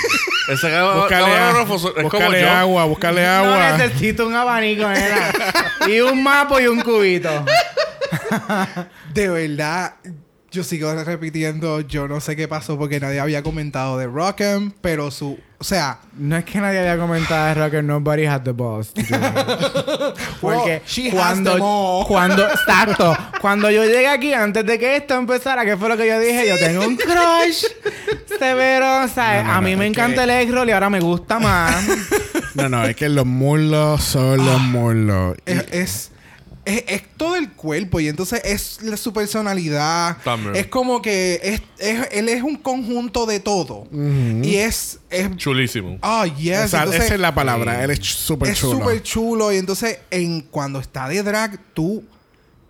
Ese 0.49 0.70
cama- 0.70 0.95
Búscale, 0.95 1.24
camarógrafo 1.26 1.74
a- 1.74 1.76
es 1.76 1.83
como 1.95 2.03
búscale 2.11 2.41
yo. 2.41 2.51
agua, 2.51 2.85
búscale 2.87 3.22
no 3.22 3.29
agua. 3.29 3.76
necesito 3.76 4.26
un 4.26 4.35
abanico, 4.35 4.89
nena. 4.89 5.31
y 5.87 6.01
un 6.01 6.22
mapa 6.22 6.62
y 6.62 6.66
un 6.68 6.81
cubito. 6.81 7.45
De 9.15 9.29
verdad, 9.29 9.95
yo 10.51 10.65
sigo 10.65 10.93
repitiendo, 11.05 11.81
yo 11.83 12.09
no 12.09 12.21
sé 12.21 12.35
qué 12.37 12.49
pasó 12.49 12.79
porque 12.79 13.01
nadie 13.01 13.21
había 13.21 13.43
comentado 13.43 13.99
de 13.99 14.07
Rockham, 14.07 14.73
pero 14.81 15.11
su... 15.11 15.39
O 15.61 15.65
sea, 15.65 15.99
No 16.17 16.37
es 16.37 16.45
que 16.45 16.61
nadie 16.61 16.79
haya 16.79 16.97
comentado 16.97 17.47
de 17.49 17.55
Rocker 17.55 17.83
Nobody 17.83 18.25
had 18.27 18.43
the 18.43 18.53
boss. 18.53 18.93
to 18.95 19.03
do 19.03 19.09
it. 19.17 20.15
Porque 20.41 20.57
Well, 20.71 20.83
she 20.87 21.09
has 21.09 21.15
cuando, 21.17 22.05
cuando, 22.07 22.49
exacto, 22.49 23.17
cuando 23.41 23.69
yo 23.69 23.85
llegué 23.85 24.07
aquí, 24.07 24.33
antes 24.33 24.65
de 24.65 24.79
que 24.79 24.97
esto 24.97 25.15
empezara, 25.17 25.65
¿qué 25.65 25.77
fue 25.77 25.89
lo 25.89 25.97
que 25.97 26.07
yo 26.07 26.21
dije? 26.21 26.47
Yo 26.49 26.57
tengo 26.59 26.87
un 26.87 26.97
crush 26.97 27.65
severo, 28.39 29.03
o 29.05 29.09
sea, 29.09 29.43
No, 29.43 29.49
no, 29.49 29.55
a 29.55 29.61
mí 29.61 29.73
no, 29.73 29.79
me 29.79 29.87
encanta 29.89 30.19
que- 30.19 30.23
el 30.23 30.31
egg 30.31 30.53
roll 30.55 30.69
y 30.69 30.73
ahora 30.73 30.89
me 30.91 31.01
gusta 31.01 31.41
más. 31.41 31.75
No, 32.55 32.69
no, 32.69 32.85
es 32.85 32.95
que 32.95 33.09
los 33.09 33.27
muslos 33.27 34.03
son 34.05 34.39
los 34.47 34.61
muslos. 34.61 35.37
Y- 35.45 35.51
es, 35.51 35.65
es, 35.73 36.11
es- 36.69 36.85
es 36.87 37.03
todo 37.16 37.37
el 37.37 37.51
cuerpo 37.53 37.99
y 38.01 38.09
entonces 38.09 38.41
es 38.45 38.79
la- 38.83 38.97
su 38.97 39.12
personalidad. 39.12 40.19
También. 40.23 40.55
Es 40.57 40.66
como 40.66 41.01
que 41.03 41.41
es, 41.43 41.62
es- 41.79 42.09
él 42.12 42.29
es 42.29 42.43
un 42.43 42.57
conjunto 42.57 43.27
de 43.27 43.41
todo. 43.41 43.87
Y 43.93 44.57
es... 44.57 44.99
es 45.11 45.37
Chulísimo. 45.37 45.99
Ah, 46.03 46.27
yes. 46.27 46.64
o 46.64 46.69
sea, 46.69 46.81
entonces, 46.81 47.05
esa 47.07 47.14
es 47.14 47.21
la 47.21 47.35
palabra. 47.35 47.83
Él 47.83 47.91
es 47.91 47.99
súper 48.07 48.51
es 48.51 48.59
chulo. 48.59 48.79
súper 48.79 49.03
chulo. 49.03 49.53
Y 49.53 49.57
entonces, 49.57 49.99
en, 50.11 50.43
cuando 50.43 50.79
está 50.81 51.09
de 51.09 51.23
drag, 51.23 51.59
tú 51.75 52.05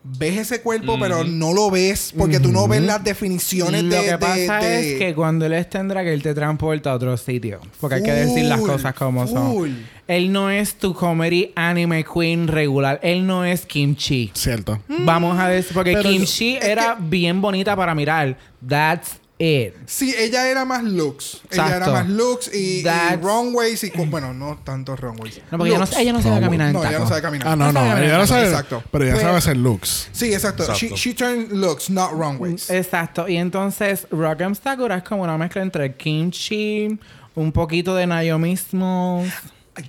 ves 0.04 0.38
ese 0.38 0.60
cuerpo, 0.62 0.96
pero 0.98 1.24
no 1.24 1.52
lo 1.52 1.70
ves 1.70 2.14
porque 2.16 2.40
tú 2.40 2.50
no 2.52 2.66
ves 2.68 2.82
las 2.82 3.02
definiciones 3.04 3.82
Lo 3.84 3.90
de. 3.96 4.00
que 4.02 4.10
de- 4.12 4.18
pasa 4.18 4.58
de- 4.58 4.92
es 4.94 4.98
que 4.98 5.14
cuando 5.14 5.44
él 5.46 5.52
está 5.52 5.80
en 5.80 5.88
drag, 5.88 6.06
él 6.06 6.22
te 6.22 6.34
transporta 6.34 6.92
a 6.92 6.94
otro 6.94 7.16
sitio. 7.16 7.60
Porque 7.80 7.96
hay 7.96 8.02
que 8.02 8.12
decir 8.12 8.44
las 8.46 8.60
cosas 8.60 8.94
como 8.94 9.26
full. 9.26 9.34
son. 9.70 9.86
Él 10.06 10.32
no 10.32 10.50
es 10.50 10.74
tu 10.76 10.94
comedy 10.94 11.52
anime 11.54 12.04
queen 12.04 12.48
regular. 12.48 12.98
Él 13.02 13.26
no 13.26 13.44
es 13.44 13.66
Kimchi. 13.66 14.30
Cierto. 14.34 14.80
Vamos 14.88 15.38
a 15.38 15.48
decir, 15.48 15.72
porque 15.74 15.92
Pero 15.92 16.08
Kimchi 16.08 16.56
era 16.56 16.96
bien 16.98 17.40
bonita 17.42 17.76
para 17.76 17.94
mirar. 17.94 18.38
That's 18.66 19.18
it. 19.38 19.74
Sí, 19.86 20.14
ella 20.18 20.48
era 20.48 20.64
más 20.64 20.82
looks. 20.82 21.40
Ella 21.50 21.76
era 21.76 21.88
más 21.88 22.08
looks 22.08 22.50
y, 22.52 22.80
y 22.80 22.82
That's- 22.84 23.20
runways 23.22 23.84
y... 23.84 23.90
Bueno, 23.90 24.34
no 24.34 24.58
tanto 24.64 24.96
runways. 24.96 25.40
No, 25.50 25.58
porque 25.58 25.70
ella 25.74 25.78
no, 25.78 25.98
ella 25.98 26.12
no 26.12 26.22
sabe 26.22 26.40
caminar 26.40 26.66
en 26.68 26.72
No, 26.72 26.80
ella 26.80 26.90
taco. 26.90 27.02
no 27.04 27.08
sabe 27.08 27.22
caminar. 27.22 27.48
Ah, 27.48 27.56
no, 27.56 27.72
no. 27.72 27.98
Ella 27.98 28.18
no 28.18 28.26
sabe. 28.26 28.46
Exacto. 28.48 28.82
Pero 28.90 29.04
ella 29.04 29.12
Pues- 29.14 29.22
sabe 29.24 29.36
hacer 29.38 29.56
looks. 29.56 30.08
Sí, 30.12 30.32
exacto. 30.32 30.64
She, 30.74 30.86
Exacto. 30.86 30.96
she 30.96 31.14
turned 31.14 31.52
looks, 31.52 31.88
not 31.90 32.10
runways. 32.12 32.68
Exacto. 32.70 33.28
Y 33.28 33.36
entonces 33.36 34.06
Rock'em 34.10 34.54
Sakura 34.54 34.96
es 34.96 35.02
como 35.04 35.22
una 35.22 35.38
mezcla 35.38 35.62
entre 35.62 35.94
kimchi, 35.94 36.98
un 37.34 37.52
poquito 37.52 37.94
de 37.94 38.06
Naomi 38.06 38.56
Smalls. 38.56 39.32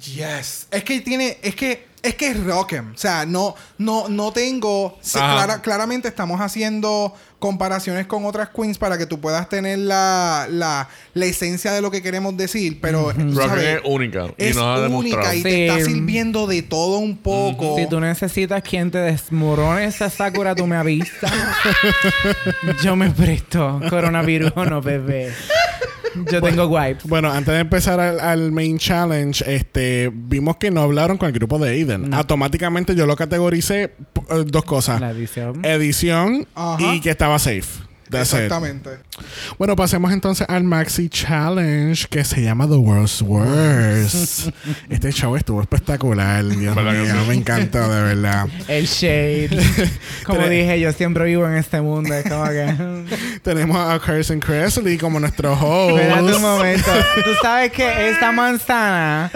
Yes. 0.04 0.68
Es 0.72 0.84
que 0.84 1.02
tiene... 1.02 1.38
Es 1.42 1.56
que... 1.56 1.90
Es 2.02 2.16
que 2.16 2.28
es 2.30 2.42
Rock'em. 2.46 2.94
O 2.94 2.98
sea, 2.98 3.26
no, 3.26 3.56
no, 3.78 4.08
no 4.08 4.32
tengo... 4.32 4.98
se- 5.02 5.20
Ajá. 5.20 5.34
clara- 5.36 5.62
claramente 5.62 6.08
estamos 6.08 6.40
haciendo 6.40 7.14
comparaciones 7.40 8.06
con 8.06 8.26
otras 8.26 8.50
queens 8.50 8.78
para 8.78 8.98
que 8.98 9.06
tú 9.06 9.20
puedas 9.20 9.48
tener 9.50 9.80
la, 9.80 10.48
la, 10.50 10.90
la 11.14 11.26
esencia 11.26 11.72
de 11.72 11.82
lo 11.82 11.90
que 11.90 12.02
queremos 12.02 12.36
decir. 12.38 12.80
Pero, 12.82 13.12
es 13.12 13.18
única. 13.86 14.26
Y 14.38 14.44
Es 14.50 14.56
nos 14.56 14.78
ha 14.78 14.82
demostrado. 14.82 15.24
única 15.30 15.36
y 15.36 15.42
te 15.44 15.68
está 15.68 15.86
sirviendo 15.86 16.48
de 16.48 16.62
todo 16.62 16.98
un 17.00 17.18
poco. 17.18 17.76
Si 17.78 17.88
tú 17.88 18.00
necesitas 18.00 18.62
quien 18.62 18.92
te 18.92 18.98
desmorone 19.00 19.86
esa 19.86 20.10
Sakura, 20.10 20.54
tú 20.56 20.68
me 20.68 20.76
avisas. 20.76 21.32
Yo 22.84 22.96
me 22.96 23.10
presto. 23.12 23.80
Coronavirus 23.90 24.52
o 24.56 24.66
no, 24.66 24.82
bebé. 24.82 25.32
Yo 26.32 26.42
tengo 26.42 26.66
wipes. 26.66 27.04
Bueno, 27.04 27.32
antes 27.32 27.54
de 27.54 27.60
empezar 27.60 28.00
al, 28.00 28.20
al 28.20 28.52
main 28.52 28.80
challenge, 28.80 29.44
este, 29.48 30.10
vimos 30.12 30.58
que 30.58 30.72
no 30.72 30.82
hablaron 30.82 31.18
con 31.20 31.28
el 31.28 31.34
grupo 31.34 31.60
de 31.60 31.70
Aiden. 31.70 32.10
No. 32.10 32.18
Automáticamente 32.18 32.96
yo 32.96 33.06
lo 33.06 33.16
categoricé 33.16 33.84
eh, 33.84 33.94
dos 34.48 34.66
cosas. 34.66 35.00
La 35.00 35.12
edición. 35.12 35.64
Edición 35.64 36.48
Ajá. 36.56 36.96
y 36.96 37.00
que 37.00 37.12
estaba 37.12 37.29
safe. 37.38 37.90
That's 38.10 38.34
it. 38.34 38.40
Exactamente. 38.40 38.90
Bueno, 39.60 39.76
pasemos 39.76 40.12
entonces 40.12 40.48
al 40.50 40.64
Maxi 40.64 41.10
Challenge 41.10 42.08
que 42.10 42.24
se 42.24 42.42
llama 42.42 42.68
The 42.68 42.74
World's 42.74 43.22
Worst. 43.22 44.50
este 44.90 45.12
show 45.12 45.36
estuvo 45.36 45.62
espectacular. 45.62 46.44
Dios 46.44 46.76
¿Verdad 46.76 46.94
que 46.94 47.14
mío, 47.14 47.26
me 47.28 47.36
encantó, 47.36 47.88
de 47.88 48.02
verdad. 48.02 48.48
El 48.68 48.88
shade. 48.88 49.50
Como 50.26 50.48
dije, 50.48 50.80
yo 50.80 50.92
siempre 50.92 51.26
vivo 51.26 51.48
en 51.48 51.58
este 51.58 51.82
mundo. 51.82 52.12
Es 52.16 52.28
como 52.28 52.46
que... 52.46 53.40
Tenemos 53.44 53.78
a 53.78 54.00
Carson 54.00 54.40
Kressley 54.40 54.98
como 54.98 55.20
nuestro 55.20 55.54
host. 55.54 56.00
Espérate 56.00 56.36
un 56.36 56.42
momento. 56.42 56.92
Tú 57.24 57.32
sabes 57.42 57.72
que 57.72 58.10
esta 58.10 58.32
manzana. 58.32 59.32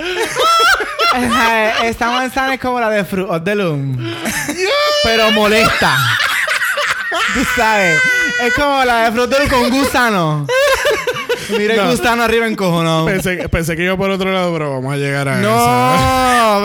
Esta 1.83 2.11
manzana 2.11 2.55
es 2.55 2.59
como 2.59 2.79
la 2.79 2.89
de 2.89 3.05
Fruit 3.05 3.29
of 3.29 3.43
the 3.43 3.55
Loom. 3.55 3.97
Pero 5.03 5.31
molesta. 5.31 5.95
Tú 7.34 7.41
sabes. 7.55 7.99
Es 8.41 8.53
como 8.55 8.84
la 8.86 9.03
de 9.03 9.11
Loom 9.11 9.30
con 9.49 9.70
gusano. 9.70 10.47
Mira 11.49 11.76
No. 11.76 11.84
el 11.84 11.89
gusano 11.97 12.24
arriba 12.24 12.47
encojonado. 12.47 13.05
Pensé, 13.05 13.47
pensé 13.49 13.76
que 13.76 13.84
iba 13.84 13.97
por 13.97 14.09
otro 14.09 14.32
lado, 14.32 14.51
pero 14.53 14.72
vamos 14.72 14.93
a 14.93 14.97
llegar 14.97 15.28
a 15.28 15.39
eso. 15.39 15.49
No. 15.49 16.64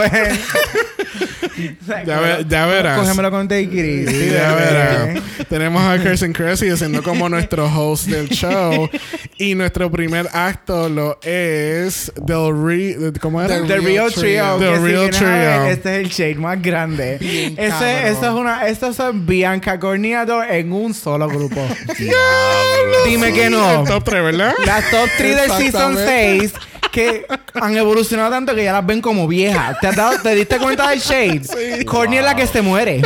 Ya, 2.07 2.21
ve- 2.21 2.47
ya 2.49 2.67
verás. 2.67 2.99
Cógemelo 2.99 3.31
con 3.31 3.49
take 3.49 3.63
it 3.65 3.73
easy, 4.09 4.25
Sí, 4.25 4.31
ya 4.33 4.55
verás. 4.55 5.23
Tenemos 5.49 5.83
a 5.83 5.99
Kirsten 6.03 6.33
Cressy 6.33 6.77
siendo 6.77 7.03
como 7.03 7.29
nuestro 7.29 7.67
host 7.67 8.07
del 8.07 8.29
show. 8.29 8.89
y 9.39 9.55
nuestro 9.55 9.91
primer 9.91 10.29
acto 10.33 10.89
lo 10.89 11.19
es 11.23 12.13
Del 12.17 12.65
Re... 12.65 13.13
¿Cómo 13.21 13.43
era? 13.43 13.57
Del 13.57 13.67
The 13.67 13.79
Real 13.79 14.13
Trio. 14.13 14.59
The 14.59 14.65
que 14.67 14.77
si 14.77 14.83
Real 14.83 15.01
vienes 15.01 15.23
a 15.23 15.25
ver, 15.25 15.59
Trio. 15.61 15.67
Este 15.73 15.95
es 15.95 15.99
el 16.05 16.09
shade 16.11 16.35
más 16.37 16.63
grande. 16.63 17.19
Bien 17.19 17.55
Ese, 17.57 18.09
eso 18.09 18.27
es 18.27 18.33
una, 18.33 18.67
estos 18.69 18.97
son 18.97 19.27
Bianca 19.27 19.79
Corniado 19.79 20.43
en 20.43 20.73
un 20.73 20.95
solo 20.95 21.29
grupo. 21.29 21.57
Diablo. 21.99 23.05
Dime 23.07 23.33
que 23.33 23.51
no. 23.51 23.81
El 23.83 23.87
top 23.89 24.05
3, 24.05 24.23
¿verdad? 24.23 24.55
Las 24.65 24.91
top 24.91 25.09
3 25.19 25.37
del 25.37 25.51
season 25.51 25.93
Exactamente. 25.93 26.41
6 26.51 26.53
que 26.99 27.27
han 27.55 27.77
evolucionado 27.77 28.31
tanto 28.31 28.55
que 28.57 28.65
ya 28.65 28.73
las 28.73 28.85
ven 28.85 29.01
como 29.01 29.29
viejas. 29.29 29.79
¿Te, 29.81 29.87
has 29.87 29.95
dado- 29.97 30.19
¿Te 30.21 30.35
diste 30.35 30.59
cuenta 30.59 30.89
del 30.91 30.99
shade? 31.01 31.85
Courtney 31.85 32.19
es 32.19 32.25
la 32.25 32.35
que 32.35 32.47
se 32.47 32.61
muere. 32.61 33.03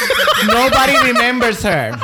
Nobody 0.46 0.96
remembers 1.04 1.64
her. 1.64 1.94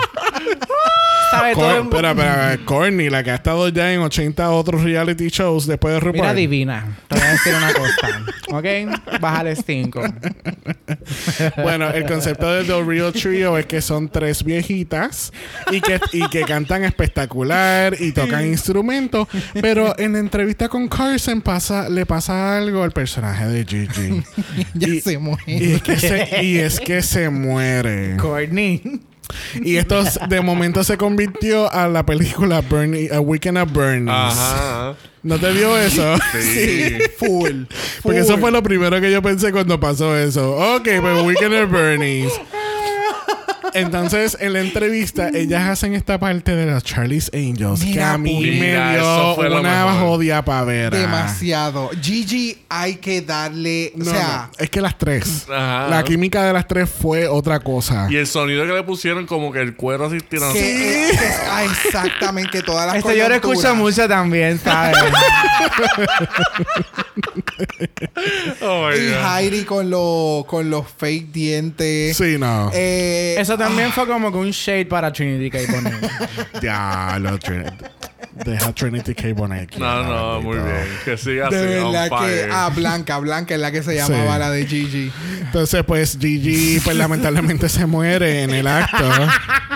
¿Sabes? 1.33 1.55
Todo 1.55 1.65
Cor- 1.67 1.77
el- 1.77 1.83
espera, 1.85 2.11
espera. 2.11 2.59
Courtney, 2.65 3.11
la 3.11 3.25
que 3.25 3.31
ha 3.31 3.35
estado 3.35 3.69
ya 3.71 3.93
en 3.93 4.01
80 4.01 4.51
otros 4.51 4.83
reality 4.85 5.29
shows 5.29 5.67
después 5.67 5.95
de 5.95 6.01
RuPaul. 6.01 6.21
Mira, 6.23 6.35
divina. 6.35 6.97
Te 7.09 7.17
voy 7.17 7.25
a 7.25 7.31
decir 7.33 7.55
una 7.55 7.73
cosa. 7.73 8.25
¿Ok? 8.51 9.21
Bájale 9.21 9.57
5. 9.57 10.03
Bueno, 11.63 11.89
el 11.91 12.05
concepto 12.07 12.53
del 12.53 12.67
The 12.67 12.83
Real 12.85 13.13
Trio 13.13 13.59
es 13.59 13.67
que 13.67 13.81
son 13.81 14.09
tres 14.09 14.45
viejitas 14.45 15.33
y 15.71 15.81
que, 15.81 16.01
y 16.13 16.29
que 16.29 16.43
cantan 16.43 16.85
espectacular 16.85 17.97
y 17.99 18.13
tocan 18.13 18.47
instrumentos. 18.47 19.27
Pero 19.61 19.99
en 19.99 20.13
la 20.13 20.19
entrevista 20.21 20.69
con 20.69 20.89
Carson 20.89 21.41
pasa, 21.41 21.89
le 21.89 22.07
pasa 22.07 22.57
algo 22.59 22.83
al 22.83 22.93
personaje 22.93 23.47
de 23.47 23.65
Gigi. 23.65 24.23
Ya 24.75 24.89
Y- 24.89 25.01
se 25.01 25.19
muere. 25.19 25.43
Y 25.47 25.73
es 25.75 25.83
que 25.83 25.97
se, 25.99 26.43
y 26.45 26.59
es 26.59 26.81
que 26.81 27.03
se 27.03 27.29
muere. 27.31 28.17
Courtney. 28.19 29.01
Y 29.63 29.77
esto 29.77 30.03
de 30.29 30.41
momento 30.41 30.85
se 30.85 30.97
convirtió 30.97 31.73
a 31.73 31.89
la 31.89 32.05
película 32.05 32.61
Bernie, 32.61 33.09
a 33.13 33.21
Weekend 33.21 33.59
at 33.59 33.69
Bernie's. 33.73 34.11
Ajá. 34.11 34.95
¿No 35.23 35.39
te 35.39 35.53
dio 35.53 35.79
eso? 35.79 36.17
Sí. 36.41 36.99
Full. 37.19 37.65
Porque 38.03 38.21
eso 38.21 38.39
fue 38.39 38.51
lo 38.51 38.63
primero 38.63 39.01
que 39.01 39.11
yo 39.11 39.23
pensé 39.23 39.53
cuando 39.53 39.79
pasó 39.79 40.17
eso. 40.17 40.57
Ok, 40.75 40.89
pues 41.01 41.23
Weekend 41.23 41.55
at 41.55 41.71
Bernie's. 41.71 42.33
Entonces, 43.75 44.37
en 44.41 44.53
la 44.53 44.61
entrevista, 44.61 45.29
ellas 45.33 45.69
hacen 45.69 45.95
esta 45.95 46.19
parte 46.19 46.55
de 46.55 46.67
los 46.71 46.83
Charlie's 46.85 47.31
Angels 47.35 47.85
que 47.85 48.03
a 48.03 48.19
mí 48.19 48.39
mira, 48.41 48.87
me 48.87 48.93
dio 48.97 49.37
lo 49.49 49.61
una 49.61 49.87
mejor. 49.87 50.01
jodia 50.01 50.45
pavera. 50.45 50.97
Demasiado. 50.97 51.91
Gigi 52.01 52.59
hay 52.69 52.97
que 52.97 53.23
darle... 53.23 53.93
No, 53.97 54.11
o 54.11 54.15
sea... 54.15 54.51
no, 54.53 54.65
es 54.65 54.71
que 54.71 54.81
las 54.81 54.99
tres. 54.99 55.47
Ajá. 55.49 55.89
La 55.89 56.03
química 56.05 56.45
de 56.45 56.53
las 56.53 56.67
tres 56.67 56.89
fue 56.91 57.27
otra 57.29 57.61
cosa. 57.61 58.07
Y 58.11 58.17
el 58.17 58.27
sonido 58.27 58.67
que 58.67 58.73
le 58.73 58.83
pusieron, 58.83 59.27
como 59.27 59.53
que 59.53 59.61
el 59.61 59.75
cuero 59.75 60.07
así 60.07 60.19
tirando. 60.21 60.55
Es- 60.59 61.19
ah, 61.51 61.65
exactamente 61.65 62.63
todas 62.63 62.87
las 62.87 62.97
Esto 62.97 63.13
yo 63.13 63.29
lo 63.29 63.35
escucho 63.35 63.75
mucho 63.75 64.07
también, 64.09 64.59
¿sabes? 64.59 64.97
Oh 68.61 68.89
my 68.89 68.97
Y 68.97 69.09
God. 69.11 69.37
Heidi 69.39 69.65
con, 69.65 69.91
los 69.91 70.45
con 70.47 70.71
los 70.71 70.87
fake 70.89 71.33
dientes. 71.33 72.17
Sí, 72.17 72.37
no. 72.39 72.71
Eh, 72.73 73.37
Eso 73.39 73.57
también 73.65 73.93
fue 73.93 74.07
como 74.07 74.31
que 74.33 74.39
un 74.39 74.51
shade 74.51 74.87
para 74.87 75.13
Trinity 75.13 75.51
K. 75.51 75.59
Bonet. 75.73 76.11
Diablo, 76.61 77.39
Trinity. 77.39 77.85
Deja 78.45 78.73
Trinity 78.73 79.15
K. 79.15 79.33
Bonet. 79.35 79.77
No, 79.77 80.03
no, 80.05 80.41
muy 80.43 80.57
bien. 80.57 80.87
Que 81.05 81.17
siga 81.17 81.49
así. 81.49 81.57
de 81.57 81.67
verdad 81.67 82.09
que... 82.09 82.49
Ah, 82.51 82.71
Blanca. 82.75 83.19
Blanca 83.19 83.55
es 83.55 83.61
la 83.61 83.71
que 83.71 83.83
se 83.83 83.95
llamaba 83.95 84.35
Sí. 84.35 84.39
la 84.41 84.51
de 84.51 84.67
Gigi. 84.67 85.13
Entonces, 85.41 85.85
pues 85.85 86.17
Gigi, 86.21 86.81
pues 86.81 86.97
lamentablemente 86.97 87.69
se 87.69 87.85
muere 87.87 88.43
en 88.43 88.51
el 88.51 88.67
acto. 88.67 89.05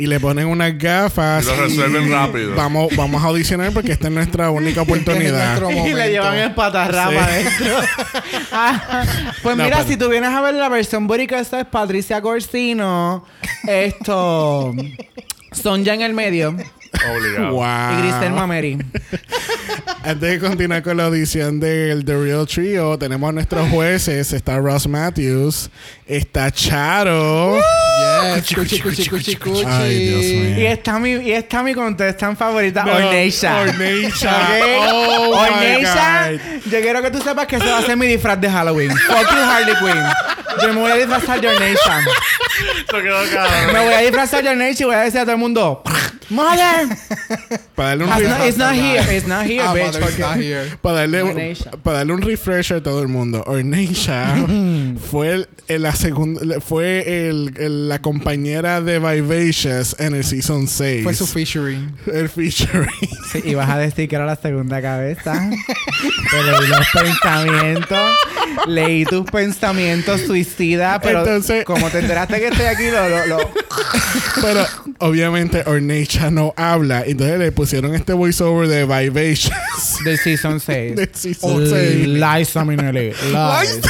Y 0.00 0.06
le 0.06 0.18
ponen 0.18 0.46
unas 0.46 0.78
gafas. 0.78 1.44
Y 1.44 1.46
lo 1.48 1.56
resuelven 1.56 2.10
rápido. 2.10 2.54
Vamos, 2.56 2.88
vamos 2.96 3.22
a 3.22 3.26
audicionar 3.26 3.70
porque 3.72 3.92
esta 3.92 4.08
es 4.08 4.14
nuestra 4.14 4.50
única 4.50 4.80
oportunidad. 4.86 5.60
nuestro 5.60 5.86
y 5.88 5.92
le 5.92 6.10
llevan 6.10 6.38
el 6.38 6.54
patarrapa 6.54 7.10
Sí. 7.10 7.16
adentro. 7.18 7.76
Ah, 8.52 9.04
pues 9.42 9.56
No, 9.58 9.64
mira, 9.64 9.76
pero- 9.78 9.88
si 9.88 9.96
tú 9.98 10.08
vienes 10.08 10.30
a 10.30 10.40
ver 10.40 10.54
la 10.54 10.68
versión 10.70 11.06
boricua, 11.06 11.38
esta 11.38 11.60
es 11.60 11.66
Patricia 11.66 12.22
Corsino. 12.22 13.24
Esto... 13.68 14.72
Sonja 15.52 15.92
en 15.94 16.00
el 16.02 16.14
medio. 16.14 16.50
Obligado. 16.50 17.52
Wow. 17.52 17.98
Y 17.98 18.02
Grisel 18.02 18.32
Mameri. 18.32 18.78
Antes 20.02 20.20
de 20.30 20.38
continuar 20.40 20.82
con 20.82 20.96
la 20.96 21.06
audición 21.06 21.60
del 21.60 22.04
The 22.04 22.16
Real 22.16 22.46
Trio, 22.46 22.96
tenemos 22.98 23.28
a 23.28 23.32
nuestros 23.32 23.68
jueces. 23.68 24.32
Está 24.32 24.58
Ross 24.58 24.86
Matthews. 24.88 25.70
Está 26.10 26.50
Charo. 26.50 27.56
Yes. 27.56 28.52
Cuchi, 28.54 28.80
cuchi, 28.80 29.08
cuchi, 29.08 29.36
cuchi. 29.36 29.64
Ay, 29.64 30.08
Dios 30.08 30.24
mío. 30.24 30.58
Y 30.58 30.66
está 30.66 30.98
mi, 30.98 31.10
y 31.12 31.32
está 31.32 31.62
mi 31.62 31.72
contestant 31.72 32.36
favorita, 32.36 32.82
No, 32.84 32.94
Orneisha. 32.94 33.60
Orneisha. 33.60 34.36
Oh, 34.90 35.36
Orneisha, 35.38 36.32
yo 36.68 36.80
quiero 36.80 37.00
que 37.02 37.10
tú 37.12 37.20
sepas 37.22 37.46
que 37.46 37.58
se 37.60 37.64
va 37.66 37.76
a 37.76 37.78
hacer 37.78 37.96
mi 37.96 38.08
disfraz 38.08 38.40
de 38.40 38.50
Halloween. 38.50 38.90
Fuck 38.90 39.30
you, 39.30 39.38
Harley 39.38 39.74
Quinn. 39.76 40.02
Yo 40.62 40.74
me 40.74 40.80
voy 40.80 40.90
a 40.90 40.94
disfrazar 40.96 41.40
de 41.40 41.46
Orneisha. 41.48 42.00
Me 43.72 43.80
voy 43.84 43.94
a 43.94 44.00
disfrazar 44.00 44.42
de 44.42 44.48
Orneisha 44.50 44.82
y 44.82 44.86
voy 44.86 44.94
a 44.96 45.00
decir 45.00 45.20
a 45.20 45.22
todo 45.24 45.32
el 45.34 45.38
mundo... 45.38 45.82
Mother! 46.30 46.86
Para 47.74 47.88
darle 47.96 48.04
un 48.04 48.10
It's 48.10 48.20
ref- 48.20 48.28
not, 48.38 48.46
it's 48.46 48.56
not 48.56 48.72
here. 48.74 49.16
It's 49.16 49.26
not 49.26 49.44
here, 49.46 49.62
Ah, 49.66 49.74
bitch. 49.74 49.98
mother 50.00 50.18
not 50.20 50.36
here. 50.36 50.76
para 50.80 50.98
darle, 50.98 51.22
un- 51.24 51.56
para 51.82 51.96
darle 51.98 52.12
un 52.12 52.22
refresher 52.22 52.76
a 52.76 52.82
todo 52.84 53.02
el 53.02 53.08
mundo. 53.08 53.42
Orneisha 53.48 54.36
fue 55.10 55.32
el- 55.32 55.48
el- 55.66 55.82
la 55.82 55.92
segunda 56.00 56.60
fue 56.60 57.28
el, 57.28 57.52
el- 57.58 57.88
la 57.88 58.00
compañera 58.00 58.80
de 58.80 58.98
Vivacious 58.98 59.94
en 59.98 60.14
el 60.14 60.24
season 60.24 60.66
6. 60.66 61.04
Fue 61.04 61.14
su 61.14 61.26
featuring. 61.26 61.92
el 62.12 62.28
featuring. 62.28 62.88
Sí, 63.30 63.40
y 63.44 63.54
vas 63.54 63.70
a 63.70 63.78
decir 63.78 64.08
que 64.08 64.16
era 64.16 64.26
la 64.26 64.34
segunda 64.34 64.82
cabeza. 64.82 65.32
Te 66.30 66.42
leí 66.42 66.66
los 66.68 66.86
pensamientos. 66.92 68.10
leí 68.66 69.04
tus 69.04 69.24
pensamientos 69.30 70.22
suicidas, 70.22 70.98
pero 71.00 71.20
Entonces- 71.20 71.64
como 71.64 71.88
te 71.90 72.00
enteraste 72.00 72.40
que 72.40 72.48
estoy 72.48 72.66
aquí, 72.66 72.90
lo, 72.90 73.08
lo, 73.08 73.26
lo- 73.26 73.50
Pero 74.42 74.66
obviamente 74.98 75.62
Ornacia 75.66 76.30
no 76.30 76.52
habla. 76.56 77.04
Entonces 77.06 77.38
le 77.38 77.52
pusieron 77.52 77.94
este 77.94 78.12
voiceover 78.14 78.66
de 78.68 78.84
Vivacious. 78.84 79.52
del 80.04 80.18
Season 80.18 80.58
6. 80.58 80.96
de 80.96 81.10
season 81.12 81.66
seis. 81.68 82.06
Liza 82.08 82.64
Minnelli. 82.64 83.12
Lies. 83.12 83.80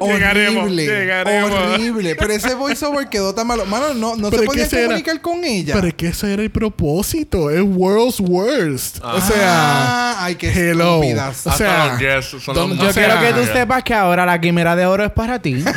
Llegaremos, 0.06 0.64
horrible. 0.64 0.86
llegaremos. 0.86 1.50
Horrible. 1.52 2.14
Pero 2.16 2.32
ese 2.32 2.54
voiceover 2.54 3.08
quedó 3.08 3.34
tan 3.34 3.46
malo. 3.46 3.66
Mano, 3.66 3.94
no, 3.94 4.16
no 4.16 4.30
se 4.30 4.42
podía 4.42 4.66
era- 4.66 4.82
comunicar 4.86 5.20
con 5.20 5.44
ella. 5.44 5.74
Pero 5.74 5.86
es 5.88 5.94
que 5.94 6.08
ese 6.08 6.32
era 6.32 6.42
el 6.42 6.50
propósito. 6.50 7.50
Es 7.50 7.62
World's 7.62 8.20
Worst. 8.20 8.98
O 9.02 9.20
sea, 9.20 9.48
Ah, 9.50 10.16
ay, 10.24 10.34
qué 10.36 10.50
hello. 10.50 10.96
estúpidas. 11.02 11.46
O 11.46 11.52
sea, 11.52 11.84
Hasta 11.84 11.92
los 11.92 12.00
yes 12.32 12.42
son 12.42 12.54
don- 12.54 12.70
los 12.70 12.80
o 12.80 12.84
Yo 12.84 12.92
sea, 12.92 13.04
quiero 13.06 13.20
que 13.20 13.40
tú 13.40 13.46
ya. 13.46 13.52
sepas 13.60 13.82
que 13.82 13.94
ahora 13.94 14.26
la 14.26 14.40
quimera 14.40 14.76
de 14.76 14.86
oro 14.86 15.04
es 15.04 15.12
para 15.12 15.40
ti. 15.40 15.62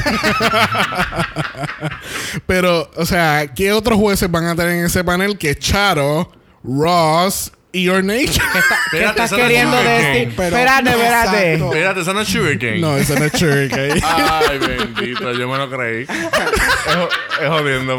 pero, 2.46 2.90
o 2.96 3.06
sea, 3.06 3.48
¿qué 3.54 3.72
otros 3.74 3.98
jueces 3.98 4.30
van 4.30 4.46
a 4.46 4.56
tener 4.56 4.74
en 4.80 4.86
ese 4.86 5.04
panel 5.04 5.38
que 5.38 5.58
Charo, 5.58 6.32
Ross 6.64 7.52
y 7.74 7.88
Ornacia? 7.90 8.44
¿Qué, 8.52 8.60
está- 8.60 8.80
qué 8.92 9.04
estás 9.06 9.34
queriendo 9.34 9.78
decir? 9.78 10.30
Espérate, 10.30 10.90
espérate. 10.90 11.54
Exacto. 11.54 11.66
Espérate, 11.74 12.02
eso 12.02 12.14
no 12.14 12.22
es 12.22 12.28
Sugar 12.28 12.58
Cane. 12.60 12.80
no, 12.80 12.98
eso 12.98 13.16
no 13.18 13.26
es 13.26 13.34
¿ok? 13.34 14.04
Ay, 14.04 14.58
bendito, 14.60 15.32
yo 15.34 15.48
me 15.48 15.58
lo 15.58 15.70
creí. 15.70 16.02
es, 16.04 17.42
es 17.42 17.48
jodiendo. 17.48 17.98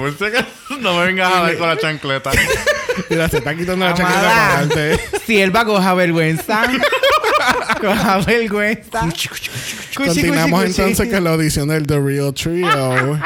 No 0.80 0.94
me 0.98 1.06
vengas 1.06 1.32
a 1.32 1.42
ver 1.42 1.58
con 1.58 1.68
la 1.68 1.76
chancleta. 1.78 2.30
Mira, 3.08 3.28
se 3.28 3.38
está 3.38 3.54
quitando 3.54 3.86
la 3.86 3.94
para 3.94 4.56
adelante. 4.58 5.00
Sierva, 5.24 5.64
coja 5.64 5.94
vergüenza. 5.94 6.62
coja 7.80 8.18
vergüenza. 8.18 9.00
Cuchi, 9.00 9.28
Continuamos 9.94 10.60
cuchi, 10.60 10.72
cuchi. 10.72 10.82
entonces 10.82 11.14
con 11.14 11.24
la 11.24 11.30
audición 11.30 11.68
del 11.68 11.86
The 11.86 11.98
Real 11.98 12.34
Trio. 12.34 13.20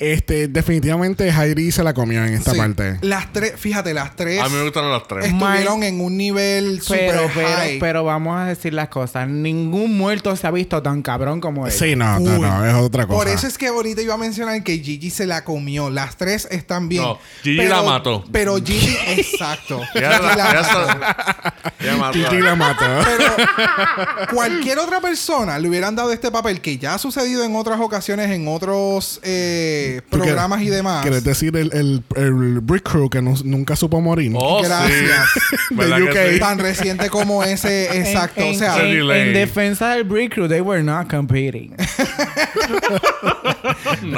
Este, 0.00 0.48
definitivamente 0.48 1.28
Heidi 1.30 1.70
se 1.72 1.84
la 1.84 1.92
comió 1.92 2.24
en 2.24 2.32
esta 2.32 2.52
Sí. 2.52 2.56
parte. 2.58 2.96
Las 3.02 3.30
tres, 3.34 3.52
fíjate, 3.56 3.92
las 3.92 4.16
tres 4.16 4.40
A 4.40 4.48
mí 4.48 4.54
me 4.56 4.62
gustaron 4.62 4.90
las 4.90 5.06
tres. 5.06 5.26
estuvieron 5.26 5.82
en 5.82 6.00
un 6.00 6.16
nivel 6.16 6.80
super 6.80 7.10
Pero, 7.10 7.30
pero, 7.34 7.48
high. 7.48 7.78
pero 7.78 8.02
vamos 8.04 8.40
a 8.40 8.46
decir 8.46 8.72
las 8.72 8.88
cosas. 8.88 9.28
Ningún 9.28 9.98
muerto 9.98 10.34
se 10.36 10.46
ha 10.46 10.50
visto 10.50 10.82
tan 10.82 11.02
cabrón 11.02 11.40
como 11.42 11.66
él. 11.66 11.72
Sí, 11.72 11.96
no, 11.96 12.18
no, 12.18 12.38
no, 12.38 12.66
es 12.66 12.74
otra 12.74 13.06
cosa. 13.06 13.18
Por 13.18 13.28
eso 13.28 13.46
es 13.46 13.58
que 13.58 13.66
ahorita 13.66 14.00
iba 14.00 14.14
a 14.14 14.16
mencionar 14.16 14.62
que 14.64 14.78
Gigi 14.78 15.10
se 15.10 15.26
la 15.26 15.44
comió. 15.44 15.90
Las 15.90 16.16
tres 16.16 16.48
están 16.50 16.88
bien. 16.88 17.02
No, 17.02 17.18
Gigi 17.42 17.66
la 17.66 17.82
mató. 17.82 18.24
Pero 18.32 18.56
Gigi, 18.56 18.96
exacto. 19.08 19.80
Ya 19.94 20.12
Gigi 20.14 20.22
la- 20.26 20.36
la 20.36 20.36
ya 20.36 20.62
mató. 20.62 20.90
está- 20.90 21.74
ya 21.84 21.96
mató. 21.98 22.12
Gigi 22.18 22.40
la 22.40 22.54
mató. 22.56 22.84
Pero 23.06 24.26
cualquier 24.34 24.78
otra 24.78 25.00
persona 25.00 25.58
le 25.58 25.68
hubieran 25.68 25.94
dado 25.94 26.10
este 26.12 26.30
papel 26.30 26.60
que 26.62 26.78
ya 26.78 26.94
ha 26.94 26.98
sucedido 26.98 27.44
en 27.44 27.54
otras 27.56 27.80
ocasiones, 27.80 28.30
en 28.30 28.48
otros 28.48 29.20
eh, 29.22 29.89
¿Tú 30.08 30.18
qué- 30.18 30.24
programas 30.24 30.62
y 30.62 30.68
demás. 30.68 31.02
¿Quieres 31.02 31.24
decir 31.24 31.56
el, 31.56 31.72
el, 31.72 32.02
el 32.16 32.60
Brick 32.60 32.88
Crew 32.88 33.08
que 33.10 33.20
no- 33.22 33.34
nunca 33.44 33.76
supo 33.76 34.00
morir? 34.00 34.32
Oh, 34.36 34.62
Gracias. 34.62 35.28
sí. 35.68 35.74
¿Verdad 35.74 35.98
De 35.98 36.04
que 36.04 36.10
UK. 36.10 36.32
sí? 36.34 36.38
Tan 36.40 36.58
reciente 36.58 37.10
como 37.10 37.42
ese, 37.42 37.84
exacto. 38.00 38.40
En, 38.40 38.54
o 38.54 38.58
sea, 38.58 38.86
en- 38.86 39.32
defensa 39.32 39.94
del 39.94 40.04
Brick 40.04 40.34
Crew, 40.34 40.48
they 40.48 40.60
were 40.60 40.82
not 40.82 41.10
competing. 41.10 41.74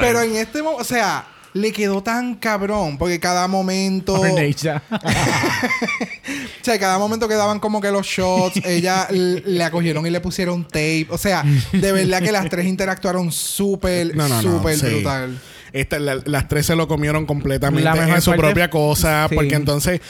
pero 0.00 0.22
en 0.22 0.36
este 0.36 0.62
momento, 0.62 0.82
o 0.82 0.84
sea, 0.84 1.26
le 1.54 1.70
quedó 1.70 2.02
tan 2.02 2.34
cabrón 2.36 2.96
porque 2.96 3.20
cada 3.20 3.46
momento. 3.46 4.14
O 4.20 4.24
sea, 6.62 6.78
cada 6.78 6.98
momento 6.98 7.28
que 7.28 7.34
daban 7.34 7.58
como 7.60 7.80
que 7.80 7.90
los 7.90 8.06
shots, 8.06 8.60
ella 8.64 9.06
le 9.10 9.62
acogieron 9.64 10.06
y 10.06 10.10
le 10.10 10.20
pusieron 10.20 10.64
tape. 10.64 11.06
O 11.10 11.18
sea, 11.18 11.44
de 11.72 11.92
verdad 11.92 12.22
que 12.22 12.32
las 12.32 12.48
tres 12.48 12.66
interactuaron 12.66 13.30
súper, 13.32 14.14
No, 14.16 14.28
no, 14.28 14.40
no. 14.40 14.58
súper 14.58 14.78
sí. 14.78 14.86
brutal. 14.86 15.38
Esta- 15.72 15.98
la- 15.98 16.20
las 16.26 16.48
tres 16.48 16.66
se 16.66 16.76
lo 16.76 16.86
comieron 16.86 17.24
completamente 17.24 17.88
en 17.88 18.20
su 18.20 18.30
parte- 18.30 18.42
propia 18.42 18.68
cosa. 18.70 19.26
Sí. 19.28 19.34
Porque 19.34 19.54
entonces 19.54 20.00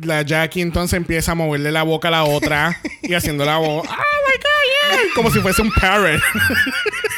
la 0.00 0.22
Jackie 0.22 0.60
entonces 0.60 0.96
empieza 0.96 1.32
a 1.32 1.34
moverle 1.34 1.72
la 1.72 1.82
boca 1.82 2.08
a 2.08 2.12
la 2.12 2.24
otra 2.24 2.80
y 3.02 3.14
haciendo 3.14 3.44
la 3.44 3.56
voz. 3.58 3.86
¡Oh 3.88 3.90
my 3.90 4.36
God! 4.36 5.00
yeah", 5.02 5.14
Como 5.16 5.30
si 5.30 5.40
fuese 5.40 5.60
un 5.62 5.72
parrot. 5.72 6.20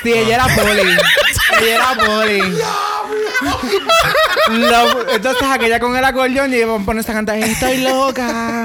Sí, 0.03 0.13
ella 0.13 0.35
era 0.37 0.47
poli. 0.55 0.81
ella 1.61 1.75
era 1.75 1.95
poli. 2.07 2.41
Lo- 4.51 5.11
entonces 5.11 5.43
aquella 5.51 5.79
con 5.81 5.97
el 5.97 6.05
acordeón 6.05 6.53
y 6.53 6.57
iban 6.59 6.83
a 6.83 6.85
ponerse 6.85 7.11
a 7.11 7.15
cantar 7.15 7.39
Estoy 7.39 7.79
loca, 7.83 8.63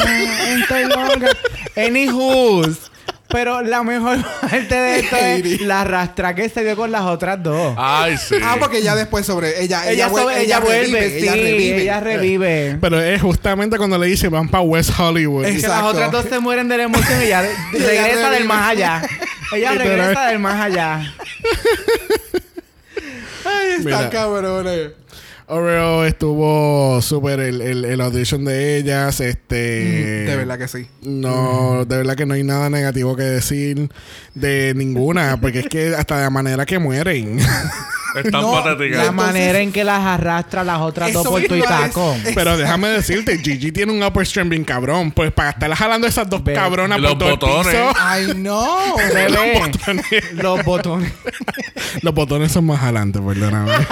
estoy 0.59 0.83
loca. 0.85 1.27
Anywho's. 1.75 2.91
Pero 3.29 3.61
la 3.61 3.83
mejor 3.83 4.17
parte 4.41 4.73
de 4.75 4.99
esto 4.99 5.15
es 5.15 5.61
la 5.61 5.83
rastra 5.83 6.33
que 6.33 6.49
se 6.49 6.63
dio 6.63 6.75
con 6.75 6.91
las 6.91 7.03
otras 7.03 7.41
dos. 7.43 7.75
Ay, 7.77 8.17
sí. 8.17 8.35
Ah, 8.43 8.57
porque 8.59 8.79
ella 8.79 8.95
después 8.95 9.25
sobre. 9.25 9.61
Ella, 9.63 9.83
ella, 9.83 9.91
ella, 9.91 10.09
vuel- 10.09 10.21
sobre- 10.23 10.41
ella 10.43 10.59
vuelve, 10.59 10.99
revive, 10.99 11.09
sí, 11.09 11.17
ella 11.27 11.33
revive. 11.35 11.81
ella 11.83 11.99
revive. 11.99 12.77
Pero 12.81 12.99
es 12.99 13.21
justamente 13.21 13.77
cuando 13.77 13.97
le 13.99 14.07
dice 14.07 14.29
van 14.29 14.49
para 14.49 14.61
West 14.63 14.91
Hollywood. 14.99 15.45
Es- 15.45 15.61
Que 15.61 15.67
las 15.67 15.83
otras 15.83 16.11
dos 16.11 16.25
se 16.27 16.39
mueren 16.39 16.67
de 16.69 16.77
la 16.77 16.83
emoción 16.83 17.21
y 17.21 17.25
ella 17.27 17.43
regresa 17.71 18.29
del 18.31 18.45
más 18.45 18.69
allá. 18.69 19.01
Ella 19.53 19.71
regresa 19.73 20.25
del 20.27 20.39
más 20.39 20.59
allá. 20.61 21.13
Ay, 23.45 23.77
Mira. 23.79 23.95
están 23.97 24.09
cabrones. 24.09 24.89
Oreo 25.49 26.05
estuvo 26.05 27.01
súper 27.01 27.39
el, 27.39 27.61
el, 27.61 27.85
el 27.85 28.01
audition 28.01 28.45
de 28.45 28.77
ellas. 28.77 29.19
Este. 29.19 29.55
De 30.25 30.35
verdad 30.35 30.57
que 30.59 30.67
sí. 30.67 30.87
No, 31.01 31.85
de 31.85 31.97
verdad 31.97 32.15
que 32.15 32.25
no 32.25 32.35
hay 32.35 32.43
nada 32.43 32.69
negativo 32.69 33.15
que 33.15 33.23
decir 33.23 33.89
de 34.35 34.73
ninguna, 34.75 35.39
porque 35.41 35.59
es 35.61 35.67
que 35.67 35.95
hasta 35.95 36.17
de 36.17 36.23
la 36.23 36.29
manera 36.29 36.65
que 36.65 36.77
mueren. 36.79 37.39
Es 38.15 38.23
tan 38.31 38.41
No, 38.41 38.51
patética. 38.53 38.97
La 38.97 39.03
Entonces- 39.05 39.13
manera 39.13 39.59
en 39.59 39.71
que 39.71 39.83
las 39.83 40.03
arrastra 40.03 40.63
las 40.63 40.81
otras 40.81 41.13
dos 41.13 41.27
por 41.27 41.41
tu 41.43 41.55
y 41.55 41.61
decir. 41.61 42.33
Pero 42.35 42.57
déjame 42.57 42.87
decirte, 42.89 43.37
Gigi 43.37 43.71
tiene 43.71 43.91
un 43.91 44.01
upper 44.03 44.25
strength 44.25 44.49
bien 44.49 44.63
cabrón. 44.63 45.11
Pues 45.11 45.31
para 45.31 45.51
estar 45.51 45.71
jalando 45.75 46.07
esas 46.07 46.27
dos 46.29 46.43
Ve. 46.43 46.53
cabronas 46.53 46.97
por 46.97 47.03
los 47.09 47.17
todo 47.19 47.29
el 47.29 47.35
botones. 47.37 47.67
piso, 47.67 47.91
Ay, 47.99 48.33
no. 48.35 48.95
Bebé, 48.97 49.29
los 50.33 50.63
botones. 50.65 51.11
los 52.01 52.13
botones 52.13 52.51
son 52.51 52.65
más 52.65 52.81
adelante, 52.83 53.19
perdóname. 53.19 53.71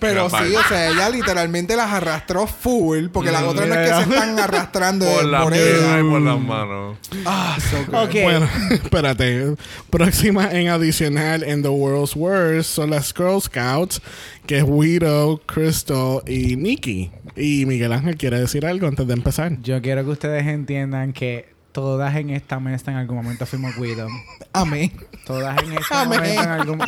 Pero 0.00 0.28
sí, 0.30 0.54
o 0.54 0.62
sea, 0.68 0.90
ella 0.90 1.08
literalmente 1.10 1.76
las 1.76 1.92
arrastró 1.92 2.46
full. 2.46 3.08
Porque 3.12 3.30
las 3.30 3.42
otras 3.42 3.68
no 3.68 3.74
es 3.74 3.88
que 3.88 3.94
se 3.94 4.10
están 4.10 4.38
arrastrando 4.38 5.06
Por 5.06 5.54
ella. 5.54 6.00
y 6.00 6.02
por 6.02 6.20
las 6.22 6.40
manos. 6.40 6.96
Ah, 7.24 7.56
so 7.70 7.76
good. 7.86 7.94
Ok. 7.94 8.14
Bueno, 8.22 8.48
espérate. 8.70 9.54
Próxima 9.90 10.50
en 10.50 10.68
adicional 10.68 11.42
en 11.44 11.62
The 11.62 11.68
World's 11.68 12.16
Worst 12.16 12.70
son 12.70 12.90
las 12.90 13.12
Girl 13.14 13.40
Scouts, 13.40 14.00
que 14.46 14.58
es 14.58 14.64
Widow, 14.66 15.40
Crystal 15.46 16.22
y 16.26 16.56
Nikki. 16.56 17.10
Y 17.36 17.64
Miguel 17.66 17.92
Ángel 17.92 18.16
quiere 18.16 18.40
decir 18.40 18.66
algo 18.66 18.86
antes 18.88 19.06
de 19.06 19.12
empezar. 19.14 19.60
Yo 19.62 19.80
quiero 19.80 20.04
que 20.04 20.10
ustedes 20.10 20.46
entiendan 20.46 21.12
que 21.12 21.48
todas 21.72 22.14
en 22.16 22.30
esta 22.30 22.58
mesa 22.60 22.90
en 22.90 22.96
algún 22.98 23.16
momento 23.16 23.46
fuimos 23.46 23.76
Widow. 23.76 24.08
Amén. 24.52 24.92
Todas 25.24 25.62
en 25.62 25.72
este 25.74 25.94
Amén. 25.94 26.18
momento 26.20 26.42
en 26.42 26.48
algún 26.48 26.78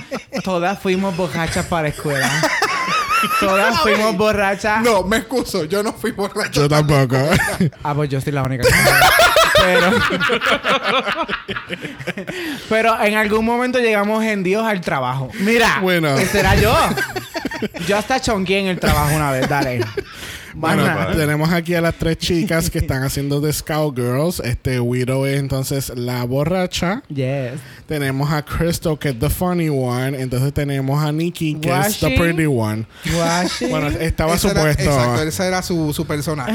Todas 0.45 0.79
fuimos 0.79 1.17
borrachas 1.17 1.67
para 1.67 1.89
escuela. 1.89 2.29
Todas 3.39 3.79
fuimos 3.81 4.17
borrachas. 4.17 4.83
No, 4.83 5.05
me 5.05 5.19
excuso. 5.19 5.65
Yo 5.65 5.83
no 5.83 5.93
fui 5.93 6.11
borracho. 6.11 6.63
Yo 6.63 6.69
tampoco. 6.69 7.17
Ah, 7.85 7.95
pues 7.95 8.11
yo 8.11 8.21
soy 8.21 8.33
la 8.33 8.43
única 8.43 8.65
que 8.65 8.75
Pero. 9.63 9.93
Pero 12.69 13.01
en 13.03 13.15
algún 13.17 13.45
momento 13.45 13.79
llegamos 13.79 14.25
en 14.25 14.43
Dios 14.43 14.65
al 14.65 14.81
trabajo. 14.81 15.31
Mira, 15.41 15.79
Bueno. 15.81 16.17
ese 16.17 16.41
era 16.41 16.55
yo. 16.57 16.75
Yo 17.87 17.97
hasta 17.97 18.21
chonqué 18.21 18.59
en 18.59 18.67
el 18.67 18.81
trabajo 18.81 19.15
una 19.15 19.31
vez, 19.31 19.49
dale. 19.49 19.85
Bueno, 20.55 20.83
Mana. 20.85 21.13
tenemos 21.17 21.51
aquí 21.53 21.75
a 21.75 21.81
las 21.81 21.95
tres 21.95 22.19
chicas 22.19 22.69
que 22.71 22.79
están 22.79 23.03
haciendo 23.03 23.41
de 23.41 23.53
Scout 23.53 23.97
Girls. 23.97 24.41
Este 24.41 24.81
Widow 24.81 25.25
es 25.27 25.39
entonces 25.39 25.91
la 25.97 26.25
borracha. 26.25 27.03
Yes. 27.09 27.53
Tenemos 27.87 28.31
a 28.33 28.43
Crystal, 28.45 28.99
que 28.99 29.11
es 29.11 29.19
the 29.19 29.31
funny 29.31 29.69
one. 29.69 30.21
Entonces 30.21 30.53
tenemos 30.53 31.03
a 31.03 31.11
Nikki, 31.13 31.55
que 31.55 31.71
es 31.71 31.99
the 32.01 32.11
pretty 32.19 32.47
one. 32.47 32.85
Bueno, 33.71 33.89
estaba 33.89 34.35
Ese 34.35 34.49
era- 34.49 34.61
supuesto. 34.61 34.83
exacto, 34.83 35.23
ese 35.23 35.47
era 35.47 35.63
su, 35.63 35.93
su 35.93 36.07
personaje. 36.07 36.53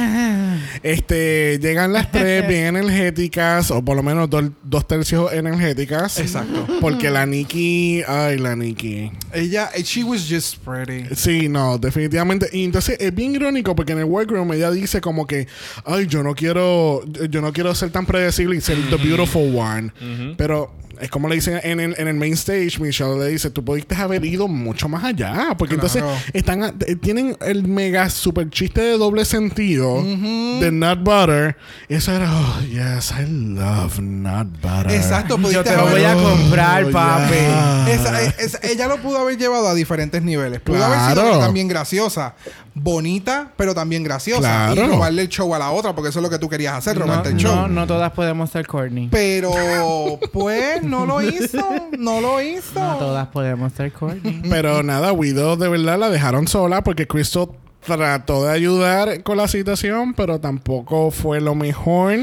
Este, 0.83 1.59
llegan 1.59 1.93
las 1.93 2.11
tres 2.11 2.47
bien 2.47 2.67
energéticas, 2.75 3.71
o 3.71 3.83
por 3.83 3.95
lo 3.95 4.03
menos 4.03 4.29
do- 4.29 4.51
dos 4.63 4.87
tercios 4.87 5.31
energéticas. 5.33 6.19
Exacto. 6.19 6.65
Porque 6.81 7.09
la 7.09 7.25
Nikki, 7.25 8.03
ay, 8.07 8.37
la 8.37 8.55
Nikki. 8.55 9.11
Ella, 9.33 9.69
she 9.83 10.03
was 10.03 10.27
just 10.27 10.57
pretty. 10.63 11.05
Sí, 11.15 11.49
no, 11.49 11.77
definitivamente. 11.77 12.47
Y 12.51 12.63
entonces 12.63 12.97
es 12.99 13.13
bien 13.13 13.35
irónico 13.35 13.75
porque 13.75 13.86
en 13.93 13.99
el 13.99 14.05
workroom 14.05 14.51
ella 14.53 14.71
dice 14.71 15.01
como 15.01 15.27
que, 15.27 15.47
ay, 15.85 16.07
yo 16.07 16.23
no 16.23 16.35
quiero, 16.35 17.03
yo 17.29 17.41
no 17.41 17.53
quiero 17.53 17.73
ser 17.75 17.91
tan 17.91 18.05
predecible 18.05 18.55
y 18.55 18.61
ser 18.61 18.77
the 18.89 18.97
beautiful 18.97 19.55
one. 19.55 19.91
Pero 20.37 20.71
es 21.01 21.09
como 21.09 21.27
le 21.29 21.35
dicen 21.35 21.59
en 21.63 21.79
el, 21.79 21.95
en 21.97 22.07
el 22.07 22.15
main 22.15 22.33
stage, 22.33 22.79
Michelle 22.79 23.17
le 23.19 23.27
dice, 23.29 23.49
tú 23.49 23.63
pudiste 23.63 23.95
haber 23.95 24.23
ido 24.25 24.47
mucho 24.47 24.87
más 24.89 25.03
allá. 25.03 25.55
Porque 25.57 25.75
Claro. 25.77 25.87
entonces 25.95 26.31
están 26.33 26.63
a- 26.63 26.73
eh, 26.85 26.95
tienen 26.95 27.37
el 27.41 27.67
mega 27.67 28.09
super 28.09 28.49
chiste 28.49 28.81
de 28.81 28.97
doble 28.97 29.25
sentido 29.25 30.01
de 30.03 30.71
nut 30.71 30.99
butter. 31.03 31.57
Y 31.89 31.95
eso 31.95 32.11
era, 32.11 32.29
oh, 32.33 32.61
yes, 32.61 33.11
I 33.11 33.25
love 33.27 33.99
nut 33.99 34.47
butter. 34.61 34.91
Exacto, 34.91 35.35
Yo 35.37 35.41
pudiste 35.41 35.63
te 35.63 35.75
lo 35.75 35.81
haber- 35.87 35.93
voy 35.93 36.03
a 36.03 36.13
comprar, 36.15 36.83
Oh, 36.85 36.91
papi. 36.91 37.33
yeah. 37.35 37.85
Esa- 37.91 38.23
e- 38.23 38.35
esa- 38.39 38.59
ella 38.63 38.87
lo 38.87 38.97
pudo 39.01 39.17
haber 39.19 39.37
llevado 39.37 39.67
a 39.67 39.73
diferentes 39.73 40.21
niveles. 40.21 40.59
Pudo 40.61 40.83
haber 40.83 40.97
Claro. 40.97 41.21
sido 41.27 41.39
también 41.39 41.67
graciosa, 41.67 42.35
bonita, 42.73 43.51
pero 43.57 43.73
también 43.73 44.03
graciosa. 44.03 44.39
Claro. 44.71 44.85
Y 44.85 44.87
robarle 44.87 45.21
el 45.23 45.29
show 45.29 45.53
a 45.55 45.59
la 45.59 45.71
otra, 45.71 45.93
porque 45.95 46.09
eso 46.09 46.19
es 46.19 46.23
lo 46.23 46.29
que 46.29 46.37
tú 46.39 46.47
querías 46.49 46.73
hacer, 46.75 46.97
robarte 46.97 47.29
no, 47.31 47.35
el 47.37 47.41
show. 47.43 47.55
no, 47.55 47.67
no 47.67 47.87
todas 47.87 48.11
podemos 48.11 48.49
ser 48.51 48.67
corny. 48.67 49.07
Pero, 49.11 49.51
pues, 50.33 50.83
no 50.87 51.05
lo 51.05 51.21
hizo. 51.21 51.65
No 51.97 52.21
lo 52.21 52.41
hizo. 52.41 52.79
No 52.79 52.95
todas 52.97 53.27
podemos 53.27 53.73
ser 53.73 53.91
corny. 53.91 54.41
Pero 54.49 54.83
nada, 54.83 55.11
Widow 55.13 55.55
de 55.57 55.67
verdad 55.69 55.97
la 55.99 56.09
dejaron 56.09 56.47
sola 56.47 56.83
porque 56.83 57.07
Crystal 57.07 57.47
trató 57.85 58.45
de 58.45 58.51
ayudar 58.51 59.23
con 59.23 59.37
la 59.37 59.47
situación, 59.47 60.13
pero 60.13 60.39
tampoco 60.39 61.11
fue 61.11 61.39
lo 61.41 61.55
mejor. 61.55 62.15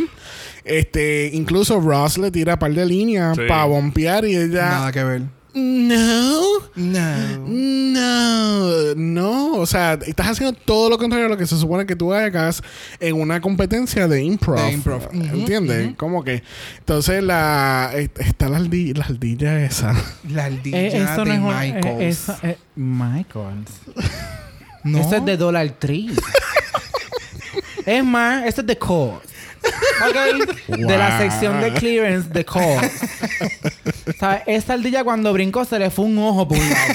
Este, 0.64 1.30
incluso 1.32 1.80
Ross 1.80 2.18
le 2.18 2.30
tira 2.30 2.54
un 2.54 2.58
par 2.58 2.72
de 2.72 2.86
líneas 2.86 3.36
Sí. 3.36 3.42
para 3.48 3.64
bompear 3.64 4.24
y 4.24 4.36
ella. 4.36 4.70
Nada 4.70 4.92
que 4.92 5.04
ver. 5.04 5.22
No. 5.54 6.42
No. 6.74 7.38
No, 7.46 8.94
no, 8.96 9.52
o 9.54 9.66
sea, 9.66 9.98
estás 10.06 10.26
haciendo 10.28 10.52
todo 10.64 10.90
lo 10.90 10.98
contrario 10.98 11.26
a 11.26 11.28
lo 11.28 11.36
que 11.36 11.46
se 11.46 11.56
supone 11.56 11.86
que 11.86 11.94
tú 11.94 12.12
hagas 12.12 12.62
en 13.00 13.14
una 13.20 13.40
competencia 13.40 14.08
de 14.08 14.22
improv. 14.24 14.60
De 14.60 14.72
improv. 14.72 15.06
Ujú, 15.06 15.16
¿Entiendes? 15.36 15.94
Como 15.96 16.24
que. 16.24 16.42
Entonces, 16.78 17.22
la. 17.22 17.90
est- 17.94 18.18
Está 18.18 18.48
la, 18.48 18.58
aldi- 18.58 18.96
la 18.96 19.04
ardilla 19.04 19.64
esa. 19.64 19.94
La 20.28 20.46
aldilla 20.46 20.78
Eh, 20.80 20.86
eso 21.04 21.24
no 21.24 21.30
de 21.30 21.34
es. 21.34 21.40
Michaels. 21.74 22.00
eh, 22.00 22.08
eso, 22.08 22.36
eh, 22.42 22.58
Michaels. 22.74 23.70
¿No? 24.82 24.98
Eso 24.98 25.16
es 25.16 25.24
de 25.24 25.36
Dollar 25.36 25.68
Tree. 25.78 26.10
es 27.86 28.04
más, 28.04 28.44
eso 28.46 28.60
es 28.62 28.66
de 28.66 28.76
Kohl's. 30.00 30.48
Ok. 30.68 30.76
De 30.78 30.98
la 30.98 31.18
sección 31.18 31.60
de 31.60 31.72
clearance 31.72 32.28
de 32.30 32.44
Kohl's. 32.44 32.90
¿Sabes? 34.18 34.42
Esa 34.46 34.74
ardilla 34.74 35.04
cuando 35.04 35.32
brincó 35.32 35.64
se 35.64 35.78
le 35.78 35.90
fue 35.90 36.04
un 36.04 36.18
ojo 36.18 36.46
por 36.48 36.58
un 36.58 36.68
lado. 36.70 36.94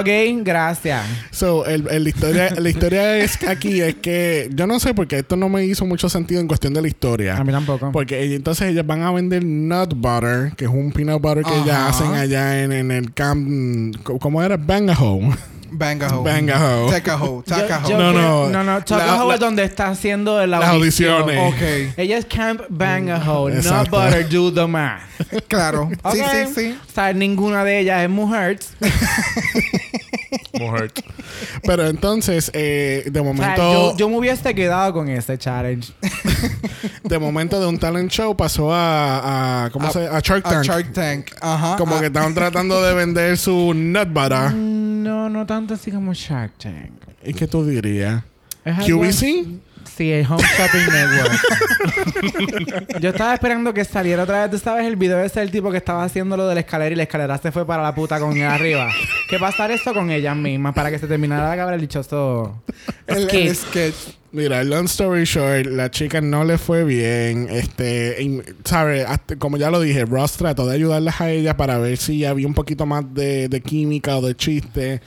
ok, 0.00 0.08
gracias. 0.44 1.04
So, 1.30 1.64
el, 1.66 1.86
el- 1.88 2.02
la, 2.04 2.08
historia, 2.08 2.50
la 2.56 2.68
historia 2.68 3.16
es 3.18 3.42
aquí 3.46 3.80
es 3.80 3.96
que 3.96 4.48
yo 4.54 4.66
no 4.66 4.78
sé 4.80 4.94
porque 4.94 5.18
esto 5.18 5.36
no 5.36 5.48
me 5.48 5.64
hizo 5.64 5.84
mucho 5.86 6.08
sentido 6.08 6.40
en 6.40 6.48
cuestión 6.48 6.74
de 6.74 6.82
la 6.82 6.88
historia. 6.88 7.36
A 7.36 7.44
mí 7.44 7.52
tampoco. 7.52 7.90
Porque 7.92 8.34
entonces 8.34 8.68
ellas 8.68 8.86
van 8.86 9.02
a 9.02 9.12
vender 9.12 9.44
nut 9.44 9.94
butter, 9.94 10.52
que 10.56 10.64
es 10.66 10.70
un 10.70 10.92
peanut 10.92 11.20
butter 11.22 11.44
que 11.44 11.54
ellas 11.54 11.76
Ajá. 11.76 11.88
hacen 11.88 12.14
allá 12.14 12.62
en, 12.62 12.72
en 12.72 12.90
el 12.90 13.12
camp. 13.12 13.96
¿Cómo 14.02 14.42
era? 14.42 14.56
Bangaho. 15.72 16.22
Bangaho. 16.22 16.86
Bangaho. 16.86 16.90
Tacaho. 16.90 17.44
Yo- 17.46 17.54
Tacaho. 17.56 17.88
yo 17.90 17.98
No, 17.98 18.12
no. 18.12 18.48
No, 18.48 18.62
no. 18.64 18.74
La- 18.78 18.84
Tuckahoe 18.84 19.28
la- 19.28 19.34
es 19.34 19.40
donde 19.40 19.64
está 19.64 19.88
haciendo 19.88 20.38
la 20.46 20.58
las 20.58 20.68
audición. 20.70 21.22
audiciones. 21.22 21.88
Ok. 21.88 21.94
Ella 21.98 22.18
es 22.18 22.26
Camp 22.26 22.60
Bangaho. 22.68 23.48
No 23.48 23.56
Exacto. 23.56 24.00
butter, 24.00 24.28
do 24.28 24.52
the 24.52 24.66
math. 24.66 25.02
Claro. 25.48 25.88
Sí, 26.12 26.20
Ok. 26.20 26.26
sí, 26.46 26.52
sí. 26.54 26.78
O 26.88 26.92
sea, 26.92 27.12
ninguna 27.12 27.64
de 27.64 27.78
ellas 27.80 28.02
es 28.02 28.10
mujer. 28.10 28.58
Mujer. 30.58 30.92
Pero 31.64 31.86
entonces, 31.86 32.50
eh, 32.54 33.04
de 33.06 33.20
O 33.20 33.22
sea, 33.24 33.32
momento, 33.32 33.72
yo, 33.72 33.96
yo 33.96 34.08
me 34.08 34.16
hubiese 34.18 34.54
quedado 34.54 34.92
con 34.92 35.08
ese 35.08 35.38
challenge. 35.38 35.92
de 37.02 37.18
momento 37.18 37.58
de 37.60 37.66
un 37.66 37.78
talent 37.78 38.10
show 38.10 38.36
pasó 38.36 38.72
a, 38.72 39.64
a 39.64 39.70
¿cómo 39.70 39.88
A- 39.88 39.92
se 39.92 40.06
a 40.06 40.20
Shark 40.20 40.46
A 40.46 40.50
Tank. 40.50 40.64
Shark 40.64 40.92
Tank. 40.92 41.26
Ajá. 41.40 41.76
Como 41.76 41.96
Ah, 41.96 42.00
que 42.00 42.06
estaban 42.06 42.34
tratando 42.34 42.82
de 42.82 42.94
vender 42.94 43.36
su 43.38 43.72
nut 43.74 44.08
butter. 44.08 44.52
No, 45.02 45.28
no 45.28 45.44
tanto 45.46 45.74
así 45.74 45.90
como 45.90 46.14
Shark 46.14 46.52
Tank. 46.58 46.92
¿Y 47.24 47.34
qué 47.34 47.48
tú 47.48 47.64
dirías? 47.64 48.22
¿QVC? 48.64 49.46
Sí, 49.96 50.12
el 50.12 50.24
Home 50.26 50.42
Shopping 50.56 50.86
Network. 50.92 51.40
Yo 53.00 53.10
estaba 53.10 53.34
esperando 53.34 53.74
que 53.74 53.84
saliera 53.84 54.22
otra 54.22 54.42
vez. 54.42 54.50
¿Tú 54.52 54.58
sabes 54.58 54.86
el 54.86 54.94
video 54.96 55.20
ese 55.20 55.40
del 55.40 55.50
tipo 55.50 55.72
que 55.72 55.78
estaba 55.78 56.04
haciendo 56.04 56.36
lo 56.36 56.46
de 56.46 56.54
la 56.54 56.60
escalera 56.60 56.92
y 56.92 56.96
la 56.96 57.02
escalera 57.02 57.36
se 57.38 57.50
fue 57.50 57.66
para 57.66 57.82
la 57.82 57.92
puta 57.94 58.20
con 58.20 58.36
él 58.36 58.44
arriba? 58.44 58.88
¿Qué 59.28 59.38
pasar 59.38 59.72
eso 59.72 59.92
con 59.92 60.10
ellas 60.10 60.36
mismas 60.36 60.72
para 60.74 60.90
que 60.90 60.98
se 60.98 61.08
terminara 61.08 61.48
de 61.48 61.54
acabar 61.54 61.74
el 61.74 61.80
dichoso 61.80 62.62
el 63.06 63.54
sketch. 63.54 64.21
Mira, 64.34 64.64
long 64.64 64.86
story 64.86 65.24
short, 65.26 65.66
la 65.66 65.90
chica 65.90 66.22
no 66.22 66.42
le 66.42 66.56
fue 66.56 66.84
bien. 66.84 67.48
Este, 67.50 68.42
¿sabes? 68.64 69.06
Como 69.38 69.58
ya 69.58 69.70
lo 69.70 69.78
dije, 69.78 70.06
Ross 70.06 70.38
trató 70.38 70.66
de 70.66 70.74
ayudarlas 70.74 71.20
a 71.20 71.30
ella 71.30 71.58
para 71.58 71.76
ver 71.76 71.98
si 71.98 72.24
había 72.24 72.46
un 72.46 72.54
poquito 72.54 72.86
más 72.86 73.12
de, 73.12 73.48
de 73.48 73.60
química 73.60 74.16
o 74.16 74.26
de 74.26 74.34
chiste. 74.34 75.02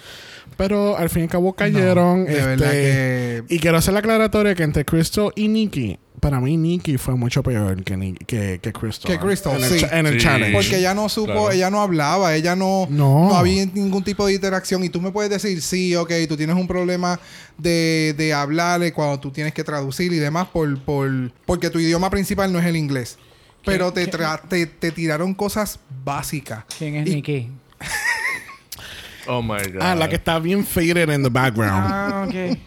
Pero 0.58 0.98
al 0.98 1.10
fin 1.10 1.22
y 1.22 1.24
al 1.26 1.30
cabo 1.30 1.54
cayeron. 1.54 2.26
de 2.26 2.32
este, 2.34 2.46
verdad 2.46 2.72
que... 2.72 3.44
Y 3.50 3.60
quiero 3.60 3.78
hacer 3.78 3.94
la 3.94 4.00
aclaratoria 4.00 4.56
que 4.56 4.64
entre 4.64 4.86
Crystal 4.86 5.32
y 5.36 5.48
Nikki, 5.48 6.00
para 6.22 6.40
mí 6.40 6.56
Nikki 6.58 6.98
fue 6.98 7.16
mucho 7.16 7.44
peor 7.44 7.84
que, 7.84 8.16
que, 8.26 8.60
que 8.62 8.74
Crystal. 8.74 9.12
Que 9.12 9.20
Crystal, 9.20 9.58
en 9.58 9.64
el, 9.64 9.70
sí. 9.70 9.80
cha- 9.82 10.00
en 10.00 10.06
el 10.08 10.14
Sí. 10.14 10.20
challenge. 10.26 10.54
Porque 10.54 10.78
ella 10.78 10.94
no 10.94 11.10
supo, 11.10 11.26
Claro. 11.34 11.52
ella 11.52 11.70
no 11.70 11.82
hablaba, 11.82 12.34
ella 12.36 12.56
no, 12.56 12.88
No. 12.90 13.36
había 13.36 13.66
ningún 13.66 14.04
tipo 14.04 14.26
de 14.26 14.34
interacción. 14.34 14.84
Y 14.84 14.90
tú 14.90 15.02
me 15.02 15.12
puedes 15.12 15.30
decir, 15.30 15.62
sí, 15.62 15.96
ok, 15.96 16.12
tú 16.28 16.38
tienes 16.38 16.56
un 16.56 16.68
problema 16.68 17.20
de, 17.58 18.16
de 18.18 18.34
hablar 18.34 18.82
eh, 18.84 18.94
cuando 18.94 19.20
tú 19.20 19.32
tienes 19.32 19.54
que 19.54 19.64
traducir 19.64 20.12
y 20.14 20.18
demás 20.18 20.48
por, 20.48 20.80
por, 20.80 21.10
porque 21.46 21.70
tu 21.70 21.80
idioma 21.80 22.10
principal 22.10 22.52
no 22.52 22.60
es 22.60 22.66
el 22.66 22.76
inglés. 22.78 23.18
Pero 23.66 23.92
te, 23.92 24.10
tra- 24.10 24.42
te, 24.48 24.68
te 24.68 24.92
tiraron 24.92 25.34
cosas 25.34 25.80
básicas. 26.04 26.64
¿Quién 26.78 26.96
es 26.96 27.08
Y- 27.08 27.16
Nikki? 27.16 27.50
Oh 29.28 29.42
my 29.42 29.58
god. 29.72 29.82
Ah, 29.82 29.96
la 29.96 30.08
que 30.08 30.16
está 30.16 30.40
bien 30.40 30.66
faded 30.66 31.10
in 31.10 31.24
the 31.24 31.30
background. 31.30 31.86
Ah, 31.88 32.26
ok. 32.28 32.58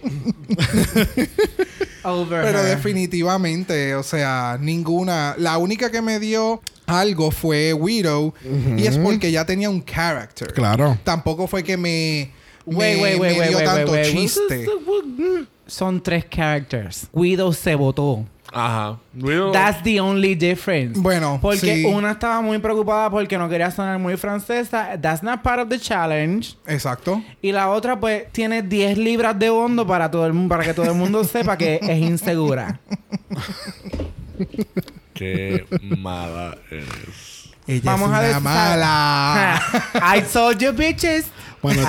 Over 2.05 2.43
Pero 2.43 2.59
her. 2.61 2.77
definitivamente, 2.77 3.95
o 3.95 4.03
sea, 4.03 4.57
ninguna. 4.61 5.35
La 5.39 5.59
única 5.59 5.91
que 5.91 6.01
me 6.01 6.19
dio 6.19 6.61
algo 6.87 7.31
fue 7.31 7.73
Widow. 7.73 8.33
Y 8.77 8.87
es 8.87 8.97
porque 8.99 9.31
ya 9.31 9.45
tenía 9.45 9.69
un 9.71 9.83
character. 9.83 10.53
Claro. 10.53 10.97
Tampoco 11.05 11.47
fue 11.47 11.63
que 11.63 11.77
me. 11.77 12.31
Wait, 12.65 12.97
me- 12.97 13.03
wait, 13.03 13.19
wait, 13.21 13.33
me 13.33 13.39
wait, 13.41 13.49
dio 13.49 13.59
wait, 13.59 13.67
tanto 13.67 13.93
wait, 13.93 14.05
wait. 14.07 14.15
chiste. 14.15 14.67
Son 15.67 16.01
tres 16.03 16.25
characters. 16.31 17.09
Guido 17.13 17.53
se 17.53 17.75
votó. 17.75 18.25
Ajá. 18.53 18.99
Widow- 19.15 19.53
That's 19.53 19.83
the 19.83 20.01
only 20.01 20.35
difference. 20.35 20.99
Bueno, 20.99 21.39
Porque 21.41 21.77
sí. 21.77 21.85
una 21.85 22.13
estaba 22.13 22.41
muy 22.41 22.59
preocupada 22.59 23.11
porque 23.11 23.37
no 23.37 23.49
quería 23.49 23.71
sonar 23.71 23.99
muy 23.99 24.17
francesa. 24.17 24.99
That's 25.01 25.23
not 25.23 25.43
part 25.43 25.61
of 25.61 25.69
the 25.69 25.79
challenge. 25.79 26.57
Exacto. 26.67 27.23
Y 27.43 27.53
la 27.53 27.69
otra, 27.69 28.01
pues, 28.01 28.31
tiene 28.33 28.63
10 28.63 28.97
libras 28.99 29.39
de 29.39 29.51
hondo 29.51 29.87
para 29.87 30.11
todo 30.11 30.27
el 30.27 30.33
mundo, 30.33 30.49
para 30.55 30.65
que 30.65 30.73
todo 30.75 30.87
el 30.87 30.95
mundo 30.95 31.23
sepa 31.25 31.57
que 31.59 31.79
es 31.83 31.99
insegura. 31.99 32.81
Qué 35.15 35.67
mala 35.99 36.57
es. 36.71 37.51
Ella 37.67 37.83
Vamos 37.85 38.09
es 38.11 38.17
a 38.17 38.21
ver- 38.21 38.41
mala. 38.41 39.63
I 40.17 40.23
told 40.23 40.59
you, 40.59 40.73
bitches. 40.73 41.27
Bueno, 41.63 41.83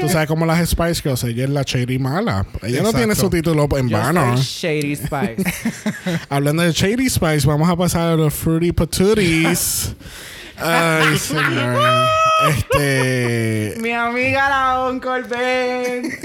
tú, 0.00 0.08
sabes 0.08 0.28
cómo 0.28 0.46
las 0.46 0.68
Spice 0.68 1.02
Girls, 1.02 1.24
ella 1.24 1.44
es 1.44 1.50
la 1.50 1.62
Shady 1.62 1.98
mala. 1.98 2.46
Ella 2.62 2.82
no 2.82 2.92
tiene 2.92 3.14
su 3.14 3.28
título 3.28 3.68
en 3.76 3.88
Yo 3.88 3.98
vano. 3.98 4.36
Shady 4.36 4.96
Spice. 4.96 5.44
Hablando 6.28 6.62
de 6.62 6.72
Shady 6.72 7.10
Spice, 7.10 7.46
vamos 7.46 7.68
a 7.68 7.76
pasar 7.76 8.12
a 8.12 8.16
los 8.16 8.32
Fruity 8.32 8.72
Patooties. 8.72 9.94
Ay, 10.56 11.18
señor. 11.18 12.06
Este. 12.48 13.76
Mi 13.80 13.92
amiga 13.92 14.48
la 14.48 14.88
Uncle 14.90 15.22
Ben. 15.22 16.18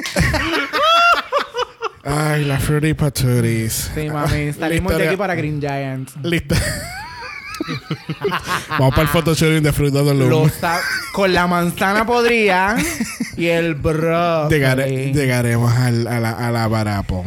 Ay, 2.04 2.46
las 2.46 2.64
Fruity 2.64 2.94
Patooties. 2.94 3.92
Sí, 3.96 4.10
mami. 4.10 4.54
Salimos 4.54 4.96
de 4.96 5.08
aquí 5.08 5.18
para 5.18 5.36
Green 5.36 5.60
Giant. 5.60 6.12
Listo. 6.24 6.56
Vamos 8.70 8.90
para 8.92 9.02
el 9.04 9.08
photoshooting 9.10 9.64
de 9.64 9.72
of 10.00 10.08
the 10.08 10.14
Loom. 10.14 10.50
Con 11.14 11.34
la 11.34 11.48
manzana 11.48 12.06
podría 12.06 12.76
y 13.38 13.46
el 13.48 13.76
bro. 13.76 14.50
Llegare- 14.50 15.14
llegaremos 15.14 15.74
al- 15.74 16.08
a, 16.08 16.20
la, 16.20 16.32
a 16.32 16.52
la 16.52 16.68
Barapo. 16.68 17.26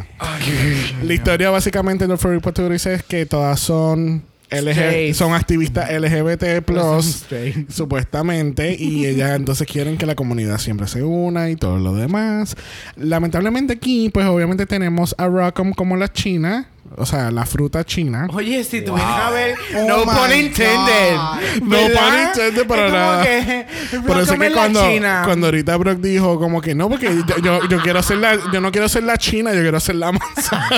la 1.03 1.15
historia 1.15 1.51
básicamente 1.51 2.05
de 2.05 2.09
los 2.09 2.21
Patooties 2.43 2.87
es 2.87 3.03
que 3.03 3.27
todas 3.27 3.61
son 3.61 4.23
LG, 4.51 5.15
son 5.15 5.35
activistas 5.35 5.91
LGBT 5.93 6.63
plus 6.65 7.27
supuestamente 7.69 8.75
y 8.79 9.05
ellas 9.05 9.37
entonces 9.37 9.67
quieren 9.67 9.99
que 9.99 10.07
la 10.07 10.15
comunidad 10.15 10.57
siempre 10.59 10.87
se 10.89 11.03
una 11.03 11.51
y 11.51 11.57
todo 11.57 11.79
lo 11.79 11.95
demás. 11.95 12.57
Lamentablemente 12.97 13.75
aquí 13.75 14.09
pues 14.09 14.27
obviamente 14.27 14.65
tenemos 14.67 15.15
a 15.19 15.27
Rockham 15.27 15.73
como 15.73 15.97
la 15.97 16.11
china 16.11 16.69
o 16.97 17.07
sea, 17.07 17.31
la 17.31 17.45
fruta 17.47 17.85
china. 17.85 18.27
Oye, 18.33 18.65
si 18.65 18.81
tú 18.83 18.95
vienes 18.95 19.15
a 19.15 19.31
ver, 19.31 19.55
Oh 19.77 19.87
no 19.89 20.05
pun 20.05 20.33
intended. 20.35 21.17
No 21.63 21.77
pun 21.77 22.21
intended 22.27 22.67
para 22.67 22.87
Es 22.87 22.91
como 22.93 22.99
nada. 22.99 23.23
que 23.25 23.67
Por 24.07 24.21
eso 24.21 24.33
es 24.35 24.41
que 24.41 24.53
cuando, 24.53 24.89
China. 24.89 25.23
cuando 25.25 25.47
ahorita 25.47 25.77
Brock 25.77 25.99
dijo 25.99 26.39
como 26.39 26.61
que 26.61 26.75
no, 26.75 26.89
porque 26.89 27.23
yo, 27.27 27.37
yo, 27.39 27.69
yo 27.69 27.81
quiero 27.83 28.03
ser 28.03 28.19
la, 28.19 28.37
yo 28.53 28.61
no 28.61 28.73
quiero 28.73 28.89
ser 28.89 29.05
la 29.05 29.17
china, 29.19 29.53
yo 29.53 29.61
quiero 29.63 29.79
ser 29.81 29.97
la 29.97 30.13
manzana. 30.13 30.69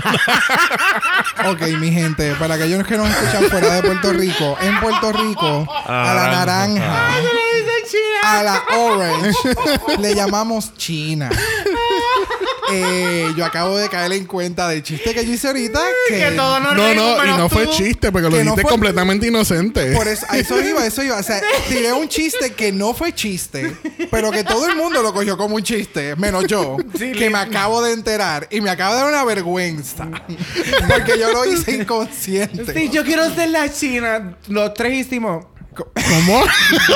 Ok, 1.46 1.62
mi 1.78 1.90
gente, 1.90 2.34
para 2.34 2.54
aquellos 2.54 2.86
que 2.86 2.96
nos 2.96 3.08
escuchan 3.08 3.44
fuera 3.44 3.74
de 3.74 3.82
Puerto 3.82 4.12
Rico, 4.12 4.56
en 4.60 4.78
Puerto 4.80 5.12
Rico, 5.12 5.66
a 5.86 6.12
la 6.14 6.30
naranja, 6.30 7.08
le 7.16 7.60
dicen 7.60 7.90
China. 7.90 8.38
a 8.38 8.42
la 8.42 8.62
orange, 8.78 9.98
le 10.00 10.14
llamamos 10.14 10.74
China. 10.76 11.30
Eh, 12.72 13.32
yo 13.36 13.44
acabo 13.44 13.76
de 13.76 13.88
caer 13.88 14.12
en 14.12 14.26
cuenta 14.26 14.68
del 14.68 14.82
chiste 14.82 15.14
que 15.14 15.24
yo 15.24 15.32
hice 15.32 15.48
ahorita. 15.48 15.80
Que, 16.08 16.18
Que 16.18 16.30
todo 16.32 16.60
no 16.60 16.74
No, 16.74 16.92
y 17.24 17.28
no 17.36 17.48
fue 17.48 17.68
chiste, 17.70 18.12
porque 18.12 18.28
lo 18.28 18.30
no 18.30 18.36
dijiste 18.36 18.62
completamente 18.62 19.26
inocente. 19.26 19.92
Por 19.92 20.08
eso, 20.08 20.26
a 20.28 20.38
eso 20.38 20.60
iba, 20.60 20.84
eso 20.86 21.02
iba. 21.02 21.18
O 21.18 21.22
sea, 21.22 21.40
tiré 21.68 21.92
un 21.92 22.08
chiste 22.08 22.52
que 22.52 22.72
no 22.72 22.94
fue 22.94 23.12
chiste, 23.14 23.76
pero 24.10 24.30
que 24.30 24.44
todo 24.44 24.68
el 24.68 24.76
mundo 24.76 25.02
lo 25.02 25.12
cogió 25.12 25.36
como 25.36 25.56
un 25.56 25.62
chiste, 25.62 26.16
menos 26.16 26.46
yo, 26.46 26.76
que 26.98 27.30
me 27.30 27.38
acabo 27.38 27.82
de 27.82 27.92
enterar 27.92 28.48
y 28.50 28.60
me 28.60 28.70
acaba 28.70 28.94
de 28.94 29.00
dar 29.00 29.08
una 29.10 29.24
vergüenza. 29.24 30.08
Porque 30.88 31.18
yo 31.18 31.32
lo 31.32 31.44
hice 31.44 31.72
inconsciente. 31.80 32.72
Sí, 32.72 32.90
yo 32.90 33.04
quiero 33.04 33.32
ser 33.34 33.50
la 33.50 33.72
China. 33.72 34.36
Los 34.48 34.74
tres 34.74 35.06
hicimos. 35.06 35.46
¿Cómo? 35.74 36.42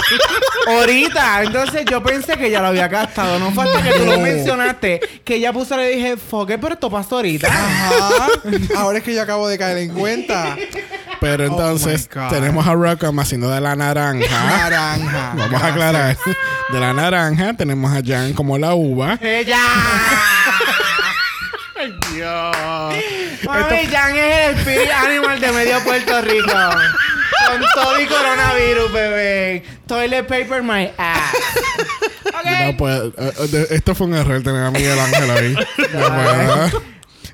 Ahorita, 0.67 1.43
entonces 1.43 1.85
yo 1.91 2.03
pensé 2.03 2.37
que 2.37 2.51
ya 2.51 2.61
lo 2.61 2.69
había 2.69 2.89
gastado. 2.89 3.39
No 3.39 3.53
falta 3.53 3.83
que 3.83 3.91
tú 3.93 4.05
lo 4.07 4.19
mencionaste. 4.19 5.01
Que 5.25 5.37
ella 5.37 5.53
puso, 5.53 5.77
le 5.77 5.89
dije, 5.91 6.17
foque, 6.17 6.59
pero 6.59 6.75
esto 6.75 6.91
pasó 6.91 7.17
ahorita. 7.17 7.49
Ajá. 7.49 8.27
Ahora 8.77 8.99
es 8.99 9.05
que 9.05 9.15
yo 9.15 9.23
acabo 9.23 9.47
de 9.49 9.59
caer 9.59 9.79
en 9.79 9.91
cuenta. 9.95 10.57
Pero 11.21 11.45
entonces 11.45 12.09
Oh 12.15 12.21
God. 12.21 12.29
tenemos 12.31 12.67
a 12.67 12.75
Rockham 12.75 13.19
haciendo 13.21 13.49
de 13.51 13.61
la 13.61 13.77
naranja. 13.77 14.45
Naranja. 14.47 15.33
Vamos 15.37 15.63
a 15.63 15.67
aclarar. 15.69 16.17
De 16.71 16.81
la 16.81 16.93
naranja 16.93 17.55
tenemos 17.55 17.93
a 17.97 18.01
Jan 18.05 18.33
como 18.33 18.59
la 18.59 18.75
uva. 18.75 19.19
¡Ella! 19.21 19.59
Dios. 22.13 22.57
Mami, 23.45 23.87
Jan 23.91 24.17
es 24.17 24.49
el 24.49 24.59
spirit 24.59 24.91
animal 24.91 25.41
de 25.41 25.53
medio 25.53 25.81
Puerto 25.85 26.21
Rico. 26.23 26.53
Con 27.59 27.67
todo 27.75 28.01
y 28.01 28.07
coronavirus, 28.07 28.93
bebé. 28.93 29.63
Toilet 29.87 30.27
paper 30.27 30.63
my 30.63 30.91
ass. 30.99 31.33
No 32.67 32.77
puedo. 32.77 33.09
eh, 33.17 33.33
eh, 33.53 33.67
esto 33.71 33.95
fue 33.95 34.07
un 34.09 34.15
error 34.15 34.43
tener 34.43 34.63
a 34.65 34.71
Miguel 34.71 34.99
Ángel 34.99 35.31
ahí. 35.31 35.55
No. 35.95 36.85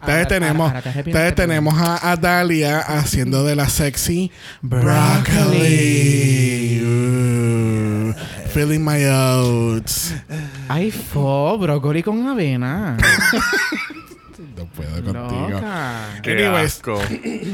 Entonces 0.03 0.29
tenemos, 0.29 0.73
te 1.05 1.33
tenemos 1.33 1.75
a, 1.79 2.13
a 2.13 2.17
Dalia 2.17 2.79
haciendo 2.79 3.45
de 3.45 3.55
la 3.55 3.69
sexy 3.69 4.33
broccoli. 4.63 6.81
Uh, 6.83 8.15
filling 8.49 8.83
my 8.83 9.05
oats. 9.05 10.15
Ay, 10.69 10.91
fo, 10.91 11.59
brócoli 11.59 12.03
con 12.03 12.27
avena. 12.27 12.97
No 14.57 14.65
puedo 14.67 15.05
contigo. 15.05 15.49
Loca. 15.51 16.21
Qué 16.23 16.33
Anyways. 16.33 16.77
asco. 16.77 16.99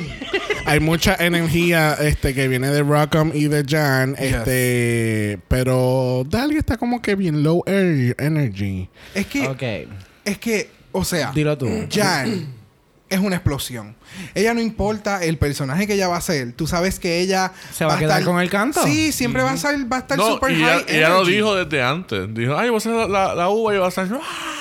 Hay 0.67 0.81
mucha 0.81 1.17
energía 1.19 1.95
este 1.95 2.35
que 2.35 2.49
viene 2.49 2.69
de 2.69 2.83
Rockham 2.83 3.33
y 3.35 3.49
de 3.49 3.65
Jan, 3.67 4.15
este, 4.19 5.39
pero 5.49 6.25
Dalia 6.29 6.59
está 6.59 6.77
como 6.77 7.03
que 7.03 7.15
bien 7.15 7.43
low 7.43 7.63
air 7.67 8.15
energy. 8.19 8.89
Es 9.15 9.27
que, 9.27 9.89
es 10.25 10.39
que, 10.39 10.71
o 10.93 11.05
sea, 11.05 11.33
Dilo 11.33 11.57
tú. 11.59 11.69
Jan 11.91 12.47
es 13.09 13.21
una 13.21 13.37
explosión. 13.37 13.95
Ella 14.35 14.53
no 14.55 14.61
importa 14.61 15.23
el 15.23 15.39
personaje 15.39 15.87
que 15.87 15.95
ella 15.95 16.09
va 16.09 16.17
a 16.17 16.21
ser. 16.21 16.53
Tú 16.53 16.67
sabes 16.67 16.99
que 16.99 17.21
ella 17.21 17.53
¿Se 17.73 17.85
va 17.85 17.95
a 17.95 17.99
quedar 17.99 18.25
con 18.25 18.41
el 18.41 18.51
canto? 18.51 18.83
Sí, 18.85 19.13
siempre 19.13 19.43
va 19.43 19.53
a 19.53 19.57
ser, 19.57 19.91
va 19.91 19.99
a 19.99 20.01
estar 20.01 20.19
No, 20.19 20.33
super 20.35 20.51
y 20.51 20.57
high 20.61 20.85
ella 20.89 21.11
lo 21.11 21.25
dijo 21.25 21.55
desde 21.55 21.83
antes. 21.83 22.33
Dijo, 22.35 22.57
ay, 22.57 22.69
voy 22.71 22.77
a 22.77 22.79
hacer 22.79 22.93
la, 22.93 23.07
la, 23.07 23.35
la 23.35 23.49
uva 23.49 23.75
y 23.75 23.79
va 23.79 23.87
a 23.87 23.91
ser... 23.91 24.09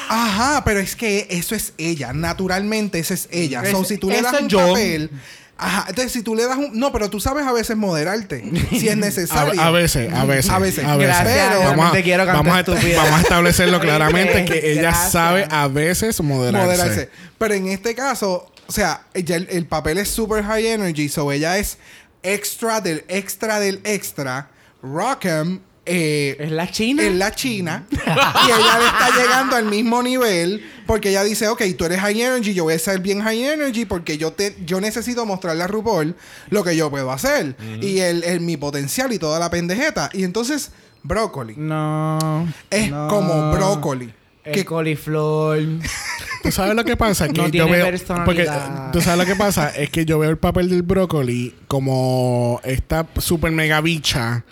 Ajá, 0.08 0.64
pero 0.64 0.80
es 0.80 0.96
que 0.96 1.28
eso 1.32 1.56
es 1.56 1.74
ella. 1.78 2.14
Naturalmente, 2.14 3.00
esa 3.00 3.16
es 3.16 3.28
ella. 3.32 3.64
Es- 3.64 3.72
so, 3.72 3.84
si 3.84 3.98
tú 3.98 4.10
le 4.10 4.22
das 4.22 4.34
eso 4.34 4.43
un 4.43 4.50
yo. 4.50 4.60
papel. 4.60 5.10
Ajá, 5.58 5.86
entonces 5.88 6.12
si 6.12 6.22
tú 6.22 6.36
le 6.36 6.45
das 6.45 6.58
un. 6.58 6.78
No, 6.78 6.91
pero 6.91 7.10
tú 7.10 7.20
sabes 7.22 7.45
a 7.45 7.53
veces 7.53 7.78
moderarte. 7.78 8.43
si 8.72 8.88
es 8.88 8.93
A, 8.93 8.95
necesario. 8.97 9.62
a 9.62 9.72
veces, 9.72 10.12
a 10.14 10.26
veces. 10.26 10.51
A 10.51 10.60
veces. 10.60 10.84
Gracias, 10.84 11.47
Pero- 11.56 11.70
vamos, 11.70 11.95
a, 11.95 12.01
quiero 12.01 12.26
vamos, 12.26 12.53
a, 12.53 12.64
vamos 12.64 13.12
a 13.14 13.22
establecerlo 13.22 13.80
claramente 13.80 14.43
que 14.45 14.72
ella 14.74 14.82
Gracias. 14.82 15.12
sabe 15.14 15.47
a 15.49 15.68
veces 15.70 16.20
moderarse. 16.22 16.66
moderarse. 16.68 17.10
Pero 17.38 17.53
en 17.53 17.68
este 17.70 17.95
caso, 17.95 18.51
o 18.68 18.72
sea, 18.72 19.03
ella- 19.14 19.38
el, 19.38 19.47
el 19.49 19.66
papel 19.66 19.97
es 19.97 20.10
super 20.10 20.43
high 20.43 20.68
energy, 20.68 21.08
so 21.08 21.32
ella 21.32 21.58
es 21.58 21.78
extra 22.22 22.82
del 22.82 23.06
extra 23.08 23.60
del 23.62 23.80
extra. 23.86 24.49
Rockham 24.84 25.62
eh, 25.86 26.36
Es 26.40 26.52
la 26.52 26.70
China. 26.72 27.04
es 27.04 27.14
la 27.14 27.32
China 27.32 27.86
y 27.92 27.96
ella 28.52 28.80
le 28.80 28.86
está 28.86 29.10
llegando 29.18 29.56
al 29.56 29.66
mismo 29.66 30.02
nivel 30.04 30.64
porque 30.88 31.10
ella 31.10 31.24
dice, 31.24 31.48
ok, 31.48 31.62
tú 31.78 31.86
eres 31.86 32.00
high 32.00 32.22
energy, 32.22 32.54
yo 32.54 32.64
voy 32.64 32.74
a 32.74 32.80
ser 32.80 33.00
bien 33.00 33.22
high 33.22 33.44
energy 33.44 33.86
porque 33.86 34.18
yo 34.18 34.32
te 34.34 34.56
yo 34.66 34.80
necesito 34.82 35.26
mostrarle 35.26 35.64
a 35.64 35.68
RuPaul 35.68 36.16
lo 36.50 36.64
que 36.64 36.76
yo 36.76 36.90
puedo 36.90 37.12
hacer 37.12 37.56
y 37.82 38.00
el, 38.00 38.24
el- 38.24 38.42
mi 38.42 38.58
potencial 38.58 39.12
y 39.14 39.20
toda 39.20 39.40
la 39.40 39.50
pendejeta. 39.50 40.10
Y 40.14 40.24
entonces, 40.24 40.72
brócoli. 41.04 41.56
No. 41.58 42.48
Es 42.70 42.90
no. 42.92 43.08
como 43.08 43.52
brócoli. 43.52 44.14
El 44.44 44.54
Que 44.54 44.64
coliflor. 44.66 45.58
¿Tú 46.44 46.52
sabes 46.52 46.76
lo 46.76 46.84
que 46.86 46.96
pasa? 46.96 47.28
Que 47.28 47.34
No 47.34 47.46
yo 47.46 47.52
tiene 47.52 47.72
veo. 47.72 47.88
Porque 48.24 48.48
tú 48.94 49.02
sabes 49.02 49.18
lo 49.20 49.26
que 49.26 49.36
pasa 49.36 49.70
es 49.70 49.90
que 49.90 50.06
yo 50.06 50.20
veo 50.20 50.30
el 50.30 50.38
papel 50.38 50.70
del 50.70 50.84
brócoli 50.84 51.56
como 51.68 52.62
esta 52.64 53.08
super 53.18 53.52
mega 53.52 53.82
bicha 53.82 54.44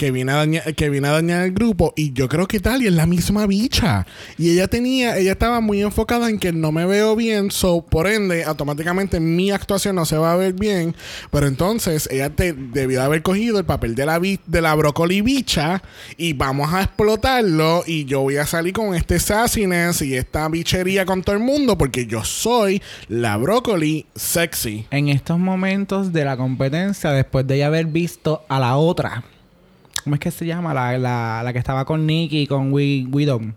que 0.00 0.10
viene 0.12 0.32
a 0.32 0.36
dañar, 0.36 0.74
que 0.74 0.88
viene 0.88 1.08
dañar 1.08 1.44
el 1.44 1.52
grupo 1.52 1.92
y 1.94 2.14
yo 2.14 2.26
creo 2.26 2.48
que 2.48 2.58
Talia 2.58 2.88
es 2.88 2.94
la 2.94 3.04
misma 3.04 3.46
bicha 3.46 4.06
y 4.38 4.48
ella 4.48 4.66
tenía 4.66 5.18
ella 5.18 5.32
estaba 5.32 5.60
muy 5.60 5.82
enfocada 5.82 6.30
en 6.30 6.38
que 6.38 6.52
no 6.54 6.72
me 6.72 6.86
veo 6.86 7.14
bien 7.16 7.50
so 7.50 7.82
por 7.82 8.06
ende 8.06 8.44
automáticamente 8.44 9.20
mi 9.20 9.50
actuación 9.50 9.96
no 9.96 10.06
se 10.06 10.16
va 10.16 10.32
a 10.32 10.36
ver 10.36 10.54
bien 10.54 10.96
pero 11.30 11.46
entonces 11.46 12.08
ella 12.10 12.30
te, 12.30 12.54
debió 12.54 13.02
haber 13.02 13.20
cogido 13.20 13.58
el 13.58 13.66
papel 13.66 13.94
de 13.94 14.06
la 14.06 14.18
de 14.18 14.62
la 14.62 14.74
brócoli 14.74 15.20
bicha 15.20 15.82
y 16.16 16.32
vamos 16.32 16.72
a 16.72 16.80
explotarlo 16.80 17.84
y 17.86 18.06
yo 18.06 18.22
voy 18.22 18.38
a 18.38 18.46
salir 18.46 18.72
con 18.72 18.94
este 18.94 19.20
sassiness 19.20 20.00
y 20.00 20.16
esta 20.16 20.48
bichería 20.48 21.04
con 21.04 21.22
todo 21.22 21.36
el 21.36 21.42
mundo 21.42 21.76
porque 21.76 22.06
yo 22.06 22.24
soy 22.24 22.80
la 23.08 23.36
brócoli 23.36 24.06
sexy 24.14 24.86
En 24.90 25.10
estos 25.10 25.38
momentos 25.38 26.10
de 26.14 26.24
la 26.24 26.38
competencia, 26.38 27.10
después 27.10 27.46
de 27.46 27.58
ya 27.58 27.66
haber 27.66 27.84
visto 27.84 28.46
a 28.48 28.58
la 28.58 28.76
otra. 28.76 29.24
¿Cómo 30.04 30.14
es 30.14 30.20
que 30.20 30.30
se 30.30 30.46
llama? 30.46 30.72
La, 30.74 30.96
la, 30.98 31.42
la 31.44 31.52
que 31.52 31.58
estaba 31.58 31.84
con 31.84 32.06
Nicky 32.06 32.42
y 32.42 32.46
con 32.46 32.72
Wi- 32.72 33.06
Widow. 33.10 33.52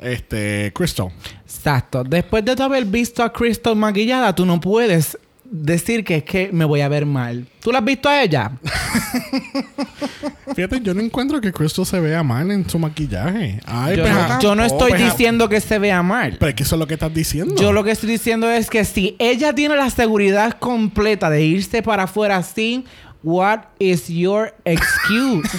este 0.00 0.72
Crystal 0.74 1.08
Exacto. 1.44 2.02
Después 2.04 2.44
de 2.44 2.56
tú 2.56 2.62
haber 2.62 2.84
visto 2.84 3.22
a 3.22 3.32
Crystal 3.32 3.76
maquillada, 3.76 4.34
tú 4.34 4.44
no 4.46 4.60
puedes 4.60 5.16
decir 5.44 6.02
que 6.02 6.16
es 6.16 6.24
que 6.24 6.50
me 6.52 6.64
voy 6.64 6.80
a 6.80 6.88
ver 6.88 7.04
mal. 7.06 7.46
¿Tú 7.60 7.70
la 7.70 7.78
has 7.80 7.84
visto 7.84 8.08
a 8.08 8.22
ella? 8.22 8.52
Fíjate, 10.54 10.80
yo 10.80 10.92
no 10.94 11.00
encuentro 11.00 11.40
que 11.40 11.52
Crystal 11.52 11.86
se 11.86 12.00
vea 12.00 12.22
mal 12.22 12.50
en 12.50 12.68
su 12.68 12.78
maquillaje. 12.78 13.60
Ay, 13.66 13.96
yo, 13.96 14.02
pues, 14.02 14.14
no, 14.14 14.40
yo 14.40 14.54
no 14.54 14.64
estoy 14.64 14.92
diciendo 14.94 15.48
que 15.48 15.60
se 15.60 15.78
vea 15.78 16.02
mal. 16.02 16.36
Pero 16.38 16.48
es 16.50 16.54
que 16.54 16.62
eso 16.62 16.74
es 16.76 16.78
lo 16.80 16.86
que 16.86 16.94
estás 16.94 17.12
diciendo. 17.14 17.54
Yo 17.56 17.72
lo 17.72 17.84
que 17.84 17.90
estoy 17.92 18.10
diciendo 18.10 18.50
es 18.50 18.68
que 18.68 18.84
si 18.84 19.16
ella 19.18 19.54
tiene 19.54 19.76
la 19.76 19.88
seguridad 19.90 20.58
completa 20.58 21.30
de 21.30 21.42
irse 21.44 21.82
para 21.82 22.04
afuera 22.04 22.36
así, 22.36 22.84
what 23.22 23.68
is 23.78 24.08
your 24.10 24.52
excuse? 24.64 25.48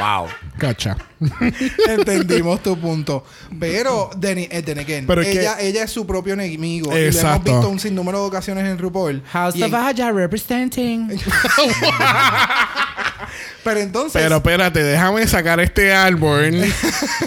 Wow. 0.00 0.26
Cacha. 0.58 0.96
Entendimos 1.88 2.60
tu 2.64 2.76
punto. 2.76 3.22
Pero, 3.60 4.10
Denny, 4.16 4.48
eh, 4.50 4.60
then 4.60 4.78
again, 4.80 5.06
Pero 5.06 5.22
es 5.22 5.28
que- 5.28 5.40
ella, 5.40 5.60
ella 5.60 5.84
es 5.84 5.90
su 5.92 6.04
propio 6.04 6.34
enemigo. 6.34 6.88
Y 6.90 6.94
lo 6.94 6.96
hemos 6.96 7.14
Exacto. 7.14 7.52
visto 7.52 7.68
un 7.68 7.78
sinnúmero 7.78 8.22
de 8.22 8.26
ocasiones 8.26 8.64
en 8.64 8.76
RuPaul. 8.76 9.22
House 9.32 9.54
of 9.54 9.62
en- 9.72 10.16
representing. 10.16 11.08
pero 13.64 13.80
entonces, 13.80 14.20
Pero 14.20 14.36
espérate, 14.36 14.82
déjame 14.82 15.26
sacar 15.26 15.60
este 15.60 15.92
árbol 15.92 16.64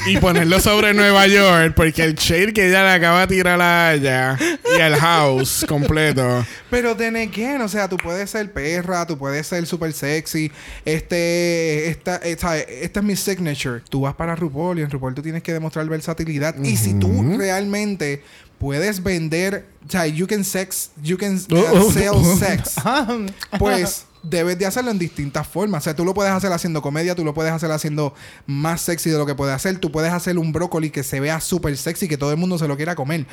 y 0.07 0.17
ponerlo 0.17 0.59
sobre 0.59 0.93
Nueva 0.93 1.27
York 1.27 1.73
porque 1.75 2.03
el 2.03 2.15
shade 2.15 2.53
que 2.53 2.67
ella 2.67 2.83
le 2.83 2.91
acaba 2.91 3.21
de 3.21 3.27
tirar 3.27 3.61
a 3.61 3.93
ella 3.93 4.37
y 4.77 4.81
al 4.81 4.95
house 4.95 5.65
completo. 5.67 6.45
pero 6.69 6.95
then 6.95 7.15
again, 7.15 7.61
o 7.61 7.69
sea, 7.69 7.87
tú 7.87 7.97
puedes 7.97 8.29
ser 8.29 8.51
perra, 8.51 9.05
tú 9.05 9.17
puedes 9.17 9.47
ser 9.47 9.65
super 9.65 9.93
sexy. 9.93 10.51
Este, 10.83 11.89
esta, 11.89 12.17
esta, 12.17 12.57
esta 12.59 12.99
es 12.99 13.05
mi 13.05 13.15
signature. 13.15 13.81
Tú 13.89 14.01
vas 14.01 14.15
para 14.15 14.35
RuPaul 14.35 14.79
y 14.79 14.81
en 14.81 14.89
RuPaul 14.89 15.15
tú 15.15 15.21
tienes 15.21 15.41
que 15.41 15.53
demostrar 15.53 15.87
versatilidad. 15.87 16.55
Y 16.63 16.75
si 16.75 16.93
tú 16.95 17.37
realmente 17.37 18.23
puedes 18.59 19.01
vender, 19.03 19.65
o 19.87 19.91
sea, 19.91 20.07
you 20.07 20.27
can 20.27 20.43
sex, 20.43 20.91
you 21.01 21.17
can 21.17 21.35
uh, 21.51 21.55
Oh, 21.55 21.87
oh, 21.87 21.91
sell 21.91 22.15
oh. 22.15 22.37
sex. 22.37 22.75
pues 23.59 24.05
debes 24.29 24.57
de 24.57 24.65
hacerlo 24.65 24.91
en 24.91 24.99
distintas 24.99 25.47
formas. 25.47 25.83
O 25.83 25.85
sea, 25.85 25.95
tú 25.95 26.05
lo 26.05 26.13
puedes 26.13 26.31
hacer 26.31 26.51
haciendo 26.51 26.81
comedia, 26.81 27.15
tú 27.15 27.23
lo 27.23 27.33
puedes 27.33 27.51
hacer 27.51 27.71
haciendo 27.71 28.13
más 28.45 28.81
sexy 28.81 29.09
de 29.09 29.17
lo 29.17 29.25
que 29.25 29.35
puede 29.35 29.53
hacer. 29.53 29.77
Tú 29.77 29.91
puedes 29.91 30.11
hacer 30.11 30.37
un 30.37 30.51
brócoli 30.51 30.89
que 30.89 31.03
se 31.03 31.19
vea 31.19 31.39
súper 31.39 31.75
sexy, 31.77 32.07
que 32.07 32.17
todo 32.17 32.31
el 32.31 32.37
mundo 32.37 32.57
se 32.57 32.67
lo 32.67 32.75
quiera 32.77 32.95
comer. 32.95 33.25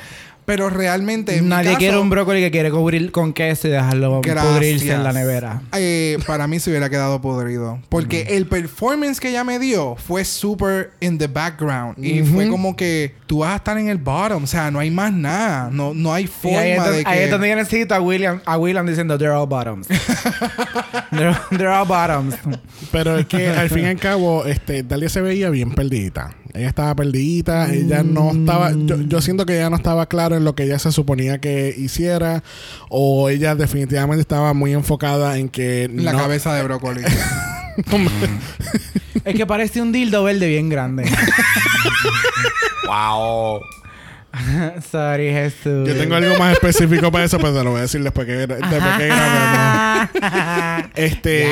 Pero 0.45 0.69
realmente. 0.69 1.37
en 1.37 1.45
mi 1.45 1.49
Nadie 1.49 1.67
caso, 1.69 1.79
quiere 1.79 1.97
un 1.97 2.09
brócoli 2.09 2.41
que 2.41 2.51
quiere 2.51 2.69
cubrir 2.69 3.11
con 3.11 3.33
queso 3.33 3.67
y 3.67 3.71
dejarlo 3.71 4.21
Gracias. 4.21 4.53
pudrirse 4.53 4.91
en 4.91 5.03
la 5.03 5.13
nevera. 5.13 5.61
eh, 5.73 6.17
para 6.27 6.47
mí 6.47 6.59
se 6.59 6.69
hubiera 6.69 6.89
quedado 6.89 7.21
podrido. 7.21 7.79
Porque 7.89 8.21
el 8.31 8.47
performance 8.47 9.19
que 9.19 9.29
ella 9.29 9.43
me 9.43 9.59
dio 9.59 9.95
fue 9.95 10.25
súper 10.25 10.91
in 10.99 11.17
the 11.17 11.27
background. 11.27 12.03
Y 12.03 12.23
fue 12.23 12.49
como 12.49 12.75
que 12.75 13.15
tú 13.25 13.39
vas 13.39 13.53
a 13.53 13.55
estar 13.57 13.77
en 13.77 13.89
el 13.89 13.97
bottom. 13.97 14.43
O 14.43 14.47
sea, 14.47 14.69
no 14.69 14.79
hay 14.79 14.91
más 14.91 15.13
nada. 15.13 15.69
No, 15.71 15.93
no 15.93 16.13
hay 16.13 16.27
forma 16.27 16.59
ahí, 16.59 16.71
de 16.71 17.03
que... 17.03 17.09
ahí 17.09 17.19
es 17.23 17.31
donde 17.31 17.49
yo 17.49 17.55
necesito 17.55 17.95
a 17.95 18.01
William, 18.01 18.41
a 18.45 18.57
William 18.57 18.85
diciendo 18.85 19.17
they're 19.17 19.33
all 19.33 19.47
bottoms. 19.47 19.87
they're, 21.11 21.37
they're 21.51 21.71
all 21.71 21.87
bottoms. 21.87 22.35
Pero 22.91 23.17
es 23.17 23.25
que 23.27 23.47
al 23.49 23.69
fin 23.69 23.85
y 23.85 23.87
al 23.87 23.97
cabo, 23.97 24.45
este, 24.45 24.83
Dalia 24.83 25.09
se 25.09 25.21
veía 25.21 25.49
bien 25.49 25.73
perdidita. 25.73 26.35
Ella 26.53 26.67
estaba 26.67 26.93
perdidita, 26.95 27.73
ella 27.73 28.03
no 28.03 28.31
estaba. 28.31 28.71
Yo, 28.75 29.01
yo 29.01 29.21
siento 29.21 29.45
que 29.45 29.55
ella 29.57 29.69
no 29.71 29.75
estaba 29.75 30.05
clara 30.05 30.37
en 30.37 30.43
lo 30.43 30.53
que 30.53 30.63
ella 30.63 30.77
se 30.77 30.91
suponía 30.91 31.39
que 31.39 31.73
hiciera. 31.75 32.43
O 32.89 33.29
ella 33.29 33.55
definitivamente 33.55 34.21
estaba 34.21 34.53
muy 34.53 34.73
enfocada 34.73 35.37
en 35.37 35.49
que. 35.49 35.89
La 35.93 36.13
no- 36.13 36.19
cabeza 36.19 36.53
de 36.53 36.63
brócoli. 36.63 37.01
es 39.25 39.35
que 39.35 39.45
parece 39.47 39.81
un 39.81 39.91
dildo 39.91 40.23
verde 40.23 40.47
bien 40.47 40.69
grande. 40.69 41.09
Wow. 42.85 43.61
Sorry, 44.91 45.29
Jesús. 45.31 45.87
Yo 45.87 45.95
tengo 45.95 46.15
algo 46.15 46.37
más 46.39 46.53
específico 46.53 47.11
para 47.11 47.25
eso, 47.25 47.37
pero 47.37 47.53
te 47.55 47.63
lo 47.63 47.71
voy 47.71 47.79
a 47.79 47.81
decir 47.83 48.01
después 48.03 48.25
que, 48.25 48.33
después 48.47 48.69
que 48.97 49.07
grabemos. 49.07 50.09
Este, 50.95 51.47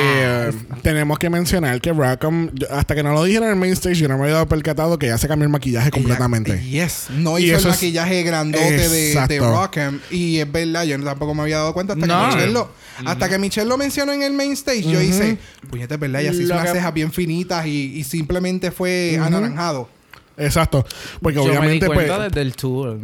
tenemos 0.82 1.18
que 1.18 1.30
mencionar 1.30 1.80
que 1.80 1.92
Rackham, 1.92 2.50
hasta 2.70 2.94
que 2.94 3.02
no 3.02 3.12
lo 3.12 3.24
dijeron 3.24 3.48
en 3.48 3.54
el 3.54 3.58
main 3.58 3.72
stage, 3.72 3.94
yo 3.96 4.08
no 4.08 4.16
me 4.16 4.24
había 4.24 4.34
dado 4.34 4.46
percatado 4.48 4.98
que 4.98 5.06
ya 5.06 5.18
se 5.18 5.26
cambió 5.28 5.44
el 5.44 5.50
maquillaje 5.50 5.90
completamente. 5.90 6.52
Ella- 6.54 6.84
yes. 6.86 7.06
No 7.10 7.38
Y 7.38 7.44
hizo 7.44 7.54
el 7.54 7.58
eso 7.60 7.68
es- 7.70 7.74
maquillaje 7.76 8.22
grandote 8.22 8.88
de, 8.88 9.26
de. 9.28 9.38
Rockham. 9.40 10.00
Y 10.10 10.38
es 10.38 10.50
verdad, 10.50 10.84
yo 10.84 11.02
tampoco 11.02 11.34
me 11.34 11.42
había 11.42 11.58
dado 11.58 11.72
cuenta 11.74 11.94
hasta 11.94 12.06
No. 12.06 12.20
que 12.30 12.34
Michelle 12.36 12.52
lo, 12.52 12.70
hasta 13.06 13.28
que 13.28 13.38
Michelle 13.38 13.68
lo 13.68 13.78
mencionó 13.78 14.12
en 14.12 14.22
el 14.22 14.32
main 14.32 14.52
stage. 14.52 14.82
Yo 14.82 15.00
hice, 15.00 15.38
puñete, 15.70 15.94
es 15.94 16.00
verdad, 16.00 16.20
ella 16.22 16.32
se 16.32 16.42
hizo 16.42 16.52
unas 16.54 16.66
que- 16.66 16.72
cejas 16.72 16.92
bien 16.94 17.10
finitas 17.12 17.66
y, 17.66 17.96
y 17.96 18.04
simplemente 18.04 18.70
fue 18.70 19.18
anaranjado. 19.22 19.88
Exacto. 20.36 20.84
Porque 21.20 21.36
Yo 21.36 21.44
me 21.44 21.50
di 21.50 21.56
obviamente, 21.56 21.86
pues. 21.86 21.96
cuenta 21.96 22.18
desde 22.24 22.40
el 22.42 22.54
tour. 22.56 22.98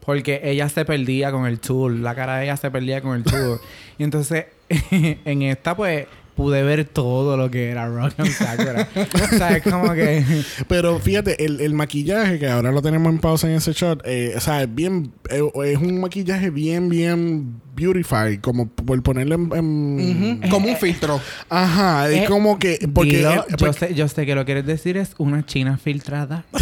Porque 0.00 0.40
ella 0.44 0.68
se 0.68 0.84
perdía 0.84 1.32
con 1.32 1.46
el 1.46 1.60
tour. 1.60 1.92
La 1.92 2.14
cara 2.14 2.36
de 2.36 2.44
ella 2.44 2.56
se 2.56 2.70
perdía 2.70 3.00
con 3.00 3.16
el 3.16 3.24
tour. 3.24 3.60
y 3.98 4.04
entonces, 4.04 4.46
en 4.68 5.42
esta, 5.42 5.74
pues, 5.74 6.06
pude 6.34 6.62
ver 6.62 6.84
todo 6.84 7.36
lo 7.36 7.50
que 7.50 7.70
era 7.70 7.86
Rock 7.88 8.14
and 8.18 8.30
Sakura. 8.30 8.88
o 8.96 9.36
sea, 9.36 9.56
es 9.56 9.62
como 9.62 9.92
que... 9.92 10.24
Pero 10.68 10.98
fíjate, 10.98 11.44
el, 11.44 11.60
el 11.60 11.74
maquillaje 11.74 12.38
que 12.38 12.48
ahora 12.48 12.72
lo 12.72 12.82
tenemos 12.82 13.12
en 13.12 13.18
pausa 13.18 13.48
en 13.48 13.54
ese 13.56 13.72
shot, 13.72 14.02
eh, 14.04 14.34
o 14.36 14.40
sea, 14.40 14.62
es 14.62 14.74
bien, 14.74 15.12
eh, 15.30 15.42
es 15.66 15.78
un 15.78 16.00
maquillaje 16.00 16.50
bien, 16.50 16.88
bien 16.88 17.60
beautified, 17.76 18.40
como 18.40 18.66
por 18.68 19.02
ponerlo 19.02 19.34
en. 19.34 20.40
Como 20.50 20.68
un 20.68 20.76
filtro. 20.76 21.20
ajá, 21.48 22.08
es 22.10 22.22
Eh, 22.22 22.24
como 22.26 22.58
que 22.58 22.78
porque, 22.92 23.16
Dilo, 23.18 23.46
yo, 23.56 23.72
sé, 23.72 23.94
yo 23.94 24.06
sé 24.08 24.26
que 24.26 24.34
lo 24.34 24.42
que 24.42 24.46
quieres 24.46 24.66
decir 24.66 24.96
es 24.96 25.14
una 25.18 25.44
china 25.44 25.76
filtrada, 25.78 26.44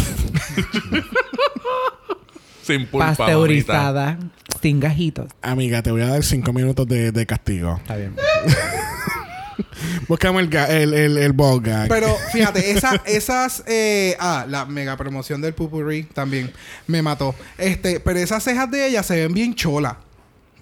Sin 2.63 2.85
pulpa. 2.87 3.05
mamita. 3.07 3.17
pasteurizada, 3.25 4.17
sin 4.61 4.79
gajitos. 4.79 5.27
amiga, 5.41 5.81
te 5.83 5.91
voy 5.91 6.01
a 6.01 6.07
dar 6.07 6.23
cinco 6.23 6.53
minutos 6.53 6.87
de, 6.87 7.11
de 7.11 7.25
castigo. 7.25 7.75
Está 7.81 7.97
bien. 7.97 8.15
Buscamos 10.07 10.41
el, 10.43 10.53
el, 10.55 10.93
el, 10.93 11.17
el 11.17 11.33
ball 11.33 11.61
gag. 11.61 11.87
Pero 11.89 12.15
fíjate, 12.31 12.71
esa, 12.71 13.01
esas. 13.05 13.63
eh, 13.67 14.15
ah, 14.19 14.45
la 14.47 14.65
mega 14.65 14.95
promoción 14.97 15.41
del 15.41 15.53
Pupurri 15.53 16.03
también 16.03 16.51
me 16.87 17.01
mató. 17.01 17.35
Este, 17.57 17.99
pero 17.99 18.19
esas 18.19 18.43
cejas 18.43 18.69
de 18.71 18.87
ella 18.87 19.03
se 19.03 19.15
ven 19.15 19.33
bien 19.33 19.55
chola. 19.55 19.97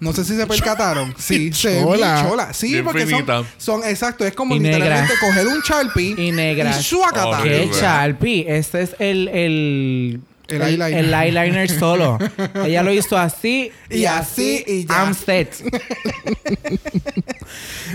No 0.00 0.12
sé 0.12 0.24
si 0.24 0.34
se 0.34 0.46
percataron. 0.48 1.14
Sí, 1.16 1.52
se 1.54 1.68
ven 1.68 1.84
bien 1.84 1.94
Chola. 2.00 2.26
chola. 2.28 2.52
Sí, 2.52 2.72
Bien 2.72 2.84
porque 2.84 3.02
son, 3.02 3.08
finita. 3.10 3.44
son. 3.56 3.84
Exacto, 3.84 4.24
es 4.26 4.34
como 4.34 4.56
Y 4.56 4.58
literalmente 4.58 5.14
coger 5.20 5.46
un 5.46 5.60
Sharpie 5.60 6.14
Y 6.18 6.32
negras. 6.32 6.80
y 6.80 6.82
suacata. 6.82 7.38
Oh, 7.40 7.42
¿Qué 7.44 7.70
Horrible. 7.70 8.56
Este 8.58 8.82
es 8.82 8.96
el... 8.98 9.28
El, 9.28 10.20
El 10.48 10.60
eyeliner. 10.62 11.04
el 11.04 11.14
eyeliner 11.14 11.70
solo. 11.70 12.18
Ella 12.64 12.82
lo 12.82 12.92
hizo 12.92 13.16
así 13.16 13.72
Y 13.88 14.04
así, 14.04 14.62
y 14.66 14.84
ya. 14.86 14.94
I'm 15.04 15.14
set. 15.14 15.54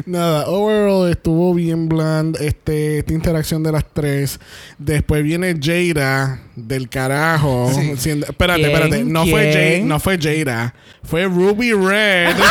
Nada, 0.06 0.45
overall 0.48 1.10
estuvo 1.10 1.54
bien 1.54 1.89
bland 1.89 2.38
este, 2.41 3.00
esta 3.00 3.14
interacción 3.14 3.64
de 3.64 3.72
las 3.72 3.84
tres. 3.93 4.39
Después 4.78 5.24
viene 5.24 5.56
Jada 5.62 6.39
del 6.56 6.89
carajo. 6.89 7.72
Sí. 7.74 7.93
siendo- 7.98 8.26
espérate, 8.28 8.62
¿Quién? 8.62 8.72
espérate. 8.74 9.04
No 9.04 9.26
fue, 9.26 9.54
Jada, 9.54 9.86
no 9.86 10.00
fue 10.00 10.18
Jada. 10.20 10.74
Fue 11.04 11.24
Ruby 11.26 11.74
Red. 11.74 12.36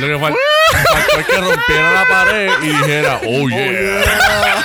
Lo 0.00 0.06
que 0.08 0.18
faltó 0.18 0.38
es 1.18 1.26
que 1.26 1.36
rompiera 1.40 1.92
la 1.92 2.04
pared 2.08 2.50
y 2.62 2.66
dijera, 2.66 3.20
oh 3.26 3.48
yeah. 3.48 4.55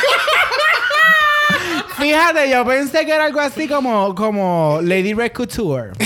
Fíjate, 2.12 2.50
yo 2.50 2.66
pensé 2.66 3.06
que 3.06 3.14
era 3.14 3.24
algo 3.24 3.40
así 3.40 3.70
como, 3.70 4.14
como 4.16 4.82
Lady 4.84 5.14
Red 5.14 5.32
Couture. 5.32 5.92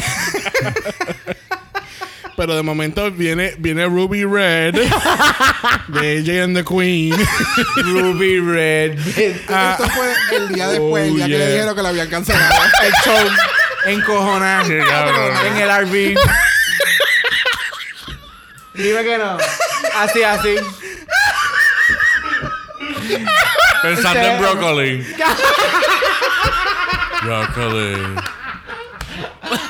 Pero 2.37 2.55
de 2.55 2.61
momento 2.61 3.09
viene, 3.09 3.55
viene 3.57 3.87
Ruby 3.87 4.23
Red 4.23 4.75
de 4.75 6.19
AJ 6.19 6.43
and 6.43 6.55
the 6.57 6.63
Queen. 6.63 7.15
Ruby 7.77 8.39
Red. 8.39 8.99
Esto 9.17 9.89
fue 9.89 10.13
el 10.37 10.49
día 10.49 10.67
después, 10.67 11.05
el 11.07 11.13
Oh, 11.13 11.15
día 11.15 11.25
que 11.25 11.37
le 11.39 11.47
dijeron 11.53 11.75
que 11.75 11.81
la 11.81 11.89
habían 11.89 12.07
cancelado. 12.09 12.53
el 12.83 12.93
show 13.03 13.17
encojonada 13.87 14.63
Qué 14.67 14.83
cabrón. 14.87 15.31
en 15.47 15.57
el 15.57 15.69
RV. 15.87 16.19
Dime 18.75 19.03
que 19.03 19.17
no. 19.17 19.37
Así, 19.95 20.21
así. 20.21 20.55
Pensando 23.81 24.19
en 24.19 24.39
broccoli. 24.39 25.05
broccoli. 27.23 27.95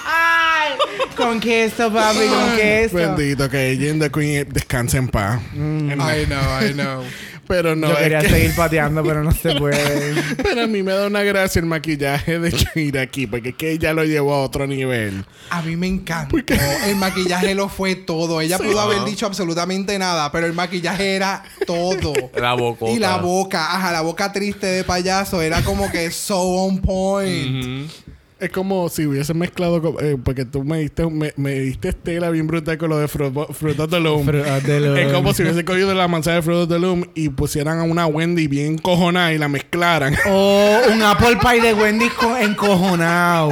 Ay, 0.05 0.73
con 1.15 1.39
queso, 1.39 1.91
papi, 1.91 2.27
con 2.27 2.55
queso. 2.55 2.95
Bendito 2.95 3.49
que 3.49 3.57
AJ 3.57 3.91
and 3.91 4.01
the 4.01 4.09
Queen 4.09 4.47
descanse 4.49 4.97
en 4.97 5.07
paz. 5.07 5.39
I 5.53 6.25
know, 6.25 6.59
I 6.61 6.73
know. 6.73 7.03
Pero 7.47 7.75
no, 7.75 7.87
Yo 7.87 7.93
es 7.93 7.99
quería 7.99 8.19
que- 8.19 8.29
seguir 8.29 8.55
pateando, 8.55 9.03
pero 9.03 9.23
no 9.23 9.31
se 9.31 9.53
puede. 9.55 10.15
pero 10.43 10.63
a 10.63 10.67
mí 10.67 10.81
me 10.83 10.93
da 10.93 11.07
una 11.07 11.21
gracia 11.23 11.59
el 11.59 11.65
maquillaje 11.67 12.39
de 12.39 12.51
Jada 12.51 13.01
aquí, 13.03 13.27
porque 13.27 13.49
es 13.49 13.55
que 13.55 13.71
ella 13.71 13.93
lo 13.93 14.03
llevó 14.03 14.33
a 14.33 14.41
otro 14.41 14.65
nivel. 14.67 15.23
A 15.51 15.61
mí 15.61 15.75
me 15.75 15.87
encantó. 15.87 16.37
El 16.85 16.95
maquillaje 16.95 17.53
lo 17.55 17.69
fue 17.69 17.95
todo. 17.95 18.41
Ella 18.41 18.57
pudo 18.57 18.79
haber 18.79 19.03
dicho 19.05 19.25
absolutamente 19.25 19.97
nada, 19.99 20.31
pero 20.31 20.47
el 20.47 20.53
maquillaje 20.53 21.15
era 21.15 21.43
todo. 21.67 22.13
La 22.35 22.53
bocota. 22.53 22.91
Y 22.91 22.99
la 22.99 23.17
boca, 23.17 23.75
ajá, 23.75 23.91
la 23.91 24.01
boca 24.01 24.31
triste 24.31 24.65
de 24.67 24.83
payaso 24.83 25.41
era 25.41 25.61
como 25.61 25.91
que 25.91 26.09
so 26.11 26.39
on 26.41 26.79
point. 26.81 27.63
Ujú. 27.87 28.04
Es 28.45 28.51
como 28.51 28.89
si 28.89 29.05
hubiese 29.05 29.33
mezclado, 29.33 29.81
con- 29.81 29.95
eh, 30.03 30.17
porque 30.23 30.45
tú 30.45 30.63
me 30.63 30.79
diste, 30.79 31.05
me, 31.09 31.33
me 31.35 31.53
diste 31.59 31.89
estela 31.89 32.29
bien 32.29 32.47
brutal 32.47 32.77
con 32.77 32.89
lo 32.89 32.97
de 32.97 33.07
Fruit 33.07 33.33
Fruit 33.53 33.79
of 33.79 33.89
the 33.89 33.99
Loom. 33.99 34.25
Loom. 34.27 34.97
Es 34.97 35.13
como 35.13 35.33
si 35.33 35.43
hubiese 35.43 35.63
cogido 35.65 35.93
la 35.93 36.07
manzana 36.07 36.37
de 36.37 36.41
Fruit 36.41 36.63
of 36.63 36.69
the 36.69 36.79
Loom 36.79 37.05
y 37.15 37.29
pusieran 37.29 37.79
a 37.79 37.83
una 37.83 38.07
Wendy 38.07 38.47
bien 38.47 38.77
cojonada 38.77 39.33
y 39.33 39.37
la 39.37 39.47
mezclaran. 39.47 40.15
O 40.27 40.79
un 40.91 41.01
apple 41.03 41.37
pie 41.41 41.61
de 41.61 41.73
Wendy 41.73 42.09
co- 42.09 42.37
encojonado. 42.37 43.51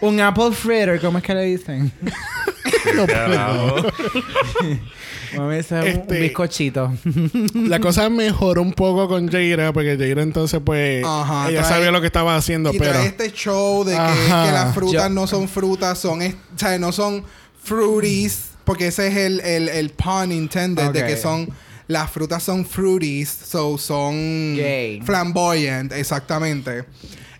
Un 0.00 0.20
apple 0.20 0.52
fritter, 0.52 1.00
¿cómo 1.00 1.18
es 1.18 1.24
que 1.24 1.34
le 1.34 1.42
dicen? 1.44 1.92
Mami, 5.36 5.56
ese 5.56 5.78
es 5.78 5.82
un- 5.84 6.00
Este- 6.02 6.14
un 6.16 6.20
bizcochito. 6.22 6.92
la 7.54 7.80
cosa 7.80 8.08
mejoró 8.08 8.62
un 8.62 8.72
poco 8.72 9.08
con 9.08 9.28
Jaira, 9.28 9.72
porque 9.72 9.96
Jaira 9.96 10.22
entonces, 10.22 10.60
pues, 10.64 11.04
Ajá, 11.04 11.50
ella 11.50 11.62
trae- 11.62 11.68
sabía 11.68 11.90
lo 11.90 12.00
que 12.00 12.06
estaba 12.06 12.36
haciendo, 12.36 12.72
Y 12.72 12.78
pero. 12.78 12.92
trae 12.92 13.06
este 13.06 13.32
show 13.32 13.84
de 13.84 13.92
que, 13.92 13.98
Ajá. 13.98 14.46
que 14.46 14.52
las 14.52 14.74
frutas 14.74 15.02
Yo- 15.04 15.08
no 15.10 15.26
son 15.26 15.48
frutas, 15.48 15.98
son, 15.98 16.22
es- 16.22 16.34
o 16.34 16.58
sea, 16.58 16.78
no 16.78 16.92
son 16.92 17.24
fruities, 17.62 18.50
porque 18.64 18.88
ese 18.88 19.08
es 19.08 19.16
el, 19.16 19.40
el, 19.40 19.68
el 19.68 19.90
pun 19.90 20.32
intended 20.32 20.90
de 20.90 21.04
que 21.06 21.16
son 21.16 21.48
las 21.86 22.10
frutas 22.10 22.42
son 22.42 22.66
fruities, 22.66 23.28
so 23.30 23.78
son 23.78 24.56
Gay. 24.56 25.00
flamboyant, 25.02 25.92
exactamente. 25.92 26.84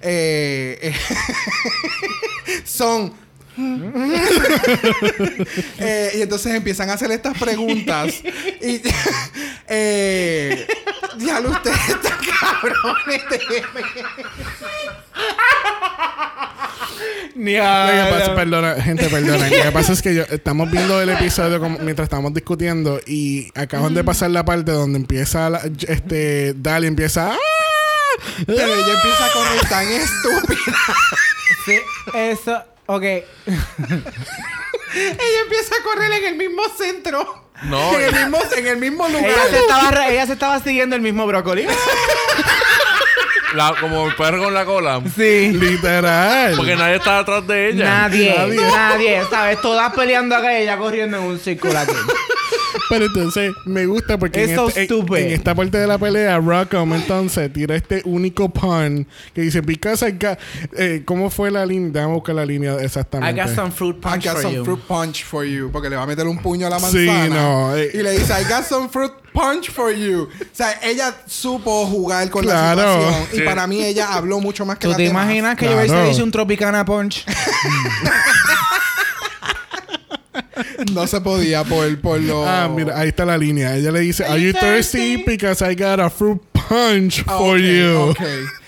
Eh, 0.00 0.78
eh, 0.80 0.92
son 2.64 3.12
Eh, 5.80 6.12
y 6.16 6.22
entonces 6.22 6.54
empiezan 6.54 6.90
a 6.90 6.94
hacer 6.94 7.10
estas 7.10 7.36
preguntas 7.38 8.14
y 8.62 8.80
eh, 9.68 10.66
ya 11.18 11.40
lo 11.40 11.50
ustedes 11.50 11.76
están 11.88 12.18
cabrones 12.40 13.22
déjenme. 13.30 13.82
Ni 17.34 17.52
Lo 17.54 17.60
que 17.60 17.60
a- 17.60 18.10
pasa- 18.10 18.34
perdona, 18.34 18.74
gente, 18.82 19.08
perdona. 19.08 19.48
Lo 19.48 19.62
que 19.62 19.72
pasa 19.72 19.92
es 19.92 20.02
que 20.02 20.14
yo- 20.14 20.24
estamos 20.30 20.70
viendo 20.70 21.00
el 21.00 21.10
episodio 21.10 21.60
como- 21.60 21.78
mientras 21.78 22.06
estamos 22.06 22.34
discutiendo 22.34 23.00
y 23.06 23.50
acaban 23.54 23.94
de 23.94 24.02
pasar 24.04 24.30
la 24.30 24.44
parte 24.44 24.72
donde 24.72 24.98
empieza 24.98 25.48
la- 25.50 25.62
este 25.86 26.54
Dali 26.56 26.86
empieza 26.86 27.32
¡Ah! 27.32 27.38
Pero 28.46 28.58
ella 28.60 28.94
empieza 28.94 29.26
a 29.26 29.32
correr 29.32 29.68
tan 29.68 29.86
estúpida. 29.88 30.76
Sí, 31.64 31.78
eso. 32.14 32.62
Ok. 32.90 33.02
ella 33.04 33.24
empieza 35.42 35.74
a 35.78 35.82
correr 35.84 36.10
en 36.12 36.24
el 36.24 36.36
mismo 36.36 36.62
centro. 36.76 37.44
No, 37.64 37.92
En 37.94 38.02
el 38.02 38.12
mismo, 38.14 38.38
en 38.56 38.66
el 38.66 38.76
mismo 38.78 39.08
lugar. 39.08 39.24
Ella 39.30 39.50
se, 39.50 39.58
estaba, 39.58 39.90
re- 39.90 40.12
ella 40.12 40.26
se 40.26 40.32
estaba 40.32 40.58
siguiendo 40.60 40.96
el 40.96 41.02
mismo 41.02 41.26
brócoli. 41.26 41.66
la- 43.54 43.74
como 43.80 44.06
el 44.06 44.14
perro 44.16 44.44
con 44.44 44.54
la 44.54 44.64
cola. 44.64 45.02
Sí. 45.14 45.50
literal. 45.52 46.54
Porque 46.56 46.76
nadie 46.76 46.96
está 46.96 47.18
atrás 47.18 47.46
de 47.46 47.68
ella. 47.70 47.84
Nadie, 47.84 48.34
Nadie. 48.36 48.56
nadie, 48.60 49.22
¿sabes? 49.28 49.60
Todas 49.60 49.92
peleando 49.92 50.34
acá 50.36 50.58
y 50.58 50.62
ella 50.62 50.78
corriendo 50.78 51.18
en 51.18 51.24
un 51.24 51.38
círculo 51.38 51.78
aquí. 51.78 51.92
Pero 52.88 53.06
entonces 53.06 53.52
me 53.66 53.86
gusta 53.86 54.18
porque 54.18 54.44
en, 54.44 54.54
so 54.56 54.68
este- 54.68 54.88
en- 54.94 55.30
esta 55.32 55.54
parte 55.54 55.78
de 55.78 55.86
la 55.86 55.98
pelea, 55.98 56.38
Rockham 56.38 56.94
entonces 56.94 57.52
tira 57.52 57.76
este 57.76 58.02
único 58.04 58.48
pun 58.48 59.06
que 59.34 59.42
dice, 59.42 59.60
because 59.60 60.06
I 60.08 60.12
got... 60.12 60.38
eh, 60.76 61.02
¿Cómo 61.04 61.28
fue 61.30 61.50
la 61.50 61.66
línea? 61.66 61.90
Déjame 61.92 62.14
buscar 62.14 62.34
la 62.34 62.46
línea 62.46 62.74
I 62.80 62.84
exactamente. 62.84 63.40
got 63.42 63.54
some 63.54 63.70
fruit 63.70 63.96
I 63.96 64.00
punch 64.00 64.24
got 64.24 64.32
for 64.34 64.42
some 64.42 64.54
you. 64.54 64.64
fruit 64.64 64.80
punch 64.86 65.24
for 65.24 65.44
you. 65.44 65.70
Porque 65.70 65.90
le 65.90 65.96
va 65.96 66.02
a 66.02 66.06
meter 66.06 66.26
un 66.26 66.38
puño 66.38 66.66
a 66.66 66.70
la 66.70 66.78
Sí, 66.80 67.06
manzana. 67.06 67.28
no, 67.28 67.76
eh. 67.76 67.90
Y 67.94 67.98
le 67.98 68.12
dice, 68.12 68.32
I 68.40 68.44
got 68.44 68.64
some 68.64 68.88
fruit 68.88 69.12
punch 69.32 69.70
for 69.70 69.92
you. 69.94 70.22
O 70.22 70.28
sea, 70.52 70.78
ella 70.82 71.14
supo 71.26 71.86
jugar 71.86 72.28
con 72.30 72.42
Claro. 72.44 72.80
la 72.80 72.92
situación. 72.94 73.28
Y 73.32 73.36
Sí. 73.36 73.42
para 73.42 73.66
mí 73.66 73.84
ella 73.84 74.14
habló 74.14 74.40
mucho 74.40 74.64
más 74.66 74.78
que 74.78 74.82
¿Tú 74.84 74.88
las 74.88 74.96
te 74.96 75.02
demás. 75.04 75.24
imaginas 75.26 75.56
que 75.56 75.66
yo 75.66 75.72
Claro. 75.72 75.86
hubiese 75.88 76.10
dicho 76.10 76.24
un 76.24 76.30
Tropicana 76.30 76.84
Punch? 76.84 77.24
No 80.92 81.06
se 81.06 81.20
podía 81.20 81.64
por, 81.64 82.00
por 82.00 82.20
lo... 82.20 82.46
Ah, 82.48 82.68
mira, 82.68 82.98
ahí 82.98 83.08
está 83.08 83.24
la 83.24 83.36
línea. 83.38 83.76
Ella 83.76 83.90
le 83.92 84.00
dice, 84.00 84.24
Are 84.24 84.40
you 84.40 84.52
thirsty? 84.52 85.22
Because 85.26 85.62
I 85.64 85.74
got 85.74 86.00
a 86.00 86.08
fruit 86.10 86.40
punch 86.52 87.24
Ah, 87.26 87.38
for 87.38 87.58
you. 87.58 88.10
ok. 88.10 88.20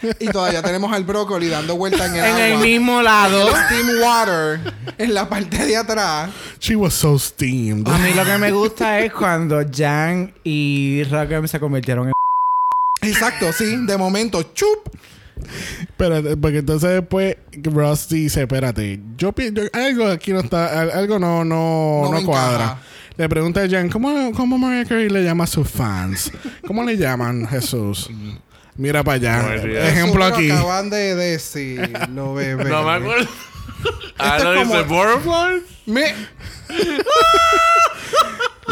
Y 0.21 0.29
todavía 0.29 0.63
tenemos 0.63 0.91
al 0.95 1.05
brócoli 1.05 1.49
dando 1.49 1.77
vuelta 1.77 2.07
en 2.07 2.15
el 2.17 2.25
en 2.25 2.31
agua. 2.31 2.45
el 2.47 2.59
mismo 2.59 3.03
lado. 3.03 3.49
El 3.49 3.55
steam 3.67 4.01
water 4.03 4.61
en 4.97 5.13
la 5.13 5.29
parte 5.29 5.59
de 5.67 5.77
atrás. 5.77 6.31
She 6.59 6.75
was 6.75 6.95
so 6.95 7.19
steamed. 7.19 7.87
A 7.87 7.99
mí 7.99 8.15
lo 8.15 8.25
que 8.25 8.39
me 8.39 8.51
gusta 8.51 9.01
es 9.01 9.13
cuando 9.13 9.61
Jan 9.71 10.33
y 10.43 11.03
Rockham 11.05 11.47
se 11.47 11.61
convirtieron 11.61 12.07
en... 12.09 12.13
Exacto, 13.03 13.53
sí. 13.53 13.85
De 13.87 13.97
momento, 13.99 14.43
chup. 14.55 14.89
Pero, 15.97 16.37
porque 16.41 16.59
entonces 16.59 16.91
después 16.91 17.37
Ross 17.63 18.09
dice, 18.09 18.43
espérate, 18.43 19.01
yo, 19.17 19.35
yo- 19.37 19.63
algo 19.73 20.07
aquí 20.09 20.33
no 20.33 20.41
está, 20.41 20.81
al- 20.81 20.91
algo 20.91 21.19
no, 21.19 21.45
no, 21.45 22.03
No 22.11 22.21
no, 22.21 22.27
cuadra. 22.27 22.65
encaja. 22.65 22.79
Le 23.17 23.29
pregunta 23.29 23.63
a 23.63 23.69
Jan, 23.69 23.89
¿cómo, 23.91 24.33
¿cómo 24.33 24.57
Mariah 24.57 24.87
Carey 24.87 25.11
le 25.11 25.23
llama 25.23 25.45
a 25.45 25.47
sus 25.47 25.69
fans? 25.69 26.33
¿Cómo 26.67 26.83
le 26.85 26.97
llaman, 26.97 27.47
Jesús? 27.47 28.09
Mira 28.77 29.05
para 29.05 29.17
allá. 29.17 29.55
Ejemplo 29.89 30.25
aquí. 30.25 30.49
lo 30.49 30.55
acaban 30.55 30.89
de 30.91 31.15
decirlo, 31.15 32.35
bebé. 32.35 32.65
No 32.71 32.83
me 32.85 32.91
acuerdo. 32.93 33.29
Ah, 34.19 34.37
es 34.39 34.45
no 34.45 34.55
como- 34.55 34.75
dice 34.75 34.87
butterflies. 34.89 35.63
Me- 35.87 36.15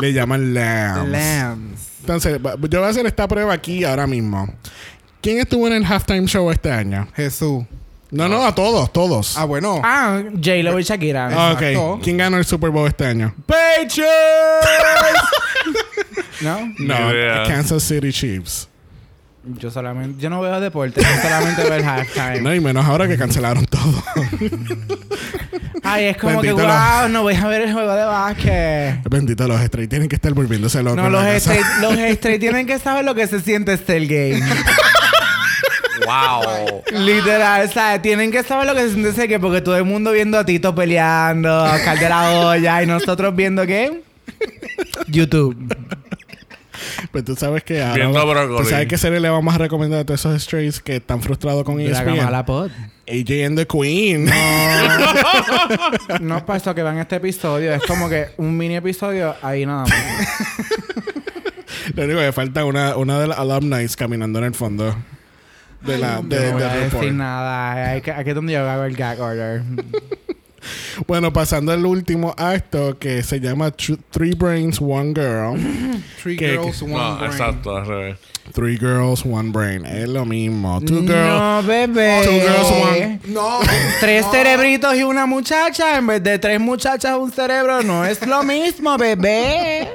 Le 0.00 0.12
llaman 0.12 0.54
lambs. 0.54 1.10
Lambs. 1.10 1.80
Entonces, 2.00 2.40
yo 2.70 2.78
voy 2.78 2.86
a 2.86 2.90
hacer 2.90 3.04
esta 3.06 3.26
prueba 3.28 3.52
aquí 3.52 3.84
ahora 3.84 4.06
mismo. 4.06 4.48
¿Quién 5.20 5.38
estuvo 5.38 5.66
en 5.66 5.72
el 5.74 5.84
halftime 5.84 6.26
show 6.26 6.50
este 6.50 6.70
año? 6.70 7.08
Jesús. 7.14 7.64
No, 8.10 8.26
no, 8.28 8.46
a 8.46 8.54
todos, 8.54 8.90
todos. 8.92 9.36
Ah, 9.36 9.44
bueno. 9.44 9.80
Ah, 9.84 10.22
J-Lo 10.32 10.78
y 10.78 10.82
Shakira. 10.82 11.28
Ah, 11.30 11.52
ok. 11.52 11.60
exacto. 11.62 12.00
¿Quién 12.02 12.16
ganó 12.16 12.38
el 12.38 12.44
Super 12.46 12.70
Bowl 12.70 12.88
este 12.88 13.04
año? 13.04 13.34
Patriots. 13.44 14.08
¿No? 16.40 16.72
No, 16.78 17.10
idea. 17.12 17.42
Kansas 17.46 17.82
City 17.82 18.12
Chiefs. 18.12 18.68
Yo 19.58 19.70
solamente... 19.70 20.20
Yo 20.22 20.30
no 20.30 20.40
veo 20.40 20.60
deporte. 20.60 21.00
Yo 21.02 21.22
solamente 21.22 21.62
veo 21.64 21.74
el 21.74 21.84
halftime. 21.84 22.40
No, 22.40 22.54
y 22.54 22.60
menos 22.60 22.84
ahora 22.86 23.08
que 23.08 23.16
cancelaron 23.18 23.64
todo. 23.66 24.02
Ay, 25.82 26.06
es 26.06 26.16
como 26.16 26.34
Bendito 26.40 26.56
que, 26.56 26.62
lo- 26.62 26.68
wow, 26.68 27.08
no 27.08 27.22
voy 27.22 27.34
a 27.34 27.46
ver 27.46 27.62
el 27.62 27.72
juego 27.72 27.92
de 27.94 28.04
básquet. 28.04 29.00
Bendito, 29.08 29.46
los 29.48 29.60
straight 29.62 29.88
tienen 29.90 30.08
que 30.08 30.16
estar 30.16 30.32
volviéndose 30.34 30.82
locos. 30.82 30.96
No, 30.98 31.06
en 31.06 31.12
los 31.12 31.22
la 31.22 31.32
casa. 31.34 31.54
straight, 31.54 31.66
los 31.82 31.98
straight 31.98 32.40
tienen 32.40 32.66
que 32.66 32.78
saber 32.78 33.04
lo 33.04 33.14
que 33.14 33.26
se 33.26 33.40
siente 33.40 33.76
ser 33.78 34.06
gay. 34.06 34.40
Wow. 36.04 36.82
Literal, 36.92 37.70
¿sabes? 37.70 38.02
Tienen 38.02 38.30
que 38.30 38.42
saber 38.42 38.66
lo 38.66 38.74
que 38.74 38.88
se 38.88 38.94
siente 38.94 39.26
gay 39.26 39.38
porque 39.38 39.60
todo 39.60 39.76
el 39.76 39.84
mundo 39.84 40.12
viendo 40.12 40.38
a 40.38 40.44
Tito 40.44 40.74
peleando, 40.74 41.64
a 41.64 41.78
Cal 41.80 41.98
de 41.98 42.08
la 42.08 42.30
olla 42.30 42.82
y 42.82 42.86
nosotros 42.86 43.34
viendo 43.34 43.66
qué? 43.66 44.02
YouTube. 45.08 45.76
Pues 47.10 47.24
tú 47.24 47.34
sabes 47.34 47.64
que 47.64 47.82
ahora. 47.82 47.94
Viendo 47.94 48.26
brócoli. 48.26 48.64
Tú 48.64 48.70
sabes 48.70 48.86
qué 48.88 48.98
serie 48.98 49.20
le 49.20 49.28
vamos 49.28 49.54
a 49.54 49.58
recomendar 49.58 50.00
a 50.00 50.04
todos 50.04 50.20
esos 50.20 50.42
strays 50.42 50.80
que 50.80 50.96
están 50.96 51.22
frustrados 51.22 51.64
con 51.64 51.78
La 51.78 51.90
ESPN. 51.90 52.16
Gamala 52.16 52.44
Pod. 52.44 52.70
AJ 53.08 53.46
and 53.46 53.58
the 53.58 53.66
Queen. 53.66 54.26
No 56.20 56.36
es 56.36 56.42
para 56.42 56.58
eso 56.58 56.74
que 56.74 56.82
vean 56.82 56.98
este 56.98 57.16
episodio. 57.16 57.72
Es 57.74 57.82
como 57.82 58.08
que 58.08 58.28
un 58.36 58.56
mini 58.56 58.76
episodio 58.76 59.34
ahí 59.42 59.64
nada 59.64 59.84
más. 59.84 59.94
Lo 61.94 62.04
único 62.04 62.20
que 62.20 62.32
falta 62.32 62.64
una, 62.64 62.96
una 62.96 63.18
de 63.18 63.28
las 63.28 63.38
alumni 63.38 63.86
caminando 63.96 64.38
en 64.40 64.44
el 64.46 64.54
fondo. 64.54 64.94
De 65.82 65.96
la, 65.98 66.20
de, 66.22 66.46
no 66.46 66.52
voy 66.54 66.62
a 66.62 66.74
report. 66.74 66.92
decir 67.02 67.12
nada. 67.12 67.92
Aquí 67.92 68.10
es 68.30 68.34
donde 68.34 68.52
yo 68.52 68.68
hago 68.68 68.84
el 68.84 68.96
gag 68.96 69.20
order. 69.20 69.62
Bueno, 71.06 71.32
pasando 71.32 71.70
al 71.72 71.86
último 71.86 72.34
acto 72.36 72.98
que 72.98 73.22
se 73.22 73.38
llama 73.40 73.70
Three 73.70 74.34
Brains, 74.34 74.80
One 74.82 75.14
Girl. 75.14 75.56
Three 76.22 76.36
¿Qué- 76.36 76.50
girls, 76.58 76.82
one 76.82 76.92
No, 76.94 77.16
brain. 77.16 77.30
exacto, 77.30 77.76
al 77.76 77.86
revés. 77.86 78.18
Three 78.52 78.76
Girls, 78.76 79.24
One 79.24 79.50
Brain. 79.50 79.86
Es 79.86 80.08
lo 80.08 80.24
mismo. 80.24 80.80
Two 80.80 81.02
Girls. 81.02 81.08
No, 81.10 81.62
bebé. 81.62 82.22
Two 82.24 82.32
girls, 82.32 82.70
one- 82.70 83.20
No. 83.28 83.60
Tres 84.00 84.24
no. 84.26 84.32
cerebritos 84.32 84.96
y 84.96 85.04
una 85.04 85.26
muchacha. 85.26 85.96
En 85.96 86.06
vez 86.08 86.22
de 86.24 86.38
tres 86.38 86.58
muchachas, 86.60 87.16
un 87.16 87.30
cerebro. 87.30 87.82
No 87.82 88.04
es 88.04 88.26
lo 88.26 88.42
mismo, 88.42 88.96
bebé. 88.98 89.88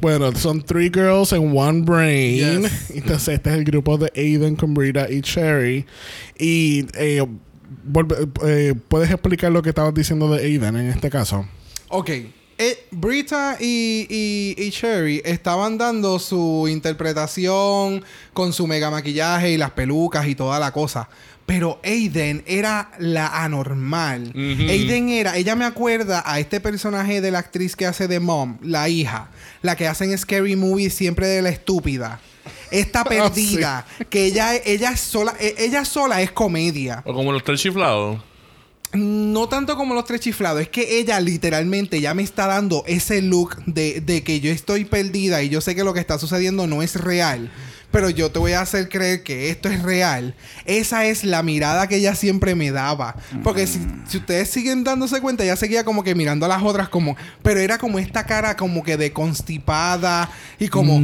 Bueno, 0.00 0.34
son 0.34 0.62
Three 0.62 0.90
Girls 0.92 1.32
and 1.32 1.56
One 1.56 1.82
Brain. 1.82 2.62
Yes. 2.62 2.90
Entonces, 2.94 3.34
este 3.34 3.50
es 3.50 3.56
el 3.56 3.64
grupo 3.64 3.98
de 3.98 4.10
Aiden 4.16 4.56
con 4.56 4.74
Brita 4.74 5.10
y 5.10 5.20
Cherry. 5.22 5.86
Y 6.38 6.86
eh, 6.94 7.24
volve- 7.86 8.30
eh, 8.46 8.74
¿puedes 8.88 9.10
explicar 9.10 9.52
lo 9.52 9.62
que 9.62 9.70
estabas 9.70 9.94
diciendo 9.94 10.30
de 10.32 10.42
Aiden 10.44 10.76
en 10.76 10.88
este 10.88 11.10
caso? 11.10 11.46
Ok. 11.88 12.10
Eh, 12.62 12.86
Brita 12.90 13.56
y, 13.58 14.06
y, 14.10 14.54
y 14.62 14.70
Cherry 14.70 15.22
estaban 15.24 15.78
dando 15.78 16.18
su 16.18 16.68
interpretación 16.68 18.04
con 18.34 18.52
su 18.52 18.66
mega 18.66 18.90
maquillaje 18.90 19.52
y 19.52 19.56
las 19.56 19.70
pelucas 19.70 20.26
y 20.28 20.34
toda 20.34 20.58
la 20.58 20.70
cosa. 20.72 21.08
Pero 21.46 21.80
Aiden 21.82 22.44
era 22.46 22.92
la 22.98 23.42
anormal. 23.42 24.32
Aiden 24.36 25.08
era, 25.08 25.36
ella 25.36 25.56
me 25.56 25.64
acuerda 25.64 26.22
a 26.24 26.38
este 26.38 26.60
personaje 26.60 27.20
de 27.20 27.32
la 27.32 27.40
actriz 27.40 27.74
que 27.74 27.86
hace 27.86 28.06
de 28.06 28.20
Mom, 28.20 28.58
la 28.62 28.88
hija, 28.88 29.30
la 29.62 29.74
que 29.74 29.88
hace 29.88 30.04
en 30.04 30.16
Scary 30.16 30.54
Movie 30.54 30.90
siempre 30.90 31.26
de 31.26 31.42
la 31.42 31.48
estúpida. 31.48 32.20
Esta 32.70 33.02
perdida, 33.04 33.84
que 34.08 34.26
ella, 34.26 34.54
ella 34.54 34.96
sola, 34.96 35.34
e- 35.40 35.56
ella 35.58 35.84
sola 35.84 36.22
es 36.22 36.30
comedia. 36.30 37.02
O 37.04 37.12
como 37.12 37.32
los 37.32 37.42
tres 37.42 37.60
chiflados. 37.60 38.20
No 38.92 39.48
tanto 39.48 39.76
como 39.76 39.94
los 39.94 40.04
tres 40.04 40.20
chiflados, 40.20 40.60
es 40.62 40.68
que 40.68 40.98
ella 40.98 41.20
literalmente 41.20 42.00
ya 42.00 42.12
me 42.12 42.22
está 42.24 42.46
dando 42.48 42.82
ese 42.88 43.22
look 43.22 43.56
de, 43.66 44.00
de 44.00 44.24
que 44.24 44.40
yo 44.40 44.50
estoy 44.50 44.84
perdida 44.84 45.42
y 45.42 45.48
yo 45.48 45.60
sé 45.60 45.76
que 45.76 45.84
lo 45.84 45.94
que 45.94 46.00
está 46.00 46.18
sucediendo 46.18 46.66
no 46.66 46.82
es 46.82 46.96
real, 46.96 47.52
pero 47.90 48.10
yo 48.10 48.30
te 48.30 48.38
voy 48.38 48.52
a 48.52 48.60
hacer 48.60 48.88
creer 48.88 49.22
que 49.22 49.50
esto 49.50 49.68
es 49.68 49.82
real. 49.82 50.34
Esa 50.64 51.06
es 51.06 51.24
la 51.24 51.42
mirada 51.42 51.88
que 51.88 51.96
ella 51.96 52.14
siempre 52.14 52.54
me 52.54 52.70
daba. 52.70 53.16
Porque 53.42 53.66
si, 53.66 53.80
si 54.06 54.18
ustedes 54.18 54.50
siguen 54.50 54.84
dándose 54.84 55.20
cuenta, 55.20 55.44
ella 55.44 55.56
seguía 55.56 55.84
como 55.84 56.04
que 56.04 56.14
mirando 56.14 56.46
a 56.46 56.48
las 56.48 56.62
otras 56.62 56.88
como... 56.88 57.16
Pero 57.42 57.60
era 57.60 57.78
como 57.78 57.98
esta 57.98 58.24
cara 58.24 58.56
como 58.56 58.82
que 58.82 58.96
de 58.96 59.12
constipada 59.12 60.30
y 60.58 60.68
como... 60.68 61.00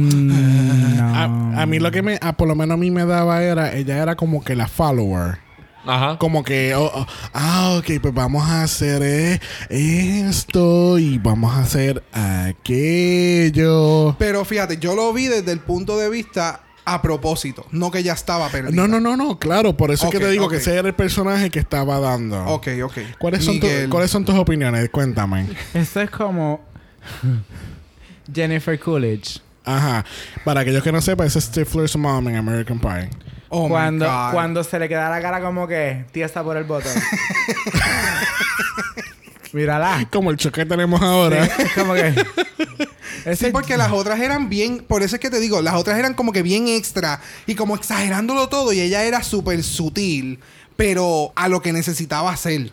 A, 1.01 1.61
a 1.61 1.65
mí 1.65 1.79
lo 1.79 1.91
que 1.91 2.01
me, 2.01 2.19
a, 2.21 2.33
por 2.33 2.47
lo 2.47 2.55
menos 2.55 2.75
a 2.75 2.77
mí 2.77 2.91
me 2.91 3.05
daba 3.05 3.43
era, 3.43 3.73
ella 3.73 4.01
era 4.01 4.15
como 4.15 4.43
que 4.43 4.55
la 4.55 4.67
follower. 4.67 5.39
Ajá. 5.85 6.17
Como 6.17 6.43
que, 6.43 6.75
oh, 6.75 6.91
oh, 6.93 7.05
ah, 7.33 7.77
ok, 7.79 8.01
pues 8.01 8.13
vamos 8.13 8.49
a 8.49 8.63
hacer 8.63 9.01
eh, 9.03 9.39
esto 9.69 10.99
y 10.99 11.17
vamos 11.17 11.55
a 11.55 11.61
hacer 11.61 12.03
aquello. 12.11 14.15
Pero 14.19 14.43
fíjate, 14.43 14.77
yo 14.77 14.95
lo 14.95 15.13
vi 15.13 15.27
desde 15.27 15.53
el 15.53 15.59
punto 15.59 15.97
de 15.97 16.09
vista 16.09 16.66
a 16.89 17.01
propósito, 17.01 17.65
no 17.71 17.91
que 17.91 18.01
ya 18.01 18.13
estaba 18.13 18.47
perdida. 18.47 18.71
No, 18.71 18.87
no, 18.87 19.01
no, 19.01 19.17
no, 19.17 19.37
claro, 19.37 19.75
por 19.75 19.91
eso 19.91 20.05
es 20.05 20.11
que 20.11 20.19
te 20.19 20.31
digo 20.31 20.47
que 20.47 20.55
ese 20.55 20.73
era 20.73 20.87
el 20.87 20.93
personaje 20.93 21.49
que 21.49 21.59
estaba 21.59 21.99
dando. 21.99 22.41
Ok, 22.45 22.69
ok. 22.81 22.97
¿Cuáles 23.19 23.43
son, 23.43 23.59
tu-. 23.59 23.67
¿Cuáles 23.89 24.09
son 24.09 24.23
tus 24.23 24.35
opiniones? 24.35 24.89
Cuéntame. 24.89 25.49
Eso 25.73 25.99
es 25.99 26.09
como 26.09 26.61
Jennifer 28.33 28.79
Coolidge. 28.79 29.41
Ajá. 29.65 30.05
Para 30.45 30.61
aquellos 30.61 30.81
que 30.81 30.93
no 30.93 31.01
sepan, 31.01 31.27
ese 31.27 31.39
es 31.39 31.45
Stifler's 31.45 31.97
mom 31.97 32.25
en 32.29 32.37
American 32.37 32.79
Pie. 32.79 33.09
Oh 33.49 33.63
my 33.63 33.69
cuando, 33.69 34.05
God. 34.05 34.31
cuando 34.31 34.63
se 34.63 34.79
le 34.79 34.87
queda 34.87 35.09
la 35.09 35.21
cara 35.21 35.41
como 35.41 35.67
que 35.67 36.05
tiesa 36.13 36.41
por 36.41 36.55
el 36.55 36.63
botón. 36.63 36.93
Mírala. 39.51 40.07
Como 40.09 40.31
el 40.31 40.37
choque 40.37 40.61
que 40.61 40.65
tenemos 40.65 41.01
ahora. 41.01 41.43
Es 41.43 41.73
como 41.73 41.95
que. 41.95 42.13
Ese 43.25 43.47
Sí, 43.47 43.51
porque 43.51 43.77
las 43.77 43.91
otras 43.91 44.19
eran 44.19 44.49
bien, 44.49 44.79
por 44.79 45.03
eso 45.03 45.15
es 45.15 45.21
que 45.21 45.29
te 45.29 45.39
digo, 45.39 45.61
las 45.61 45.75
otras 45.75 45.97
eran 45.97 46.13
como 46.13 46.31
que 46.31 46.43
bien 46.43 46.67
extra 46.67 47.21
y 47.45 47.55
como 47.55 47.75
exagerándolo 47.75 48.49
todo 48.49 48.73
y 48.73 48.79
ella 48.79 49.03
era 49.03 49.23
súper 49.23 49.63
sutil, 49.63 50.39
pero 50.75 51.31
a 51.35 51.47
lo 51.47 51.61
que 51.61 51.73
necesitaba 51.73 52.31
hacer. 52.31 52.71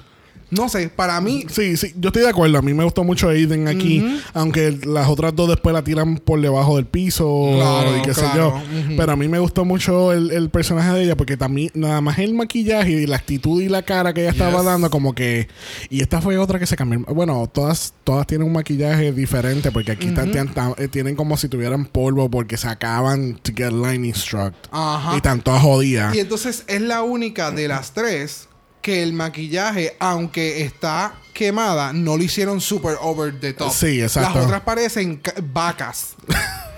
No 0.57 0.68
sé, 0.68 0.88
para 0.88 1.20
mí, 1.20 1.44
Sí, 1.50 1.76
sí, 1.76 1.92
yo 1.98 2.09
estoy 2.09 2.22
de 2.22 2.28
acuerdo. 2.30 2.59
A 2.59 2.62
mí 2.62 2.72
me 2.74 2.84
gustó 2.84 3.05
mucho 3.05 3.28
Aiden 3.28 3.68
aquí, 3.68 4.05
aunque 4.32 4.78
las 4.84 5.09
otras 5.09 5.34
dos 5.34 5.48
después 5.48 5.72
la 5.72 5.82
tiran 5.82 6.16
por 6.18 6.40
debajo 6.40 6.76
del 6.76 6.86
piso 6.86 7.50
Claro, 7.57 7.96
y 7.98 8.02
qué 8.02 8.14
sé 8.14 8.24
yo. 8.36 8.55
Pero 8.96 9.12
a 9.12 9.16
mí 9.16 9.28
me 9.28 9.38
gustó 9.38 9.64
mucho 9.64 10.12
el, 10.12 10.30
el 10.30 10.48
personaje 10.50 10.90
de 10.92 11.05
ella 11.05 11.16
porque 11.16 11.36
también, 11.36 11.70
nada 11.74 12.00
más 12.00 12.18
el 12.18 12.34
maquillaje 12.34 12.90
y 12.92 13.07
la 13.07 13.16
actitud 13.16 13.61
y 13.62 13.68
la 13.68 13.82
cara 13.82 14.12
que 14.14 14.20
ella 14.22 14.30
estaba 14.30 14.59
Yes. 14.59 14.64
dando, 14.64 14.90
como 14.90 15.14
que. 15.14 15.48
Y 15.90 16.00
esta 16.02 16.20
fue 16.20 16.38
otra 16.38 16.59
que 16.59 16.66
se 16.66 16.76
cambió. 16.76 17.01
Bueno, 17.09 17.48
todas, 17.52 17.93
todas 18.05 18.26
tienen 18.26 18.47
un 18.47 18.52
maquillaje 18.52 19.12
diferente 19.12 19.70
porque 19.72 19.93
aquí 19.93 20.09
están- 20.09 20.31
tienen, 20.31 20.52
eh, 20.78 20.89
tienen 20.89 21.16
como 21.16 21.36
si 21.36 21.48
tuvieran 21.48 21.85
polvo 21.86 22.31
porque 22.31 22.56
se 22.56 22.68
acaban 22.68 23.35
to 23.43 23.52
get 23.55 23.72
lightning 23.72 24.14
struck. 24.14 24.52
Ajá. 24.70 25.12
Y 25.14 25.16
están 25.16 25.40
todas 25.40 25.62
jodidas. 25.62 26.14
Y 26.14 26.20
entonces 26.20 26.64
es 26.68 26.81
la 26.81 27.02
única 27.02 27.51
de 27.51 27.68
las 27.68 27.93
tres 27.93 28.48
que 28.85 29.02
el 29.02 29.15
maquillaje, 29.15 29.97
aunque 29.98 30.62
está 30.62 31.15
quemada, 31.32 31.94
no 31.94 32.19
lo 32.19 32.23
hicieron 32.23 32.61
super 32.61 32.97
over 33.01 33.32
the 33.40 33.55
top. 33.55 33.73
Sí, 33.73 34.02
exacto. 34.02 34.35
Las 34.35 34.44
otras 34.44 34.61
parecen 34.61 35.16
ca- 35.16 35.32
vacas. 35.43 36.15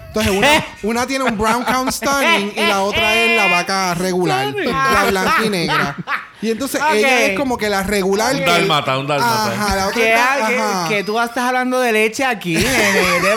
Entonces, 0.07 0.33
una, 0.33 0.49
una 0.85 1.05
tiene 1.09 1.24
un 1.24 1.37
brown 1.37 1.65
count 1.65 1.91
stunning 1.91 2.53
y 2.57 2.61
la 2.65 2.83
otra 2.83 3.12
es 3.12 3.37
la 3.37 3.49
vaca 3.49 3.95
regular, 3.95 4.55
la 4.55 5.05
blanca 5.11 5.45
y 5.45 5.51
negra. 5.51 5.97
Y 6.43 6.51
entonces 6.51 6.81
ella 6.93 7.27
es 7.27 7.37
como 7.39 7.57
que 7.57 7.69
la 7.71 7.83
regular. 7.83 8.35
Un 8.35 8.45
dálmata, 8.45 8.99
un 8.99 9.07
dálmata. 9.07 9.53
Ajá, 9.53 9.77
la 9.77 9.89
otra 9.89 10.87
que, 10.89 11.03
tú 11.03 11.19
estás 11.19 11.45
hablando 11.45 11.81
de 11.81 11.93
leche 11.93 12.25
aquí, 12.25 12.55
nene, 12.57 12.67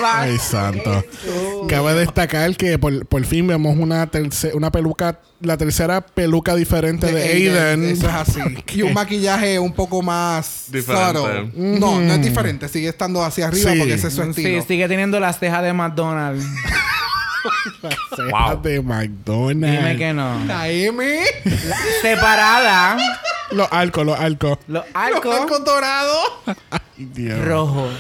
Ay, 0.06 0.38
santo. 0.38 1.04
Cabe 1.70 1.94
destacar 1.94 2.56
que 2.58 2.78
por, 2.78 3.06
por 3.06 3.24
fin 3.26 3.48
vemos 3.48 3.78
una, 3.78 4.10
terce- 4.12 4.54
una 4.54 4.70
peluca, 4.72 5.20
la 5.40 5.56
tercera 5.56 6.02
peluca 6.02 6.56
diferente 6.56 7.12
de, 7.12 7.24
Aiden. 7.24 7.86
Eso 7.86 8.08
es 8.10 8.14
así. 8.14 8.40
y 8.76 8.82
un 8.82 8.94
maquillaje 8.94 9.58
un 9.60 9.72
poco 9.74 10.02
más 10.02 10.66
Diferente. 10.68 11.20
subtle. 11.20 11.52
No, 11.80 12.02
no 12.02 12.14
es 12.14 12.22
diferente. 12.22 12.68
Sigue 12.68 12.90
estando 12.90 13.24
hacia 13.24 13.48
arriba 13.48 13.72
Sí. 13.72 13.78
porque 13.80 13.94
ese 13.94 14.08
es 14.08 14.14
su 14.14 14.24
Sí, 14.24 14.30
estilo. 14.30 14.66
sigue 14.68 14.88
teniendo 14.90 15.20
las 15.20 15.40
cejas 15.40 15.64
de 15.64 15.72
McDonald's. 15.74 16.46
Cejas 18.16 18.32
Wow. 18.54 18.62
de 18.62 18.82
McDonald's. 18.82 19.78
Dime 19.80 19.98
que 19.98 20.14
no. 20.14 20.44
La 20.46 20.68
M. 20.70 21.24
Separada, 22.02 22.98
Los 23.52 23.68
arcos, 23.72 24.06
los 24.06 24.20
arcos. 24.20 24.58
los 24.68 24.84
Los 24.86 24.96
arcos 24.96 25.36
arcos 25.36 25.64
dorados. 25.66 26.26
Ay, 26.72 26.80
Dios. 26.98 27.44
rojos. 27.46 27.94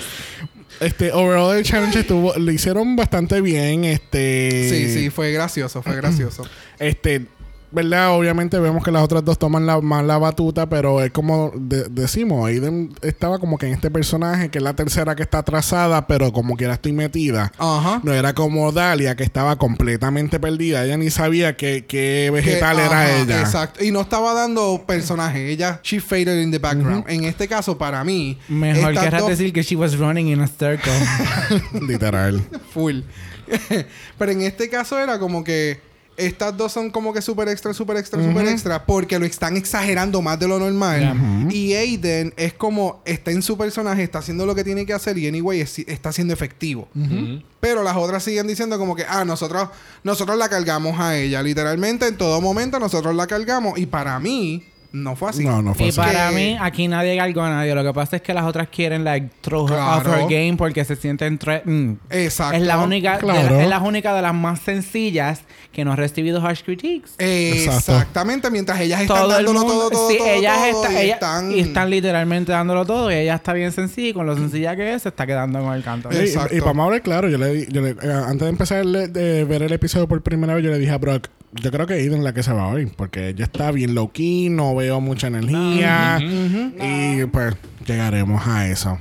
Este, 0.80 1.11
overall 1.11 1.57
el 1.57 1.64
challenge 1.66 1.99
estuvo, 1.99 2.34
lo 2.36 2.52
hicieron 2.52 2.95
bastante 2.95 3.41
bien. 3.41 3.84
Este. 3.86 4.70
Sí, 4.70 4.94
sí, 4.94 5.10
fue 5.10 5.32
gracioso, 5.32 5.82
fue 5.82 5.95
gracioso. 5.95 6.48
Este, 6.78 7.26
¿verdad? 7.72 8.12
Obviamente 8.18 8.58
vemos 8.60 8.84
que 8.84 8.91
las 8.91 9.04
otras 9.04 9.24
dos 9.24 9.38
toman 9.38 9.66
la, 9.66 9.80
más 9.82 10.04
la 10.04 10.18
batuta, 10.18 10.68
pero 10.70 11.02
es 11.02 11.12
como 11.12 11.52
de- 11.56 11.88
decimos, 11.90 12.48
Aiden 12.48 12.94
estaba 13.02 13.38
como 13.40 13.58
que 13.58 13.68
en 13.68 13.74
este 13.74 13.91
personaje, 13.91 14.50
que 14.50 14.58
es 14.58 14.64
la 14.64 14.76
tercera 14.76 15.16
que 15.16 15.24
está 15.24 15.40
atrasada, 15.40 16.08
pero 16.08 16.32
como 16.34 16.58
que 16.58 16.66
estoy 16.70 16.94
metida. 16.94 17.52
Ajá. 17.58 18.02
No 18.04 18.14
era 18.14 18.34
como 18.34 18.72
Dalia, 18.72 19.16
que 19.16 19.24
estaba 19.24 19.58
completamente 19.58 20.40
perdida. 20.40 20.84
Ella 20.86 20.98
ni 20.98 21.10
sabía 21.10 21.56
qué, 21.58 21.86
qué 21.88 22.30
vegetal 22.34 22.78
Que- 22.78 22.84
era 22.86 23.02
ajá, 23.04 23.16
ella. 23.18 23.40
Exacto. 23.41 23.84
Y 23.84 23.91
no 23.91 24.02
estaba 24.02 24.34
dando 24.34 24.84
personaje. 24.88 25.50
Ella, 25.52 25.80
she 25.84 26.00
faded 26.00 26.41
in 26.41 26.52
the 26.52 26.60
background. 26.60 27.06
En 27.08 27.24
este 27.26 27.48
caso, 27.48 27.78
para 27.78 28.04
mí, 28.04 28.38
Mejor 28.48 28.94
querrás 28.94 29.22
dos- 29.22 29.30
decir 29.30 29.54
que 29.54 29.62
she 29.64 29.76
was 29.76 29.98
running 29.98 30.28
in 30.28 30.41
a 30.41 30.48
circle. 30.48 30.91
Literal. 31.88 32.41
full. 32.74 33.02
Pero 34.18 34.32
en 34.32 34.41
este 34.41 34.70
caso 34.70 35.00
era 35.00 35.20
como 35.20 35.44
que 35.44 35.80
estas 36.20 36.56
dos 36.56 36.72
son 36.72 36.90
como 36.91 37.14
que 37.14 37.22
súper 37.22 37.48
extra, 37.50 37.74
súper 37.74 37.98
extra, 37.98 38.22
súper 38.22 38.48
extra, 38.48 38.86
porque 38.86 39.18
lo 39.20 39.26
están 39.26 39.58
exagerando 39.58 40.22
más 40.22 40.38
de 40.40 40.48
lo 40.48 40.60
normal. 40.60 41.02
Y 41.52 41.74
Aiden 41.74 42.34
es 42.38 42.54
como 42.54 43.02
está 43.06 43.32
en 43.32 43.41
su 43.41 43.58
personaje, 43.58 44.04
está 44.04 44.20
haciendo 44.20 44.46
lo 44.46 44.54
que 44.54 44.64
tiene 44.64 44.86
que 44.86 44.94
hacer 44.94 45.18
y 45.18 45.28
anyway 45.28 45.62
es- 45.62 45.80
está 45.80 46.12
siendo 46.12 46.34
efectivo. 46.34 46.88
Pero 47.60 47.84
las 47.84 47.96
otras 47.98 48.24
siguen 48.24 48.48
diciendo 48.48 48.78
como 48.78 48.96
que, 48.96 49.06
ah, 49.08 49.26
nosotros, 49.26 49.70
nosotros 50.04 50.38
la 50.38 50.48
cargamos 50.50 51.00
a 51.00 51.18
ella. 51.18 51.41
Literalmente 51.41 52.08
en 52.08 52.16
todo 52.18 52.40
momento 52.41 52.80
nosotros 52.80 53.16
la 53.16 53.28
cargamos. 53.28 53.78
Y 53.80 53.86
para 53.86 54.20
mí, 54.20 54.64
no 54.91 55.16
fue 55.16 55.30
así. 55.30 55.45
No, 55.45 55.61
no 55.61 55.74
fue 55.76 55.86
y 55.86 55.90
así. 55.90 55.98
para 55.99 56.30
Que- 56.30 56.36
mí, 56.36 56.57
aquí 56.60 56.88
nadie 56.88 57.16
cargó 57.18 57.41
a 57.44 57.49
nadie. 57.49 57.76
Lo 57.76 57.84
que 57.84 57.94
pasa 57.94 58.16
es 58.16 58.22
que 58.22 58.34
las 58.34 58.45
otras 58.45 58.68
quieren, 58.70 59.03
like, 59.03 59.30
throw 59.41 59.68
her 59.68 59.74
off 59.80 60.03
Claro. 60.03 60.14
her 60.22 60.24
game 60.30 60.56
porque 60.57 60.84
se 60.86 60.95
sienten 60.95 61.38
threatened. 61.38 61.98
Exacto. 62.10 62.57
Es 62.57 62.64
la 62.64 62.80
única, 62.80 63.14
de 63.14 63.20
Claro. 63.20 63.56
la- 63.57 63.64
es 63.64 63.70
la 63.70 63.80
única 63.80 64.14
de 64.16 64.22
las 64.22 64.34
más 64.34 64.60
sencillas 64.61 65.41
que 65.72 65.86
no 65.86 65.94
ha 65.94 65.95
recibido 65.95 66.41
harsh 66.45 66.64
critiques. 66.64 67.14
Exactamente. 67.18 68.49
Mientras 68.52 68.80
ellas 68.82 69.02
están 69.02 69.18
todo 69.18 69.38
el 69.38 69.45
dándolo 69.45 69.60
mundo, 69.60 69.74
todo, 69.76 69.90
todo, 69.91 70.10
sí, 70.10 70.18
todo, 70.18 70.28
ellas 70.28 70.57
todo, 70.72 70.84
está- 70.86 70.94
y 70.94 71.06
ellas- 71.06 71.14
están... 71.16 71.52
y 71.52 71.60
están 71.60 71.90
literalmente 71.90 72.52
dándolo 72.52 72.86
todo 72.86 73.11
y 73.11 73.16
ella 73.16 73.36
está 73.36 73.53
bien 73.53 73.72
sencilla 73.72 74.10
y 74.10 74.14
con 74.14 74.26
lo 74.26 74.36
sencilla 74.36 74.76
que 74.76 74.94
es 74.94 75.03
se 75.03 75.10
está 75.10 75.26
quedando 75.28 75.60
con 75.61 75.74
el 75.74 75.84
canto. 75.84 76.10
Y- 76.11 76.18
Exacto. 76.18 76.53
Y, 76.53 76.57
y 76.57 76.61
para 76.61 76.84
hablar 76.84 77.02
claro, 77.02 77.30
yo 77.30 77.38
le, 77.38 77.53
di- 77.53 77.68
yo 77.72 77.82
le- 77.82 77.91
eh, 77.91 77.98
antes 78.26 78.41
de 78.41 78.49
empezar 78.49 78.86
de 78.86 79.44
ver 79.45 79.64
el 79.64 79.72
episodio 79.72 80.07
por 80.07 80.22
primera 80.22 80.56
vez, 80.56 80.64
yo 80.64 80.72
le 80.72 80.80
dije 80.80 80.91
a 80.91 80.98
Brock, 80.98 81.28
yo 81.54 81.72
creo 81.72 81.88
que 81.88 81.96
Aiden 81.96 82.20
es 82.20 82.24
la 82.24 82.34
que 82.34 82.44
se 82.44 82.54
va 82.54 82.68
hoy, 82.68 82.86
porque 82.88 83.30
ella 83.30 83.46
está 83.46 83.72
bien 83.72 83.96
low 83.96 84.12
key, 84.12 84.50
no 84.50 84.76
veo 84.76 85.02
mucha 85.02 85.28
energía, 85.28 86.20
y 86.22 87.26
pues 87.26 87.56
llegaremos 87.86 88.46
a 88.48 88.68
eso. 88.68 88.98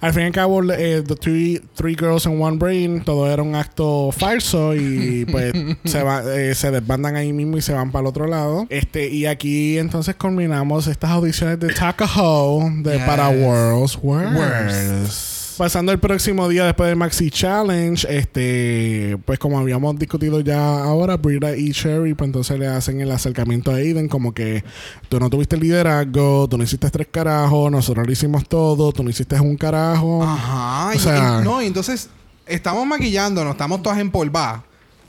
Al 0.00 0.12
fin 0.12 0.24
y 0.24 0.26
al 0.26 0.32
cabo, 0.32 0.62
eh, 0.72 1.02
The 1.06 1.14
three, 1.16 1.60
three 1.74 1.94
Girls 1.98 2.26
and 2.26 2.40
One 2.42 2.56
Brain, 2.58 3.02
todo 3.04 3.30
era 3.30 3.42
un 3.42 3.54
acto 3.54 4.10
falso 4.12 4.74
y 4.74 5.24
pues 5.30 5.52
se, 5.84 6.02
va, 6.02 6.22
eh, 6.34 6.54
se 6.54 6.70
desbandan 6.70 7.16
ahí 7.16 7.32
mismo 7.32 7.56
y 7.56 7.62
se 7.62 7.72
van 7.72 7.90
para 7.90 8.02
el 8.02 8.06
otro 8.08 8.26
lado. 8.26 8.66
Este 8.68 9.08
Y 9.08 9.26
aquí 9.26 9.78
entonces 9.78 10.14
culminamos 10.16 10.88
estas 10.88 11.10
audiciones 11.10 11.58
de 11.60 11.68
Takaho 11.72 12.68
de 12.82 12.96
Yes. 12.98 13.02
para 13.06 13.28
Worlds 13.28 13.98
Worlds. 14.02 14.36
Worlds. 14.36 15.31
Pasando 15.58 15.92
el 15.92 15.98
próximo 16.00 16.48
día 16.48 16.64
después 16.64 16.88
del 16.88 16.96
Maxi 16.96 17.30
Challenge, 17.30 18.06
este, 18.08 19.18
pues 19.24 19.38
como 19.38 19.58
habíamos 19.58 19.98
discutido 19.98 20.40
ya 20.40 20.82
ahora, 20.82 21.16
Brita 21.16 21.54
y 21.56 21.70
Sherry, 21.72 22.14
pues 22.14 22.28
entonces 22.28 22.58
le 22.58 22.66
hacen 22.66 23.00
el 23.00 23.10
acercamiento 23.10 23.70
a 23.70 23.74
Aiden, 23.76 24.08
como 24.08 24.32
que 24.32 24.64
tú 25.08 25.20
no 25.20 25.28
tuviste 25.28 25.56
el 25.56 25.62
liderazgo, 25.62 26.48
tú 26.48 26.56
no 26.58 26.64
hiciste 26.64 26.88
tres 26.90 27.08
carajos, 27.10 27.70
nosotros 27.70 28.06
lo 28.06 28.12
hicimos 28.12 28.48
todo, 28.48 28.92
tú 28.92 29.02
no 29.02 29.10
hiciste 29.10 29.38
un 29.40 29.56
carajo. 29.56 30.22
Ajá. 30.22 30.92
O 30.96 30.98
sea- 30.98 31.40
y- 31.40 31.44
no, 31.44 31.62
y 31.62 31.66
entonces 31.66 32.08
estamos 32.46 32.86
maquillándonos, 32.86 33.52
estamos 33.52 33.82
todas 33.82 33.98
empolvadas. 33.98 34.62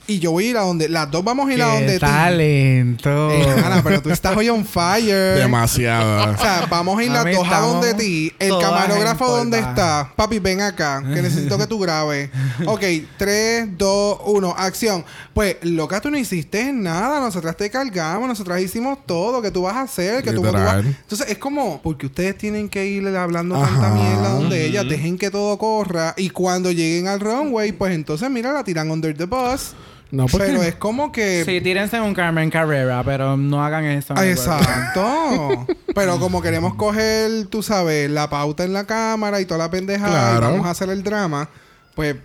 Y 0.05 0.19
yo 0.19 0.31
voy 0.31 0.47
a 0.47 0.49
ir 0.49 0.57
a 0.57 0.61
donde... 0.61 0.89
Las 0.89 1.09
dos 1.09 1.23
vamos 1.23 1.49
a 1.49 1.53
ir 1.53 1.61
a 1.63 1.67
donde 1.67 1.93
¡Qué 1.93 1.93
ti. 1.93 1.99
talento! 1.99 3.31
Eh, 3.31 3.55
Ana, 3.63 3.81
pero 3.81 4.01
tú 4.01 4.09
estás 4.09 4.35
hoy 4.35 4.49
on 4.49 4.65
fire. 4.65 5.39
Demasiado. 5.39 6.33
O 6.33 6.37
sea, 6.37 6.67
vamos 6.69 6.99
a 6.99 7.03
ir 7.03 7.11
las 7.11 7.23
dos 7.23 7.47
a 7.49 7.59
donde 7.59 7.93
ti. 7.93 8.33
El 8.37 8.51
camarógrafo 8.59 9.27
donde 9.29 9.59
está. 9.59 10.11
Papi, 10.15 10.39
ven 10.39 10.59
acá. 10.61 11.01
Que 11.01 11.21
necesito 11.21 11.57
que 11.57 11.67
tú 11.67 11.79
grabes. 11.79 12.29
Ok, 12.65 12.81
3, 13.17 13.77
2, 13.77 14.17
1, 14.25 14.55
acción. 14.57 15.05
Pues, 15.33 15.57
loca, 15.61 16.01
tú 16.01 16.09
no 16.09 16.17
hiciste 16.17 16.71
nada. 16.73 17.19
Nosotras 17.19 17.55
te 17.55 17.69
cargamos. 17.69 18.27
Nosotras 18.27 18.61
hicimos 18.61 18.99
todo. 19.05 19.41
que 19.41 19.51
tú 19.51 19.63
vas 19.63 19.75
a 19.75 19.81
hacer? 19.81 20.23
que 20.23 20.31
tú, 20.31 20.41
tú 20.41 20.51
vas-. 20.51 20.85
Entonces, 20.85 21.29
es 21.29 21.37
como... 21.37 21.81
Porque 21.81 22.07
ustedes 22.07 22.37
tienen 22.37 22.67
que 22.67 22.85
irle 22.85 23.17
hablando 23.17 23.55
Ajá. 23.55 23.67
tanta 23.67 23.89
mierda 23.89 24.29
donde 24.29 24.65
ellas. 24.65 24.85
Dejen 24.87 25.17
que 25.17 25.31
todo 25.31 25.57
corra. 25.57 26.13
Y 26.17 26.29
cuando 26.29 26.71
lleguen 26.71 27.07
al 27.07 27.19
runway, 27.19 27.71
pues 27.71 27.93
entonces, 27.93 28.29
mira, 28.29 28.51
la 28.51 28.63
tiran 28.63 28.91
under 28.91 29.15
the 29.15 29.25
bus. 29.25 29.73
No, 30.13 30.27
porque 30.27 30.45
Pero 30.45 30.61
es 30.61 30.75
como 30.75 31.11
que... 31.11 31.43
Sí, 31.43 31.59
tírense 31.59 31.99
un 31.99 32.13
Carmen 32.13 32.51
Carrera, 32.51 33.01
pero 33.03 33.35
no 33.35 33.65
hagan 33.65 33.85
eso. 33.85 34.13
Exacto. 34.21 35.65
Pero 35.95 36.19
como 36.19 36.39
queremos 36.39 36.75
coger, 36.75 37.47
tú 37.47 37.63
sabes, 37.63 38.11
la 38.11 38.29
pauta 38.29 38.63
en 38.63 38.73
la 38.73 38.85
cámara 38.85 39.41
y 39.41 39.45
toda 39.45 39.57
la 39.57 39.71
pendejada 39.71 40.37
y 40.37 40.39
vamos 40.39 40.67
a 40.67 40.69
hacer 40.69 40.89
el 40.89 41.01
drama, 41.01 41.49
pues 41.95 42.15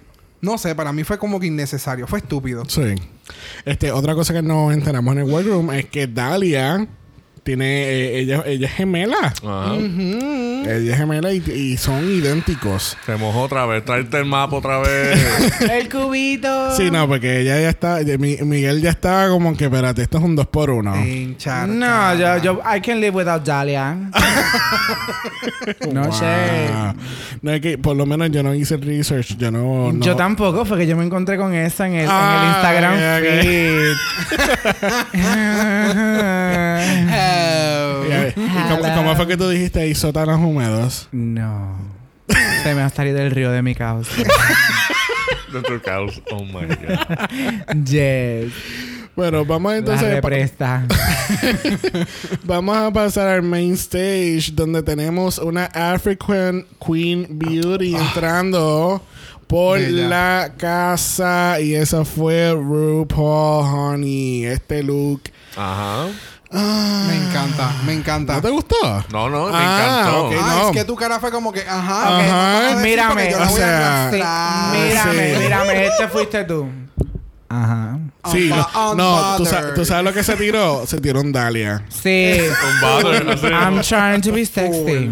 no 0.43 0.59
sé, 0.59 0.75
para 0.75 0.93
mí 0.93 1.03
fue 1.03 1.19
como 1.19 1.41
que 1.41 1.47
innecesario, 1.47 2.07
fue 2.07 2.19
estúpido. 2.19 2.65
Sí. 2.67 2.95
Este, 3.65 3.91
otra 3.91 4.15
cosa 4.15 4.35
que 4.35 4.43
nos 4.43 4.75
enteramos 4.75 5.13
en 5.15 5.21
el 5.21 5.25
workroom 5.25 5.73
es 5.73 5.87
que 5.87 6.07
Dalia 6.07 6.87
Tiene, 7.43 7.83
eh, 7.85 8.19
ella, 8.21 8.43
ella 8.47 8.67
es 8.67 8.75
gemela. 8.75 9.19
Ajá. 9.45 9.75
Ella 9.77 10.93
es 10.93 10.97
gemela 10.97 11.33
y, 11.33 11.39
y 11.51 11.77
son 11.77 12.05
idénticos. 12.11 12.97
Se 13.07 13.17
mojó 13.17 13.43
otra 13.43 13.65
vez. 13.67 13.85
Traerte 13.85 14.19
el 14.19 14.25
mapa 14.27 14.57
otra 14.57 14.79
vez. 14.81 15.61
El 15.71 15.89
cubito. 15.89 16.77
Sí, 16.77 16.91
no, 16.91 17.07
porque 17.09 17.41
ella 17.41 17.61
ya 17.61 17.69
está, 17.71 18.03
ya 18.03 18.19
Mi- 18.19 18.37
Miguel 18.39 18.81
ya 18.83 18.91
estaba 18.91 19.29
como 19.29 19.57
que, 19.57 19.65
espérate, 19.67 20.03
esto 20.03 20.19
es 20.19 20.25
un 20.25 20.37
2 20.37 20.47
por 20.49 20.71
1 20.71 20.95
Encharcada. 20.97 21.67
No, 21.67 22.15
yo, 22.15 22.37
yo, 22.43 22.61
I 22.77 22.81
can 22.81 23.01
live 23.01 23.17
without 23.17 23.45
Dahlia. 23.45 23.95
no 25.93 26.13
sé. 26.13 26.27
No 27.43 27.53
es 27.53 27.61
que, 27.61 27.79
por 27.79 27.97
lo 27.97 28.05
menos 28.07 28.31
yo 28.31 28.43
no 28.43 28.55
hice 28.55 28.77
research, 28.77 29.37
yo 29.39 29.51
no... 29.51 29.93
no- 29.93 30.05
Yo 30.05 30.17
tampoco, 30.17 30.65
fue 30.65 30.79
que 30.79 30.87
yo 30.87 30.97
me 30.97 31.05
encontré 31.05 31.37
con 31.37 31.55
esa 31.55 31.87
en 31.87 31.95
el, 31.95 32.01
en 32.03 32.09
Ah, 32.11 32.41
el 32.43 32.49
Instagram 32.51 32.95
ok, 32.95 33.25
feed. 33.43 33.95
Y, 38.09 38.13
a 38.13 38.21
ver, 38.21 38.35
¿y 38.37 38.69
cómo, 38.69 38.95
cómo 38.95 39.17
fue 39.17 39.27
que 39.27 39.37
tú 39.37 39.49
dijiste 39.49 39.81
ahí 39.81 39.95
sótanos 39.95 40.39
húmedos? 40.41 41.09
no. 41.13 41.77
Se 42.63 42.75
me 42.75 42.81
va 42.81 42.87
a 42.87 42.91
salir 42.91 43.15
del 43.15 43.31
río 43.31 43.51
de 43.51 43.63
mi 43.63 43.75
causa. 43.75 44.11
de 45.53 45.63
tu 45.63 45.81
caos. 45.81 46.21
Oh 46.31 46.45
my 46.45 46.67
God. 46.67 47.85
Yes. 47.87 48.53
Bueno, 49.17 49.45
vamos 49.47 49.73
La 49.73 49.79
entonces... 49.79 50.11
represta. 50.15 50.85
Vamos 52.45 52.77
a 52.77 52.93
pasar 52.93 53.29
al 53.29 53.43
main 53.43 53.73
stage 53.75 54.51
donde 54.53 54.83
tenemos 54.83 55.39
una 55.39 55.65
African 55.67 56.67
Queen 56.85 57.27
Beauty 57.31 57.95
entrando 57.97 59.03
por 59.47 59.79
Bella. 59.81 60.09
la 60.09 60.53
casa 60.57 61.59
y 61.61 61.75
esa 61.75 62.05
fue 62.05 62.53
RuPaul 62.53 63.65
Honey. 63.65 64.45
Este 64.47 64.83
look. 64.83 65.23
Ajá. 65.57 66.07
Ah, 66.51 67.05
Me 67.09 67.17
encanta, 67.17 67.73
me 67.85 67.93
encanta. 67.93 68.35
¿No 68.37 68.43
te 68.43 68.51
gustó? 68.51 68.77
No, 69.13 69.29
no, 69.29 69.47
me 69.49 69.53
Ah, 69.55 70.01
encantó. 70.01 70.31
Ah, 70.43 70.55
no. 70.63 70.71
es 70.71 70.77
que 70.77 70.85
tu 70.85 70.97
cara 70.97 71.21
fue 71.21 71.31
como 71.31 71.53
que, 71.53 71.61
ajá, 71.61 72.73
no 72.75 72.81
Mírame, 72.81 73.31
la 73.31 73.37
o 73.37 73.47
voy 73.51 73.61
a 73.61 73.65
sea, 73.67 74.09
arrastrar. 74.09 74.77
Mírame, 74.79 75.35
sí. 75.35 75.41
mírame, 75.43 75.87
este 75.87 76.09
fuiste 76.13 76.45
tú. 76.45 76.69
Ajá. 77.51 77.99
Sí, 78.31 78.51
no, 78.51 78.57
tú, 78.67 78.71
sa- 78.73 78.91
unbothered. 78.93 79.75
tú 79.75 79.85
sabes 79.87 80.05
lo 80.05 80.13
que 80.13 80.23
se 80.23 80.37
tiró. 80.37 80.87
Se 80.87 81.01
tiró 81.01 81.21
un 81.21 81.33
Dalia. 81.33 81.83
Sí. 81.89 82.37
Un 82.41 83.03
butter, 83.03 83.31
así. 83.31 83.47
I'm 83.47 83.81
trying 83.81 84.21
to 84.23 84.33
be 84.33 84.45
sexy. 84.45 85.11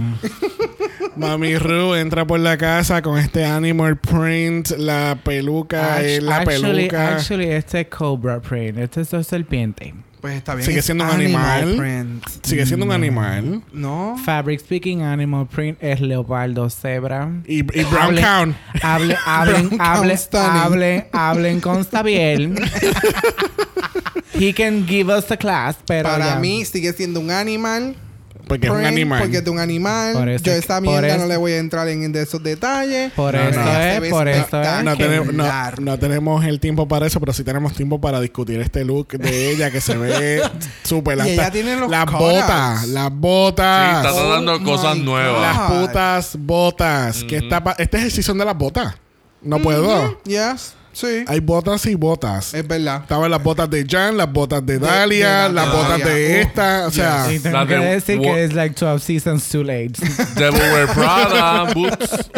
Mami 1.17 1.57
Ru 1.57 1.95
entra 1.95 2.27
por 2.27 2.39
la 2.41 2.59
casa 2.59 3.01
con 3.01 3.19
este 3.19 3.45
animal 3.47 3.97
print. 3.97 4.71
La 4.77 5.17
peluca 5.23 6.03
es 6.03 6.23
la 6.23 6.37
actually, 6.39 6.89
peluca. 6.89 7.17
actually, 7.17 7.51
este 7.51 7.81
es 7.83 7.87
Cobra 7.89 8.41
Print. 8.41 8.79
Este 8.79 9.01
es 9.01 9.27
serpiente. 9.27 9.95
Pues 10.27 10.39
está 10.39 10.57
bien. 10.57 10.67
Sigue 10.67 10.81
es 10.81 10.85
siendo 10.85 11.05
un 11.05 11.11
animal 11.11 11.63
animal. 11.63 11.77
print. 11.77 12.25
Sigue 12.43 12.67
siendo 12.67 12.85
un 12.85 12.91
animal. 12.91 13.63
No. 13.73 14.17
Fabric 14.25 14.59
Speaking 14.59 15.03
Animal 15.03 15.47
Print 15.47 15.79
es 15.81 16.01
leopardo 16.01 16.69
cebra. 16.69 17.31
Y, 17.47 17.59
y 17.59 17.63
Brown 17.85 18.17
Hable- 18.17 18.21
Count. 18.21 18.57
Hable, 18.83 19.17
hablen, 19.25 19.69
Brown 19.69 19.81
hable, 19.81 20.09
Count 20.09 20.21
stunning. 20.21 20.51
hablen, 20.63 21.07
hablen 21.13 21.61
con 21.61 21.85
Stabiel. 21.85 22.55
He 24.35 24.53
can 24.53 24.85
give 24.87 25.09
us 25.11 25.31
a 25.31 25.37
class, 25.37 25.77
pero 25.87 26.09
Para 26.09 26.35
ya. 26.35 26.41
mí 26.41 26.65
sigue 26.65 26.93
siendo 26.93 27.21
un 27.21 27.31
animal. 27.31 27.95
Porque 28.47 28.69
es 28.69 28.73
un 28.73 28.85
animal. 28.85 29.21
Porque 29.23 29.39
es 29.39 29.47
un 29.49 29.59
animal. 29.59 30.13
Por 30.13 30.29
eso 30.29 30.45
Yo 30.45 30.53
es- 30.53 30.59
esta 30.61 30.75
por 30.75 30.83
mierda 30.83 31.09
eso- 31.09 31.19
no 31.19 31.27
le 31.27 31.37
voy 31.37 31.53
a 31.53 31.59
entrar 31.59 31.89
en 31.89 32.13
de 32.13 32.23
esos 32.23 32.43
detalles. 32.43 33.13
Por 33.13 33.35
No, 33.35 33.41
eso 33.41 33.61
no. 33.61 33.77
Es, 33.81 34.11
por 34.11 34.29
eso 34.29 34.63
es. 34.63 34.85
no, 34.85 34.97
tenemos, 34.97 35.35
no, 35.81 35.99
tenemos 35.99 36.45
el 36.45 36.61
tiempo 36.61 36.87
para 36.87 37.07
eso, 37.07 37.19
pero 37.19 37.33
sí 37.33 37.43
tenemos 37.43 37.73
tiempo 37.75 38.01
para 38.01 38.21
discutir 38.21 38.61
este 38.61 38.85
look 38.85 39.09
de 39.09 39.51
ella 39.51 39.71
que 39.71 39.81
se 39.81 39.97
ve 39.97 40.43
súper 40.85 41.19
ella 41.21 41.51
tiene 41.51 41.77
los 41.77 41.91
Las 41.91 42.07
botas, 42.07 42.87
las 42.89 43.09
Sí, 43.09 43.15
botas. 43.17 43.97
está 44.07 44.13
tratando 44.13 44.55
Oh 44.55 44.63
cosas 44.63 44.97
my 44.97 45.03
nuevas. 45.03 45.41
las 45.43 45.71
putas 45.73 46.37
botas. 46.39 47.25
que 47.25 47.37
está 47.39 47.65
pa- 47.65 47.75
este 47.79 47.99
es 47.99 48.05
el 48.05 48.13
season 48.13 48.39
de 48.39 48.45
las 48.45 48.57
botas. 48.57 48.95
No 49.43 49.59
puedo. 49.61 50.21
Yes. 50.25 50.75
Sí. 50.97 51.25
Hay 51.27 51.41
botas 51.41 51.85
y 51.85 51.95
botas. 51.95 52.55
Es 52.55 52.67
verdad. 52.67 53.03
Estaban 53.03 53.31
las 53.31 53.43
botas 53.43 53.69
de 53.69 53.85
Jan, 53.87 54.17
las 54.17 54.33
botas 54.33 54.65
de 54.65 54.79
Dalia, 54.79 55.43
de 55.43 55.53
la 55.53 55.67
las 55.67 55.73
botas 55.75 55.91
Dalia. 55.91 56.07
de 56.07 56.37
Oh, 56.39 56.41
esta. 56.41 56.87
O 56.87 56.91
sea, 56.91 57.31
Y 57.31 57.39
tengo 57.39 57.67
que 57.67 57.75
de 57.77 57.85
decir 57.85 58.19
que 58.19 58.45
es 58.45 58.55
like 58.55 58.75
12 58.83 59.05
seasons 59.05 59.47
too 59.47 59.63
late. 59.63 59.93
Devil 60.37 60.59
Wear 60.59 60.95
Prada, 60.95 61.73
boots. 61.75 62.31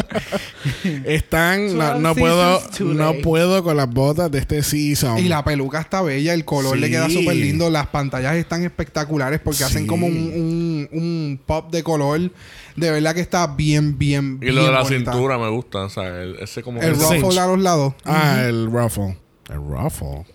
están. 1.05 1.79
No, 2.03 2.15
puedo. 2.17 2.61
No 2.81 3.15
puedo 3.23 3.63
con 3.63 3.77
las 3.77 3.89
botas 3.89 4.29
de 4.31 4.39
este 4.41 4.63
season. 4.65 5.19
Y 5.19 5.29
la 5.29 5.45
peluca 5.45 5.81
está 5.81 6.03
bella, 6.03 6.35
el 6.35 6.45
color 6.45 6.77
le 6.79 6.91
queda 6.91 7.09
súper 7.09 7.37
lindo, 7.37 7.71
las 7.71 7.87
pantallas 7.87 8.35
están 8.37 8.65
espectaculares 8.65 9.41
porque 9.41 9.59
Sí. 9.59 9.65
hacen 9.65 9.87
como 9.87 10.07
un, 10.09 10.15
un, 10.17 10.89
un 10.93 11.41
pop 11.47 11.71
de 11.71 11.83
color. 11.83 12.31
De 12.79 12.91
verdad 12.91 13.15
que 13.15 13.21
está 13.21 13.47
bien, 13.47 13.99
bien, 13.99 14.37
Y 14.41 14.47
bien 14.47 14.55
lo 14.57 14.65
de 14.67 14.73
la 14.73 14.83
bonita. 14.83 15.13
cintura 15.13 15.39
me 15.39 15.49
gusta. 15.51 15.85
O 15.85 15.89
sea, 15.91 16.23
el- 16.23 16.37
ese 16.37 16.63
como 16.63 16.81
El 16.81 16.97
cinch. 16.97 17.21
ruffle 17.23 17.41
a 17.41 17.47
los 17.47 17.59
lados. 17.61 17.95
Ah, 18.05 18.43
el 18.47 18.71
ruffle. 18.71 19.17
El 19.51 19.57
ruffle. 19.57 20.27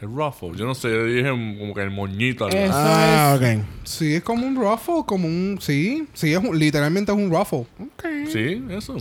El 0.00 0.08
ruffle. 0.14 0.52
Yo 0.56 0.64
no 0.64 0.74
sé, 0.74 0.88
yo 0.90 1.04
dije 1.04 1.28
como 1.28 1.74
que 1.74 1.82
el 1.82 1.90
moñito. 1.90 2.48
Eso 2.48 2.72
ah, 2.74 3.36
ok. 3.38 3.64
Sí, 3.84 4.14
es 4.14 4.22
como 4.22 4.46
un 4.46 4.56
ruffle, 4.56 5.02
como 5.06 5.26
un... 5.28 5.58
Sí, 5.60 6.06
sí, 6.14 6.32
es 6.32 6.38
un- 6.38 6.58
literalmente 6.58 7.12
es 7.12 7.18
un 7.18 7.30
ruffle. 7.30 7.66
Sí, 8.32 8.64
eso. 8.70 8.96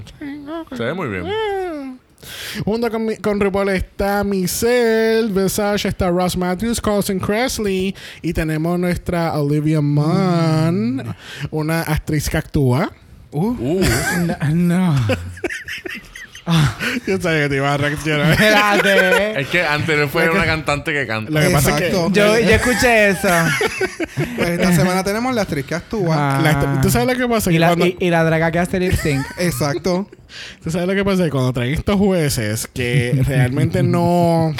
Se 0.75 0.83
ve 0.83 0.93
muy 0.93 1.07
bien. 1.07 1.25
Junto 2.65 2.89
con, 2.91 3.15
con 3.21 3.39
RuPaul 3.39 3.69
está 3.69 4.23
Michelle, 4.23 5.27
Visage, 5.31 5.87
está 5.87 6.09
Ross 6.09 6.35
Matthews, 6.35 6.81
Carlson 6.81 7.19
Cresley 7.19 7.95
y 8.21 8.33
tenemos 8.33 8.77
nuestra 8.79 9.39
Olivia 9.39 9.81
Munn, 9.81 11.01
una 11.51 11.81
actriz 11.81 12.29
que 12.29 12.37
actúa. 12.37 12.91
Uh, 13.31 13.51
Uh, 13.59 13.81
No. 14.53 14.55
no. 14.55 14.95
Yo 17.07 17.19
sabía 17.19 17.43
que 17.43 17.49
te 17.49 17.55
iba 17.57 17.73
a 17.73 17.77
reaccionar. 17.77 18.31
Espérate. 18.31 19.41
es 19.41 19.47
que 19.47 19.63
antes 19.65 20.09
fue 20.11 20.29
una 20.29 20.45
cantante 20.45 20.91
que 20.93 21.07
canta. 21.07 21.31
Lo 21.31 21.39
que 21.39 21.49
pasa 21.49 21.69
es 21.71 21.75
que 21.77 21.87
Exacto. 21.87 22.11
Yo, 22.13 22.39
yo 22.39 22.49
escuché 22.51 23.09
eso. 23.09 23.27
pues 24.37 24.49
esta 24.49 24.75
semana 24.75 25.03
tenemos 25.03 25.33
la 25.33 25.41
actriz 25.43 25.65
que 25.65 25.75
actúa. 25.75 26.15
Ah. 26.37 26.41
la- 26.41 26.81
¿Tú 26.81 26.89
sabes 26.89 27.07
lo 27.07 27.15
que 27.21 27.27
pasa? 27.31 27.49
Y 27.49 27.53
Que 27.53 27.59
la, 27.59 27.67
cuando- 27.67 27.85
y, 27.85 27.97
y 27.99 28.09
la 28.09 28.23
draga 28.23 28.51
que 28.51 28.59
hace 28.59 28.79
lip 28.79 28.93
sync. 28.93 29.25
Exacto. 29.37 30.09
¿Tú 30.63 30.69
sabes 30.71 30.87
lo 30.87 30.93
que 30.93 31.03
pasa? 31.03 31.23
Que 31.23 31.29
cuando 31.31 31.51
traen 31.53 31.73
estos 31.73 31.95
jueces 31.97 32.67
que 32.73 33.21
realmente 33.25 33.81
no... 33.83 34.53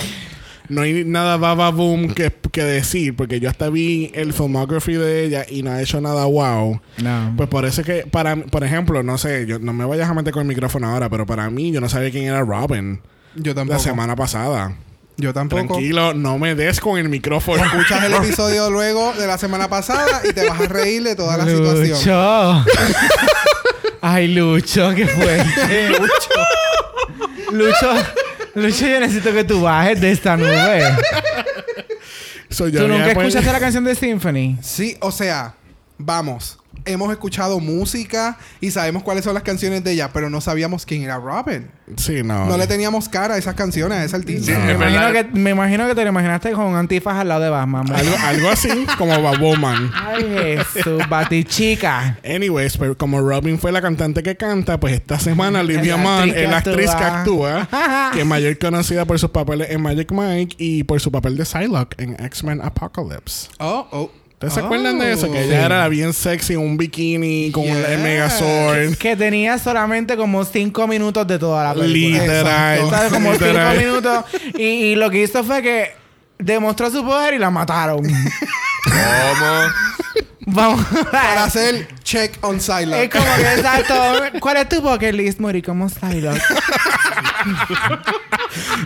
No 0.70 0.82
hay 0.84 1.04
nada 1.04 1.38
baba 1.38 1.72
boom 1.72 2.14
que, 2.14 2.32
que 2.52 2.64
decir, 2.64 3.16
porque 3.16 3.40
yo 3.40 3.50
hasta 3.50 3.70
vi 3.70 4.12
el 4.14 4.34
filmography 4.34 4.94
de 4.94 5.26
ella 5.26 5.46
y 5.50 5.64
no 5.64 5.72
ha 5.72 5.82
hecho 5.82 6.00
nada 6.00 6.26
wow. 6.26 6.80
No. 7.02 7.34
Pues 7.36 7.50
por 7.50 7.66
eso 7.66 7.82
es 7.82 7.88
que, 7.88 8.06
para, 8.10 8.36
por 8.36 8.64
ejemplo, 8.64 9.02
no 9.04 9.18
sé, 9.18 9.46
yo 9.48 9.58
no 9.60 9.74
me 9.74 9.84
vayas 9.86 10.10
a 10.10 10.14
meter 10.14 10.32
con 10.32 10.44
el 10.44 10.48
micrófono 10.48 10.88
ahora, 10.88 11.10
pero 11.10 11.26
para 11.26 11.50
mí 11.50 11.72
yo 11.72 11.82
no 11.82 11.90
sabía 11.90 12.12
quién 12.12 12.26
era 12.26 12.42
Robin 12.42 13.02
Yo 13.36 13.52
la 13.52 13.56
tampoco. 13.56 13.80
semana 13.80 14.16
pasada. 14.16 14.76
Yo 15.18 15.34
tampoco. 15.34 15.66
Tranquilo, 15.74 16.14
no 16.14 16.38
me 16.38 16.56
des 16.56 16.80
con 16.80 16.98
el 16.98 17.10
micrófono. 17.10 17.62
Escuchas 17.66 18.04
el 18.06 18.14
episodio 18.24 18.70
luego 18.70 19.12
de 19.14 19.28
la 19.28 19.38
semana 19.38 19.68
pasada 19.70 20.22
y 20.30 20.34
te 20.34 20.48
vas 20.48 20.62
a 20.62 20.66
reír 20.68 21.04
de 21.04 21.16
toda 21.16 21.36
la 21.36 21.46
situación. 21.46 21.90
Lucho. 21.90 22.66
Ay, 24.02 24.30
Lucho, 24.34 24.94
qué 24.96 25.08
fuerte. 25.08 25.90
Lucho. 26.00 26.30
Lucho, 27.52 27.92
yo 28.56 29.00
necesito 29.00 29.34
que 29.34 29.44
tú 29.44 29.62
bajes 29.62 30.00
de 30.02 30.12
esta 30.12 30.38
nube. 30.38 30.84
So, 32.50 32.68
yo 32.68 32.82
¿Tú 32.82 32.88
nunca 32.88 33.12
escuchaste 33.12 33.52
la 33.52 33.60
canción 33.60 33.84
de 33.84 33.94
Symphony? 33.94 34.58
Sí, 34.62 34.98
o 35.02 35.12
sea, 35.12 35.54
vamos. 36.00 36.58
Hemos 36.86 37.12
escuchado 37.12 37.60
música 37.60 38.38
y 38.62 38.72
sabemos 38.72 39.04
cuáles 39.04 39.26
son 39.26 39.34
las 39.34 39.44
canciones 39.44 39.84
de 39.84 39.92
ella, 39.92 40.12
pero 40.14 40.30
no 40.30 40.40
sabíamos 40.40 40.86
quién 40.86 41.04
era 41.04 41.18
Robin. 41.18 41.70
Sí, 41.98 42.24
no. 42.24 42.46
No 42.46 42.58
le 42.58 42.68
teníamos 42.68 43.10
cara 43.10 43.36
a 43.36 43.38
esas 43.38 43.54
canciones, 43.54 43.98
a 43.98 44.04
ese 44.06 44.16
artista. 44.16 44.54
Sí, 44.54 44.62
me, 44.66 44.74
imagino 44.74 45.12
que, 45.12 45.24
me 45.38 45.50
imagino 45.50 45.88
que 45.88 45.96
te 45.96 46.04
lo 46.04 46.10
imaginaste 46.10 46.52
con 46.52 46.76
antifaz 46.76 47.18
al 47.18 47.28
lado 47.28 47.42
de 47.42 47.50
Batman. 47.50 47.92
algo, 47.92 48.16
algo 48.24 48.50
así 48.50 48.70
como 48.98 49.22
Baboman. 49.22 49.92
Ay, 49.94 50.58
Jesús, 50.74 51.02
batichica. 51.10 52.18
Anyways, 52.24 52.78
pero 52.78 52.98
como 52.98 53.20
Robin 53.20 53.60
fue 53.60 53.74
la 53.74 53.82
cantante 53.82 54.24
que 54.24 54.38
canta, 54.38 54.80
pues 54.80 54.94
esta 54.94 55.20
semana 55.20 55.60
Olivia 55.60 55.98
que 56.24 56.44
es 56.44 56.50
la 56.50 56.58
actriz 56.58 56.92
que 56.96 57.04
actúa. 57.04 57.64
actúa, 57.64 58.12
que 58.14 58.22
es 58.22 58.26
mayor 58.26 58.58
conocida 58.58 59.04
por 59.06 59.20
sus 59.20 59.32
papeles 59.32 59.70
en 59.70 59.82
Magic 59.82 60.12
Mike 60.12 60.56
y 60.58 60.84
por 60.86 61.02
su 61.02 61.12
papel 61.12 61.36
de 61.36 61.46
Psylocke 61.46 62.02
en 62.02 62.16
X-Men 62.24 62.62
Apocalypse. 62.64 63.50
Oh, 63.58 63.88
oh. 63.92 64.12
¿Ustedes 64.42 64.54
se 64.54 64.62
Oh. 64.62 64.66
acuerdan 64.66 64.98
de 65.00 65.12
eso? 65.12 65.30
Que 65.30 65.44
ella 65.44 65.66
era 65.66 65.88
bien 65.90 66.14
sexy 66.14 66.54
en 66.54 66.60
un 66.62 66.78
bikini 66.78 67.52
con 67.52 67.70
un 67.70 67.76
Yes. 67.78 68.00
Megazord. 68.00 68.96
Que 68.96 69.18
tenía 69.18 69.58
solamente 69.58 70.16
como 70.16 70.46
cinco 70.46 70.88
minutos 70.88 71.28
de 71.28 71.38
toda 71.38 71.64
la 71.66 71.74
película. 71.74 72.24
Literal. 72.24 72.90
¿Sabes? 72.90 73.12
Como 73.12 73.34
Literal. 73.34 73.78
cinco 73.78 73.86
minutos. 73.90 74.26
Y, 74.58 74.64
y 74.64 74.96
lo 74.96 75.10
que 75.10 75.24
hizo 75.24 75.44
fue 75.44 75.62
que 75.62 75.92
demostró 76.38 76.90
su 76.90 77.04
poder 77.04 77.34
y 77.34 77.38
la 77.38 77.50
mataron. 77.50 78.00
¿Cómo? 78.02 79.62
Vamos. 80.52 80.86
Para 81.12 81.44
hacer 81.44 81.88
check 82.04 82.38
on 82.42 82.56
Es 82.56 82.64
Silent. 82.64 83.12
como 83.12 83.26
que 83.36 83.54
exacto. 83.56 83.94
¿Cuál 84.40 84.58
es 84.58 84.70
tu 84.70 84.82
bucket 84.82 85.14
list, 85.16 85.40
Mori? 85.42 85.62
Como 85.62 85.90
Psylocke. 85.90 86.42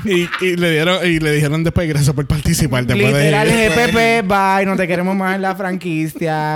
y, 0.05 0.30
y 0.41 0.55
le 0.55 0.71
dieron 0.71 1.05
y 1.05 1.19
le 1.19 1.31
dijeron 1.31 1.63
después 1.63 1.88
gracias 1.88 2.13
por 2.13 2.25
participar 2.25 2.85
después 2.85 3.13
Literal, 3.13 3.47
de 3.47 3.69
GPP, 3.69 4.27
bye, 4.27 4.65
no 4.65 4.75
te 4.75 4.88
queremos 4.88 5.15
más 5.15 5.35
en 5.35 5.41
la 5.41 5.55
franquicia. 5.55 6.55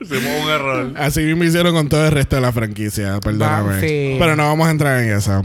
Hicimos 0.00 0.44
un 0.44 0.50
error. 0.50 0.92
Así 0.96 1.20
mismo 1.20 1.44
hicieron 1.44 1.74
con 1.74 1.88
todo 1.88 2.06
el 2.06 2.12
resto 2.12 2.36
de 2.36 2.42
la 2.42 2.52
franquicia, 2.52 3.20
perdóname. 3.20 3.80
Sí. 3.80 4.16
Pero 4.18 4.36
no 4.36 4.44
vamos 4.44 4.68
a 4.68 4.70
entrar 4.70 5.02
en 5.02 5.12
eso. 5.16 5.42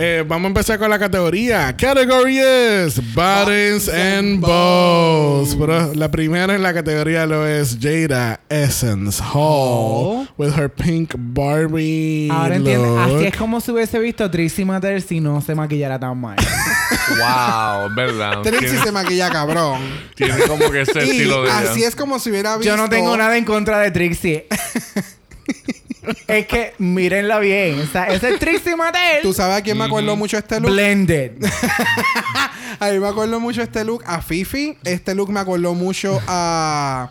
Eh, 0.00 0.22
vamos 0.24 0.44
a 0.44 0.48
empezar 0.50 0.78
con 0.78 0.88
la 0.88 0.96
categoría. 0.96 1.76
Category 1.76 2.38
es 2.38 3.00
Buttons 3.14 3.88
and 3.88 4.38
Bows. 4.40 5.56
Pero 5.56 5.92
la 5.92 6.08
primera 6.08 6.54
en 6.54 6.62
la 6.62 6.72
categoría 6.72 7.26
lo 7.26 7.44
es 7.44 7.76
Jada 7.80 8.38
Essence 8.48 9.20
Hall 9.34 10.28
with 10.36 10.56
her 10.56 10.70
pink 10.70 11.14
Barbie. 11.18 12.28
Ahora 12.30 12.54
entiendes, 12.54 12.96
así 12.96 13.26
es 13.26 13.36
como 13.36 13.60
si 13.60 13.72
hubiese 13.72 13.98
visto 13.98 14.30
Trixie 14.30 14.64
Mattel 14.64 15.02
si 15.02 15.18
no 15.18 15.40
se 15.40 15.56
maquillara 15.56 15.98
tan 15.98 16.16
mal. 16.16 16.36
wow, 17.08 17.92
verdad. 17.96 18.42
Trixie 18.42 18.78
se 18.78 18.92
maquilla 18.92 19.30
cabrón. 19.30 19.80
tiene 20.14 20.38
como 20.46 20.70
que 20.70 20.82
ese 20.82 21.06
y 21.06 21.10
estilo 21.10 21.42
de 21.42 21.50
así 21.50 21.80
ella. 21.80 21.88
es 21.88 21.96
como 21.96 22.20
si 22.20 22.30
hubiera 22.30 22.56
visto... 22.56 22.70
Yo 22.70 22.76
no 22.76 22.88
tengo 22.88 23.16
nada 23.16 23.36
en 23.36 23.44
contra 23.44 23.80
de 23.80 23.90
Trixie. 23.90 24.46
es 26.26 26.46
que 26.46 26.74
mírenla 26.78 27.38
bien. 27.38 27.80
O 27.80 27.86
sea, 27.86 28.06
ese 28.06 28.30
es 28.30 28.38
Trixie 28.38 28.76
Mattel. 28.76 29.22
¿Tú 29.22 29.32
sabes 29.32 29.56
a 29.56 29.62
quién 29.62 29.78
me 29.78 29.84
acuerdo 29.84 30.16
mucho 30.16 30.38
este 30.38 30.60
look? 30.60 30.72
Blended. 30.72 31.32
A 32.80 32.90
mí 32.90 32.98
me 32.98 33.08
acuerdo 33.08 33.40
mucho 33.40 33.62
este 33.62 33.84
look 33.84 34.04
a 34.06 34.22
Fifi. 34.22 34.76
Este 34.84 35.14
look 35.14 35.30
me 35.30 35.40
acuerdo 35.40 35.74
mucho 35.74 36.20
a... 36.28 37.10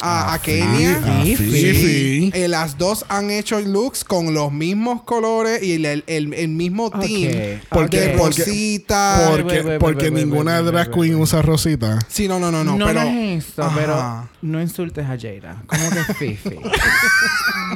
A, 0.00 0.34
a 0.34 0.38
Kenia. 0.40 0.96
A 0.98 1.22
Fifi. 1.22 1.50
Fifi. 1.50 2.30
Eh, 2.34 2.48
las 2.48 2.76
dos 2.78 3.04
han 3.08 3.30
hecho 3.30 3.60
looks 3.60 4.04
con 4.04 4.34
los 4.34 4.52
mismos 4.52 5.02
colores 5.02 5.62
y 5.62 5.74
el, 5.74 5.86
el- 5.86 6.04
el- 6.06 6.34
el 6.34 6.48
mismo 6.48 6.90
team. 6.90 7.60
Porque- 7.70 8.00
de 8.00 8.08
porque- 8.18 8.38
rosita. 8.44 9.28
Porque, 9.30 9.76
porque 9.80 10.10
ve, 10.10 10.24
ninguna 10.24 10.60
drag 10.62 10.90
queen 10.90 11.14
usa 11.16 11.40
rosita. 11.42 11.98
Sí, 12.08 12.28
no, 12.28 12.38
no, 12.38 12.50
no, 12.50 12.62
no. 12.64 12.76
No, 12.76 12.86
pero, 12.86 13.02
no 13.04 13.08
es 13.10 13.44
eso, 13.46 13.62
Ajá. 13.62 13.74
pero 13.74 14.28
no 14.42 14.60
insultes 14.60 15.04
a 15.06 15.16
Jada. 15.18 15.62
¿Cómo 15.66 15.90
que 15.90 16.14
Fifi? 16.14 16.56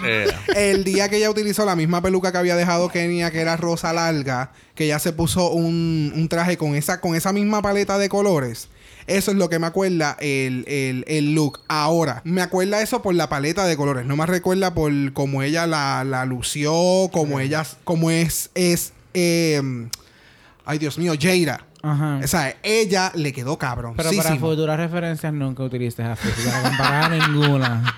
El 0.54 0.84
día 0.84 1.08
que 1.08 1.16
ella 1.16 1.30
utilizó 1.30 1.64
la 1.64 1.76
misma 1.76 2.02
peluca 2.02 2.32
que 2.32 2.38
había 2.38 2.56
dejado 2.56 2.88
Kenia, 2.88 3.30
que 3.30 3.40
era 3.40 3.56
rosa 3.56 3.92
larga, 3.92 4.52
que 4.74 4.84
ella 4.84 4.98
se 4.98 5.12
puso 5.12 5.50
un, 5.50 6.12
un 6.14 6.28
traje 6.28 6.56
con 6.56 6.74
esa, 6.74 7.00
con 7.00 7.14
esa 7.14 7.32
misma 7.32 7.62
paleta 7.62 7.98
de 7.98 8.08
colores. 8.08 8.68
Eso 9.08 9.30
es 9.30 9.36
lo 9.36 9.48
que 9.48 9.58
me 9.58 9.66
acuerda 9.66 10.16
el, 10.20 10.64
el, 10.68 11.04
el 11.08 11.34
look. 11.34 11.60
Ahora, 11.66 12.20
me 12.24 12.42
acuerda 12.42 12.82
eso 12.82 13.02
por 13.02 13.14
la 13.14 13.28
paleta 13.28 13.64
de 13.64 13.76
colores. 13.76 14.06
No 14.06 14.16
me 14.16 14.26
recuerda 14.26 14.74
por 14.74 14.92
cómo 15.14 15.42
ella 15.42 15.66
la, 15.66 16.04
la 16.04 16.24
lució, 16.26 17.08
como 17.10 17.40
ella, 17.40 17.64
como 17.84 18.10
es, 18.10 18.50
es, 18.54 18.92
eh, 19.14 19.88
ay 20.64 20.78
Dios 20.78 20.98
mío, 20.98 21.14
Jada. 21.18 21.64
Ajá. 21.82 22.20
O 22.22 22.26
sea, 22.26 22.56
ella 22.62 23.12
le 23.14 23.32
quedó 23.32 23.56
cabrón. 23.58 23.94
Pero 23.96 24.10
para 24.12 24.36
futuras 24.36 24.76
referencias 24.76 25.32
nunca 25.32 25.62
utilices 25.62 26.04
a 26.04 26.16
para 26.16 26.62
comparar 26.62 27.10
ninguna. 27.28 27.94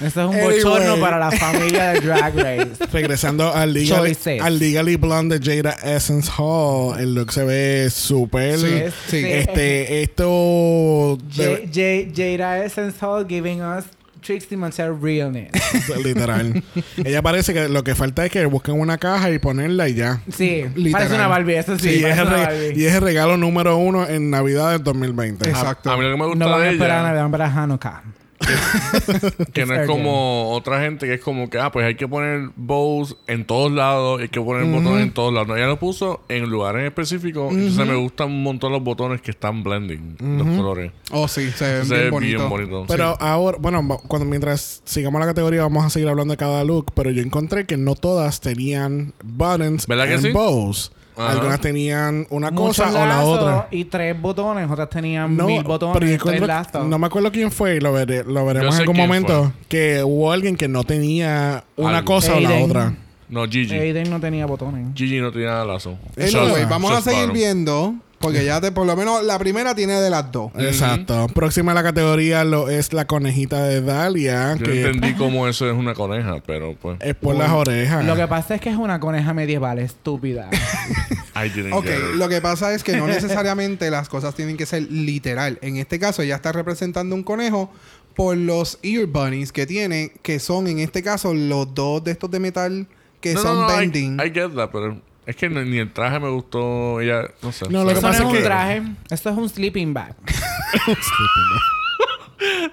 Eso 0.00 0.06
es 0.06 0.16
un 0.16 0.34
Anyway. 0.34 0.56
bochorno 0.62 0.96
para 1.00 1.18
la 1.18 1.30
familia 1.30 1.92
de 1.92 2.00
Drag 2.00 2.34
Race. 2.36 2.70
Regresando 2.92 3.52
al 3.54 3.72
Legally, 3.72 4.16
al 4.40 4.58
Legally 4.58 4.96
Blonde 4.96 5.38
de 5.38 5.56
Jada 5.62 5.72
Essence 5.84 6.30
Hall, 6.38 6.98
el 7.00 7.14
look 7.14 7.32
se 7.32 7.44
ve 7.44 7.88
súper. 7.90 8.58
Sí, 8.58 8.68
sí. 9.08 9.24
Este, 9.26 10.02
esto. 10.02 11.18
J- 11.34 11.60
J- 11.72 12.12
Jada 12.14 12.64
Essence 12.64 12.96
Hall 13.04 13.26
giving 13.28 13.62
us 13.62 13.84
Trixie 14.20 14.56
Mattel 14.56 15.00
realness. 15.00 15.50
literal. 16.04 16.62
Ella 17.02 17.22
parece 17.22 17.54
que 17.54 17.68
lo 17.68 17.84
que 17.84 17.94
falta 17.94 18.26
es 18.26 18.32
que 18.32 18.44
busquen 18.46 18.78
una 18.78 18.98
caja 18.98 19.30
y 19.30 19.38
ponerla 19.38 19.88
y 19.88 19.94
ya. 19.94 20.20
Sí, 20.30 20.64
Literal. 20.74 20.92
parece 20.92 21.14
una 21.14 21.28
Barbie, 21.28 21.56
eso 21.56 21.78
sí. 21.78 21.88
Sí, 21.88 22.00
y, 22.00 22.04
es 22.04 22.18
el 22.18 22.26
una 22.26 22.36
re- 22.36 22.42
Barbie. 22.42 22.72
y 22.82 22.84
es 22.86 22.94
el 22.94 23.00
regalo 23.02 23.36
número 23.36 23.76
uno 23.76 24.06
en 24.06 24.28
Navidad 24.30 24.72
del 24.72 24.82
2020. 24.82 25.48
Exacto. 25.48 25.90
a, 25.90 25.94
a 25.94 25.96
mí 25.96 26.02
lo 26.02 26.10
que 26.10 26.16
me 26.18 26.26
gusta 26.26 26.44
no 26.44 26.50
van 26.50 26.60
a 26.60 26.64
de 26.64 26.70
esperar 26.72 26.98
a 26.98 27.02
Navidad, 27.04 27.30
para 27.30 27.46
Hanukkah. 27.46 28.02
que 29.52 29.66
no 29.66 29.74
es 29.74 29.86
como 29.86 30.52
otra 30.52 30.80
gente 30.80 31.06
que 31.06 31.14
es 31.14 31.20
como 31.20 31.50
que, 31.50 31.58
ah, 31.58 31.70
pues 31.72 31.84
hay 31.86 31.96
que 31.96 32.06
poner 32.06 32.50
bows 32.56 33.16
en 33.26 33.44
todos 33.44 33.72
lados, 33.72 34.20
hay 34.20 34.28
que 34.28 34.40
poner 34.40 34.64
botones 34.64 35.02
en 35.02 35.12
todos 35.12 35.32
lados. 35.32 35.48
No, 35.48 35.56
ella 35.56 35.66
lo 35.66 35.78
puso 35.78 36.20
en 36.28 36.48
lugares 36.48 36.84
específicos. 36.86 37.52
Entonces 37.52 37.86
me 37.86 37.96
gustan 37.96 38.28
un 38.28 38.42
montón 38.42 38.72
los 38.72 38.82
botones 38.82 39.20
que 39.20 39.30
están 39.30 39.62
blending, 39.62 40.16
los 40.20 40.56
colores. 40.56 40.92
Oh, 41.10 41.28
sí, 41.28 41.50
se 41.50 41.72
ven 41.78 41.86
Se 41.86 41.94
bien 41.94 42.04
ve 42.04 42.10
bonitos. 42.10 42.38
bien 42.38 42.48
bonito. 42.50 42.84
Pero 42.88 43.16
ahora, 43.20 43.58
bueno, 43.60 43.86
cuando 44.06 44.26
mientras 44.26 44.82
sigamos 44.84 45.20
la 45.20 45.26
categoría 45.26 45.62
vamos 45.62 45.84
a 45.84 45.90
seguir 45.90 46.08
hablando 46.08 46.32
de 46.32 46.38
cada 46.38 46.64
look, 46.64 46.92
pero 46.94 47.10
yo 47.10 47.22
encontré 47.22 47.66
que 47.66 47.76
no 47.76 47.94
todas 47.94 48.40
tenían 48.40 49.12
buttons 49.24 49.86
¿Verdad 49.86 50.06
que 50.06 50.14
and 50.14 50.22
sí? 50.22 50.30
bows. 50.32 50.92
Ajá. 51.18 51.32
Algunas 51.32 51.60
tenían 51.60 52.26
una 52.30 52.50
Muchos 52.50 52.76
cosa 52.78 52.90
o 52.90 52.92
la 52.92 53.06
lazos 53.06 53.38
otra. 53.38 53.68
Y 53.72 53.84
tres 53.86 54.20
botones, 54.20 54.70
otras 54.70 54.88
tenían 54.88 55.36
No, 55.36 55.46
mil 55.46 55.56
pero 55.58 55.68
botones, 55.68 55.98
tres 55.98 56.12
encuentro- 56.14 56.46
lazos. 56.46 56.86
no 56.86 56.98
me 56.98 57.06
acuerdo 57.06 57.32
quién 57.32 57.50
fue 57.50 57.76
y 57.76 57.80
lo, 57.80 57.92
veré- 57.92 58.24
lo 58.24 58.46
veremos 58.46 58.74
en 58.76 58.80
algún 58.82 58.96
momento. 58.96 59.52
Que 59.68 60.02
hubo 60.04 60.30
alguien 60.32 60.56
que 60.56 60.68
no 60.68 60.84
tenía 60.84 61.64
una 61.76 61.98
Algo. 61.98 62.14
cosa 62.14 62.36
o 62.36 62.40
la 62.40 62.56
otra. 62.58 62.94
No, 63.28 63.44
Gigi. 63.46 63.74
Aiden 63.74 64.08
no 64.08 64.20
tenía 64.20 64.46
botones. 64.46 64.86
Gigi 64.94 65.20
no 65.20 65.30
de 65.30 65.44
lazo. 65.44 65.98
Anyway, 66.16 66.64
vamos 66.64 66.92
a 66.92 67.02
seguir 67.02 67.30
viendo. 67.32 67.94
Porque 68.18 68.44
ya 68.44 68.60
te, 68.60 68.72
por 68.72 68.84
lo 68.86 68.96
menos 68.96 69.22
la 69.24 69.38
primera 69.38 69.74
tiene 69.76 69.94
de 70.00 70.10
las 70.10 70.32
dos. 70.32 70.50
Exacto. 70.58 71.28
Próxima 71.34 71.70
a 71.72 71.74
la 71.76 71.82
categoría 71.84 72.42
lo 72.44 72.68
es 72.68 72.92
la 72.92 73.06
conejita 73.06 73.62
de 73.62 73.80
Dalia, 73.80 74.56
Yo 74.56 74.64
que 74.64 74.86
entendí 74.86 75.14
cómo 75.14 75.46
eso 75.46 75.70
es 75.70 75.76
una 75.76 75.94
coneja, 75.94 76.42
pero 76.44 76.74
pues... 76.80 76.98
es 77.00 77.14
por 77.14 77.36
las 77.36 77.50
orejas. 77.50 78.04
Lo 78.04 78.16
que 78.16 78.26
pasa 78.26 78.56
es 78.56 78.60
que 78.60 78.70
es 78.70 78.76
una 78.76 78.98
coneja 78.98 79.32
medieval 79.34 79.78
estúpida. 79.78 80.50
I 81.36 81.48
didn't 81.50 81.72
Ok, 81.72 81.84
get 81.84 81.94
it. 81.98 82.16
lo 82.16 82.28
que 82.28 82.40
pasa 82.40 82.74
es 82.74 82.82
que 82.82 82.96
no 82.96 83.06
necesariamente 83.06 83.88
las 83.90 84.08
cosas 84.08 84.34
tienen 84.34 84.56
que 84.56 84.66
ser 84.66 84.90
literal. 84.90 85.58
En 85.62 85.76
este 85.76 86.00
caso, 86.00 86.22
ella 86.22 86.34
está 86.34 86.50
representando 86.50 87.14
un 87.14 87.22
conejo 87.22 87.70
por 88.16 88.36
los 88.36 88.80
ear 88.82 89.06
bunnies 89.06 89.52
que 89.52 89.64
tiene, 89.64 90.10
que 90.22 90.40
son 90.40 90.66
en 90.66 90.80
este 90.80 91.04
caso 91.04 91.34
los 91.34 91.72
dos 91.72 92.02
de 92.02 92.10
estos 92.10 92.28
de 92.32 92.40
metal 92.40 92.88
que 93.20 93.34
No, 93.34 93.42
son 93.42 93.54
no, 93.60 93.68
no, 93.68 93.74
I- 93.74 93.78
bending. 93.78 94.14
I, 94.18 94.30
get 94.34 94.50
that, 94.56 94.70
pero 94.72 95.00
es 95.28 95.36
que 95.36 95.48
ni 95.48 95.78
el 95.78 95.92
traje 95.92 96.18
me 96.18 96.28
gustó. 96.30 97.00
Ella, 97.00 97.28
no 97.42 97.52
sé. 97.52 97.68
No, 97.68 97.84
lo 97.84 97.90
que 97.90 97.98
Eso 97.98 98.02
no 98.02 98.08
pasa 98.08 98.22
es 98.22 98.24
es 98.24 98.30
un 98.30 98.36
que- 98.38 98.42
traje. 98.42 98.82
Esto 99.10 99.30
es 99.30 99.36
un 99.36 99.48
sleeping 99.48 99.94
bag. 99.94 100.16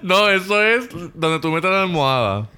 No, 0.02 0.28
eso 0.28 0.62
es 0.62 0.88
donde 1.14 1.40
tú 1.40 1.50
metes 1.50 1.70
la 1.70 1.82
almohada. 1.82 2.48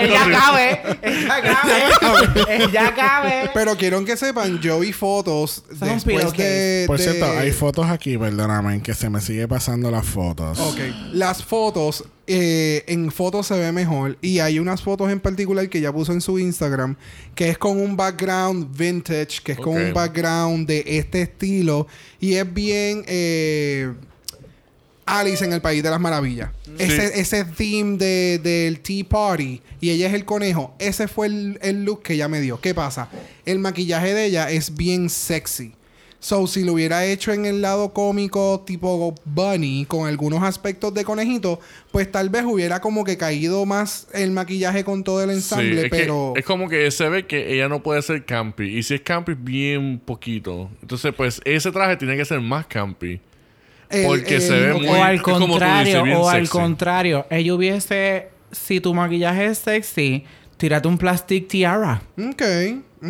Ella 0.00 0.26
cabe. 0.30 0.80
Ella 1.02 1.40
cabe. 1.42 2.64
ella 2.64 2.94
cabe. 2.94 3.50
Pero 3.54 3.76
quiero 3.76 4.04
que 4.04 4.16
sepan, 4.16 4.58
yo 4.60 4.80
vi 4.80 4.92
fotos 4.92 5.62
después 5.70 6.32
de, 6.32 6.84
Por 6.86 6.98
de- 6.98 7.04
cierto, 7.04 7.26
hay 7.38 7.52
fotos 7.52 7.86
aquí, 7.86 8.18
perdóname, 8.18 8.82
que 8.82 8.94
se 8.94 9.08
me 9.10 9.20
sigue 9.20 9.46
pasando 9.48 9.90
las 9.90 10.06
fotos. 10.06 10.58
Ok, 10.58 10.78
las 11.12 11.42
fotos, 11.44 12.04
eh, 12.26 12.84
en 12.88 13.10
fotos 13.10 13.46
se 13.46 13.54
ve 13.58 13.70
mejor. 13.72 14.18
Y 14.20 14.40
hay 14.40 14.58
unas 14.58 14.82
fotos 14.82 15.10
en 15.10 15.20
particular 15.20 15.68
que 15.68 15.78
ella 15.78 15.92
puso 15.92 16.12
en 16.12 16.20
su 16.20 16.38
Instagram, 16.38 16.96
que 17.34 17.48
es 17.50 17.58
con 17.58 17.78
un 17.80 17.96
background 17.96 18.76
vintage, 18.76 19.40
que 19.42 19.52
es 19.52 19.58
con 19.58 19.76
un 19.76 19.92
background 19.92 20.66
de 20.66 20.82
este 20.86 21.22
estilo. 21.22 21.86
Y 22.20 22.34
es 22.34 22.52
bien 22.52 23.04
eh, 23.06 23.92
Alice 25.08 25.44
en 25.44 25.52
el 25.52 25.60
País 25.60 25.82
de 25.82 25.90
las 25.90 26.00
Maravillas. 26.00 26.50
Ese, 26.78 27.20
ese 27.20 27.44
theme 27.44 27.96
de, 27.96 28.38
del 28.42 28.80
Tea 28.80 29.04
Party. 29.08 29.60
Y 29.80 29.90
ella 29.90 30.08
es 30.08 30.14
el 30.14 30.24
conejo. 30.24 30.74
Ese 30.78 31.08
fue 31.08 31.26
el, 31.26 31.58
el 31.62 31.84
look 31.84 32.02
que 32.02 32.14
ella 32.14 32.28
me 32.28 32.40
dio. 32.40 32.60
¿Qué 32.60 32.74
pasa? 32.74 33.08
El 33.46 33.58
maquillaje 33.58 34.14
de 34.14 34.26
ella 34.26 34.50
es 34.50 34.74
bien 34.74 35.08
sexy. 35.08 35.72
So, 36.20 36.48
si 36.48 36.64
lo 36.64 36.72
hubiera 36.72 37.04
hecho 37.04 37.32
en 37.32 37.46
el 37.46 37.62
lado 37.62 37.92
cómico 37.92 38.64
tipo 38.66 39.14
bunny, 39.24 39.86
con 39.86 40.08
algunos 40.08 40.42
aspectos 40.42 40.92
de 40.92 41.04
conejito, 41.04 41.60
pues 41.92 42.10
tal 42.10 42.28
vez 42.28 42.42
hubiera 42.44 42.80
como 42.80 43.04
que 43.04 43.16
caído 43.16 43.64
más 43.66 44.08
el 44.12 44.32
maquillaje 44.32 44.82
con 44.82 45.04
todo 45.04 45.22
el 45.22 45.30
Sí, 45.30 45.36
ensamble, 45.36 45.82
es, 45.82 45.90
pero... 45.90 46.32
que, 46.34 46.40
es 46.40 46.46
como 46.46 46.68
que 46.68 46.90
se 46.90 47.08
ve 47.08 47.26
que 47.26 47.54
ella 47.54 47.68
no 47.68 47.84
puede 47.84 48.02
ser 48.02 48.24
campy. 48.24 48.78
Y 48.78 48.82
si 48.82 48.94
es 48.94 49.02
campy, 49.02 49.34
bien 49.34 50.00
poquito. 50.04 50.70
Entonces, 50.82 51.14
pues, 51.16 51.40
ese 51.44 51.70
traje 51.70 51.96
tiene 51.96 52.16
que 52.16 52.24
ser 52.24 52.40
más 52.40 52.66
campy. 52.66 53.20
El- 53.90 54.06
porque 54.06 54.40
se 54.40 54.52
ve 54.60 54.74
muy- 54.74 54.86
o 54.88 55.02
al 55.02 55.22
contrario, 55.22 56.02
dices, 56.02 56.18
o 56.18 56.28
al 56.28 56.40
sexy. 56.40 56.52
contrario, 56.58 57.26
ella 57.30 57.54
hubiese, 57.54 58.28
si 58.52 58.80
tu 58.80 58.94
maquillaje 58.94 59.46
es 59.46 59.58
sexy, 59.58 60.24
tírate 60.56 60.88
un 60.88 60.98
plastic 60.98 61.48
tiara. 61.48 62.02
Ok, 62.18 62.42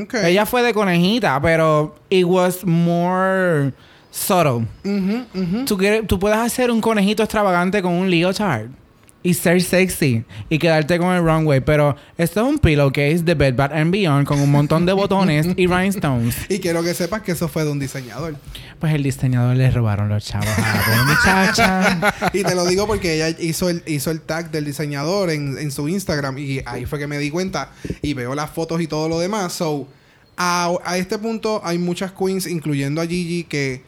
ok. 0.03 0.15
Ella 0.25 0.47
fue 0.47 0.63
de 0.63 0.73
conejita, 0.75 1.41
pero 1.41 1.97
it 2.11 2.25
was 2.25 2.65
more 2.65 3.73
subtle. 4.11 4.67
Ujú, 4.85 5.25
ujú. 5.35 5.65
Tú, 5.65 5.77
quieres- 5.77 6.07
tú 6.07 6.19
puedes 6.19 6.39
hacer 6.39 6.71
un 6.71 6.81
conejito 6.81 7.23
extravagante 7.23 7.83
con 7.83 7.93
un 7.93 8.11
leotard. 8.11 8.69
Y 9.23 9.35
ser 9.35 9.61
sexy 9.63 10.25
y 10.49 10.59
quedarte 10.59 10.99
con 10.99 11.13
el 11.15 11.23
runway. 11.23 11.61
Pero 11.61 11.97
esto 12.17 12.41
es 12.41 12.47
un 12.47 12.59
pillowcase 12.59 13.19
de 13.19 13.35
Bed 13.35 13.55
Bath 13.55 13.73
and 13.73 13.91
Beyond 13.91 14.27
con 14.27 14.41
un 14.41 14.51
montón 14.51 14.87
de 14.87 14.93
botones 14.93 15.49
y 15.57 15.67
rhinestones. 15.67 16.37
Y 16.49 16.61
quiero 16.61 16.83
que 16.83 16.95
sepas 16.95 17.23
que 17.23 17.33
eso 17.33 17.49
fue 17.49 17.65
de 17.65 17.71
un 17.71 17.79
diseñador. 17.79 18.37
Pues 18.79 18.95
el 18.95 19.03
diseñador 19.03 19.57
le 19.57 19.71
robaron 19.71 20.09
los 20.09 20.25
chavos 20.25 20.49
a 20.49 20.91
la 20.91 21.05
muchacha. 21.05 22.15
Y 22.33 22.43
te 22.43 22.55
lo 22.55 22.65
digo 22.67 22.87
porque 22.87 23.15
ella 23.15 23.37
hizo 23.41 23.69
el, 23.69 23.83
hizo 23.87 24.11
el 24.11 24.21
tag 24.21 24.51
del 24.51 24.65
diseñador 24.65 25.31
en, 25.31 25.59
en 25.59 25.71
su 25.71 25.89
Instagram 25.89 26.39
y 26.39 26.63
ahí 26.65 26.87
fue 26.87 26.99
que 26.99 27.07
me 27.07 27.19
di 27.19 27.31
cuenta 27.31 27.73
y 28.03 28.15
veo 28.15 28.35
las 28.35 28.51
fotos 28.51 28.81
y 28.81 28.87
todo 28.87 29.09
lo 29.09 29.19
demás. 29.19 29.53
So, 29.53 29.89
a, 30.37 30.73
a 30.85 30.99
este 30.99 31.19
punto 31.19 31.61
hay 31.65 31.79
muchas 31.79 32.13
queens, 32.13 32.47
incluyendo 32.47 33.01
a 33.01 33.07
Gigi, 33.07 33.45
que 33.45 33.83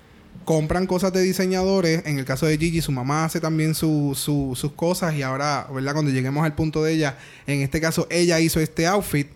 compran 0.50 0.88
cosas 0.88 1.12
de 1.12 1.22
diseñadores. 1.22 2.02
En 2.06 2.18
el 2.18 2.24
caso 2.24 2.44
de 2.44 2.58
Gigi, 2.58 2.80
su 2.82 2.90
mamá 2.90 3.24
hace 3.24 3.38
también 3.38 3.72
su- 3.76 4.16
su- 4.16 4.54
sus 4.56 4.72
cosas 4.72 5.14
y 5.14 5.22
ahora, 5.22 5.68
¿verdad? 5.72 5.92
Cuando 5.92 6.10
lleguemos 6.10 6.44
al 6.44 6.56
punto 6.56 6.82
de 6.82 6.92
ella, 6.94 7.16
en 7.46 7.60
este 7.60 7.80
caso 7.80 8.08
ella 8.10 8.40
hizo 8.40 8.58
este 8.58 8.84
outfit, 8.88 9.28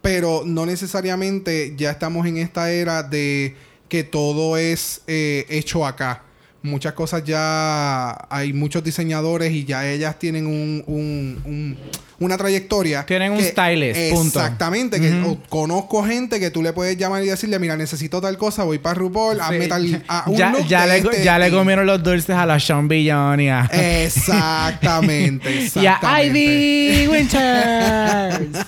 pero 0.00 0.44
no 0.46 0.66
necesariamente 0.66 1.74
ya 1.76 1.90
estamos 1.90 2.24
en 2.24 2.36
esta 2.36 2.70
era 2.70 3.02
de 3.02 3.56
que 3.88 4.04
todo 4.04 4.56
es 4.56 5.00
eh, 5.08 5.44
hecho 5.48 5.84
acá. 5.84 6.22
Muchas 6.62 6.92
cosas 6.92 7.24
ya 7.24 8.10
hay 8.28 8.52
muchos 8.52 8.84
diseñadores 8.84 9.50
y 9.50 9.64
ya 9.64 9.86
ellas 9.88 10.18
tienen 10.18 10.46
un, 10.46 10.84
un- 10.86 11.40
un- 11.46 11.78
una 12.18 12.36
trayectoria. 12.36 13.06
Tienen 13.06 13.32
un 13.32 13.38
que- 13.38 13.44
stylist, 13.44 13.98
punto. 14.12 14.38
Exactamente. 14.40 15.00
Que 15.00 15.10
Ujú. 15.22 15.30
o- 15.30 15.42
conozco 15.48 16.04
gente 16.04 16.38
que 16.38 16.50
tú 16.50 16.62
le 16.62 16.74
puedes 16.74 16.98
llamar 16.98 17.24
y 17.24 17.28
decirle, 17.28 17.58
mira, 17.58 17.78
necesito 17.78 18.20
tal 18.20 18.36
cosa, 18.36 18.64
voy 18.64 18.78
para 18.78 18.94
RuPaul, 18.94 19.40
hazme 19.40 19.62
Sí. 19.62 19.68
tal... 19.70 20.04
a 20.06 20.24
un 20.28 20.36
ya 20.36 20.50
look 20.50 20.66
ya 20.66 20.84
le, 20.86 20.98
este 20.98 21.24
ya 21.24 21.38
le 21.38 21.46
estilo". 21.46 21.60
comieron 21.62 21.86
los 21.86 22.02
dulces 22.02 22.36
a 22.36 22.44
la 22.44 22.60
Sean 22.60 22.90
a, 22.92 23.68
Exactamente. 23.72 25.50
y 25.54 25.56
a 25.56 25.62
exactamente. 25.94 26.26
Ivy 26.26 27.08
Winters. 27.08 28.66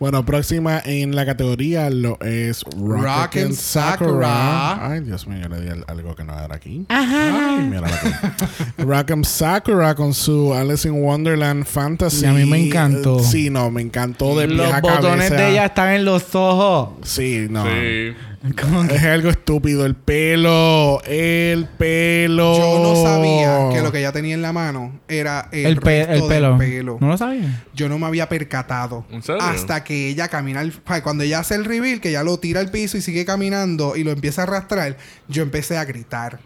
Bueno, 0.00 0.24
próxima 0.24 0.80
en 0.84 1.14
la 1.14 1.24
categoría 1.26 1.88
lo 1.90 2.18
es 2.20 2.62
Rock, 2.76 3.02
Rock 3.02 3.36
and 3.36 3.54
Sakura. 3.54 3.96
Sakura. 3.98 4.90
Ay, 4.92 5.00
Dios 5.00 5.26
mío, 5.26 5.38
yo 5.42 5.48
le 5.48 5.60
di 5.60 5.68
al- 5.68 5.84
algo 5.88 6.14
que 6.14 6.24
no 6.24 6.38
era 6.38 6.54
aquí. 6.54 6.84
Ajá. 6.88 7.56
Ay, 7.56 7.64
mira 7.68 7.88
Rock 8.78 9.10
and 9.12 9.24
Sakura 9.24 9.94
con 9.94 10.14
su 10.14 10.52
Alice 10.54 10.86
in 10.88 10.94
Wonderland 11.02 11.64
Fantasy. 11.64 12.24
Y 12.24 12.28
a 12.28 12.32
mí 12.32 12.44
me 12.44 12.66
encantó. 12.66 13.20
Sí, 13.20 13.50
no, 13.50 13.70
me 13.70 13.82
encantó 13.82 14.38
de 14.38 14.46
Los 14.48 14.66
botones 14.80 15.28
cabeza. 15.30 15.34
de 15.34 15.50
ella 15.50 15.66
están 15.66 15.92
en 15.92 16.04
los 16.04 16.34
ojos. 16.34 16.90
Sí, 17.02 17.46
no. 17.50 17.64
Sí. 17.64 18.12
Como 18.60 18.86
que- 18.86 18.94
Es 18.96 19.02
algo 19.04 19.30
estúpido. 19.30 19.86
El 19.86 19.94
pelo. 19.94 21.00
El 21.06 21.66
pelo. 21.78 22.56
Yo 22.58 22.78
no 22.82 23.02
sabía 23.02 23.70
que 23.72 23.80
lo 23.82 23.90
que 23.90 23.98
ella 24.00 24.12
tenía 24.12 24.34
en 24.34 24.42
la 24.42 24.52
mano 24.52 25.00
era 25.08 25.48
el, 25.52 25.66
El, 25.66 25.80
pe- 25.80 26.04
resto 26.06 26.24
el 26.24 26.42
del 26.42 26.56
pelo. 26.58 26.98
¿No 27.00 27.08
lo 27.08 27.16
sabía? 27.18 27.64
Yo 27.74 27.88
no 27.88 27.98
me 27.98 28.06
había 28.06 28.28
percatado. 28.28 29.06
¿En 29.10 29.22
serio? 29.22 29.40
Hasta 29.42 29.82
que 29.84 30.08
ella 30.08 30.28
camina 30.28 30.62
Cuando 31.02 31.24
ella 31.24 31.38
hace 31.40 31.54
el 31.54 31.64
reveal, 31.64 32.00
que 32.00 32.12
ya 32.12 32.22
lo 32.22 32.38
tira 32.38 32.60
al 32.60 32.70
piso 32.70 32.96
y 32.96 33.00
sigue 33.02 33.24
caminando 33.24 33.96
y 33.96 34.04
lo 34.04 34.10
empieza 34.10 34.42
a 34.42 34.44
arrastrar, 34.44 34.96
yo 35.28 35.42
empecé 35.42 35.76
a 35.78 35.84
gritar. 35.84 36.40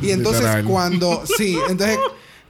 Y 0.00 0.10
entonces 0.10 0.46
cuando... 0.66 1.22
Sí, 1.36 1.58
entonces... 1.68 1.98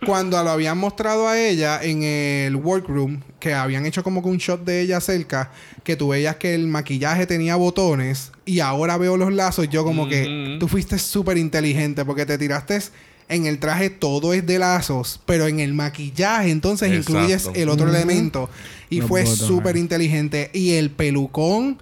Cuando 0.06 0.42
lo 0.42 0.50
habían 0.50 0.78
mostrado 0.78 1.28
a 1.28 1.38
ella 1.38 1.82
en 1.82 2.02
el 2.02 2.56
workroom, 2.56 3.20
que 3.38 3.54
habían 3.54 3.86
hecho 3.86 4.02
como 4.02 4.22
que 4.22 4.28
un 4.28 4.38
shot 4.38 4.64
de 4.64 4.80
ella 4.80 5.00
cerca, 5.00 5.50
que 5.84 5.96
tú 5.96 6.08
veías 6.08 6.36
que 6.36 6.54
el 6.54 6.66
maquillaje 6.66 7.26
tenía 7.26 7.56
botones 7.56 8.32
y 8.44 8.60
ahora 8.60 8.98
veo 8.98 9.16
los 9.16 9.32
lazos, 9.32 9.68
yo 9.68 9.84
como 9.84 10.08
que 10.08 10.56
tú 10.58 10.68
fuiste 10.68 10.98
súper 10.98 11.38
inteligente 11.38 12.04
porque 12.04 12.26
te 12.26 12.38
tiraste 12.38 12.80
en 13.28 13.46
el 13.46 13.58
traje 13.58 13.88
todo 13.90 14.34
es 14.34 14.46
de 14.46 14.58
lazos, 14.58 15.20
pero 15.24 15.46
en 15.46 15.60
el 15.60 15.72
maquillaje 15.72 16.50
entonces 16.50 16.90
Exacto. 16.90 17.12
incluyes 17.12 17.50
el 17.54 17.68
otro 17.68 17.88
elemento. 17.88 18.50
Y 18.90 19.00
fue 19.00 19.24
súper 19.24 19.78
inteligente 19.78 20.50
y 20.52 20.72
el 20.72 20.90
pelucón, 20.90 21.78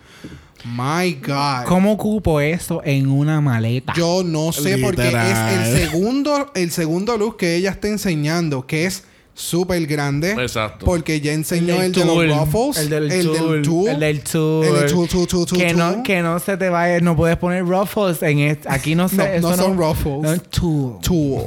my 0.64 1.14
god. 1.14 1.64
¿Cómo 1.66 1.92
ocupo 1.92 2.40
eso 2.40 2.82
en 2.84 3.08
una 3.08 3.40
maleta? 3.40 3.92
Yo 3.96 4.22
no 4.24 4.52
sé 4.52 4.78
porque 4.78 5.08
es 5.08 5.14
el 5.14 5.88
segundo 5.88 6.50
el 6.54 6.70
segundo 6.70 7.16
look 7.16 7.36
que 7.38 7.56
ella 7.56 7.70
está 7.70 7.88
enseñando 7.88 8.66
que 8.66 8.86
es 8.86 9.04
súper 9.32 9.86
grande 9.86 10.32
Exacto. 10.32 10.84
porque 10.84 11.20
ya 11.20 11.32
enseñó 11.32 11.80
el, 11.80 11.92
de 11.92 12.04
los 12.04 12.52
ruffles, 12.52 12.76
El 12.78 12.90
del 12.90 13.10
el 13.10 13.26
tool. 13.26 13.34
del 13.52 13.62
tool, 13.62 13.88
El 13.88 14.00
del 14.00 14.20
tool. 14.22 14.66
el 14.66 14.74
del 14.74 14.90
tool, 14.90 15.08
tool, 15.08 15.26
tool, 15.26 15.46
tool, 15.46 15.58
que, 15.58 15.72
no, 15.74 16.02
que 16.02 16.20
no 16.22 16.38
se 16.38 16.56
te 16.56 16.68
vaya. 16.68 17.00
No 17.00 17.16
puedes 17.16 17.36
poner 17.38 17.64
ruffles 17.64 18.22
en 18.22 18.40
este. 18.40 18.68
Aquí 18.70 18.94
no 18.94 19.08
sé. 19.08 19.16
No, 19.16 19.24
eso 19.24 19.50
no 19.50 19.56
son 19.56 19.78
ruffles. 19.78 20.20
No, 20.20 20.32
es 20.32 20.42
tool. 20.42 20.98
tool. 21.00 21.42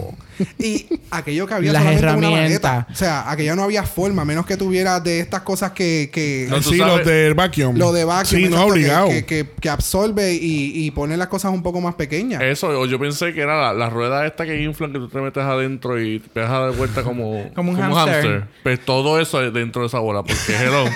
Y 0.59 0.85
aquello 1.11 1.45
que 1.47 1.53
había 1.53 1.73
Las 1.73 1.83
solamente 1.83 2.05
una 2.07 2.27
herramientas. 2.27 2.71
maleta. 2.71 2.87
O 2.91 2.95
sea, 2.95 3.29
aquello 3.31 3.55
no 3.55 3.63
había 3.63 3.83
forma, 3.83 4.21
a 4.23 4.25
menos 4.25 4.45
que 4.45 4.57
tuviera 4.57 4.99
de 4.99 5.19
estas 5.19 5.41
cosas 5.41 5.71
que... 5.71 6.09
que 6.11 6.47
No, 6.49 6.57
tú 6.61 6.71
sí, 6.71 6.77
sabes- 6.77 6.97
los 6.97 7.05
del 7.05 7.33
vacuum. 7.33 7.77
lo 7.77 7.91
de 7.93 8.03
vacuum. 8.05 8.25
Sí, 8.25 8.41
no, 8.43 8.47
exacto, 8.49 8.65
que- 8.65 8.71
obligado. 8.71 9.07
Que, 9.09 9.25
que, 9.25 9.47
que 9.61 9.69
absorbe 9.69 10.33
y, 10.33 10.85
y 10.85 10.91
pone 10.91 11.17
las 11.17 11.27
cosas 11.27 11.51
un 11.51 11.63
poco 11.63 11.81
más 11.81 11.95
pequeñas. 11.95 12.41
Eso, 12.41 12.67
o 12.69 12.85
yo 12.85 12.99
pensé 12.99 13.33
que 13.33 13.41
era 13.41 13.59
la, 13.61 13.73
la 13.73 13.89
rueda 13.89 14.25
esta 14.25 14.45
que 14.45 14.61
inflan 14.61 14.91
que 14.93 14.99
tú 14.99 15.07
te 15.09 15.19
metes 15.21 15.43
adentro 15.43 16.01
y 16.01 16.19
te 16.19 16.39
dejas 16.41 16.59
dar 16.61 16.71
vuelta 16.71 17.03
como, 17.03 17.51
Como 17.55 17.71
un 17.71 17.77
hámster. 17.77 18.47
Pues 18.63 18.79
todo 18.83 19.19
eso 19.19 19.41
es 19.43 19.53
dentro 19.53 19.81
de 19.81 19.87
esa 19.87 19.99
bola, 19.99 20.23
porque 20.23 20.55
hello. 20.59 20.85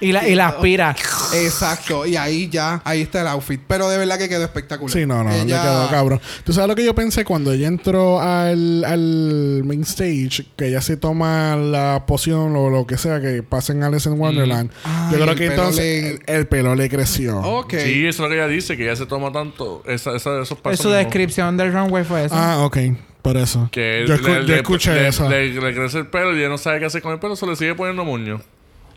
Y 0.00 0.12
la, 0.12 0.26
y 0.28 0.34
la 0.34 0.48
aspira. 0.48 0.96
Exacto. 1.34 2.06
Y 2.06 2.16
ahí 2.16 2.48
ya, 2.48 2.80
ahí 2.84 3.02
está 3.02 3.20
el 3.20 3.28
outfit. 3.28 3.60
Pero 3.66 3.88
de 3.88 3.98
verdad 3.98 4.18
que 4.18 4.28
quedó 4.28 4.44
espectacular. 4.44 4.90
Sí, 4.92 5.06
no, 5.06 5.22
no, 5.22 5.30
le 5.30 5.42
Ella- 5.42 5.62
quedó 5.62 5.90
cabrón. 5.90 6.20
¿Tú 6.44 6.52
sabes 6.52 6.68
lo 6.68 6.74
que 6.74 6.84
yo 6.84 6.94
pensé 6.94 7.24
cuando 7.24 7.52
ella 7.52 7.68
entró 7.68 8.20
al, 8.20 8.84
al 8.84 9.62
main 9.64 9.82
stage? 9.82 10.46
Que 10.56 10.68
ella 10.68 10.80
se 10.80 10.96
toma 10.96 11.56
la 11.56 12.04
poción 12.06 12.54
o 12.56 12.70
lo 12.70 12.86
que 12.86 12.96
sea 12.98 13.20
que 13.20 13.42
pasa 13.42 13.72
en 13.72 13.82
Alice 13.82 14.08
in 14.08 14.18
Wonderland. 14.18 14.70
Ay, 14.84 15.12
yo 15.16 15.20
creo 15.24 15.34
que 15.34 15.46
entonces 15.46 15.78
le- 15.78 16.08
el, 16.10 16.22
el 16.26 16.46
pelo 16.46 16.74
le 16.74 16.88
creció. 16.88 17.38
Ok. 17.40 17.74
Sí, 17.84 18.06
eso 18.06 18.08
es 18.08 18.18
lo 18.20 18.28
que 18.28 18.34
ella 18.36 18.48
dice, 18.48 18.76
que 18.76 18.84
ella 18.84 18.96
se 18.96 19.06
toma 19.06 19.30
tanto. 19.32 19.82
Esa, 19.86 20.16
esa, 20.16 20.40
esos 20.42 20.52
Es 20.52 20.62
pasos 20.62 20.80
su 20.80 20.90
descripción 20.90 21.56
del 21.56 21.72
runway 21.72 22.04
fue 22.04 22.24
eso. 22.24 22.34
Ah, 22.36 22.64
ok. 22.64 22.78
Por 23.22 23.36
eso. 23.36 23.68
Que 23.70 24.04
yo, 24.08 24.16
le- 24.16 24.46
yo 24.46 24.54
escuché 24.54 24.94
le, 24.94 25.08
eso. 25.08 25.28
Le, 25.28 25.48
le 25.52 25.74
crece 25.74 25.98
el 25.98 26.06
pelo 26.06 26.34
y 26.34 26.38
ella 26.40 26.48
no 26.48 26.56
sabe 26.56 26.78
qué 26.80 26.86
hacer 26.86 27.02
con 27.02 27.12
el 27.12 27.18
pelo, 27.18 27.36
se 27.36 27.46
le 27.46 27.54
sigue 27.54 27.74
poniendo 27.74 28.02
moño. 28.04 28.40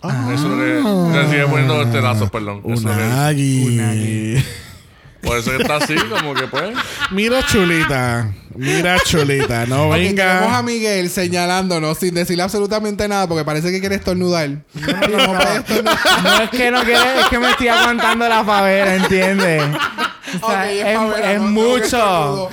Eso 0.04 0.34
es 0.34 0.42
lo 0.42 0.58
que. 1.12 1.18
Le 1.18 1.30
sigue 1.30 1.46
poniendo 1.48 1.82
este 1.82 2.02
lazo, 2.02 2.30
perdón. 2.30 2.62
Eso 2.66 2.74
es 2.74 2.84
lo 2.84 2.92
que- 2.92 3.04
Unagi. 3.04 4.46
por 5.22 5.38
eso 5.38 5.52
que 5.52 5.58
está 5.64 5.76
así, 5.78 5.96
como 5.96 6.34
que 6.34 6.48
pues. 6.48 6.76
Mira 7.12 7.42
chulita. 7.46 8.30
Mira 8.56 8.98
chulita. 9.06 9.66
No 9.66 9.88
Ok, 9.88 9.94
tenemos 9.96 10.20
a 10.20 10.62
venga. 10.62 10.62
Miguel 10.64 11.10
señalándonos 11.10 11.98
sin 11.98 12.14
decirle 12.14 12.44
absolutamente 12.44 13.08
nada 13.08 13.28
porque 13.28 13.46
parece 13.46 13.72
que 13.72 13.80
quiere 13.80 13.96
estornudar. 13.96 14.50
No. 14.50 15.34
No 16.24 16.42
es 16.44 16.50
que 16.52 16.70
no 16.72 16.84
quiere, 16.84 17.20
es 17.22 17.26
que 17.30 17.40
me 17.40 17.50
estoy 17.52 17.70
aguantando 17.70 18.28
la 18.28 18.44
favela, 18.44 18.96
¿entiendes? 18.96 19.64
O 20.42 20.50
sea, 20.50 20.62
Ok, 20.64 20.66
es 20.70 20.86
es, 20.86 20.98
favela, 20.98 21.32
es 21.32 21.40
no 21.42 21.46
tengo 21.48 21.62
que 21.64 21.70
mucho. 21.72 21.84
estornudo. 21.86 22.50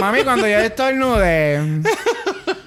Mami, 0.00 0.22
cuando 0.24 0.46
yo 0.46 0.58
estornude. 0.58 1.82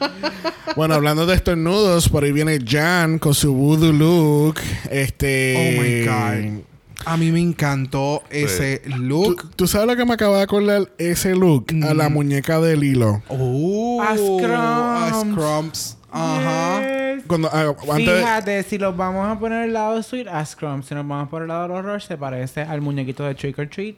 Bueno, 0.76 0.94
hablando 0.96 1.26
de 1.26 1.36
estornudos, 1.36 2.08
por 2.08 2.24
ahí 2.24 2.32
viene 2.32 2.58
Jan 2.66 3.20
con 3.20 3.34
su 3.34 3.54
voodoo 3.54 3.92
look. 3.92 4.60
Este. 4.90 5.76
Oh 5.78 5.82
my 5.82 6.06
God. 6.06 6.62
A 7.04 7.18
mí 7.18 7.32
me 7.32 7.40
encantó 7.42 8.24
ese 8.30 8.78
¿Tú, 8.80 8.90
look. 8.98 9.52
tú 9.56 9.68
sabes 9.68 9.88
lo 9.88 9.96
que 9.96 10.06
me 10.06 10.14
acaba 10.14 10.38
de 10.38 10.44
acordar 10.44 10.92
ese 11.00 11.36
look? 11.36 11.66
A 11.84 11.94
la 11.96 12.10
muñeca 12.10 12.60
de 12.62 12.78
Lilo. 12.78 13.24
Oh, 13.28 14.02
A 14.02 14.16
Scrumps. 14.16 14.54
a 14.54 15.22
Scrumps. 15.32 15.98
Ajá. 16.12 16.80
Yes. 16.82 17.24
Cuando, 17.28 17.50
ah, 17.52 17.76
antes 17.92 18.06
de- 18.08 18.18
Fíjate, 18.20 18.64
si 18.64 18.78
los 18.78 18.96
vamos 18.96 19.28
a 19.28 19.40
poner 19.40 19.64
al 19.64 19.74
lado 19.74 19.96
de 19.96 20.04
Sweet 20.04 20.28
as 20.28 20.50
Scrum, 20.52 20.84
si 20.84 20.94
nos 20.94 21.08
vamos 21.08 21.28
por 21.30 21.42
el 21.42 21.48
lado 21.48 21.64
del 21.64 21.72
horror, 21.72 22.02
se 22.02 22.18
parece 22.18 22.62
al 22.62 22.82
muñequito 22.82 23.24
de 23.26 23.34
Trick 23.36 23.58
or 23.60 23.68
Treat. 23.68 23.96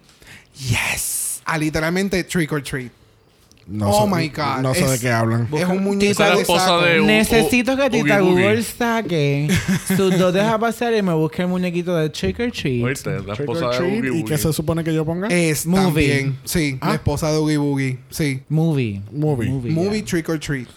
Yes. 0.57 1.41
A 1.45 1.57
literalmente 1.57 2.23
trick 2.23 2.51
or 2.53 2.61
treat. 2.63 2.91
No 3.67 3.89
oh 3.89 4.05
sé- 4.05 4.15
my 4.15 4.27
God. 4.29 4.61
No 4.61 4.73
sé 4.73 4.83
Es- 4.85 4.91
de 4.91 4.99
qué 4.99 5.09
hablan. 5.11 5.47
Es 5.53 5.65
un 5.67 5.83
muñeco 5.83 6.23
de 6.23 6.41
esposa 6.41 6.65
saco. 6.65 6.81
de- 6.81 6.99
U- 7.01 7.05
Necesito 7.05 7.75
que 7.75 7.83
Oogie 7.83 8.03
Tita 8.03 8.19
Boogie. 8.21 8.31
Google 8.43 8.63
saque 8.63 9.47
sus 9.95 10.17
dos 10.17 10.33
dejas 10.33 10.57
pasar 10.59 10.93
y 10.93 11.01
me 11.01 11.13
busque 11.13 11.41
el 11.43 11.47
muñequito 11.47 11.95
de 11.95 12.09
Trick 12.09 12.39
or 12.39 12.51
Treat. 12.51 12.83
Oíste, 12.83 13.09
la 13.25 13.33
esposa 13.33 13.69
de 13.69 13.77
treat, 13.77 13.91
Boogie 14.05 14.19
¿Y 14.19 14.23
qué 14.23 14.37
se 14.37 14.51
supone 14.53 14.83
que 14.83 14.93
yo 14.93 15.05
ponga? 15.05 15.27
Es 15.29 15.65
Movie. 15.65 15.83
también. 15.85 16.37
Sí, 16.43 16.77
Ah. 16.81 16.89
la 16.89 16.93
esposa 16.95 17.31
de 17.31 17.37
Oogie 17.37 17.57
Boogie. 17.57 17.99
Sí. 18.09 18.41
Movie. 18.49 19.01
Movie. 19.11 19.49
Movie 19.49 19.99
yeah. 19.99 20.05
Trick 20.05 20.29
or 20.29 20.39
Treat. 20.39 20.67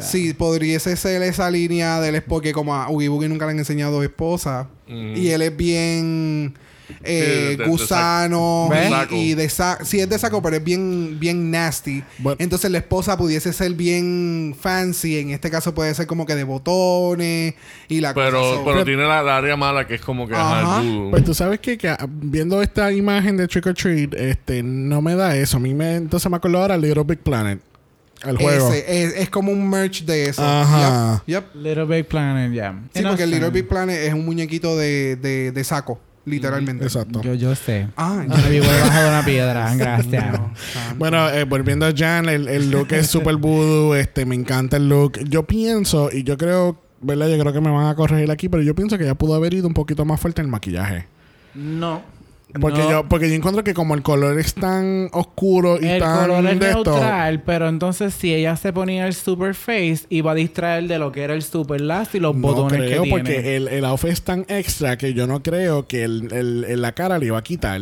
Sí, 0.00 0.32
podría 0.34 0.78
ser 0.80 1.22
esa 1.22 1.48
línea 1.50 2.00
del 2.00 2.16
esposo 2.16 2.40
que 2.42 2.52
como 2.52 2.74
a 2.74 2.88
Oogie 2.88 3.08
Boogie 3.08 3.28
nunca 3.28 3.46
le 3.46 3.52
han 3.52 3.58
enseñado 3.60 4.02
esposa. 4.02 4.68
Mm. 4.88 5.16
Y 5.16 5.28
él 5.28 5.40
es 5.42 5.56
bien 5.56 6.54
eh, 7.02 7.56
de- 7.56 7.56
de- 7.56 7.66
gusano 7.66 8.68
y- 8.72 8.88
Saco. 8.90 9.14
y, 9.14 9.34
de 9.34 9.48
saco. 9.48 9.84
Sí, 9.84 10.00
es 10.00 10.08
de 10.08 10.18
saco, 10.18 10.42
pero 10.42 10.56
es 10.56 10.64
bien, 10.64 11.18
bien 11.18 11.50
nasty. 11.50 12.02
Entonces 12.38 12.70
la 12.70 12.78
esposa 12.78 13.16
pudiese 13.16 13.52
ser 13.52 13.72
bien 13.74 14.54
fancy. 14.58 15.18
En 15.18 15.30
este 15.30 15.50
caso 15.50 15.74
puede 15.74 15.94
ser 15.94 16.06
como 16.06 16.26
que 16.26 16.34
de 16.34 16.44
botones 16.44 17.54
y 17.88 18.00
la 18.00 18.14
Pero, 18.14 18.40
cosa. 18.40 18.60
Pero 18.64 18.84
tiene 18.84 19.04
la, 19.04 19.22
la 19.22 19.36
área 19.38 19.56
mala 19.56 19.86
que 19.86 19.94
es 19.94 20.00
como 20.00 20.26
que 20.28 20.34
ajá. 20.34 20.82
Pues 21.10 21.24
tú 21.24 21.34
sabes 21.34 21.60
que, 21.60 21.76
que, 21.78 21.88
ah, 21.88 22.06
viendo 22.08 22.60
esta 22.62 22.92
imagen 22.92 23.36
de 23.36 23.48
Trick 23.48 23.66
or 23.66 23.74
Treat, 23.74 24.14
este, 24.14 24.62
no 24.62 25.00
me 25.02 25.14
da 25.14 25.36
eso. 25.36 25.56
A 25.56 25.60
mí 25.60 25.74
me, 25.74 25.96
entonces 25.96 26.30
me 26.30 26.36
acuerdo 26.36 26.58
ahora 26.58 26.76
Little 26.76 27.04
Big 27.04 27.18
Planet. 27.20 27.60
El 28.24 28.38
juego. 28.38 28.72
Ese, 28.72 29.02
es, 29.04 29.14
es 29.16 29.28
como 29.28 29.52
un 29.52 29.68
merch 29.68 30.04
de 30.04 30.30
eso. 30.30 30.42
Ajá. 30.42 31.22
Yep, 31.26 31.44
yep. 31.52 31.54
Little 31.62 31.84
Big 31.84 32.06
Planet, 32.06 32.52
ya. 32.54 32.74
Sí, 32.94 33.02
porque 33.02 33.24
el 33.24 33.30
Little 33.30 33.50
Big 33.50 33.68
Planet 33.68 33.98
es 33.98 34.14
un 34.14 34.24
muñequito 34.24 34.76
de, 34.78 35.16
de, 35.16 35.52
de 35.52 35.64
saco, 35.64 36.00
literalmente. 36.24 36.84
Exacto. 36.84 37.22
Yo, 37.22 37.34
yo 37.34 37.54
sé. 37.54 37.88
Ah, 37.96 38.24
Yo 38.28 38.50
vivo 38.50 38.66
debajo 38.66 39.00
de 39.00 39.08
una 39.08 39.24
piedra. 39.24 39.74
Gracias. 39.76 40.40
Bueno, 40.96 41.28
eh, 41.30 41.44
volviendo 41.44 41.86
a 41.86 41.92
Jan, 41.96 42.28
el, 42.28 42.48
el 42.48 42.70
look 42.70 42.92
es 42.92 43.08
super 43.08 43.36
voodoo. 43.36 43.94
Este, 43.94 44.24
me 44.26 44.34
encanta 44.34 44.76
el 44.76 44.88
look. 44.88 45.18
Yo 45.28 45.44
pienso, 45.44 46.10
y 46.12 46.22
yo 46.22 46.36
creo, 46.38 46.80
¿verdad? 47.00 47.28
Yo 47.28 47.38
creo 47.38 47.52
que 47.52 47.60
me 47.60 47.70
van 47.70 47.86
a 47.86 47.94
corregir 47.94 48.30
aquí, 48.30 48.48
pero 48.48 48.62
yo 48.62 48.74
pienso 48.74 48.96
que 48.98 49.04
ya 49.04 49.14
pudo 49.14 49.34
haber 49.34 49.54
ido 49.54 49.66
un 49.68 49.74
poquito 49.74 50.04
más 50.04 50.20
fuerte 50.20 50.40
el 50.42 50.48
maquillaje. 50.48 51.06
No. 51.54 52.02
Porque 52.60 52.78
No. 52.78 52.90
yo, 52.90 53.08
porque 53.08 53.28
yo 53.28 53.34
encuentro 53.34 53.64
que 53.64 53.74
como 53.74 53.94
el 53.94 54.02
color 54.02 54.38
es 54.38 54.54
tan 54.54 55.08
oscuro 55.12 55.78
y 55.80 55.86
El 55.86 56.00
tan 56.00 56.20
color 56.28 56.46
es 56.46 56.60
de 56.60 56.66
esto. 56.70 56.84
neutral, 56.92 57.42
pero 57.42 57.68
entonces 57.68 58.14
si 58.14 58.32
ella 58.32 58.56
se 58.56 58.72
ponía 58.72 59.06
el 59.06 59.14
super 59.14 59.54
face, 59.54 60.00
iba 60.08 60.30
a 60.30 60.34
distraer 60.34 60.86
de 60.86 60.98
lo 60.98 61.10
que 61.10 61.22
era 61.24 61.34
el 61.34 61.42
super 61.42 61.80
last 61.80 62.14
y 62.14 62.20
los 62.20 62.34
No 62.36 62.42
botones 62.48 62.80
creo, 62.80 63.02
que 63.02 63.10
porque 63.10 63.32
tiene. 63.32 63.56
el, 63.56 63.68
el 63.68 63.84
outfit 63.84 64.10
es 64.10 64.22
tan 64.22 64.46
extra 64.48 64.96
que 64.96 65.14
yo 65.14 65.26
no 65.26 65.42
creo 65.42 65.88
que 65.88 66.04
el, 66.04 66.32
el- 66.32 66.80
la 66.80 66.92
cara 66.92 67.18
le 67.18 67.26
iba 67.26 67.38
a 67.38 67.42
quitar. 67.42 67.80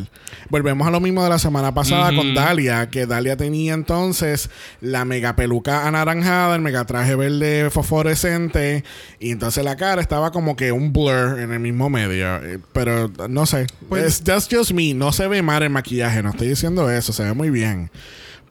Volvemos 0.48 0.86
a 0.86 0.90
lo 0.90 1.00
mismo 1.00 1.22
de 1.22 1.28
la 1.28 1.38
semana 1.38 1.74
pasada 1.74 2.14
con 2.14 2.34
Dalia, 2.34 2.88
que 2.88 3.04
Dalia 3.06 3.36
tenía 3.36 3.74
entonces 3.74 4.48
la 4.80 5.04
mega 5.04 5.36
peluca 5.36 5.86
anaranjada, 5.86 6.54
el 6.56 6.62
mega 6.62 6.84
traje 6.86 7.14
verde 7.14 7.68
fosforescente, 7.70 8.84
y 9.20 9.30
entonces 9.32 9.64
la 9.64 9.76
cara 9.76 10.00
estaba 10.00 10.30
como 10.32 10.56
que 10.56 10.72
un 10.72 10.92
blur 10.92 11.38
en 11.38 11.52
el 11.52 11.60
mismo 11.60 11.88
medio. 11.90 12.36
Eh, 12.42 12.58
Pero 12.72 13.10
no 13.28 13.46
sé, 13.46 13.66
Pues- 13.88 14.20
es 14.20 14.22
just, 14.26 14.52
me, 14.70 14.94
no 14.94 15.12
se 15.12 15.26
ve 15.28 15.42
mal 15.42 15.62
el 15.62 15.70
maquillaje, 15.70 16.22
no 16.22 16.30
estoy 16.30 16.48
diciendo 16.48 16.90
eso, 16.90 17.12
se 17.12 17.24
ve 17.24 17.34
muy 17.34 17.50
bien. 17.50 17.90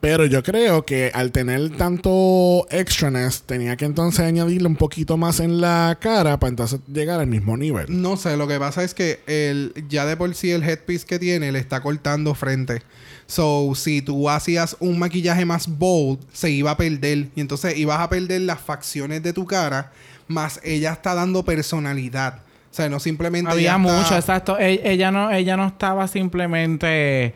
Pero 0.02 0.26
yo 0.26 0.42
creo 0.42 0.84
que 0.84 1.12
al 1.14 1.32
tener 1.32 1.78
tanto 1.78 2.66
extraness, 2.72 3.44
tenía 3.44 3.78
que 3.78 3.86
entonces 3.86 4.22
añadirle 4.22 4.68
un 4.68 4.76
poquito 4.76 5.16
más 5.16 5.40
en 5.40 5.62
la 5.62 5.96
cara 6.02 6.40
para 6.40 6.50
entonces 6.50 6.80
llegar 6.92 7.20
al 7.20 7.28
mismo 7.28 7.56
nivel. 7.56 7.86
No 7.88 8.18
sé, 8.18 8.36
lo 8.36 8.48
que 8.48 8.58
pasa 8.58 8.84
es 8.84 8.96
que 8.96 9.20
el, 9.28 9.74
ya 9.88 10.08
de 10.08 10.18
por 10.18 10.34
sí 10.34 10.50
el 10.50 10.64
headpiece 10.64 11.06
que 11.06 11.20
tiene 11.20 11.52
le 11.52 11.60
está 11.60 11.82
cortando 11.82 12.34
frente. 12.34 12.82
So, 13.28 13.74
si 13.76 14.02
tú 14.02 14.28
hacías 14.28 14.76
un 14.80 14.98
maquillaje 14.98 15.46
más 15.46 15.68
bold, 15.68 16.20
se 16.34 16.50
iba 16.50 16.72
a 16.72 16.78
perder. 16.78 17.30
Y 17.36 17.42
entonces 17.42 17.78
ibas 17.78 18.00
a 18.00 18.10
perder 18.10 18.42
las 18.42 18.60
facciones 18.60 19.22
de 19.22 19.34
tu 19.34 19.46
cara, 19.46 19.92
más 20.28 20.60
ella 20.64 20.94
está 20.94 21.14
dando 21.14 21.46
personalidad. 21.46 22.40
O 22.72 22.74
sea, 22.74 22.88
no 22.90 23.00
simplemente. 23.02 23.52
Había 23.52 23.78
mucho, 23.78 24.02
está- 24.02 24.18
exacto. 24.18 24.58
E- 24.58 24.82
Ella 24.86 25.12
no, 25.12 25.30
ella 25.32 25.58
no 25.58 25.68
estaba 25.68 26.08
simplemente 26.08 27.34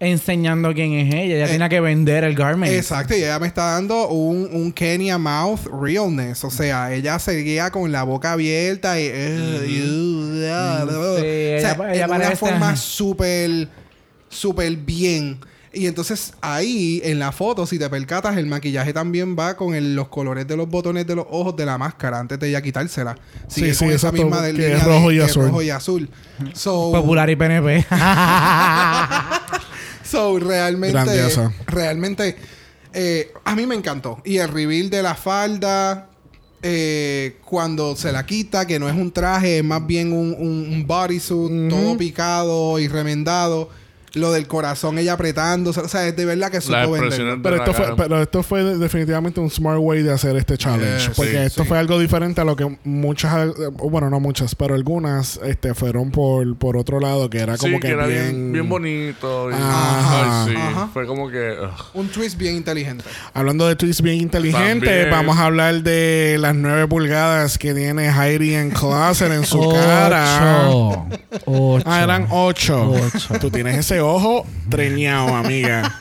enseñando 0.00 0.72
quién 0.72 0.92
es 0.94 1.12
ella. 1.14 1.34
Ella 1.36 1.46
Eh, 1.46 1.48
tenía 1.50 1.68
que 1.68 1.80
vender 1.80 2.24
el 2.24 2.34
garment. 2.34 2.72
Exacto, 2.72 3.14
y 3.14 3.18
ella 3.18 3.38
me 3.38 3.48
está 3.48 3.72
dando 3.72 4.08
un, 4.08 4.48
un 4.52 4.72
Kenya 4.72 5.18
mouth 5.18 5.66
realness. 5.82 6.42
O 6.44 6.50
sea, 6.50 6.92
ella 6.94 7.18
seguía 7.18 7.70
con 7.70 7.90
la 7.92 8.04
boca 8.04 8.32
abierta 8.32 8.98
y. 8.98 9.04
eh, 9.12 9.64
Sí, 9.66 9.82
o 9.82 10.40
sea, 10.40 11.72
ella- 11.72 11.92
ella 11.92 12.04
en 12.04 12.10
una 12.10 12.36
forma 12.36 12.76
súper, 12.76 13.68
súper 14.28 14.76
bien. 14.76 15.38
Y 15.78 15.86
entonces 15.86 16.32
ahí 16.40 17.00
en 17.04 17.18
la 17.18 17.30
foto, 17.32 17.66
si 17.66 17.78
te 17.78 17.88
percatas, 17.88 18.36
el 18.36 18.46
maquillaje 18.46 18.92
también 18.92 19.36
va 19.38 19.56
con 19.56 19.74
el- 19.74 19.94
los 19.94 20.08
colores 20.08 20.46
de 20.46 20.56
los 20.56 20.68
botones 20.68 21.06
de 21.06 21.14
los 21.14 21.26
ojos 21.30 21.54
de 21.56 21.64
la 21.66 21.78
máscara 21.78 22.18
antes 22.18 22.38
de 22.40 22.48
ella 22.48 22.60
quitársela. 22.60 23.16
Sigue 23.46 23.72
sí, 23.74 23.84
con 23.84 23.94
esa 23.94 24.10
misma 24.12 24.42
de 24.42 24.54
que 24.54 24.72
es 24.74 24.84
de- 24.84 24.88
rojo 24.90 25.12
y 25.12 25.20
azul. 25.20 25.44
rojo 25.46 25.62
y 25.62 25.70
azul. 25.70 26.10
So, 26.54 26.90
Popular 26.92 27.30
y 27.30 27.36
PNP. 27.36 27.86
So, 30.04 30.38
realmente. 30.38 30.92
Grandiosa. 30.92 31.52
Realmente. 31.66 32.36
eh, 32.94 33.30
a 33.44 33.54
mí 33.54 33.66
me 33.66 33.74
encantó. 33.74 34.22
Y 34.24 34.38
el 34.38 34.48
reveal 34.48 34.88
de 34.90 35.02
la 35.02 35.14
falda. 35.14 36.06
eh, 36.62 37.36
cuando 37.44 37.94
se 37.94 38.10
la 38.10 38.26
quita, 38.26 38.66
que 38.66 38.80
no 38.80 38.88
es 38.88 38.94
un 38.96 39.12
traje, 39.12 39.58
es 39.58 39.64
más 39.64 39.86
bien 39.86 40.12
un, 40.12 40.34
un, 40.36 40.68
un 40.72 40.86
bodysuit, 40.88 41.68
todo 41.70 41.96
picado 41.96 42.80
y 42.80 42.88
remendado. 42.88 43.68
Lo 44.14 44.32
del 44.32 44.46
corazón, 44.46 44.98
ella 44.98 45.12
apretándose. 45.14 45.80
O 45.80 45.88
sea, 45.88 46.06
es 46.06 46.16
de 46.16 46.24
verdad 46.24 46.50
que 46.50 46.60
supo 46.60 46.90
vender. 46.92 47.38
Pero 47.42 47.56
esto, 47.56 47.72
fue, 47.74 47.96
pero 47.96 48.22
esto 48.22 48.42
fue 48.42 48.64
definitivamente 48.78 49.40
un 49.40 49.50
smart 49.50 49.78
way 49.80 50.02
de 50.02 50.12
hacer 50.12 50.36
este 50.36 50.56
challenge. 50.56 51.06
Eh, 51.06 51.12
porque 51.14 51.30
sí, 51.32 51.36
esto 51.36 51.62
sí. 51.62 51.68
fue 51.68 51.78
algo 51.78 51.98
diferente 51.98 52.40
a 52.40 52.44
lo 52.44 52.56
que 52.56 52.78
muchas, 52.84 53.48
eh, 53.48 53.52
bueno, 53.72 54.08
no 54.10 54.20
muchas, 54.20 54.54
pero 54.54 54.74
algunas 54.74 55.38
este, 55.44 55.74
fueron 55.74 56.10
por, 56.10 56.56
por 56.56 56.76
otro 56.76 57.00
lado, 57.00 57.28
que 57.28 57.38
era 57.38 57.56
como 57.56 57.76
sí, 57.76 57.80
que, 57.80 57.88
que 57.88 57.92
era 57.94 58.06
bien, 58.06 58.28
bien, 58.30 58.52
bien 58.52 58.68
bonito. 58.68 59.50
y- 59.50 59.54
Ajá. 59.54 60.44
Ay. 60.44 60.54
Ajá. 60.56 60.88
Fue 60.92 61.06
como 61.06 61.28
que. 61.30 61.56
ugh. 61.60 61.70
Un 61.94 62.08
twist 62.08 62.36
bien 62.38 62.56
inteligente. 62.56 63.04
Hablando 63.34 63.66
de 63.68 63.76
tweets 63.76 64.00
bien 64.02 64.16
inteligentes, 64.20 64.88
También. 64.88 65.10
vamos 65.10 65.36
a 65.38 65.44
hablar 65.46 65.82
de 65.82 66.36
las 66.40 66.54
9 66.54 66.86
pulgadas 66.88 67.58
que 67.58 67.74
tiene 67.74 68.08
Heidi 68.10 68.54
en 68.54 68.70
Closet 68.70 69.30
en 69.32 69.44
su 69.44 69.68
cara. 69.70 70.68
Ocho. 70.68 71.06
Ocho. 71.46 71.84
Ah, 71.86 72.02
eran 72.02 72.26
8. 72.30 72.90
Ocho. 73.14 73.38
Tú 73.40 73.50
tienes 73.50 73.76
ese 73.78 73.97
ojo 74.00 74.46
treñado, 74.70 75.34
amiga. 75.36 75.98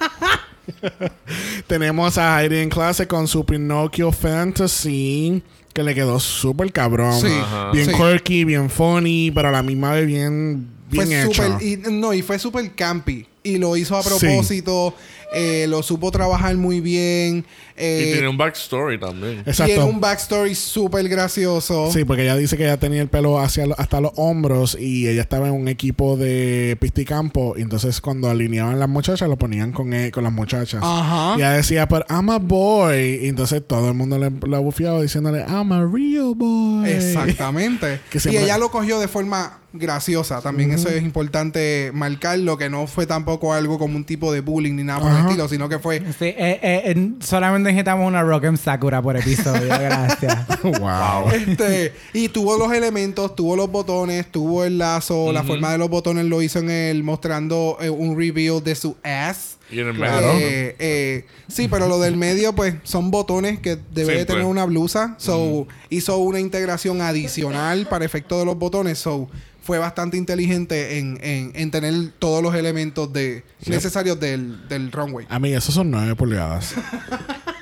Tenemos 1.68 2.18
a 2.18 2.42
Heidi 2.42 2.58
en 2.58 2.70
clase 2.70 3.08
con 3.08 3.28
su 3.28 3.46
Pinocchio 3.46 4.12
Fantasy. 4.12 5.42
Que 5.74 5.84
le 5.84 5.94
quedó 5.94 6.20
súper 6.20 6.72
cabrón. 6.74 7.20
Sí. 7.22 7.28
Bien 7.74 7.86
sí. 7.86 7.92
quirky, 7.94 8.44
bien 8.46 8.70
funny, 8.70 9.32
pero 9.32 9.50
a 9.50 9.52
la 9.52 9.62
misma 9.62 9.92
vez 9.92 10.08
bien, 10.08 10.68
bien 10.90 11.08
fue 11.08 11.24
hecho. 11.26 11.58
y 11.62 11.78
no 11.92 12.14
y 12.14 12.24
fue 12.24 12.40
súper 12.40 12.74
campy 12.74 13.28
y 13.44 13.58
lo 13.58 13.78
hizo 13.78 13.96
a 13.96 14.02
Sí. 14.02 14.10
propósito 14.10 14.96
eh, 15.36 15.66
lo 15.70 15.84
supo 15.84 16.10
trabajar 16.10 16.56
muy 16.58 16.80
bien 16.82 17.46
eh, 17.78 18.08
Y 18.10 18.12
tiene 18.14 18.28
un 18.28 18.38
backstory 18.38 19.00
también. 19.00 19.44
tiene 19.44 19.50
Exacto. 19.52 19.86
un 19.86 20.00
backstory 20.02 20.56
súper 20.56 21.08
gracioso 21.08 21.90
Sí, 21.94 22.04
porque 22.04 22.24
ella 22.24 22.36
dice 22.36 22.58
que 22.58 22.64
ella 22.64 22.78
tenía 22.78 23.02
el 23.02 23.08
pelo 23.08 23.40
hacia 23.40 23.66
lo- 23.66 23.80
hasta 23.80 24.02
los 24.02 24.12
hombros 24.18 24.78
y 24.80 25.08
ella 25.08 25.22
estaba 25.22 25.48
en 25.48 25.54
un 25.54 25.68
equipo 25.70 26.18
de 26.18 26.76
pista 26.82 26.98
y 26.98 27.62
entonces 27.62 28.02
cuando 28.02 28.28
alineaban 28.30 28.80
las 28.80 28.90
muchachas, 28.90 29.30
lo 29.30 29.38
ponían 29.38 29.72
con, 29.72 29.94
e- 29.94 30.10
con 30.12 30.24
las 30.24 30.34
muchachas. 30.34 30.82
Ajá. 30.84 31.36
Y 31.38 31.42
ella 31.42 31.52
decía, 31.52 31.88
pero 31.88 32.06
I'm 32.10 32.30
a 32.32 32.40
boy. 32.40 33.20
Y 33.22 33.28
entonces 33.28 33.62
todo 33.66 33.90
el 33.90 33.94
mundo 33.94 34.18
le, 34.18 34.32
la 34.48 34.58
bufiaba 34.60 35.00
diciéndole, 35.02 35.42
I'm 35.48 35.72
a 35.72 35.86
real 35.86 36.34
boy. 36.36 36.90
Exactamente. 36.90 38.00
Que 38.10 38.20
y 38.32 38.38
ella 38.38 38.58
lo 38.58 38.72
cogió 38.72 39.00
de 39.00 39.08
forma 39.08 39.60
graciosa. 39.74 40.42
También 40.42 40.72
eso 40.72 40.90
es 40.90 41.04
importante 41.04 41.92
marcarlo, 41.94 42.58
que 42.58 42.70
no 42.70 42.88
fue 42.88 43.06
tampoco 43.06 43.54
algo 43.54 43.78
como 43.78 43.96
un 43.96 44.06
tipo 44.06 44.32
de 44.32 44.42
bullying 44.42 44.74
ni 44.76 44.84
nada 44.84 45.00
por 45.02 45.12
el 45.12 45.18
estilo, 45.20 45.48
sino 45.48 45.70
que 45.70 45.78
fue 45.78 46.00
Sí, 46.00 46.26
eh, 46.26 46.36
eh, 46.38 46.82
eh, 46.86 47.12
solamente 47.20 47.67
necesitamos 47.68 48.08
una 48.08 48.24
Rock 48.24 48.46
and 48.46 48.58
Sakura 48.58 49.02
por 49.02 49.16
episodio. 49.18 49.68
Gracias. 49.80 50.46
wow. 50.64 51.30
este, 51.32 51.94
y 52.14 52.30
tuvo 52.30 52.58
los 52.58 52.72
elementos, 52.74 53.36
tuvo 53.36 53.56
los 53.56 53.70
botones, 53.72 54.32
tuvo 54.32 54.64
el 54.64 54.78
lazo, 54.78 55.32
la 55.32 55.44
forma 55.44 55.72
de 55.72 55.78
los 55.78 55.90
botones 55.90 56.26
lo 56.26 56.42
hizo 56.42 56.60
en 56.60 56.70
él, 56.70 57.04
mostrando 57.04 57.78
eh, 57.82 57.90
un 57.90 58.18
reveal 58.18 58.64
de 58.64 58.76
su 58.76 58.98
ass. 59.04 59.58
Y 59.70 59.80
en 59.80 59.88
el 59.88 59.96
Claro. 59.96 60.34
medio. 60.34 60.48
Eh, 60.48 60.76
eh, 60.80 61.26
sí, 61.50 61.68
pero 61.68 61.88
lo 61.88 62.00
del 62.00 62.16
medio, 62.16 62.54
pues, 62.56 62.76
son 62.84 63.12
botones 63.12 63.60
que 63.60 63.78
debe 63.94 64.18
de 64.18 64.26
tener 64.26 64.46
una 64.46 64.64
blusa. 64.66 65.16
So, 65.18 65.68
hizo 65.90 66.18
una 66.18 66.40
integración 66.40 67.02
adicional 67.02 67.86
para 67.88 68.06
efecto 68.06 68.40
de 68.40 68.46
los 68.46 68.58
botones. 68.58 68.98
So, 68.98 69.30
fue 69.62 69.80
bastante 69.80 70.16
inteligente 70.16 70.98
en, 70.98 71.20
en, 71.22 71.52
en 71.54 71.72
tener 71.72 71.94
todos 72.20 72.42
los 72.42 72.56
elementos 72.56 73.12
de, 73.12 73.44
necesarios 73.66 74.18
del, 74.18 74.66
del 74.70 74.94
runway. 74.94 75.26
Amiga, 75.30 75.58
esos 75.58 75.76
son 75.76 75.92
9 75.92 76.16
pulgadas. 76.16 76.74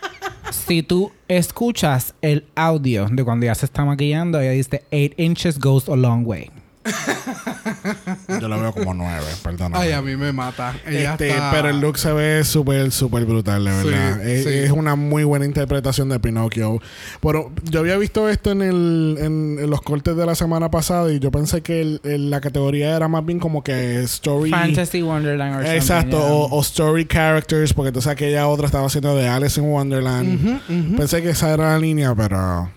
si 0.55 0.81
tú 0.81 1.11
escuchas 1.27 2.15
el 2.21 2.45
audio 2.55 3.07
de 3.11 3.23
cuando 3.23 3.45
ella 3.45 3.55
se 3.55 3.65
está 3.65 3.85
maquillando, 3.85 4.39
ella 4.39 4.51
dice 4.51 4.83
8 4.91 5.15
inches 5.17 5.59
goes 5.59 5.87
a 5.89 5.95
long 5.95 6.25
way. 6.25 6.49
Yo 8.39 8.47
lo 8.47 8.59
veo 8.59 8.71
como 8.73 8.93
9, 8.93 9.23
perdona. 9.43 9.79
Ay, 9.79 9.91
a 9.91 10.01
mí 10.01 10.15
me 10.15 10.31
mata. 10.33 10.75
Ella 10.85 11.11
Este, 11.13 11.29
está- 11.29 11.51
Pero 11.51 11.69
el 11.69 11.79
look 11.79 11.97
se 11.97 12.11
ve 12.13 12.43
súper, 12.43 12.91
súper 12.91 13.25
brutal, 13.25 13.65
de 13.65 13.81
Sí, 13.81 13.87
verdad. 13.89 14.27
es, 14.27 14.43
sí. 14.43 14.49
es 14.53 14.71
una 14.71 14.95
muy 14.95 15.23
buena 15.23 15.45
interpretación 15.45 16.09
de 16.09 16.19
Pinocchio. 16.19 16.79
Pero 17.21 17.51
yo 17.63 17.79
había 17.79 17.97
visto 17.97 18.29
esto 18.29 18.51
en, 18.51 18.61
el, 18.61 19.17
en, 19.19 19.57
en 19.59 19.69
los 19.69 19.81
cortes 19.81 20.15
de 20.15 20.25
la 20.25 20.35
semana 20.35 20.69
pasada 20.69 21.11
y 21.11 21.19
yo 21.19 21.31
pensé 21.31 21.61
que 21.61 21.81
el- 21.81 22.01
el- 22.03 22.29
la 22.29 22.41
categoría 22.41 22.95
era 22.95 23.07
más 23.07 23.25
bien 23.25 23.39
como 23.39 23.63
que 23.63 24.01
story. 24.03 24.49
Fantasy 24.51 25.01
Wonderland 25.01 25.55
or 25.55 25.61
something, 25.63 25.75
Exacto, 25.77 26.17
yeah. 26.19 26.27
o, 26.27 26.45
o 26.57 26.61
story 26.61 27.05
characters, 27.05 27.73
porque 27.73 27.89
entonces 27.89 28.11
aquella 28.11 28.47
otra 28.47 28.65
estaba 28.67 28.85
haciendo 28.87 29.15
de 29.15 29.27
Alice 29.27 29.59
in 29.59 29.67
Wonderland. 29.67 30.35
Ujú, 30.35 30.59
ujú. 30.73 30.95
Pensé 30.97 31.21
que 31.21 31.29
esa 31.29 31.53
era 31.53 31.69
la 31.73 31.79
línea, 31.79 32.13
pero 32.15 32.69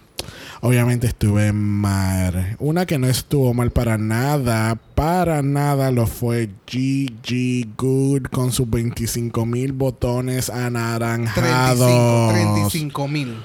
obviamente 0.61 1.07
estuve 1.07 1.53
mal. 1.53 2.57
Una 2.59 2.87
que 2.87 2.99
no 2.99 3.07
estuvo 3.09 3.55
mal 3.55 3.71
para 3.71 3.99
nada, 3.99 4.77
para 4.95 5.43
nada 5.43 5.91
lo 5.91 6.07
fue 6.07 6.49
GG 6.67 7.75
Good 7.77 8.23
con 8.31 8.53
sus 8.53 8.69
25 8.69 9.47
mil 9.47 9.73
botones 9.73 10.47
35, 10.47 10.67
anaranjados. 10.67 12.33
35 12.33 13.09
mil. 13.09 13.37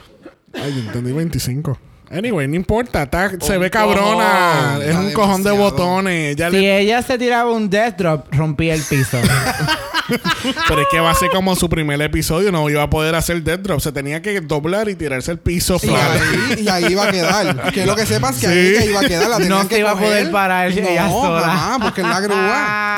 Ay, 0.53 0.73
yo 0.75 0.79
entendí 0.81 1.11
25. 1.11 1.77
Anyway, 2.11 2.47
no 2.47 2.55
importa, 2.55 3.03
está- 3.03 3.31
se 3.39 3.57
ve 3.57 3.71
cabrona. 3.71 4.73
cojón. 4.75 4.81
Es 4.89 4.95
un 4.95 5.11
cojón 5.13 5.43
de 5.43 5.51
botones. 5.51 6.35
Ya 6.35 6.51
Si 6.51 6.57
le- 6.57 6.79
ella 6.81 7.01
se 7.01 7.17
tiraba 7.17 7.51
un 7.51 7.69
death 7.71 7.97
drop, 7.97 8.27
rompía 8.31 8.75
el 8.75 8.81
piso. 8.83 9.17
Pero 10.67 10.81
es 10.81 10.87
que 10.91 10.99
va 10.99 11.11
a 11.11 11.15
ser 11.15 11.29
como 11.29 11.55
su 11.55 11.69
primer 11.69 12.01
episodio, 12.01 12.51
no 12.51 12.69
iba 12.69 12.83
a 12.83 12.89
poder 12.89 13.15
hacer 13.15 13.41
dead 13.43 13.59
drop. 13.59 13.79
Se 13.79 13.91
tenía 13.91 14.21
que 14.21 14.41
doblar 14.41 14.89
y 14.89 14.95
tirarse 14.95 15.31
el 15.31 15.39
piso 15.39 15.77
Y 15.81 15.89
ahí, 15.89 16.63
y 16.63 16.67
ahí 16.69 16.85
iba 16.91 17.03
a 17.05 17.11
quedar. 17.11 17.71
Que 17.71 17.85
lo 17.85 17.95
que 17.95 18.05
sepas 18.05 18.37
que 18.39 18.47
Sí. 18.47 18.77
ahí 18.77 18.89
iba 18.89 18.99
a 18.99 19.07
quedar. 19.07 19.29
La 19.29 19.39
No 19.39 19.67
que 19.67 19.79
iba 19.79 19.91
a 19.91 19.97
poder 19.97 20.31
parar 20.31 20.71
ella 20.71 21.07
no, 21.07 21.11
sola. 21.11 21.41
jamás, 21.49 21.79
porque 21.81 22.01
es 22.01 22.07
la 22.07 22.19
grúa. 22.19 22.97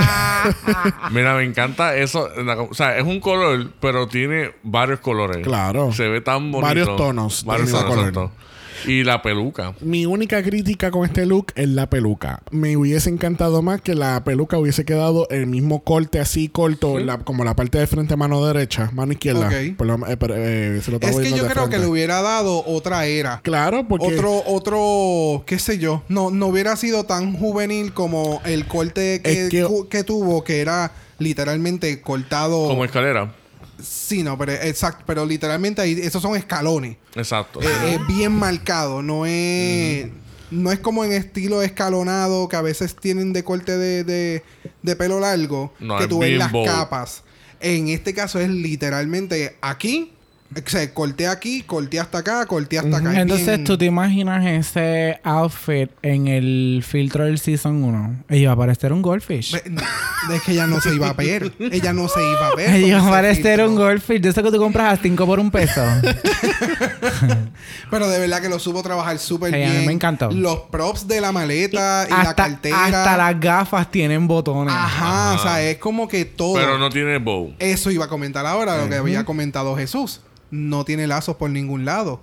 Mira, 1.11 1.35
me 1.35 1.43
encanta 1.43 1.95
eso. 1.95 2.29
o 2.69 2.73
sea, 2.73 2.97
es 2.97 3.03
un 3.03 3.19
color, 3.19 3.71
pero 3.79 4.07
tiene 4.07 4.51
varios 4.63 4.99
colores. 4.99 5.43
Claro. 5.45 5.91
Se 5.93 6.07
ve 6.07 6.21
tan 6.21 6.51
bonito. 6.51 6.67
Varios 6.67 6.95
tonos 6.97 7.45
Varios 7.45 7.71
tonos. 7.71 8.31
Y 8.87 9.03
la 9.03 9.21
peluca. 9.21 9.73
Mi 9.81 10.05
única 10.05 10.41
crítica 10.43 10.91
con 10.91 11.05
este 11.05 11.25
look 11.25 11.47
es 11.55 11.67
la 11.69 11.89
peluca. 11.89 12.41
Me 12.51 12.77
hubiese 12.77 13.09
encantado 13.09 13.61
más 13.61 13.81
que 13.81 13.95
la 13.95 14.23
peluca 14.23 14.57
hubiese 14.57 14.85
quedado 14.85 15.27
el 15.29 15.47
mismo 15.47 15.83
corte 15.83 16.19
así 16.19 16.49
corto, 16.49 16.99
la- 16.99 17.17
como 17.19 17.43
la 17.43 17.55
parte 17.55 17.77
de 17.77 17.87
frente 17.87 18.15
mano 18.15 18.45
derecha, 18.45 18.89
mano 18.93 19.13
izquierda. 19.13 19.47
Ok. 19.47 19.77
Por 19.77 19.87
lo- 19.87 20.07
eh, 20.07 20.17
pero, 20.17 20.35
eh, 20.37 20.81
se 20.83 20.91
lo 20.91 20.97
estaba 20.97 21.11
Es 21.11 21.19
que 21.19 21.35
yo 21.37 21.47
creo 21.47 21.69
que 21.69 21.79
le 21.79 21.87
hubiera 21.87 22.21
dado 22.21 22.63
otra 22.65 23.05
era. 23.05 23.41
Claro, 23.43 23.87
porque 23.87 24.05
Otro, 24.15 24.43
otro, 24.45 25.43
qué 25.45 25.59
sé 25.59 25.77
yo, 25.77 26.03
no, 26.09 26.29
no 26.31 26.47
hubiera 26.47 26.75
sido 26.75 27.05
tan 27.05 27.33
juvenil 27.37 27.93
como 27.93 28.41
el 28.45 28.65
corte 28.67 29.21
que, 29.23 29.45
Es 29.45 29.49
que- 29.49 29.67
que 29.89 30.03
tuvo, 30.03 30.43
que 30.43 30.59
era 30.61 30.91
literalmente 31.19 32.01
cortado. 32.01 32.67
Como 32.67 32.85
escalera. 32.85 33.33
Sí, 33.81 34.23
no, 34.23 34.37
pero 34.37 34.53
exacto, 34.53 35.03
pero 35.05 35.25
literalmente 35.25 35.81
ahí, 35.81 35.99
esos 36.01 36.21
son 36.21 36.35
escalones. 36.35 36.97
Exacto. 37.15 37.61
Eh, 37.61 37.95
es 37.95 38.07
bien 38.07 38.31
marcado, 38.31 39.01
no 39.01 39.25
es. 39.25 40.07
No 40.51 40.71
es 40.71 40.79
como 40.79 41.03
en 41.03 41.11
estilo 41.11 41.63
escalonado 41.63 42.47
que 42.47 42.55
a 42.55 42.61
veces 42.61 42.95
tienen 42.95 43.33
de 43.33 43.43
corte 43.43 43.77
de, 43.77 44.03
de, 44.03 44.43
de 44.83 44.95
pelo 44.95 45.19
largo, 45.19 45.73
No, 45.79 45.97
que 45.97 46.07
tú 46.07 46.19
ves 46.19 46.37
las 46.37 46.51
capas. 46.51 47.23
En 47.59 47.87
este 47.87 48.13
caso 48.13 48.39
es 48.39 48.49
literalmente 48.49 49.57
aquí, 49.61 50.13
o 50.55 50.69
sea, 50.69 50.93
corté 50.93 51.27
aquí, 51.27 51.63
corté 51.63 51.99
hasta 51.99 52.19
acá, 52.19 52.45
corté 52.45 52.79
hasta 52.79 52.97
acá. 52.97 53.11
Es 53.13 53.17
Entonces, 53.19 53.47
bien- 53.47 53.63
¿tú 53.65 53.77
te 53.77 53.85
imaginas 53.85 54.45
ese 54.45 55.19
outfit 55.23 55.89
en 56.01 56.27
el 56.27 56.83
filtro 56.87 57.25
del 57.25 57.39
Season 57.39 57.83
1? 57.83 58.23
Ella 58.29 58.41
iba 58.41 58.51
a 58.53 58.55
parecer 58.55 58.93
un 58.93 59.01
goldfish. 59.01 59.53
Es 59.55 60.41
que 60.43 60.51
ella 60.53 60.65
no 60.67 60.79
se 60.79 60.95
iba 60.95 61.09
a 61.09 61.13
ver. 61.13 61.51
Ella 61.59 61.91
no 61.93 62.07
se 62.07 62.19
iba 62.21 62.47
a 62.47 62.55
ver. 62.55 62.69
Ella 62.75 62.87
iba 62.99 63.07
a 63.07 63.09
parecer 63.09 63.59
filtro. 63.59 63.69
un 63.69 63.75
goldfish. 63.75 64.21
De 64.21 64.29
eso 64.29 64.41
que 64.43 64.51
tú 64.51 64.57
compras 64.57 64.97
a 64.97 65.01
5 65.01 65.25
por 65.25 65.39
un 65.39 65.51
peso. 65.51 65.81
Pero 67.89 68.07
de 68.09 68.19
verdad 68.19 68.41
que 68.41 68.49
lo 68.49 68.59
supo 68.59 68.81
trabajar 68.83 69.17
súper 69.19 69.49
Sí, 69.51 69.55
a 69.55 69.59
bien. 69.69 69.79
mí 69.81 69.85
me 69.87 69.93
encantó. 69.93 70.31
Los 70.31 70.59
props 70.71 71.07
de 71.07 71.21
la 71.21 71.31
maleta 71.31 72.05
y, 72.07 72.11
la 72.11 72.21
hasta, 72.21 72.35
cartera. 72.35 72.85
hasta 72.85 73.17
las 73.17 73.39
gafas 73.39 73.91
tienen 73.91 74.27
botones. 74.27 74.73
Ajá, 74.73 75.31
Ajá. 75.33 75.39
o 75.39 75.43
sea, 75.43 75.61
es 75.61 75.77
como 75.77 76.07
que 76.07 76.25
todo. 76.25 76.55
Pero 76.55 76.77
no 76.77 76.89
tiene 76.89 77.17
bow. 77.19 77.53
Eso 77.59 77.91
iba 77.91 78.05
a 78.05 78.09
comentar 78.09 78.45
ahora, 78.45 78.77
lo 78.77 78.89
que 78.89 78.95
había 78.95 79.25
comentado 79.25 79.75
Jesús. 79.75 80.21
No 80.51 80.85
tiene 80.85 81.07
lazos 81.07 81.35
por 81.37 81.49
ningún 81.49 81.85
lado. 81.85 82.21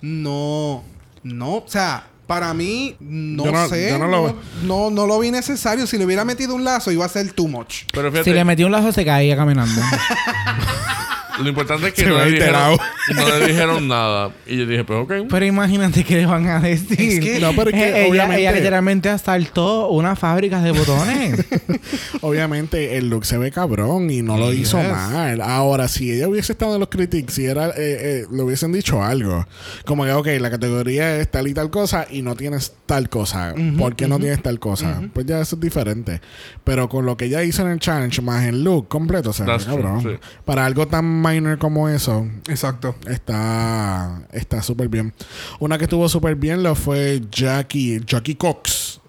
No, 0.00 0.84
no, 1.22 1.56
o 1.56 1.64
sea, 1.66 2.06
para 2.26 2.54
mí, 2.54 2.96
no, 3.00 3.46
no- 3.50 3.68
sé. 3.68 3.90
yo 3.90 3.98
no 3.98 4.06
no, 4.08 4.26
lo- 4.28 4.36
no, 4.62 4.90
no 4.90 5.06
lo 5.06 5.18
vi 5.18 5.30
necesario. 5.30 5.86
Si 5.86 5.98
le 5.98 6.04
hubiera 6.06 6.24
metido 6.24 6.54
un 6.54 6.64
lazo, 6.64 6.90
iba 6.92 7.04
a 7.04 7.08
ser 7.08 7.32
too 7.32 7.48
much. 7.48 7.82
Pero 7.92 8.10
fíjate, 8.10 8.30
Si 8.30 8.34
le 8.34 8.44
metí 8.44 8.64
un 8.64 8.72
lazo, 8.72 8.92
se 8.92 9.04
caía 9.04 9.36
caminando. 9.36 9.80
lo 11.42 11.48
importante 11.48 11.88
es 11.88 11.94
que 11.94 12.06
no 12.06 12.18
le, 12.18 12.30
dijeron, 12.32 12.54
alterado. 12.54 12.76
no 13.14 13.38
le 13.38 13.46
dijeron 13.46 13.88
nada. 13.88 14.30
Y 14.46 14.56
yo 14.58 14.66
dije, 14.66 14.84
pues 14.84 14.98
ok. 15.00 15.26
Pero 15.30 15.44
imagínate 15.46 16.04
qué 16.04 16.16
le 16.16 16.26
van 16.26 16.46
a 16.46 16.60
decir. 16.60 17.00
Es 17.00 17.20
que- 17.20 17.40
No, 17.40 17.52
pero 17.54 17.70
es 17.70 17.76
que 17.76 17.88
ella, 18.02 18.08
obviamente- 18.10 18.40
ella 18.42 18.52
literalmente 18.52 19.08
asaltó 19.08 19.88
una 19.88 20.16
fábrica 20.16 20.60
de 20.62 20.72
botones. 20.72 21.44
obviamente 22.20 22.96
el 22.96 23.08
look 23.10 23.24
se 23.26 23.38
ve 23.38 23.50
cabrón 23.50 24.10
y 24.10 24.22
no 24.22 24.36
lo 24.38 24.52
hizo 24.52 24.78
mal. 24.82 25.40
Ahora, 25.40 25.88
si 25.88 26.10
ella 26.12 26.28
hubiese 26.28 26.52
estado 26.52 26.74
en 26.74 26.80
los 26.80 26.88
critics, 26.88 27.34
si 27.34 27.46
era, 27.46 27.68
eh, 27.68 27.72
eh, 27.76 28.24
le 28.30 28.42
hubiesen 28.42 28.72
dicho 28.72 29.02
algo, 29.02 29.46
como 29.84 30.04
que, 30.04 30.12
ok, 30.12 30.26
la 30.40 30.50
categoría 30.50 31.16
es 31.16 31.30
tal 31.30 31.48
y 31.48 31.54
tal 31.54 31.70
cosa 31.70 32.06
y 32.10 32.22
no 32.22 32.34
tienes 32.36 32.72
tal 32.86 33.08
cosa. 33.08 33.54
¿Por 33.78 33.96
qué 33.96 34.06
no 34.08 34.18
tienes 34.18 34.42
tal 34.42 34.58
cosa? 34.58 35.02
Pues 35.12 35.26
ya 35.26 35.40
eso 35.40 35.56
es 35.56 35.60
diferente. 35.60 36.20
Pero 36.64 36.88
con 36.88 37.06
lo 37.06 37.16
que 37.16 37.26
ella 37.26 37.42
hizo 37.42 37.62
en 37.62 37.68
el 37.72 37.78
challenge, 37.80 38.22
más 38.22 38.44
el 38.44 38.62
look 38.64 38.88
completo, 38.88 39.32
se 39.32 39.44
ve 39.44 39.52
cabrón. 39.64 40.02
sí. 40.02 40.08
Para 40.44 40.64
algo 40.66 40.86
tan 40.86 41.04
minor 41.26 41.58
como 41.58 41.88
eso, 41.88 42.26
Exacto. 42.48 42.94
está 43.06 44.26
está 44.32 44.62
súper 44.62 44.88
bien. 44.88 45.12
Una 45.58 45.78
que 45.78 45.84
estuvo 45.84 46.08
súper 46.08 46.36
bien 46.36 46.62
lo 46.62 46.74
fue 46.74 47.22
Jackie, 47.30 48.00
Jackie 48.06 48.34
Cox. 48.34 49.00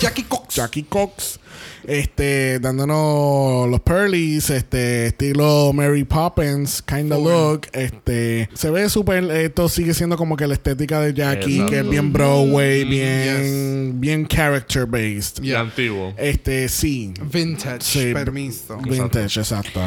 Jackie 0.00 0.24
Cox. 0.24 0.54
Jackie 0.54 0.82
Cox, 0.84 1.40
este, 1.88 2.58
dándonos 2.60 3.68
los 3.68 3.80
pearlies, 3.80 4.50
este, 4.50 5.06
estilo 5.06 5.72
Mary 5.72 6.04
Poppins, 6.04 6.82
kind 6.82 7.10
of 7.12 7.24
look, 7.24 7.62
este, 7.72 8.48
se 8.54 8.70
ve 8.70 8.88
súper, 8.90 9.24
esto 9.30 9.68
sigue 9.70 9.94
siendo 9.94 10.16
como 10.18 10.36
que 10.36 10.46
la 10.46 10.54
estética 10.54 11.00
de 11.00 11.14
Jackie, 11.14 11.54
Exacto. 11.54 11.70
que 11.72 11.78
es 11.80 11.88
bien 11.88 12.12
Broadway, 12.12 12.84
Mm, 12.84 12.90
bien, 12.90 14.00
bien 14.00 14.26
character 14.26 14.84
based. 14.86 15.42
Y 15.42 15.54
antiguo. 15.54 16.12
Este, 16.18 16.68
sí, 16.68 17.14
Vintage. 17.32 17.80
Sí. 17.80 18.12
Permiso. 18.12 18.76
vintage, 18.78 19.40
exacto. 19.40 19.80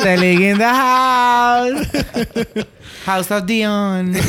Selling 0.00 0.42
in 0.42 0.58
the 0.58 0.64
house. 0.64 1.86
House 3.04 3.30
of 3.30 3.44
Dion. 3.46 4.14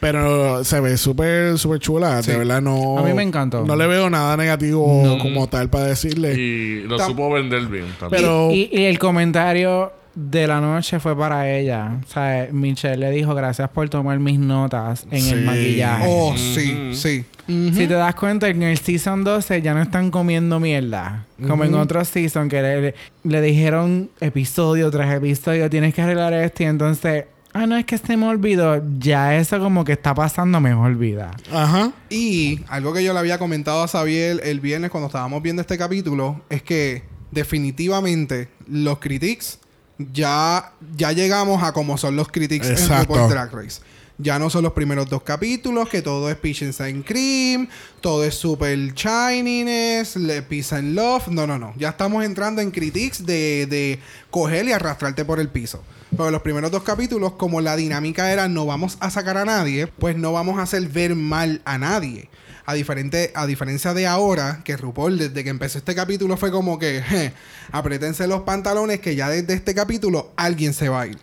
Pero 0.00 0.64
se 0.64 0.80
ve 0.80 0.96
súper, 0.96 1.58
súper 1.58 1.78
chula, 1.78 2.22
Sí. 2.22 2.30
de 2.32 2.38
verdad 2.38 2.62
no. 2.62 2.98
A 2.98 3.02
mí 3.02 3.12
me 3.12 3.22
encantó. 3.22 3.64
No 3.66 3.76
le 3.76 3.86
veo 3.86 4.08
nada 4.08 4.36
negativo 4.36 5.02
No. 5.04 5.18
como 5.18 5.46
tal 5.48 5.68
para 5.68 5.84
decirle. 5.84 6.34
Y 6.34 6.82
lo 6.84 6.98
Tam- 6.98 7.08
supo 7.08 7.30
vender 7.30 7.66
bien 7.66 7.84
también. 8.00 8.22
Pero- 8.22 8.50
Y, 8.50 8.70
y 8.72 8.84
el 8.84 8.98
comentario 8.98 9.92
de 10.14 10.46
la 10.46 10.60
noche 10.60 10.98
fue 11.00 11.16
para 11.16 11.50
ella. 11.54 11.98
O 12.04 12.10
sea, 12.10 12.48
Michelle 12.50 12.96
le 12.96 13.10
dijo 13.10 13.34
gracias 13.34 13.68
por 13.68 13.88
tomar 13.88 14.18
mis 14.18 14.38
notas 14.38 15.06
en 15.10 15.20
Sí. 15.20 15.30
el 15.32 15.44
maquillaje. 15.44 16.06
Oh, 16.08 16.34
sí, 16.36 16.90
sí. 16.94 17.24
Si 17.46 17.86
te 17.88 17.94
das 17.94 18.14
cuenta, 18.14 18.48
en 18.48 18.62
el 18.62 18.78
Season 18.78 19.24
12 19.24 19.60
ya 19.60 19.74
no 19.74 19.82
están 19.82 20.10
comiendo 20.10 20.60
mierda. 20.60 21.26
Como 21.46 21.64
en 21.64 21.74
otros 21.74 22.08
Season 22.08 22.48
que 22.48 22.62
le, 22.62 22.94
le 23.24 23.40
dijeron 23.42 24.08
episodio 24.20 24.90
tras 24.90 25.12
episodio, 25.14 25.68
tienes 25.68 25.92
que 25.94 26.00
arreglar 26.02 26.32
esto 26.32 26.62
y 26.62 26.66
entonces... 26.66 27.24
Ah, 27.52 27.66
no, 27.66 27.76
es 27.76 27.84
que 27.84 27.98
se 27.98 28.16
me 28.16 28.26
olvidó. 28.26 28.80
Ya 28.98 29.36
eso 29.36 29.58
como 29.58 29.84
que 29.84 29.92
está 29.92 30.14
pasando, 30.14 30.60
me 30.60 30.72
olvida. 30.72 31.32
Ajá. 31.52 31.92
Y 32.08 32.60
algo 32.68 32.92
que 32.92 33.02
yo 33.02 33.12
le 33.12 33.18
había 33.18 33.38
comentado 33.38 33.82
a 33.82 33.88
Xavier 33.88 34.40
el 34.44 34.60
viernes 34.60 34.90
cuando 34.90 35.08
estábamos 35.08 35.42
viendo 35.42 35.60
este 35.62 35.76
capítulo 35.76 36.40
es 36.48 36.62
que 36.62 37.02
definitivamente 37.32 38.48
los 38.68 38.98
critics 38.98 39.58
ya, 39.98 40.72
ya 40.96 41.12
llegamos 41.12 41.62
a 41.62 41.72
como 41.72 41.98
son 41.98 42.16
los 42.16 42.28
critics 42.28 42.68
en. 42.68 42.88
RuPaul's 42.88 43.30
Drag 43.30 43.52
Race. 43.52 43.80
Ya 44.18 44.38
no 44.38 44.50
son 44.50 44.62
los 44.64 44.74
primeros 44.74 45.08
dos 45.08 45.22
capítulos, 45.22 45.88
que 45.88 46.02
todo 46.02 46.28
es 46.30 46.36
Peach 46.36 46.62
and 46.62 47.04
Cream, 47.06 47.68
todo 48.02 48.22
es 48.22 48.34
super 48.34 48.76
shininess, 48.94 50.14
le- 50.16 50.42
peace 50.42 50.74
and 50.74 50.94
love. 50.94 51.28
No, 51.28 51.46
no, 51.46 51.58
no. 51.58 51.72
Ya 51.78 51.88
estamos 51.90 52.22
entrando 52.24 52.60
en 52.60 52.70
critics 52.70 53.24
de, 53.24 53.66
de 53.66 53.98
coger 54.30 54.66
y 54.66 54.72
arrastrarte 54.72 55.24
por 55.24 55.40
el 55.40 55.48
piso. 55.48 55.82
Pero 56.16 56.30
los 56.30 56.42
primeros 56.42 56.70
dos 56.70 56.82
capítulos, 56.82 57.32
como 57.34 57.60
la 57.60 57.76
dinámica 57.76 58.32
era 58.32 58.48
no 58.48 58.66
vamos 58.66 58.96
a 59.00 59.10
sacar 59.10 59.36
a 59.36 59.44
nadie, 59.44 59.86
pues 59.86 60.16
no 60.16 60.32
vamos 60.32 60.58
a 60.58 60.62
hacer 60.62 60.88
ver 60.88 61.14
mal 61.14 61.60
a 61.64 61.78
nadie. 61.78 62.28
A, 62.66 62.74
diferente, 62.74 63.32
a 63.34 63.46
diferencia 63.46 63.94
de 63.94 64.06
ahora, 64.06 64.60
que 64.64 64.76
RuPaul 64.76 65.18
desde 65.18 65.42
que 65.44 65.50
empezó 65.50 65.78
este 65.78 65.94
capítulo 65.94 66.36
fue 66.36 66.50
como 66.50 66.78
que, 66.78 67.02
je, 67.08 67.32
apretense 67.72 68.26
los 68.26 68.42
pantalones 68.42 69.00
que 69.00 69.16
ya 69.16 69.28
desde 69.28 69.54
este 69.54 69.74
capítulo 69.74 70.30
alguien 70.36 70.72
se 70.74 70.88
va 70.88 71.02
a 71.02 71.06
ir. 71.08 71.18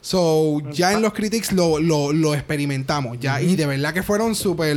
So, 0.00 0.60
ya 0.72 0.92
en 0.92 1.00
los 1.02 1.12
critics 1.12 1.52
lo, 1.52 1.78
lo, 1.78 2.12
lo 2.12 2.34
experimentamos. 2.34 3.18
ya 3.20 3.40
Y 3.40 3.54
de 3.54 3.66
verdad 3.66 3.94
que 3.94 4.02
fueron 4.02 4.34
súper 4.34 4.76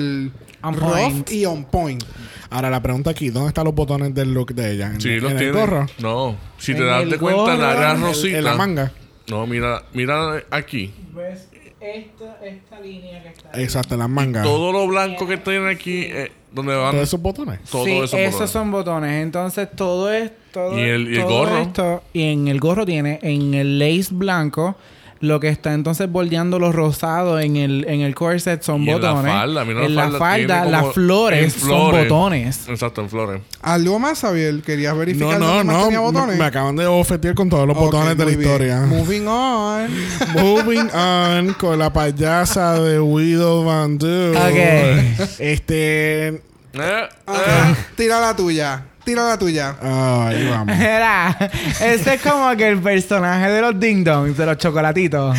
rough 0.62 0.80
point. 0.80 1.32
y 1.32 1.46
on 1.48 1.64
point. 1.66 2.04
Ahora 2.52 2.70
la 2.70 2.80
pregunta 2.84 3.10
aquí, 3.10 3.30
¿dónde 3.32 3.48
están 3.50 3.66
los 3.66 3.74
botones 3.74 4.14
del 4.14 4.32
look 4.34 4.54
de 4.54 4.72
ella? 4.74 4.88
¿En, 4.94 5.02
Sí, 5.02 5.10
en 5.10 5.24
los 5.24 5.36
tiene. 5.36 5.52
gorro? 5.52 5.88
No. 5.98 6.38
Si 6.60 6.76
te 6.76 6.84
das 6.84 7.10
de 7.10 7.18
cuenta, 7.18 7.56
en 7.56 7.60
la 7.62 7.92
el- 7.94 8.02
rosita. 8.02 8.38
En 8.38 8.44
la 8.44 8.54
manga. 8.56 8.92
No, 9.27 9.45
mira, 9.47 9.84
mira 9.93 10.43
aquí. 10.52 10.93
¿Ves? 11.14 11.49
Esta, 11.80 12.39
esta 12.43 12.80
línea 12.80 13.22
que 13.22 13.30
está 13.30 13.52
Exacto, 13.61 13.93
en 13.95 13.99
las 13.99 14.10
mangas. 14.10 14.43
Todo 14.43 14.72
lo 14.72 14.88
blanco 14.88 15.27
que 15.27 15.38
tiene 15.38 15.69
aquí, 15.69 16.03
eh, 16.06 16.31
donde 16.52 16.76
van 16.76 16.91
Todos 16.93 17.07
esos 17.07 17.22
botones. 17.22 17.60
todos 17.69 17.85
sí, 17.85 17.91
esos 17.97 18.14
esos 18.14 18.31
botones. 18.31 18.49
son 18.52 18.72
botones. 18.72 19.23
Entonces 19.23 19.69
todo 19.76 20.11
es 20.11 20.31
todo 20.52 20.77
¿Y 20.80 20.81
el- 20.81 21.07
y 21.14 21.15
el 21.18 21.22
todo 21.23 21.38
gorro? 21.39 21.57
esto- 21.60 22.03
y 22.14 22.23
en 22.23 22.47
el 22.47 22.60
gorro 22.60 22.85
tiene 22.85 23.19
en 23.22 23.53
el 23.53 23.77
lace 23.77 24.07
blanco 24.11 24.76
lo 25.22 25.40
que 25.40 25.48
está 25.50 25.74
entonces 25.74 26.12
bordeando 26.12 26.60
los 26.60 26.76
rosados 26.76 27.42
en 27.42 27.56
el 27.56 27.86
en 27.88 28.02
el 28.02 28.14
corset 28.14 28.62
son 28.62 28.84
Y 28.84 28.90
en 28.90 29.02
la 29.02 29.12
botones. 29.14 29.32
falda, 29.34 29.66
mira 29.66 29.80
la 29.82 29.86
en 29.86 29.96
la 29.96 30.20
falda, 30.20 30.66
las 30.66 30.94
flores, 30.94 31.44
en 31.56 31.62
son 31.62 31.92
botones. 31.92 32.68
Exacto, 32.68 33.02
en 33.02 33.10
flores. 33.10 33.42
¿Algo 33.62 33.98
más, 33.98 34.20
Xavier? 34.20 34.62
¿Querías 34.62 34.94
No, 34.94 35.00
verificar 35.00 35.40
no, 35.40 35.64
no. 35.64 35.84
tenía 35.84 36.00
Me, 36.00 36.06
botones? 36.06 36.38
me 36.38 36.46
acaban 36.46 36.76
de 36.76 36.86
ofetear 36.86 37.34
con 37.34 37.50
todos 37.50 37.66
los 37.68 37.76
botones 37.78 38.18
de 38.18 38.26
la 38.26 38.30
bien. 38.32 38.42
historia. 38.42 38.82
Moving 38.82 39.28
on. 39.28 39.88
Moving 40.36 40.90
on 40.94 41.54
con 41.54 41.80
la 41.80 41.92
payasa 41.94 42.80
de 42.82 43.00
Widow 43.00 43.64
Van 43.64 43.98
Du. 43.98 44.32
Ok. 44.32 45.40
Este. 45.40 46.28
Eh, 46.28 47.08
Ah, 47.26 47.74
Tira 47.96 48.20
la 48.20 48.36
tuya. 48.36 48.84
Tira 49.06 49.23
la 49.27 49.38
tuya. 49.38 49.76
Ah, 49.82 50.27
ahí 50.30 50.48
vamos. 50.49 50.76
Era, 50.80 51.38
ese 51.80 52.15
es 52.15 52.22
como 52.22 52.49
que 52.57 52.68
el 52.68 52.80
personaje 52.80 53.49
de 53.52 53.61
los 53.61 53.80
Ding 53.80 54.03
Dongs, 54.03 54.36
de 54.36 54.45
los 54.45 54.57
chocolatitos. 54.57 55.38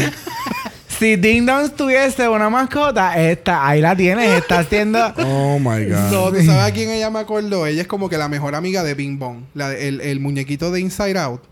Si 0.99 1.17
Ding 1.17 1.45
Dong 1.45 1.71
tuviese 1.73 2.27
una 2.29 2.49
mascota, 2.49 3.19
esta, 3.21 3.67
ahí 3.69 3.81
la 3.83 3.95
tienes, 3.95 4.31
está 4.31 4.61
haciendo. 4.61 5.13
Oh 5.19 5.59
my 5.59 5.85
God. 5.85 6.11
So, 6.11 6.31
¿Tú 6.33 6.37
sabes 6.45 6.63
a 6.63 6.71
quién 6.73 6.89
ella 6.91 7.11
me 7.11 7.19
acordó? 7.19 7.67
Ella 7.67 7.83
es 7.83 7.89
como 7.89 8.09
que 8.09 8.17
la 8.17 8.29
mejor 8.29 8.55
amiga 8.55 8.83
de 8.83 8.95
Bing 8.95 9.19
Bong. 9.19 9.41
La 9.53 9.69
de- 9.69 9.89
el, 9.89 10.01
el 10.01 10.21
muñequito 10.21 10.71
de 10.71 10.81
Inside 10.81 11.19
Out. 11.19 11.43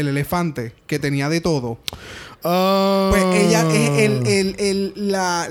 El 0.00 0.08
elefante 0.08 0.74
que 0.86 0.98
tenía 0.98 1.28
de 1.28 1.40
todo. 1.40 1.78
Ah. 2.42 3.08
Pues 3.10 3.24
ella 3.44 3.62
es 3.72 3.90
el, 4.00 4.26
el, 4.26 4.56
el- 4.58 4.92
la, 4.96 5.46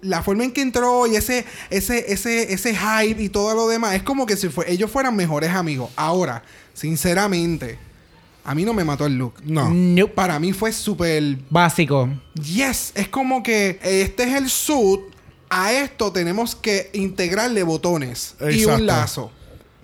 la 0.00 0.22
forma 0.22 0.44
en 0.44 0.52
que 0.52 0.62
entró 0.62 1.06
y 1.06 1.16
ese, 1.16 1.44
ese, 1.68 2.12
ese, 2.12 2.52
ese 2.52 2.74
hype 2.74 3.22
y 3.22 3.28
todo 3.28 3.54
lo 3.54 3.68
demás. 3.68 3.94
Es 3.94 4.02
como 4.02 4.24
que 4.26 4.36
si 4.36 4.48
fue, 4.48 4.70
ellos 4.70 4.90
fueran 4.90 5.14
mejores 5.16 5.50
amigos. 5.50 5.90
Ahora, 5.96 6.42
sinceramente, 6.72 7.78
a 8.44 8.54
mí 8.54 8.64
no 8.64 8.72
me 8.74 8.84
mató 8.84 9.06
el 9.06 9.16
look. 9.18 9.34
No. 9.44 9.68
Nope. 9.70 10.14
Para 10.14 10.38
mí 10.40 10.52
fue 10.52 10.72
súper 10.72 11.36
Básico. 11.50 12.08
Yes, 12.34 12.92
es 12.94 13.08
como 13.08 13.42
que 13.42 13.78
este 13.82 14.24
es 14.24 14.34
el 14.34 14.48
suit. 14.48 15.00
A 15.52 15.72
esto 15.72 16.12
tenemos 16.12 16.54
que 16.54 16.90
integrarle 16.92 17.64
botones 17.64 18.36
y 18.52 18.64
un 18.64 18.86
lazo. 18.86 19.32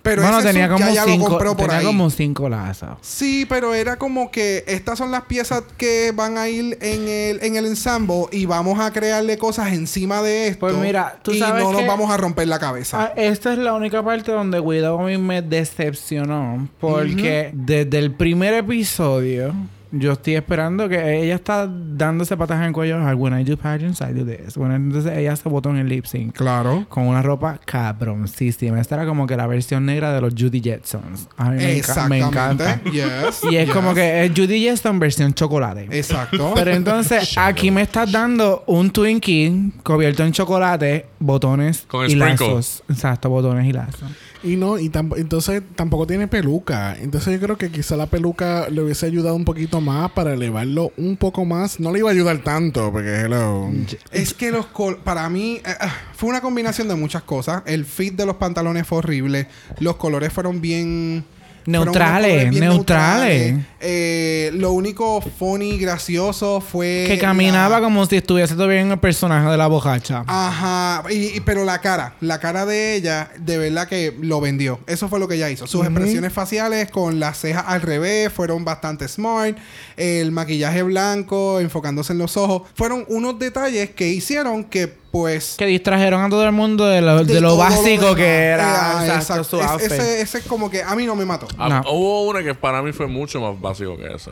Pero 0.07 0.21
bueno, 0.21 0.39
ese 0.39 0.47
tenía 0.47 0.69
como 0.69 0.89
ya, 0.89 1.03
cinco, 1.03 1.55
tenía 1.55 1.83
como 1.83 2.09
cinco 2.09 2.49
lazos. 2.49 2.89
Sí, 3.01 3.45
pero 3.47 3.73
era 3.73 3.97
como 3.97 4.31
que 4.31 4.63
estas 4.67 4.97
son 4.97 5.11
las 5.11 5.23
piezas 5.23 5.63
que 5.77 6.13
van 6.15 6.37
a 6.37 6.47
ir 6.47 6.77
en 6.81 7.07
el, 7.07 7.43
en 7.43 7.57
el 7.57 7.65
ensamble 7.65 8.25
y 8.31 8.45
vamos 8.45 8.79
a 8.79 8.91
crearle 8.93 9.37
cosas 9.37 9.73
encima 9.73 10.21
de 10.21 10.47
esto. 10.47 10.61
Pues 10.61 10.75
mira, 10.75 11.19
tú 11.21 11.31
y 11.31 11.39
sabes 11.39 11.63
no 11.63 11.73
nos 11.73 11.85
vamos 11.85 12.09
a 12.09 12.17
romper 12.17 12.47
la 12.47 12.59
cabeza. 12.59 13.01
Ah, 13.01 13.13
esta 13.17 13.51
es 13.51 13.59
la 13.59 13.73
única 13.73 14.03
parte 14.03 14.31
donde 14.31 14.59
Widow 14.59 14.99
a 14.99 15.05
mí 15.05 15.17
me 15.17 15.41
decepcionó. 15.41 16.69
Porque 16.79 17.51
desde 17.53 17.99
el 17.99 18.11
primer 18.13 18.53
episodio, 18.53 19.53
yo 19.91 20.13
estoy 20.13 20.35
esperando 20.35 20.87
que 20.89 21.21
ella 21.23 21.35
está 21.35 21.67
dándose 21.69 22.35
patas 22.37 22.57
en 22.59 22.63
el 22.65 22.71
cuello. 22.73 22.97
"Ah, 22.99 23.13
When 23.15 23.39
I 23.39 23.43
do 23.43 23.57
pageants, 23.57 24.01
I 24.01 24.13
do 24.13 24.25
this. 24.25 24.57
When 24.57 24.71
I- 24.71 24.75
entonces 24.75 25.11
ella 25.17 25.35
se 25.35 25.47
botó 25.49 25.69
en 25.69 25.77
el 25.77 25.87
lip 25.89 26.05
sync. 26.05 26.35
Claro. 26.35 26.85
Con 26.89 27.07
una 27.07 27.21
ropa 27.21 27.59
cabroncísima. 27.65 28.79
Esta 28.79 28.95
era 28.95 29.05
como 29.05 29.27
que 29.27 29.35
la 29.35 29.47
versión 29.47 29.85
negra 29.85 30.13
de 30.13 30.21
los 30.21 30.33
Judy 30.37 30.61
Jetsons. 30.61 31.27
A 31.37 31.49
mí 31.51 31.57
me, 31.57 31.77
enca- 31.81 32.07
me 32.07 32.19
encanta. 32.19 32.81
Yes, 32.83 33.41
Y 33.49 33.55
es 33.55 33.65
yes. 33.67 33.73
como 33.75 33.93
que 33.93 34.25
es 34.25 34.31
Judy 34.35 34.61
Jetson 34.61 34.99
versión 34.99 35.33
chocolate. 35.33 35.87
Exacto. 35.91 36.53
Pero 36.55 36.71
entonces 36.71 37.33
aquí 37.37 37.71
me 37.71 37.81
estás 37.81 38.11
dando 38.11 38.63
un 38.67 38.89
Twinkie 38.91 39.71
cubierto 39.83 40.23
en 40.23 40.31
chocolate, 40.31 41.05
botones 41.19 41.85
Con 41.87 42.05
y 42.05 42.11
sprinkle. 42.11 42.47
lazos. 42.47 42.83
Exacto, 42.89 43.29
botones 43.29 43.65
y 43.67 43.73
lazos. 43.73 44.09
Y 44.47 44.55
no, 44.55 44.79
y 44.79 44.89
tamp- 44.89 45.17
entonces 45.17 45.61
tampoco 45.75 46.07
tiene 46.07 46.27
peluca. 46.27 46.95
Entonces 46.99 47.33
yo 47.33 47.39
creo 47.45 47.57
que 47.57 47.69
quizá 47.71 47.95
la 47.97 48.05
peluca 48.07 48.69
le 48.69 48.81
hubiese 48.81 49.05
ayudado 49.05 49.35
un 49.35 49.45
poquito 49.45 49.81
más 49.81 50.11
para 50.11 50.33
elevarlo 50.33 50.91
un 50.97 51.17
poco 51.17 51.45
más. 51.45 51.79
No 51.79 51.91
le 51.91 51.99
iba 51.99 52.09
a 52.09 52.13
ayudar 52.13 52.37
tanto, 52.43 52.91
porque 52.91 53.21
hello. 53.21 53.69
Es 54.11 54.33
que 54.33 54.51
los 54.51 54.65
col 54.67 54.97
para 54.97 55.27
mí 55.29 55.61
eh, 55.65 55.73
ah, 55.79 55.93
fue 56.15 56.29
una 56.29 56.41
combinación 56.41 56.87
de 56.87 56.95
muchas 56.95 57.23
cosas. 57.23 57.63
El 57.65 57.85
fit 57.85 58.15
de 58.15 58.25
los 58.25 58.37
pantalones 58.37 58.87
fue 58.87 58.99
horrible. 58.99 59.47
Los 59.79 59.97
colores 59.97 60.31
fueron 60.31 60.61
bien 60.61 61.25
Neutrales, 61.67 62.53
neutrales. 62.53 63.55
Eh, 63.81 64.49
lo 64.53 64.71
único 64.71 65.21
funny, 65.21 65.77
gracioso 65.77 66.61
fue 66.61 67.03
Que 67.07 67.19
caminaba 67.19 67.75
la- 67.79 67.81
como 67.83 68.05
si 68.05 68.15
estuviese 68.15 68.55
todavía 68.55 68.81
en 68.81 68.91
el 68.91 68.97
personaje 68.99 69.49
de 69.49 69.57
la 69.57 69.67
bojacha. 69.67 70.23
Ajá, 70.25 71.03
y, 71.11 71.35
y- 71.37 71.39
pero 71.41 71.65
la 71.65 71.79
cara, 71.81 72.15
la 72.21 72.39
cara 72.39 72.65
de 72.65 72.95
ella, 72.95 73.29
de 73.37 73.57
verdad 73.57 73.87
que 73.87 74.15
lo 74.21 74.39
vendió. 74.41 74.79
Eso 74.87 75.09
fue 75.09 75.19
lo 75.19 75.27
que 75.27 75.35
ella 75.35 75.49
hizo. 75.49 75.67
Sus 75.67 75.85
expresiones 75.85 76.31
faciales 76.33 76.89
con 76.89 77.19
las 77.19 77.37
cejas 77.39 77.65
al 77.67 77.81
revés 77.81 78.31
fueron 78.31 78.63
bastante 78.65 79.07
smart. 79.09 79.57
El 79.97 80.31
maquillaje 80.31 80.83
blanco, 80.83 81.59
enfocándose 81.59 82.13
en 82.13 82.19
los 82.19 82.37
ojos, 82.37 82.63
fueron 82.75 83.03
unos 83.09 83.37
detalles 83.39 83.89
que 83.91 84.07
hicieron 84.07 84.63
que, 84.63 84.95
pues, 85.21 85.55
Que 85.57 85.65
distrajeron 85.65 86.23
a 86.23 86.29
todo 86.29 86.43
el 86.45 86.51
mundo 86.51 86.85
de 86.85 87.01
lo, 87.01 87.23
de 87.23 87.41
lo 87.41 87.49
todo 87.49 87.57
básico 87.57 88.15
que 88.15 88.25
era 88.45 88.99
Ah, 88.99 89.05
exacto, 89.05 89.41
exacto. 89.57 89.77
su 89.79 89.83
Es- 89.85 89.91
ese, 89.91 90.21
ese 90.21 90.41
como 90.43 90.69
que 90.69 90.83
a 90.83 90.95
mí 90.95 91.05
no 91.05 91.15
me 91.15 91.25
mató. 91.25 91.47
Ah, 91.57 91.69
No. 91.83 91.91
Hubo 91.91 92.27
una 92.29 92.43
que 92.43 92.53
para 92.55 92.81
mí 92.81 92.91
fue 92.93 93.07
mucho 93.07 93.39
más 93.41 93.59
básico 93.59 93.97
que 93.97 94.07
esa. 94.13 94.31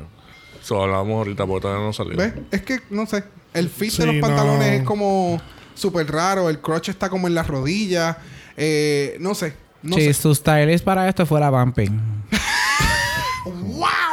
So, 0.62 0.82
hablamos 0.82 1.16
ahorita 1.18 1.46
porque 1.46 1.62
todavía 1.62 1.86
no 1.86 1.94
salió. 1.94 2.18
¿Ves? 2.18 2.34
Es 2.52 2.62
que, 2.64 2.80
no 2.90 3.06
sé, 3.06 3.24
el 3.54 3.70
fit 3.70 3.92
Sí, 3.92 4.02
de 4.02 4.08
los 4.14 4.16
pantalones 4.22 4.68
no. 4.68 4.74
es 4.80 4.84
como 4.84 5.42
súper 5.76 6.12
raro. 6.12 6.50
El 6.50 6.60
crotch 6.60 6.90
está 6.90 7.10
como 7.10 7.28
en 7.28 7.36
las 7.36 7.48
rodillas. 7.48 8.18
Eh, 8.58 9.18
no 9.20 9.36
sé. 9.36 9.54
No 9.84 9.96
sí, 9.98 10.06
sé. 10.06 10.14
su 10.14 10.34
stylist 10.34 10.84
para 10.84 11.08
esto 11.08 11.26
fuera 11.26 11.50
Bumping. 11.52 12.02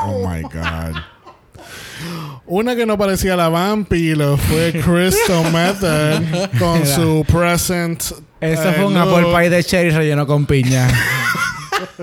Oh 0.05 0.29
my 0.29 0.43
God. 0.43 0.97
Una 2.47 2.75
que 2.75 2.87
no 2.87 2.99
parecía 2.99 3.37
la 3.37 3.49
vampiro 3.49 4.37
fue 4.37 4.73
Crystal 4.85 5.53
Method 5.53 6.51
con 6.59 6.79
Era. 6.83 6.95
su 6.97 7.25
present. 7.31 8.03
Eso 8.41 8.69
eh, 8.69 8.73
fue 8.75 8.85
un 8.87 8.95
look. 8.95 9.09
apple 9.09 9.39
pie 9.39 9.51
de 9.51 9.63
cherry 9.65 9.91
relleno 9.91 10.27
con 10.27 10.47
piña. 10.47 10.89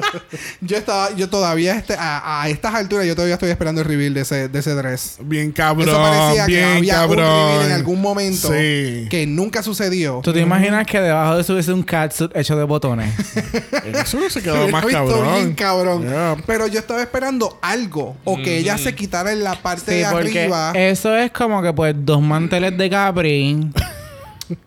Yo 0.61 0.77
estaba, 0.77 1.15
yo 1.15 1.29
todavía 1.29 1.75
este, 1.75 1.95
a, 1.97 2.41
a 2.41 2.49
estas 2.49 2.73
alturas 2.75 3.05
yo 3.05 3.15
todavía 3.15 3.35
estoy 3.35 3.49
esperando 3.49 3.81
el 3.81 3.87
reveal 3.87 4.13
de 4.13 4.21
ese, 4.21 4.47
de 4.49 4.59
ese 4.59 4.73
dress. 4.75 5.17
Bien 5.21 5.51
cabrón. 5.51 5.87
Eso 5.89 5.97
parecía 5.97 6.45
que 6.45 6.51
bien 6.53 6.65
había 6.77 6.93
un 6.95 6.99
cabrón. 6.99 7.17
reveal 7.49 7.65
en 7.67 7.71
algún 7.73 8.01
momento 8.01 8.47
Sí. 8.53 9.07
que 9.09 9.25
nunca 9.27 9.63
sucedió. 9.63 10.21
¿Tú 10.23 10.33
te 10.33 10.39
imaginas 10.41 10.85
que 10.85 10.99
debajo 10.99 11.35
de 11.35 11.41
eso 11.41 11.53
hubiese 11.53 11.73
un 11.73 11.83
catsuit 11.83 12.35
hecho 12.35 12.55
de 12.57 12.63
botones? 12.63 13.13
Eso 13.85 14.19
se 14.21 14.29
Se 14.29 14.41
quedó 14.43 14.67
más 14.69 14.85
cabrón. 14.85 15.33
bien 15.35 15.53
cabrón. 15.53 16.07
Yeah. 16.07 16.37
Pero 16.45 16.67
yo 16.67 16.79
estaba 16.79 17.01
esperando 17.01 17.57
algo. 17.61 18.15
O 18.23 18.37
que 18.37 18.57
ella 18.57 18.77
se 18.77 18.93
quitara 18.93 19.31
en 19.31 19.43
la 19.43 19.55
parte 19.55 19.91
Sí, 19.93 19.97
de 19.99 20.05
porque 20.11 20.41
arriba. 20.41 20.71
eso 20.75 21.15
es 21.15 21.31
como 21.31 21.61
que 21.61 21.73
pues 21.73 21.95
dos 21.97 22.21
manteles 22.21 22.77
de 22.77 22.89
Capri. 22.89 23.69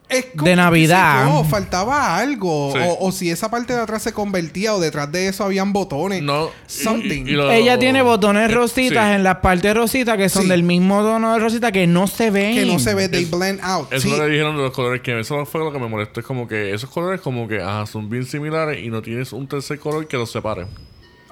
Es 0.08 0.26
como, 0.36 0.44
de 0.48 0.56
Navidad. 0.56 1.26
yo, 1.26 1.44
faltaba 1.44 2.16
algo. 2.18 2.72
Sí. 2.74 2.78
O, 2.84 3.06
o 3.06 3.12
si 3.12 3.30
esa 3.30 3.50
parte 3.50 3.72
de 3.74 3.80
atrás 3.80 4.02
se 4.02 4.12
convertía 4.12 4.74
o 4.74 4.80
detrás 4.80 5.10
de 5.10 5.28
eso 5.28 5.42
habían 5.44 5.72
botones. 5.72 6.22
No. 6.22 6.50
Something. 6.66 7.26
y- 7.26 7.30
y 7.30 7.32
lo- 7.32 7.50
Ella 7.50 7.78
tiene 7.78 8.02
botones 8.02 8.50
eh, 8.50 8.54
rositas 8.54 9.08
sí. 9.08 9.14
en 9.14 9.24
las 9.24 9.36
partes 9.38 9.74
rositas 9.74 10.16
que 10.16 10.28
son 10.28 10.42
Sí. 10.44 10.48
del 10.48 10.62
mismo 10.62 11.02
tono 11.02 11.32
de 11.32 11.38
rosita 11.40 11.72
que 11.72 11.86
no 11.86 12.06
se 12.06 12.30
ven. 12.30 12.54
que 12.54 12.64
no 12.66 12.78
se 12.78 12.94
ve, 12.94 13.08
they 13.08 13.24
Es- 13.24 13.30
blend 13.30 13.60
out. 13.62 13.92
Eso 13.92 14.08
lo 14.08 14.16
que 14.24 14.30
dijeron 14.30 14.56
de 14.56 14.62
los 14.62 14.72
colores 14.72 15.00
que 15.02 15.18
eso 15.18 15.44
fue 15.46 15.60
lo 15.64 15.72
que 15.72 15.78
me 15.78 15.88
molestó. 15.88 16.20
Es 16.20 16.26
como 16.26 16.46
que 16.46 16.72
esos 16.74 16.88
colores 16.90 17.20
como 17.20 17.48
que 17.48 17.60
ajá, 17.60 17.86
son 17.86 18.08
bien 18.10 18.24
similares 18.26 18.84
y 18.84 18.88
no 18.90 19.02
tienes 19.02 19.32
un 19.32 19.46
tercer 19.48 19.78
color 19.78 20.06
que 20.06 20.16
los 20.16 20.30
separe. 20.30 20.66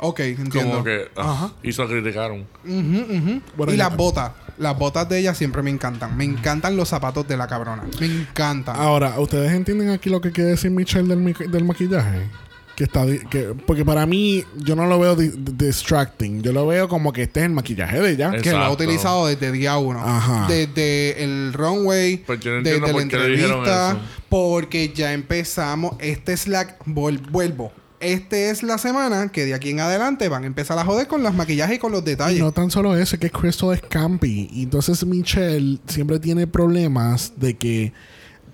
Ok, 0.02 0.20
entiendo. 0.20 0.70
Como 0.72 0.84
que 0.84 1.08
ah, 1.16 1.32
Ajá. 1.32 1.52
y 1.62 1.72
criticaron. 1.72 2.46
Bueno, 3.56 3.72
y 3.72 3.76
las 3.76 3.96
botas. 3.96 4.32
Las 4.58 4.78
botas 4.78 5.08
de 5.08 5.18
ella 5.18 5.34
siempre 5.34 5.62
me 5.62 5.70
encantan. 5.70 6.16
Me 6.16 6.24
encantan 6.24 6.76
los 6.76 6.88
zapatos 6.88 7.26
de 7.28 7.36
la 7.36 7.46
cabrona. 7.46 7.84
Me 7.98 8.06
encantan. 8.06 8.76
Ahora, 8.76 9.18
¿ustedes 9.18 9.52
entienden 9.52 9.90
aquí 9.90 10.10
lo 10.10 10.20
que 10.20 10.32
quiere 10.32 10.50
decir 10.50 10.70
Michelle 10.70 11.08
del, 11.08 11.18
mi- 11.18 11.32
del 11.32 11.64
maquillaje? 11.64 12.28
Que 12.76 12.84
está 12.84 13.04
que, 13.30 13.54
porque 13.66 13.84
para 13.84 14.06
mí 14.06 14.42
yo 14.56 14.74
no 14.74 14.86
lo 14.86 14.98
veo 14.98 15.14
di- 15.16 15.32
distracting. 15.34 16.42
Yo 16.42 16.52
lo 16.52 16.66
veo 16.66 16.88
como 16.88 17.12
que 17.12 17.22
este 17.24 17.40
es 17.40 17.46
el 17.46 17.52
maquillaje 17.52 18.00
de 18.00 18.10
ella. 18.12 18.30
Que 18.32 18.52
lo 18.52 18.58
ha 18.58 18.70
utilizado 18.70 19.26
desde 19.26 19.52
día 19.52 19.76
uno. 19.76 20.00
Ajá. 20.02 20.46
Desde 20.48 21.22
el 21.22 21.52
runway, 21.52 22.18
Pues 22.18 22.40
yo 22.40 22.52
no 22.52 22.62
desde 22.62 22.80
la 22.80 22.92
por 22.92 23.02
entrevista, 23.02 23.98
porque 24.30 24.92
ya 24.94 25.12
empezamos. 25.12 25.96
Este 25.98 26.32
es 26.32 26.48
la. 26.48 26.78
vol- 26.86 27.20
vuelvo. 27.30 27.72
Este 28.00 28.50
es 28.50 28.62
la 28.62 28.78
semana 28.78 29.28
que 29.30 29.44
de 29.44 29.52
aquí 29.54 29.70
en 29.70 29.80
adelante 29.80 30.28
van 30.28 30.44
a 30.44 30.46
empezar 30.46 30.78
a 30.78 30.84
joder 30.84 31.06
con 31.06 31.22
los 31.22 31.34
maquillajes 31.34 31.76
y 31.76 31.78
con 31.78 31.92
los 31.92 32.00
Y 32.02 32.04
detalles. 32.06 32.40
no 32.40 32.50
tan 32.52 32.70
solo 32.70 32.96
eso, 32.96 33.16
es 33.16 33.20
que 33.20 33.30
Crystal 33.30 33.74
es 33.74 33.82
campy. 33.82 34.48
Y 34.52 34.62
entonces 34.62 35.04
Michelle 35.04 35.78
siempre 35.86 36.18
tiene 36.18 36.46
problemas 36.46 37.34
de 37.36 37.54
que 37.58 37.92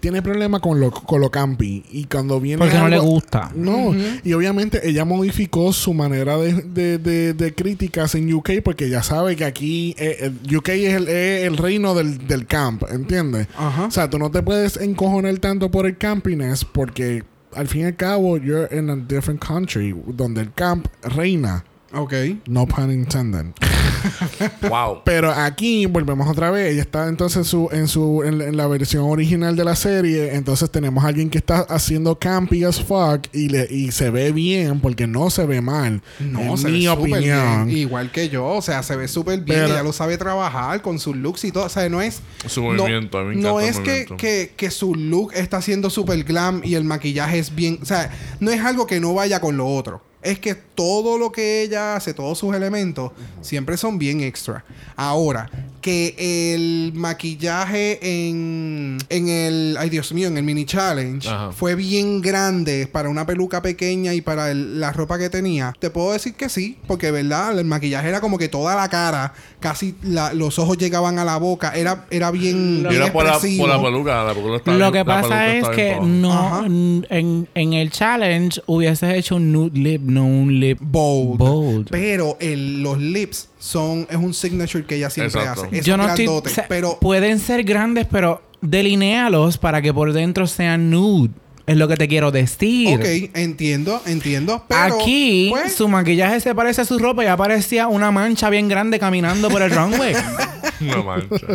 tiene 0.01 0.21
problemas 0.21 0.61
con 0.61 0.79
lo, 0.79 0.91
con 0.91 1.21
lo 1.21 1.31
campi. 1.31 1.83
Y 1.91 2.05
cuando 2.05 2.39
viene. 2.41 2.59
Porque 2.59 2.77
no 2.77 2.89
le 2.89 2.99
gusta. 2.99 3.51
No, 3.55 3.95
y 4.25 4.33
obviamente 4.35 4.81
ella 4.89 5.05
modificó 5.05 5.73
su 5.73 5.95
manera 5.95 6.37
de, 6.37 6.53
de, 6.63 6.99
de- 6.99 7.33
de 7.33 7.55
críticas 7.55 8.15
en 8.17 8.33
UK 8.33 8.51
porque 8.65 8.89
ya 8.91 9.03
sabe 9.03 9.37
que 9.37 9.45
aquí 9.45 9.95
eh, 9.99 10.33
el 10.47 10.57
UK 10.57 10.69
es 10.71 10.95
el, 10.95 11.09
es 11.09 11.45
el 11.45 11.57
reino 11.57 11.95
del, 11.95 12.27
del 12.27 12.47
camp, 12.47 12.83
¿entiendes? 12.91 13.47
Ajá. 13.57 13.85
O 13.87 13.91
sea, 13.91 14.11
tú 14.11 14.19
no 14.19 14.31
te 14.31 14.43
puedes 14.43 14.77
encojonar 14.77 15.39
tanto 15.39 15.71
por 15.71 15.87
el 15.87 15.97
campiness 15.97 16.65
porque 16.65 17.23
al 17.57 17.67
fin 17.69 17.83
y 17.83 17.85
al 17.87 17.97
cabo 17.97 18.37
you're 18.37 18.67
in 18.67 18.91
a 18.91 18.97
different 18.97 19.41
country 19.41 19.95
donde 20.07 20.41
el 20.43 20.53
camp 20.55 20.89
reina. 21.03 21.65
Ok. 21.93 22.13
No 22.47 22.67
pun 22.67 22.91
intended. 22.91 23.55
wow. 24.69 25.01
Pero 25.05 25.31
aquí 25.33 25.87
volvemos 25.87 26.29
otra 26.29 26.51
vez. 26.51 26.73
Ella 26.73 26.83
está 26.83 27.09
entonces 27.09 27.39
en 27.39 27.45
su, 27.45 27.69
en, 27.73 27.89
su, 27.89 28.23
en, 28.25 28.39
la- 28.39 28.45
en 28.47 28.57
la 28.57 28.67
versión 28.67 29.05
original 29.05 29.57
de 29.57 29.65
la 29.65 29.77
serie. 29.77 30.35
Entonces 30.35 30.71
tenemos 30.71 31.05
a 31.05 31.09
alguien 31.09 31.31
que 31.31 31.39
está 31.39 31.61
haciendo 31.69 32.19
campy 32.19 32.65
as 32.65 32.81
fuck 32.83 33.27
y, 33.33 33.49
le, 33.49 33.67
y 33.71 33.93
se 33.93 34.11
ve 34.11 34.33
bien 34.33 34.81
porque 34.81 35.07
no 35.07 35.31
se 35.31 35.45
ve 35.47 35.61
mal. 35.61 36.03
No, 36.21 36.41
en 36.41 36.59
se 36.59 36.69
mi 36.69 36.83
ve 36.83 36.89
opinión. 36.89 37.67
bien. 37.67 37.79
Igual 37.79 38.11
que 38.13 38.29
yo. 38.29 38.47
O 38.47 38.63
sea, 38.63 38.83
se 38.83 38.97
ve 38.97 39.09
súper 39.09 39.41
bien. 39.41 39.61
Pero- 39.61 39.67
ella 39.75 39.83
lo 39.83 39.93
sabe 39.93 40.17
trabajar 40.19 40.83
con 40.83 40.99
sus 40.99 41.17
looks 41.17 41.45
y 41.45 41.53
todo. 41.53 41.65
O 41.65 41.69
sea, 41.69 41.89
no 41.89 42.01
es... 42.03 42.21
Su 42.47 42.63
no- 42.63 42.73
movimiento, 42.83 43.19
a 43.19 43.25
mí 43.25 43.37
me 43.37 43.43
no 43.43 43.61
es 43.61 43.79
que, 43.81 44.07
que, 44.19 44.53
que 44.57 44.71
su 44.71 44.95
look 44.95 45.33
está 45.35 45.61
siendo 45.63 45.91
súper 45.91 46.25
glam 46.25 46.61
y 46.65 46.75
el 46.75 46.85
maquillaje 46.85 47.39
es 47.39 47.55
bien... 47.55 47.79
O 47.83 47.85
sea, 47.85 48.11
no 48.41 48.51
es 48.51 48.61
algo 48.61 48.87
que 48.87 49.01
no 49.01 49.15
vaya 49.15 49.41
con 49.41 49.57
lo 49.57 49.67
otro. 49.67 50.03
Es 50.31 50.39
que 50.39 50.55
todo 50.55 51.19
lo 51.19 51.33
que 51.33 51.63
ella 51.63 51.97
hace, 51.97 52.13
todos 52.15 52.39
sus 52.39 52.55
elementos, 52.55 53.13
siempre 53.41 53.77
son 53.77 53.99
bien 53.99 54.21
extra. 54.21 54.65
Ahora, 54.97 55.51
que 55.81 56.15
el 56.55 56.93
maquillaje 56.95 57.99
en, 58.29 58.99
en 59.09 59.29
el, 59.29 59.77
ay 59.79 59.89
Dios 59.91 60.13
mío, 60.13 60.29
en 60.29 60.37
el 60.37 60.43
mini 60.43 60.65
challenge 60.65 61.29
fue 61.53 61.75
bien 61.75 62.21
grande 62.21 62.89
para 62.91 63.09
una 63.09 63.25
peluca 63.27 63.63
pequeña 63.63 64.13
y 64.15 64.21
para 64.21 64.51
el- 64.51 64.81
la 64.81 64.93
ropa 64.93 65.19
que 65.19 65.31
tenía, 65.31 65.73
te 65.79 65.91
puedo 65.91 66.13
decir 66.13 66.35
que 66.35 66.49
sí, 66.49 66.79
porque 66.87 67.11
verdad, 67.11 67.59
el 67.59 67.65
maquillaje 67.67 68.09
era 68.09 68.21
como 68.21 68.37
que 68.39 68.49
toda 68.49 68.75
la 68.75 68.89
cara, 68.89 69.33
casi 69.69 69.95
la- 70.03 70.33
los 70.33 70.59
ojos 70.61 70.79
llegaban 70.79 71.19
a 71.19 71.25
la 71.25 71.37
boca, 71.39 71.73
era, 71.75 72.07
era 72.11 72.31
bien, 72.31 72.79
Y 72.79 72.89
bien 72.89 73.03
era 73.03 73.13
por 73.13 73.25
la, 73.25 73.33
por 73.39 73.69
la 73.69 73.83
peluca. 73.83 74.25
La 74.25 74.35
peluca 74.35 74.73
Lo 74.79 74.93
que 74.93 74.99
la 74.99 75.05
pasa 75.05 75.29
peluca 75.47 75.71
es 75.71 75.77
que 75.77 75.99
no 76.03 76.65
en, 76.65 77.49
en 77.55 77.73
el 77.73 77.91
challenge 77.91 78.61
hubieses 78.67 79.15
hecho 79.15 79.37
un 79.37 79.51
nude 79.53 79.77
lip, 79.79 80.03
no 80.03 80.25
un 80.25 80.61
lip 80.61 80.79
bold. 80.81 81.39
bold. 81.39 81.89
Pero 81.91 82.37
el- 82.41 82.83
los 82.83 82.99
lips 82.99 83.49
son 83.59 84.07
es 84.09 84.17
un 84.17 84.33
signature 84.35 84.85
que 84.85 84.97
ella 84.97 85.11
siempre 85.11 85.41
Exacto. 85.41 85.65
hace. 85.65 85.79
Es 85.79 85.85
Yo 85.85 85.97
no 85.97 86.07
estoy, 86.07 86.27
grandote, 86.27 86.51
sea, 86.51 86.67
pero 86.69 86.99
pueden 87.01 87.41
ser 87.41 87.65
grandes, 87.65 88.07
pero 88.11 88.43
delinéalos 88.61 89.59
para 89.59 89.83
que 89.83 89.93
por 89.93 90.13
dentro 90.13 90.47
sean 90.47 90.91
nude. 90.91 91.31
Es 91.67 91.77
lo 91.77 91.89
que 91.89 91.97
te 91.97 92.07
quiero 92.07 92.31
decir. 92.31 92.97
ok, 92.97 93.31
entiendo, 93.35 94.01
entiendo, 94.07 94.65
pero 94.69 95.01
Aquí 95.01 95.49
pues, 95.51 95.75
su 95.75 95.89
maquillaje 95.89 96.41
se 96.41 96.55
parece 96.55 96.83
a 96.83 96.85
su 96.85 96.99
ropa 96.99 97.25
y 97.25 97.27
aparecía 97.27 97.89
una 97.89 98.13
mancha 98.13 98.49
bien 98.51 98.69
grande 98.69 99.01
caminando 99.01 99.49
por 99.49 99.63
el 99.63 99.71
runway. 99.71 100.15
No 100.81 101.03
mancha. 101.05 101.47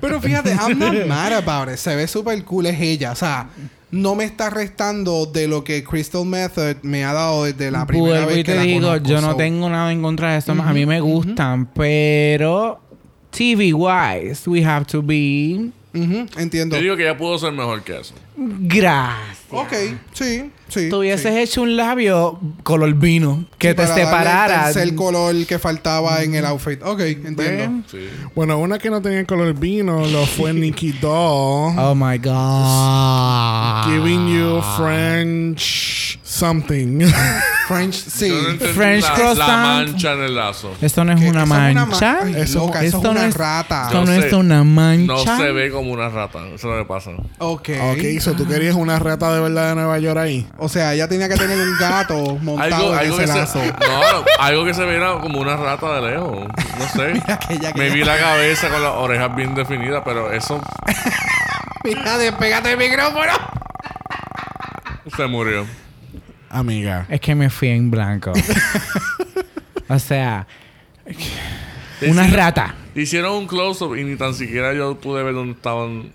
pero 0.00 0.20
fíjate, 0.20 0.50
I'm 0.50 0.78
not 0.78 0.94
mad 1.06 1.32
about 1.32 1.72
it. 1.72 1.78
Se 1.78 1.96
ve 1.96 2.06
súper 2.06 2.44
cool 2.44 2.66
es 2.66 2.78
ella, 2.78 3.12
o 3.12 3.16
sea, 3.16 3.48
no 3.90 4.14
me 4.14 4.24
está 4.24 4.50
restando 4.50 5.24
de 5.26 5.48
lo 5.48 5.64
que 5.64 5.82
Crystal 5.82 6.26
Method 6.26 6.76
me 6.82 7.04
ha 7.04 7.12
dado 7.12 7.44
desde 7.44 7.70
la 7.70 7.86
primera 7.86 8.26
Vuelvo 8.26 8.28
vez 8.28 8.38
y 8.38 8.42
que 8.44 8.52
te 8.52 8.58
la 8.58 8.62
digo, 8.64 8.86
conozco, 8.88 9.08
yo 9.08 9.20
no 9.22 9.36
tengo 9.36 9.70
nada 9.70 9.90
en 9.92 10.02
contra 10.02 10.32
de 10.32 10.38
esto. 10.38 10.52
a 10.52 10.72
mí 10.72 10.84
me 10.84 11.00
gustan, 11.00 11.66
pero 11.72 12.80
TV 13.30 13.72
wise, 13.72 14.48
we 14.48 14.64
have 14.64 14.84
to 14.84 15.02
be 15.02 15.70
Ujú, 15.94 16.26
entiendo. 16.36 16.76
Yo 16.76 16.82
digo 16.82 16.96
que 16.96 17.04
ya 17.04 17.16
pudo 17.16 17.38
ser 17.38 17.52
mejor 17.52 17.82
que 17.82 17.98
eso. 18.00 18.14
gracias. 18.36 19.38
Ok, 19.50 19.72
sí, 20.12 20.50
sí. 20.68 20.88
Tú 20.90 20.98
hubieses 20.98 21.32
sí. 21.32 21.40
hecho 21.40 21.62
un 21.62 21.76
labio 21.76 22.38
color 22.64 22.92
vino 22.94 23.44
que 23.58 23.70
Sí, 23.70 23.76
te 23.76 23.86
separara. 23.86 24.68
El 24.68 24.74
tercer 24.74 24.94
color 24.94 25.46
que 25.46 25.58
faltaba 25.58 26.22
en 26.22 26.34
el 26.34 26.44
outfit. 26.44 26.82
Ok, 26.82 27.00
entiendo. 27.00 27.86
Bueno, 28.34 28.58
una 28.58 28.78
que 28.78 28.90
no 28.90 29.00
tenía 29.00 29.24
color 29.24 29.54
vino 29.54 30.04
lo 30.06 30.26
fue 30.26 30.52
Nikki 30.54 30.92
Doll. 30.92 31.78
Oh 31.78 31.94
my 31.94 32.18
god. 32.18 33.86
Giving 33.90 34.28
you 34.28 34.60
French 34.76 36.18
something. 36.36 37.00
French, 37.66 37.94
sí. 37.94 38.28
No 38.30 38.64
French 38.68 39.02
la, 39.02 39.14
croissant. 39.14 39.48
la 39.48 39.56
mancha 39.56 40.12
en 40.12 40.20
el 40.22 40.36
lazo. 40.36 40.72
Esto 40.80 41.04
no 41.04 41.12
es 41.14 41.18
una 41.18 41.26
eso 41.30 41.38
es 41.38 41.44
una 41.44 41.46
ma- 41.46 41.72
mancha. 41.86 42.18
Eso- 42.36 42.58
loca, 42.60 42.84
eso, 42.84 42.98
esto 42.98 42.98
es 42.98 43.02
no 43.02 43.10
una 43.20 43.26
es- 43.26 43.34
rata. 43.34 43.82
Esto 43.86 44.04
no 44.04 44.12
es 44.12 44.32
una 44.32 44.58
No 44.58 44.64
mancha. 44.64 45.36
se 45.36 45.50
ve 45.50 45.70
como 45.72 45.90
una 45.90 46.08
rata. 46.08 46.38
Eso 46.46 46.54
es 46.54 46.62
lo 46.64 46.78
que 46.78 46.84
pasa. 46.84 47.10
Ok. 47.38 47.70
ok, 47.92 48.20
so 48.20 48.34
tú 48.34 48.46
querías 48.46 48.76
una 48.76 49.00
rata 49.00 49.32
de 49.34 49.40
verdad 49.40 49.70
de 49.70 49.74
Nueva 49.74 49.98
York 49.98 50.16
ahí. 50.18 50.46
O 50.58 50.68
sea, 50.68 50.94
ella 50.94 51.08
tenía 51.08 51.28
que 51.28 51.34
tener 51.36 51.58
un 51.58 51.76
gato 51.76 52.36
montado 52.42 52.74
Algo, 52.76 52.92
en 52.92 52.98
algo, 53.00 53.14
ese 53.16 53.22
que 53.24 53.32
se, 53.32 53.38
lazo. 53.38 53.58
no, 53.58 54.24
algo 54.44 54.64
que 54.64 54.72
se 54.74 54.84
viera 54.84 55.18
como 55.20 55.40
una 55.40 55.56
rata 55.56 55.92
de 56.00 56.10
lejos. 56.10 56.46
No 56.78 56.88
sé. 56.94 57.20
que- 57.48 57.74
Me 57.74 57.90
vi 57.90 58.04
la 58.04 58.16
cabeza 58.16 58.68
con 58.68 58.80
las 58.80 58.92
orejas 58.92 59.34
bien 59.34 59.56
definidas, 59.56 60.02
pero 60.04 60.30
eso 60.32 60.60
Mira, 61.82 62.16
despégate 62.18 62.70
el 62.72 62.78
micrófono. 62.78 63.32
se 65.16 65.26
murió. 65.26 65.66
Amiga. 66.50 67.06
Es 67.08 67.20
que 67.20 67.34
me 67.34 67.50
fui 67.50 67.68
en 67.68 67.90
blanco. 67.90 68.32
o 69.88 69.98
sea, 69.98 70.46
una 71.06 72.26
Hicieron- 72.26 72.32
rata. 72.32 72.74
Hicieron 72.94 73.32
un 73.36 73.46
close-up 73.46 73.94
y 73.96 74.04
ni 74.04 74.16
tan 74.16 74.34
siquiera 74.34 74.72
yo 74.72 74.98
pude 74.98 75.22
ver 75.22 75.34
dónde 75.34 75.52
estaban. 75.52 76.12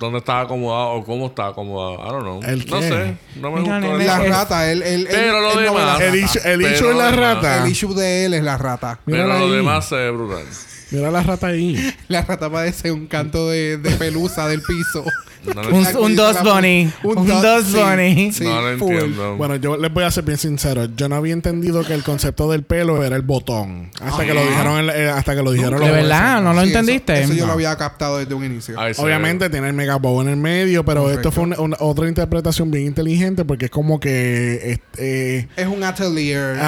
Dónde 0.00 0.18
estaba 0.18 0.40
acomodado 0.40 0.88
o 0.94 1.04
cómo 1.04 1.26
estaba 1.28 1.50
acomodado. 1.50 1.94
I 2.04 2.10
don't 2.10 2.22
know. 2.22 2.40
¿El 2.42 2.66
no 2.68 2.80
qué? 2.80 2.88
sé. 2.88 3.16
No 3.40 3.52
me 3.52 3.60
Mira, 3.60 3.78
gustó. 3.78 3.96
La 3.98 4.18
rata, 4.24 4.62
Pero 5.08 5.40
lo 5.40 5.60
demás- 5.60 6.00
El 6.00 6.14
issue, 6.16 6.40
el 6.44 6.60
Pero 6.60 6.74
issue 6.74 6.90
es 6.90 6.96
la 6.96 7.04
lo 7.10 7.10
demás- 7.12 7.34
rata. 7.36 7.62
El 7.64 7.70
issue 7.70 7.94
de 7.94 8.24
él 8.24 8.34
es 8.34 8.42
la 8.42 8.58
rata. 8.58 8.98
Pero 9.04 9.18
Mírala 9.22 9.38
lo 9.38 9.46
ahí. 9.46 9.52
demás 9.52 9.84
se 9.88 9.94
ve 9.94 10.10
brutal. 10.10 10.42
Mira 10.90 11.10
la 11.12 11.22
rata 11.22 11.46
ahí. 11.46 11.94
La 12.08 12.22
rata 12.22 12.50
parece 12.50 12.90
un 12.90 13.06
canto 13.06 13.48
de, 13.48 13.78
de 13.78 13.90
pelusa 13.92 14.48
del 14.48 14.62
piso. 14.62 15.04
No 15.54 15.62
lo 15.62 15.68
Un, 15.68 15.74
un 15.96 16.16
la- 16.16 16.42
Bunny. 16.42 16.92
Un, 17.02 17.26
sí, 17.26 17.76
Bunny. 17.76 18.32
sí, 18.32 18.44
no 18.44 18.60
lo 18.62 18.78
full. 18.78 18.92
entiendo. 18.94 19.36
Bueno, 19.36 19.56
yo 19.56 19.76
les 19.76 19.92
voy 19.92 20.04
a 20.04 20.10
ser 20.10 20.24
bien 20.24 20.38
sincero. 20.38 20.86
Yo 20.96 21.08
no 21.08 21.16
había 21.16 21.32
entendido 21.32 21.84
que 21.84 21.92
el 21.94 22.02
concepto 22.02 22.50
del 22.50 22.62
pelo 22.62 23.04
era 23.04 23.16
el 23.16 23.22
botón. 23.22 23.90
Hasta 24.00 24.24
que 24.24 24.32
lo 24.34 24.42
dijeron, 24.42 24.78
en 24.78 24.86
la- 24.86 24.96
eh, 24.96 25.10
hasta 25.10 25.34
que 25.34 25.42
lo 25.42 25.52
dijeron. 25.52 25.80
¿De 25.80 25.86
los 25.86 25.90
verdad? 25.94 26.28
jueces. 26.38 26.44
¿No 26.44 26.52
lo 26.54 26.60
Sí, 26.62 26.66
entendiste? 26.68 27.20
Eso, 27.22 27.32
yo 27.34 27.40
No. 27.42 27.46
lo 27.48 27.52
había 27.54 27.76
captado 27.76 28.18
desde 28.18 28.34
un 28.34 28.44
inicio. 28.44 28.76
Obviamente 28.98 29.50
tiene 29.50 29.66
el 29.68 29.74
mega 29.74 29.96
bow 29.96 30.20
en 30.22 30.28
el 30.28 30.36
medio, 30.36 30.84
pero 30.84 31.02
Correcto. 31.02 31.20
esto 31.20 31.32
fue 31.32 31.44
una, 31.44 31.60
una- 31.60 31.76
otra 31.80 32.08
interpretación 32.08 32.70
bien 32.70 32.86
inteligente 32.86 33.44
porque 33.44 33.66
es 33.66 33.70
como 33.70 34.00
que 34.00 34.72
este, 34.72 35.48
Es 35.56 35.66
un 35.66 35.82
atelier. 35.84 36.56
Es- 36.56 36.62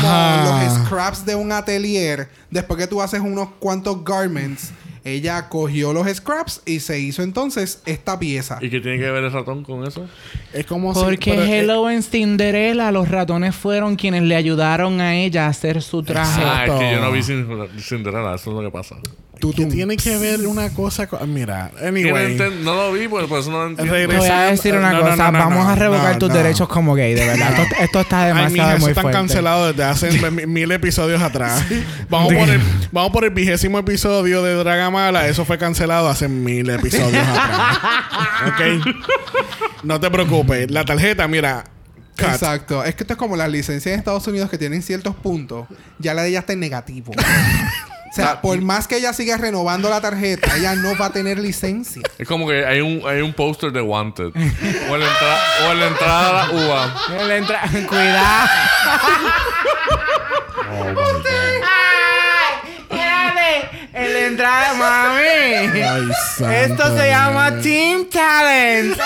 como 0.00 0.66
los 0.66 0.86
scraps 0.86 1.26
de 1.26 1.34
un 1.34 1.52
atelier. 1.52 2.28
Después 2.50 2.78
que 2.78 2.86
tú 2.86 3.02
haces 3.02 3.20
unos 3.20 3.48
cuantos 3.58 4.04
garments, 4.04 4.70
ella 5.04 5.48
cogió 5.50 5.92
los 5.92 6.08
scraps 6.08 6.62
y 6.64 6.80
se 6.80 6.98
hizo 6.98 7.22
entonces 7.22 7.82
esta 7.84 8.18
pieza. 8.18 8.58
¿Y 8.62 8.70
qué 8.70 8.80
tiene 8.80 8.98
que 8.98 9.10
ver 9.10 9.22
el 9.24 9.30
ratón 9.32 9.62
con 9.62 9.86
eso? 9.86 10.06
es 10.54 10.64
como 10.66 10.94
si- 10.94 11.00
Porque 11.00 11.30
pero, 11.32 11.42
eh, 11.44 11.58
Hello 11.60 11.90
en 11.90 12.02
Cinderella, 12.02 12.90
los 12.90 13.08
ratones 13.10 13.54
fueron 13.54 13.96
quienes 13.96 14.22
le 14.22 14.34
ayudaron 14.34 15.00
a 15.02 15.14
ella 15.16 15.44
a 15.46 15.48
hacer 15.50 15.82
su 15.82 16.02
traje. 16.02 16.42
Ah, 16.42 16.64
es 16.66 16.72
que 16.72 16.92
yo 16.92 17.00
no 17.00 17.12
vi 17.12 17.22
Cinderella. 17.22 18.34
Eso 18.34 18.50
es 18.50 18.56
lo 18.56 18.62
que 18.62 18.70
pasa. 18.70 18.96
Que 19.52 19.66
tiene 19.66 19.96
que 19.96 20.16
ver 20.18 20.46
una 20.46 20.70
cosa 20.70 21.06
con, 21.06 21.32
mira, 21.32 21.70
anyway. 21.84 22.36
No 22.62 22.74
lo 22.74 22.92
vi, 22.92 23.08
pues 23.08 23.26
por 23.26 23.40
eso 23.40 23.50
no 23.50 23.58
lo 23.58 23.66
entiendo. 23.68 23.92
Te 23.94 24.06
voy 24.06 24.26
a 24.28 24.42
decir 24.50 24.74
una 24.76 24.92
No, 24.92 24.98
no, 24.98 25.10
cosa, 25.10 25.30
no, 25.30 25.32
no, 25.32 25.38
vamos 25.38 25.64
no, 25.64 25.70
a 25.70 25.74
revocar 25.74 26.12
no, 26.14 26.18
tus 26.18 26.28
no. 26.30 26.34
derechos 26.36 26.68
como 26.68 26.94
gay, 26.94 27.14
de 27.14 27.26
verdad. 27.26 27.52
Esto, 27.60 27.74
esto 27.80 28.00
está 28.00 28.22
Ay, 28.22 28.28
demasiado 28.28 28.52
mija, 28.52 28.70
eso 28.72 28.80
muy 28.80 28.90
están 28.90 29.02
fuerte. 29.02 29.18
cancelados 29.18 29.68
desde 29.76 29.84
hace 29.90 30.30
mi- 30.30 30.46
mil 30.46 30.70
episodios 30.72 31.20
atrás. 31.22 31.62
Vamos, 32.08 32.32
por 32.32 32.48
el, 32.48 32.60
vamos 32.92 33.10
por 33.12 33.24
el 33.24 33.30
vigésimo 33.30 33.78
episodio 33.78 34.42
de 34.42 34.54
Dragamala. 34.54 35.28
Eso 35.28 35.44
fue 35.44 35.58
cancelado 35.58 36.08
hace 36.08 36.28
mil 36.28 36.68
episodios 36.70 37.26
atrás. 37.26 37.78
¿Ok? 38.48 38.94
No 39.82 40.00
te 40.00 40.10
preocupes. 40.10 40.70
La 40.70 40.84
tarjeta, 40.84 41.26
mira. 41.28 41.64
cut. 42.16 42.28
Exacto. 42.28 42.84
Es 42.84 42.94
que 42.94 43.02
esto 43.02 43.14
es 43.14 43.18
como 43.18 43.36
las 43.36 43.50
licencias 43.50 43.92
en 43.92 43.98
Estados 43.98 44.26
Unidos 44.26 44.48
que 44.50 44.56
tienen 44.58 44.82
ciertos 44.82 45.14
puntos. 45.16 45.66
Ya 45.98 46.14
la 46.14 46.22
de 46.22 46.28
ella 46.30 46.38
está 46.40 46.52
en 46.52 46.60
negativo. 46.60 47.12
O 48.14 48.16
sea, 48.16 48.40
por 48.40 48.60
más 48.60 48.86
que 48.86 48.98
ella 48.98 49.12
siga 49.12 49.36
renovando 49.36 49.90
la 49.90 50.00
tarjeta, 50.00 50.56
ella 50.56 50.76
no 50.76 50.96
va 50.96 51.06
a 51.06 51.10
tener 51.10 51.36
licencia. 51.40 52.02
Es 52.18 52.28
como 52.28 52.46
que 52.46 52.64
hay 52.64 52.80
un, 52.80 53.02
hay 53.08 53.20
un 53.22 53.32
póster 53.32 53.72
de 53.72 53.80
Wanted. 53.82 54.26
O 54.26 54.94
en 54.94 55.00
la, 55.00 55.06
entrada, 55.08 55.40
o 55.66 55.72
en 55.72 55.80
la 55.80 55.86
entrada 55.88 56.28
a 56.28 56.46
la 56.46 56.52
uva. 56.52 56.94
Él 57.20 57.30
entra- 57.32 57.62
Cuidado. 57.88 58.48
Ay, 63.02 63.62
En 63.92 64.12
la 64.12 64.20
entrada, 64.20 64.74
mami. 64.74 65.22
Ay, 65.82 66.08
santo 66.36 66.52
Esto 66.52 66.96
se 66.96 67.08
llama. 67.08 67.60
Team 67.60 68.06
Talent, 68.10 68.92
¿ok? 68.92 69.00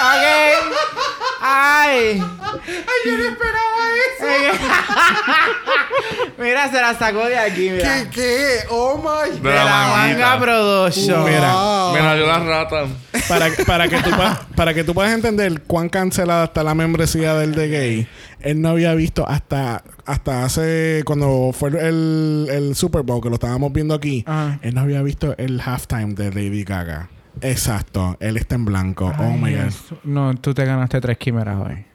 Ay. 1.41 2.21
¡Ay, 2.21 3.01
yo 3.07 3.17
no 3.17 3.25
esperaba 3.25 3.68
eso! 3.99 4.65
Mira, 6.39 6.71
se 6.71 6.81
la 6.81 6.95
sacó 6.95 7.25
de 7.27 7.37
aquí, 7.39 7.71
mira. 7.71 8.05
¿Qué? 8.05 8.11
¿Qué? 8.11 8.49
¡Oh, 8.71 8.97
my 8.99 9.39
De 9.41 9.49
De 9.49 9.55
la 9.55 9.65
manguita. 9.65 10.19
manga 10.31 10.39
production. 10.41 11.25
Mira. 11.25 11.53
Wow. 11.53 11.93
Me 11.95 12.01
la 12.01 12.15
dio 12.15 12.27
la 12.27 12.39
rata. 12.39 12.87
Para, 13.29 13.49
para, 13.67 13.89
que 13.89 13.99
tú, 14.03 14.11
puedas- 14.11 14.39
para 14.57 14.75
que 14.75 14.85
tú 14.85 14.95
puedas 14.95 15.13
entender 15.13 15.63
cuán 15.63 15.89
cancelada 15.89 16.45
está 16.45 16.63
la 16.63 16.75
membresía 16.75 17.35
del 17.35 17.55
de 17.55 17.69
gay, 17.69 18.09
él 18.41 18.61
no 18.61 18.69
había 18.71 18.95
visto 18.95 19.29
hasta, 19.29 19.83
hasta 20.07 20.45
hace. 20.45 21.03
Cuando 21.05 21.51
fue 21.53 21.71
el, 21.71 22.47
el 22.51 22.77
Super 22.77 23.03
Bowl, 23.03 23.21
que 23.21 23.29
lo 23.29 23.35
estábamos 23.35 23.73
viendo 23.73 23.95
aquí, 23.95 24.25
Ajá. 24.27 24.59
él 24.63 24.75
no 24.75 24.83
había 24.83 25.03
visto 25.03 25.35
el 25.39 25.61
halftime 25.61 26.15
de 26.15 26.31
Lady 26.31 26.63
Gaga. 26.65 27.09
Exacto, 27.43 28.17
él 28.21 28.37
está 28.37 28.55
en 28.55 28.65
blanco. 28.65 29.13
oh 29.19 29.33
my 29.37 29.55
god. 29.55 29.73
No, 30.05 30.35
tú 30.35 30.55
te 30.55 30.65
ganaste 30.65 31.01
tres 31.01 31.19
quimeras 31.19 31.57
hoy. 31.65 31.85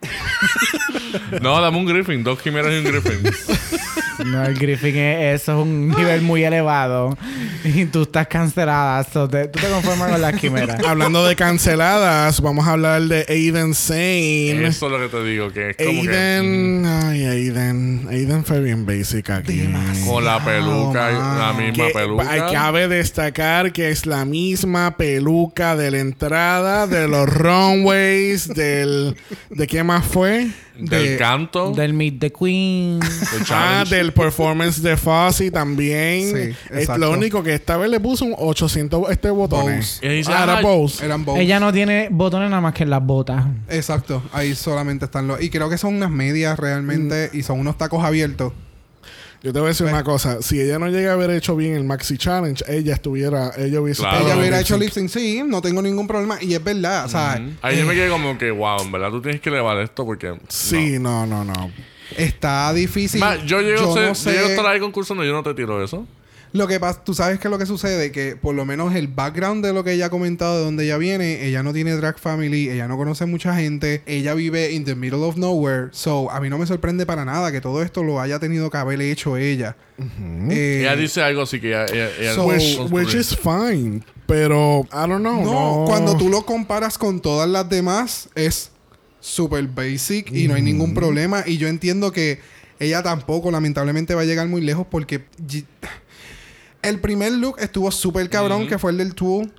No, 1.42 1.62
dame 1.62 1.78
un 1.78 1.86
Griffin. 1.86 2.24
Dos 2.24 2.42
quimeras 2.42 2.72
y 2.74 2.78
un 2.78 2.84
Griffin. 2.86 3.22
No, 4.26 4.44
el 4.44 4.54
Griffin 4.56 4.96
es, 4.98 5.42
eso 5.42 5.54
es 5.54 5.66
un 5.66 5.90
nivel 5.90 6.22
muy 6.22 6.44
elevado. 6.44 7.18
Y 7.64 7.86
tú 7.86 8.04
estás 8.04 8.28
cancelada. 8.28 9.04
so 9.04 9.28
te- 9.28 9.48
tú 9.48 9.60
te 9.60 9.68
conformas 9.68 10.12
con 10.12 10.22
las 10.22 10.36
quimeras. 10.36 10.84
Hablando 10.86 11.26
de 11.26 11.36
canceladas, 11.36 12.42
vamos 12.42 12.68
a 12.68 12.72
hablar 12.74 13.02
de 13.04 13.26
Aiden 13.30 13.74
Sane. 13.74 14.66
Eso 14.68 14.86
es 14.88 14.92
lo 14.92 15.00
que 15.00 15.08
te 15.08 15.24
digo, 15.24 15.52
que 15.52 15.72
es 15.72 15.78
como 15.78 16.02
que... 16.04 16.10
Aiden, 16.10 16.86
ay, 16.86 17.26
Aiden. 17.26 18.08
Aiden 18.10 18.44
fue 18.46 18.60
bien 18.62 18.86
basic 18.86 19.30
aquí. 19.30 19.70
Con 20.08 20.26
la 20.26 20.44
peluca, 20.44 21.10
la 21.12 21.54
misma 21.54 21.88
Que 21.88 21.94
peluca. 21.94 22.52
cabe 22.52 22.88
destacar 22.88 23.72
que 23.72 23.90
es 23.90 24.06
la 24.06 24.26
misma 24.26 24.96
peluca 24.98 25.76
de 25.76 25.92
la 25.92 26.00
entrada, 26.00 26.88
de 26.88 27.08
los 27.08 27.28
runways, 27.30 28.48
del... 28.48 29.16
¿De 29.50 29.68
qué 29.68 29.84
más 29.84 30.06
fue? 30.06 30.50
Del 30.78 31.04
de- 31.10 31.18
canto. 31.18 31.72
Del 31.72 31.94
Meet 31.94 32.20
the 32.20 32.32
Queen. 32.32 33.00
del 33.00 33.10
Ah, 33.42 33.44
challenge. 33.46 34.03
Del 34.04 34.14
performance 34.14 34.82
de 34.82 34.98
Fozzy 34.98 35.50
también. 35.50 36.54
Sí, 36.54 36.56
es 36.72 36.90
lo 36.90 37.12
único 37.12 37.42
que 37.42 37.54
esta 37.56 37.78
vez 37.78 37.90
le 37.90 38.00
puso 38.00 38.26
un 38.26 38.36
800 38.38 39.10
este 39.10 39.30
botones. 39.30 40.00
Dice, 40.02 40.32
Ah, 40.34 40.44
era 40.44 40.58
"Ay, 40.58 40.64
Bose. 40.64 41.06
Eran. 41.06 41.26
Ella 41.38 41.60
no 41.60 41.72
tiene 41.72 42.10
botones 42.12 42.50
nada 42.50 42.62
más 42.62 42.74
que 42.74 42.84
en 42.84 42.90
las 42.90 43.04
botas. 43.04 43.46
Exacto. 43.70 44.22
Ahí 44.34 44.56
solamente 44.56 45.06
están 45.06 45.28
los... 45.28 45.42
Y 45.42 45.50
creo 45.50 45.70
que 45.70 45.78
son 45.78 45.96
unas 45.96 46.12
medias 46.12 46.60
realmente. 46.60 47.30
Mm. 47.34 47.38
Y 47.38 47.44
son 47.44 47.60
unos 47.60 47.78
tacos 47.78 48.04
abiertos. 48.04 48.54
Yo 49.42 49.52
te 49.52 49.60
voy 49.60 49.68
a 49.68 49.70
decir 49.70 49.86
una 49.88 50.04
cosa. 50.06 50.42
Si 50.42 50.60
ella 50.62 50.80
no 50.80 50.88
llega 50.88 51.12
a 51.12 51.14
haber 51.16 51.30
hecho 51.32 51.56
bien 51.58 51.76
el 51.76 51.84
Maxi 51.84 52.18
Challenge, 52.18 52.64
ella 52.68 52.94
estuviera... 52.94 53.52
Ella 53.58 53.82
hubiese... 53.82 54.02
Claro. 54.02 54.26
Ella 54.26 54.38
hubiera 54.38 54.58
el 54.58 54.62
hecho 54.64 54.78
lip 54.78 54.90
sync, 54.92 55.10
sí, 55.10 55.44
no 55.46 55.62
tengo 55.62 55.82
ningún 55.82 56.08
problema. 56.08 56.38
Y 56.42 56.54
es 56.54 56.64
verdad, 56.64 57.06
o 57.06 57.10
sea. 57.10 57.42
Ahí 57.62 57.78
yo 57.78 57.86
me 57.86 57.94
quedé 57.94 58.10
como 58.10 58.38
que, 58.38 58.52
wow, 58.52 58.82
en 58.82 58.92
verdad 58.92 59.10
tú 59.10 59.22
tienes 59.22 59.42
que 59.42 59.50
elevar 59.50 59.78
esto 59.80 60.06
porque. 60.06 60.38
Sí, 60.48 60.98
no, 60.98 61.26
no, 61.26 61.44
no. 61.44 61.72
Está 62.18 62.74
difícil. 62.74 63.20
Ma, 63.20 63.36
yo 63.46 63.62
llego, 63.62 63.96
Yo 63.96 63.96
no 64.08 64.16
sé- 64.16 64.32
yo 64.32 64.32
llego 64.34 64.48
a 64.48 64.50
estar 64.52 64.66
ahí 64.68 64.80
concursando, 64.80 65.24
yo 65.24 65.32
no 65.34 65.44
te 65.44 65.54
tiro 65.54 65.84
eso. 65.84 66.06
Lo 66.52 66.68
que 66.68 66.80
pasa, 66.80 67.04
tú 67.04 67.16
sabes 67.16 67.40
que 67.40 67.50
lo 67.50 67.58
que 67.58 67.66
sucede, 67.66 68.12
que 68.12 68.36
por 68.36 68.54
lo 68.54 68.64
menos 68.64 68.94
el 68.94 69.08
background 69.08 69.66
de 69.66 69.74
lo 69.74 69.84
que 69.84 69.94
ella 69.94 70.06
ha 70.06 70.10
comentado, 70.12 70.60
de 70.60 70.64
donde 70.66 70.84
ella 70.86 70.98
viene, 71.00 71.48
ella 71.48 71.64
no 71.64 71.74
tiene 71.74 71.94
drag 71.96 72.20
family, 72.20 72.70
ella 72.70 72.88
no 72.88 72.96
conoce 72.96 73.26
mucha 73.26 73.56
gente, 73.56 74.04
ella 74.06 74.36
vive 74.36 74.72
in 74.72 74.86
the 74.86 74.94
middle 74.94 75.24
of 75.24 75.36
nowhere. 75.36 75.88
So, 75.94 76.30
a 76.30 76.40
mí 76.40 76.52
no 76.52 76.60
me 76.60 76.68
sorprende 76.68 77.08
para 77.08 77.26
nada 77.26 77.52
que 77.52 77.60
todo 77.60 77.82
esto 77.82 78.04
lo 78.04 78.22
haya 78.22 78.38
tenido 78.38 78.70
que 78.70 78.78
haber 78.78 79.02
hecho 79.02 79.36
ella. 79.36 79.76
Eh, 80.52 80.82
ella 80.82 80.96
dice 80.96 81.24
algo 81.24 81.42
así 81.42 81.60
que 81.60 81.70
ella. 81.70 81.86
ella, 81.86 82.10
ella 82.20 82.36
So- 82.36 82.46
Which, 82.46 82.78
which 82.92 83.14
is 83.16 83.36
fine. 83.36 84.04
Pero, 84.28 84.82
I 84.92 85.08
don't 85.08 85.22
know. 85.22 85.44
no, 85.44 85.80
No, 85.80 85.86
cuando 85.88 86.16
tú 86.18 86.30
lo 86.30 86.46
comparas 86.46 87.00
con 87.00 87.20
todas 87.20 87.50
las 87.50 87.68
demás, 87.68 88.30
es 88.36 88.70
super 89.24 89.66
basic 89.68 90.32
y 90.34 90.50
no 90.50 90.56
hay 90.56 90.62
ningún 90.62 90.94
problema. 90.94 91.44
Y 91.46 91.58
yo 91.58 91.70
entiendo 91.70 92.12
que 92.12 92.42
ella 92.80 93.02
tampoco, 93.02 93.52
lamentablemente, 93.52 94.14
va 94.16 94.22
a 94.22 94.26
llegar 94.26 94.48
muy 94.50 94.60
lejos 94.62 94.86
porque 94.92 95.24
el 96.82 97.00
primer 97.00 97.32
look 97.32 97.56
estuvo 97.60 97.90
súper 97.92 98.30
cabrón, 98.30 98.68
que 98.68 98.78
fue 98.78 98.92
el 98.92 98.98
del 98.98 99.16
tool. 99.16 99.52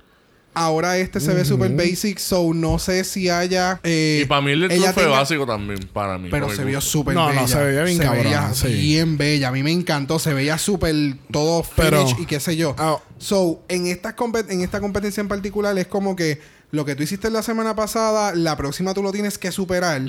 Ahora 0.57 0.97
este 0.97 1.19
se 1.19 1.33
ve 1.33 1.43
súper 1.43 1.71
basic, 1.71 2.17
so 2.17 2.53
no 2.53 2.79
sé 2.79 3.03
si 3.03 3.27
haya. 3.27 3.81
eh, 3.83 4.21
Y 4.23 4.25
para 4.25 4.39
mí 4.41 4.51
el 4.51 4.61
del 4.61 4.79
fue 4.93 5.03
tenga- 5.03 5.09
básico 5.09 5.45
también, 5.45 5.79
para 5.91 6.17
mí. 6.17 6.29
Pero 6.31 6.49
se 6.49 6.63
vio 6.63 6.79
súper 6.79 7.13
No, 7.13 7.27
bella. 7.27 7.41
no, 7.41 7.47
se 7.49 7.61
veía 7.61 7.83
bien 7.83 7.97
Se 7.97 8.07
veía 8.09 8.53
sí. 8.53 8.67
bien 8.69 9.17
bella. 9.17 9.49
A 9.49 9.51
mí 9.51 9.63
me 9.63 9.71
encantó. 9.71 10.17
Se 10.17 10.33
veía 10.33 10.57
súper 10.57 10.95
todo 11.29 11.65
Pero- 11.75 12.07
finish 12.07 12.21
y 12.21 12.25
qué 12.25 12.39
sé 12.39 12.55
yo. 12.55 12.73
Ah. 12.77 12.99
So, 13.17 13.65
en, 13.67 13.87
estas 13.87 14.15
compet- 14.15 14.49
en 14.49 14.61
esta 14.61 14.79
competencia 14.79 15.19
en 15.19 15.27
particular 15.27 15.77
es 15.77 15.87
como 15.87 16.15
que 16.15 16.39
lo 16.75 16.85
que 16.85 16.95
tú 16.95 17.03
hiciste 17.03 17.29
la 17.29 17.41
semana 17.41 17.75
pasada, 17.75 18.35
la 18.35 18.55
próxima 18.55 18.93
tú 18.93 19.01
lo 19.01 19.11
tienes 19.11 19.37
que 19.37 19.51
superar. 19.51 20.01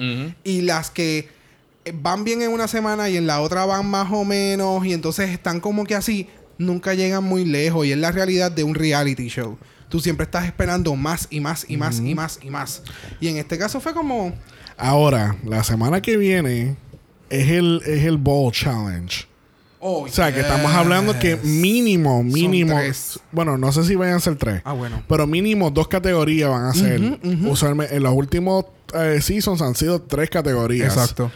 Y 0.44 0.62
las 0.62 0.90
que 0.90 1.28
van 1.94 2.24
bien 2.24 2.42
en 2.42 2.52
una 2.52 2.68
semana 2.68 3.08
y 3.08 3.16
en 3.16 3.26
la 3.26 3.40
otra 3.40 3.64
van 3.64 3.86
más 3.86 4.08
o 4.12 4.24
menos 4.24 4.84
y 4.84 4.92
entonces 4.92 5.30
están 5.30 5.60
como 5.60 5.84
que 5.84 5.94
así, 5.94 6.28
nunca 6.58 6.94
llegan 6.94 7.24
muy 7.24 7.44
lejos 7.44 7.86
y 7.86 7.92
es 7.92 7.98
la 7.98 8.10
realidad 8.10 8.50
de 8.50 8.64
un 8.64 8.74
reality 8.74 9.28
show. 9.28 9.56
Tú 9.88 10.00
siempre 10.00 10.24
estás 10.24 10.46
esperando 10.46 10.96
más 10.96 11.28
y 11.30 11.38
más 11.40 11.64
y 11.68 11.76
más 11.76 12.00
y 12.00 12.14
más 12.14 12.40
y 12.42 12.50
más. 12.50 12.82
Y 13.20 13.28
en 13.28 13.36
este 13.36 13.56
caso 13.56 13.80
fue 13.80 13.94
como... 13.94 14.34
Ahora, 14.76 15.36
la 15.44 15.62
semana 15.62 16.02
que 16.02 16.16
viene 16.16 16.76
es 17.30 17.48
el, 17.48 17.80
es 17.86 18.04
el 18.04 18.18
Ball 18.18 18.52
Challenge. 18.52 19.26
Oh, 19.88 20.02
O 20.02 20.08
sea, 20.08 20.34
que 20.34 20.40
estamos 20.40 20.72
hablando 20.72 21.16
que 21.16 21.36
mínimo, 21.36 22.24
mínimo. 22.24 22.74
tres. 22.76 23.20
Bueno, 23.30 23.56
no 23.56 23.70
sé 23.70 23.84
si 23.84 23.94
vayan 23.94 24.16
a 24.16 24.20
ser 24.20 24.34
tres. 24.34 24.60
Ah, 24.64 24.72
bueno. 24.72 25.00
Pero 25.08 25.28
mínimo 25.28 25.70
dos 25.70 25.86
categorías 25.86 26.50
van 26.50 26.64
a 26.64 26.74
ser. 26.74 27.20
Usualmente, 27.44 27.94
en 27.94 28.02
los 28.02 28.12
últimos 28.12 28.64
eh, 28.94 29.20
seasons 29.22 29.62
han 29.62 29.76
sido 29.76 30.02
tres 30.02 30.28
categorías. 30.28 30.92
Exacto. 30.92 31.30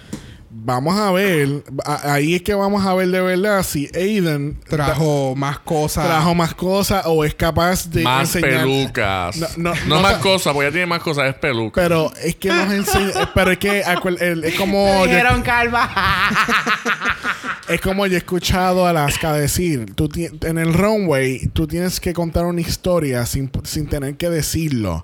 Vamos 0.53 0.99
a 0.99 1.13
ver. 1.13 1.63
a- 1.87 2.13
ahí 2.15 2.35
es 2.35 2.43
que 2.43 2.53
vamos 2.55 2.85
a 2.85 2.93
ver 2.95 3.09
de 3.09 3.21
verdad 3.21 3.63
si 3.63 3.89
Aiden 3.95 4.59
Trajo 4.69 5.35
más 5.37 5.61
cosas. 5.61 6.05
trajo 6.07 6.35
más 6.35 6.55
cosas 6.55 7.05
o 7.07 7.25
es 7.25 7.35
capaz 7.35 7.89
de 7.89 8.03
Más 8.03 8.35
enseñar. 8.35 8.63
pelucas. 8.65 9.37
No, 9.37 9.47
No, 9.57 9.75
no, 9.87 9.97
no 9.97 10.01
más 10.03 10.17
cosas, 10.17 10.53
porque 10.53 10.67
ella 10.67 10.73
tiene 10.73 10.87
más 10.87 11.03
cosas, 11.03 11.29
es 11.29 11.35
peluca. 11.37 11.81
Pero 11.81 12.13
es 12.23 12.35
que 12.35 12.49
nos 12.49 12.71
enseña. 12.73 13.33
pero 13.33 13.53
es 13.53 13.59
que 13.59 13.81
es 13.81 14.55
como. 14.59 15.05
yo- 15.05 15.05
Dijeron 15.07 15.41
calva. 15.43 15.89
Es 17.71 17.81
como 17.81 18.07
yo 18.07 18.15
he 18.15 18.19
escuchado 18.19 18.87
a 18.87 18.91
Alaska 18.91 19.33
decir, 19.33 19.93
tú 19.95 20.09
ti- 20.09 20.29
en 20.43 20.59
el 20.59 20.75
runway 20.75 21.47
tú 21.53 21.67
tienes 21.67 22.01
que 22.01 22.13
contar 22.13 22.45
una 22.47 22.61
historia 22.61 23.25
sin, 23.27 23.51
sin 23.65 23.87
tener 23.87 24.17
que 24.17 24.29
decirlo. 24.31 25.03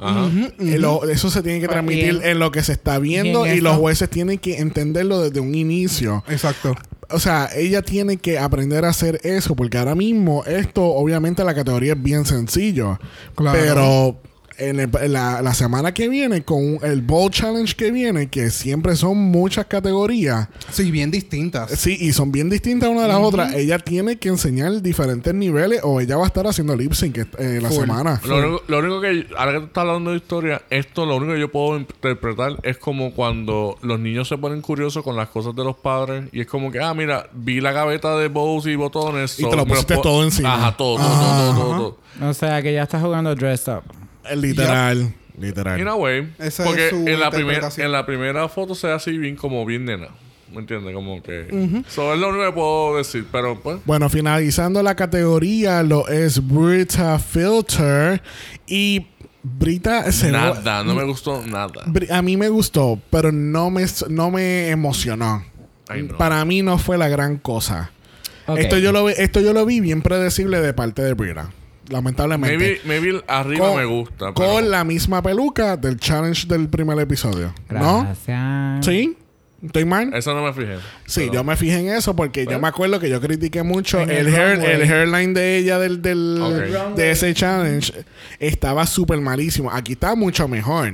Eh, 0.59 0.78
lo- 0.78 1.09
eso 1.09 1.30
se 1.30 1.43
tiene 1.43 1.60
que 1.60 1.66
Pues, 1.66 1.74
transmitir 1.76 2.20
en- 2.24 2.38
lo 2.38 2.51
que 2.51 2.62
se 2.62 2.72
está 2.72 2.98
viendo 2.98 3.47
y 3.47 3.60
los 3.60 3.76
jueces 3.76 4.10
tienen 4.10 4.38
que 4.38 4.59
entenderlo 4.59 5.20
desde 5.22 5.40
un 5.40 5.55
inicio. 5.55 6.24
Exacto. 6.28 6.74
O 7.10 7.20
sea, 7.20 7.48
ella 7.55 7.82
tiene 7.82 8.16
que 8.16 8.36
aprender 8.38 8.84
a 8.84 8.88
hacer 8.88 9.20
eso 9.22 9.55
porque 9.55 9.78
ahora 9.78 9.94
mismo 9.94 10.43
esto, 10.44 10.82
obviamente 10.84 11.44
la 11.44 11.55
categoría 11.55 11.93
es 11.93 12.02
bien 12.02 12.24
sencillo. 12.26 12.98
Claro. 13.36 13.56
Pero 13.59 14.20
en, 14.58 14.80
el- 14.80 14.90
en 15.00 15.12
la, 15.12 15.42
la 15.42 15.54
semana 15.54 15.92
que 15.94 16.08
viene, 16.08 16.42
con 16.44 16.78
el 16.82 17.02
Bowl 17.02 17.30
Challenge 17.30 17.74
que 17.74 17.90
viene, 17.90 18.28
que 18.28 18.50
siempre 18.50 18.96
son 18.96 19.16
muchas 19.18 19.66
categorías, 19.66 20.48
Sí, 20.70 20.90
bien 20.90 21.10
distintas. 21.10 21.70
Sí, 21.70 21.96
y 22.00 22.12
son 22.12 22.32
bien 22.32 22.50
distintas 22.50 22.88
una 22.90 23.02
de 23.02 23.08
las 23.08 23.18
otras. 23.18 23.54
Ella 23.54 23.78
tiene 23.78 24.16
que 24.16 24.28
enseñar 24.28 24.82
diferentes 24.82 25.34
niveles 25.34 25.80
o 25.82 26.00
ella 26.00 26.16
va 26.16 26.24
a 26.24 26.26
estar 26.26 26.46
haciendo 26.46 26.76
lip 26.76 26.92
sync 26.92 27.18
eh, 27.38 27.60
la 27.62 27.68
Full. 27.68 27.80
semana. 27.80 28.20
Lo 28.26 28.38
único, 28.38 28.62
lo 28.68 28.78
único 28.78 29.00
que, 29.00 29.26
ahora 29.36 29.52
que 29.52 29.58
tú 29.60 29.66
estás 29.66 29.82
hablando 29.82 30.10
de 30.10 30.16
historia, 30.16 30.62
esto 30.70 31.06
lo 31.06 31.16
único 31.16 31.32
que 31.34 31.40
yo 31.40 31.50
puedo 31.50 31.78
interpretar 31.78 32.56
es 32.62 32.78
como 32.78 33.12
cuando 33.14 33.76
los 33.82 33.98
niños 34.00 34.28
se 34.28 34.36
ponen 34.38 34.60
curiosos 34.60 35.02
con 35.04 35.16
las 35.16 35.28
cosas 35.28 35.54
de 35.54 35.64
los 35.64 35.76
padres 35.76 36.24
y 36.32 36.40
es 36.40 36.46
como 36.46 36.70
que, 36.70 36.80
ah, 36.80 36.94
mira, 36.94 37.28
vi 37.32 37.60
la 37.60 37.72
gaveta 37.72 38.16
de 38.16 38.28
bows 38.28 38.66
y 38.66 38.76
botones. 38.76 39.38
Y 39.38 39.42
so 39.42 39.48
te 39.50 39.56
lo 39.56 39.66
pusiste 39.66 39.96
todo 39.98 40.24
encima. 40.24 40.54
Ajá, 40.54 40.76
todo, 40.76 40.96
todo, 40.96 41.08
todo, 41.08 41.54
todo, 41.54 41.76
todo. 42.18 42.28
o 42.30 42.34
sea, 42.34 42.62
que 42.62 42.72
ya 42.72 42.82
está 42.82 43.00
jugando 43.00 43.34
dress 43.34 43.68
up. 43.68 43.82
Eh, 44.30 44.36
Literal, 44.36 45.12
literal. 45.38 45.80
In 45.80 45.88
a 45.88 45.94
way. 45.94 46.32
Esa 46.38 46.64
porque 46.64 46.84
es 46.86 46.90
su 46.90 46.96
en, 47.06 47.20
la 47.20 47.30
primer- 47.30 47.54
interpretación. 47.56 47.86
en 47.86 47.92
la 47.92 48.06
primera 48.06 48.48
foto 48.48 48.74
se 48.74 48.86
ve 48.88 48.92
así 48.94 49.16
bien 49.18 49.36
como 49.36 49.64
bien 49.66 49.84
nena. 49.84 50.08
¿Me 50.52 50.60
entiendes? 50.60 50.94
Como 50.94 51.20
que... 51.22 51.40
Eso 51.88 52.14
es 52.14 52.20
lo 52.20 52.28
único 52.28 52.44
que 52.46 52.52
puedo 52.52 52.96
decir. 52.98 53.26
Pero 53.32 53.60
pues... 53.60 53.78
Bueno, 53.84 54.08
finalizando 54.08 54.80
la 54.82 54.94
categoría 54.94 55.82
lo 55.82 56.06
es 56.08 56.46
Brita 56.46 57.18
Filter 57.18 58.22
y 58.66 59.06
Brita 59.42 60.10
se 60.12 60.30
Nada, 60.30 60.84
no 60.84 60.94
me 60.94 61.02
gustó 61.04 61.42
nada. 61.44 61.82
A 62.10 62.22
mí 62.22 62.36
me 62.36 62.48
gustó, 62.48 63.00
pero 63.10 63.32
no 63.32 63.70
me, 63.70 63.84
no 64.08 64.30
me 64.30 64.68
emocionó. 64.70 65.44
Ay, 65.88 66.04
no. 66.04 66.16
Para 66.16 66.44
mí 66.44 66.62
no 66.62 66.78
fue 66.78 66.96
la 66.96 67.08
gran 67.08 67.38
cosa. 67.38 67.90
Esto, 68.56 68.78
yo 68.78 68.92
lo, 68.92 69.04
vi- 69.06 69.14
esto 69.18 69.40
yo 69.40 69.52
lo 69.52 69.66
vi 69.66 69.80
bien 69.80 70.00
predecible 70.02 70.60
de 70.60 70.72
parte 70.72 71.02
de 71.02 71.14
Brita. 71.14 71.50
Lamentablemente. 71.88 72.56
Maybe, 72.56 72.80
maybe 72.84 73.22
arriba 73.28 73.74
me 73.74 73.84
gusta. 73.84 74.32
pero- 74.34 74.52
Con 74.52 74.70
la 74.70 74.84
misma 74.84 75.22
peluca 75.22 75.76
del 75.76 75.98
challenge 75.98 76.46
del 76.46 76.68
primer 76.68 76.98
episodio. 76.98 77.54
¿No? 77.70 78.02
Gracias. 78.02 78.86
¿Sí? 78.86 79.16
¿Estoy 79.64 79.84
mal? 79.86 80.12
Eso 80.14 80.34
no 80.34 80.42
me 80.44 80.52
fijé. 80.52 80.76
Sí, 81.06 81.20
Pero- 81.22 81.32
yo 81.32 81.44
me 81.44 81.56
fijé 81.56 81.78
en 81.78 81.88
eso 81.88 82.14
porque 82.14 82.46
yo 82.46 82.60
me 82.60 82.68
acuerdo 82.68 83.00
que 83.00 83.08
yo 83.08 83.20
critiqué 83.20 83.62
mucho 83.62 84.00
el, 84.00 84.10
el 84.10 84.26
hair, 84.34 84.56
runway. 84.58 84.72
el 84.74 84.82
hairline 84.92 85.32
de 85.34 85.56
ella 85.56 85.78
del, 85.78 86.02
del 86.02 86.38
de 86.94 87.10
ese 87.10 87.32
challenge 87.34 87.92
estaba 88.38 88.86
súper 88.86 89.20
malísimo. 89.20 89.70
Aquí 89.72 89.92
está 89.92 90.14
mucho 90.14 90.46
mejor, 90.46 90.92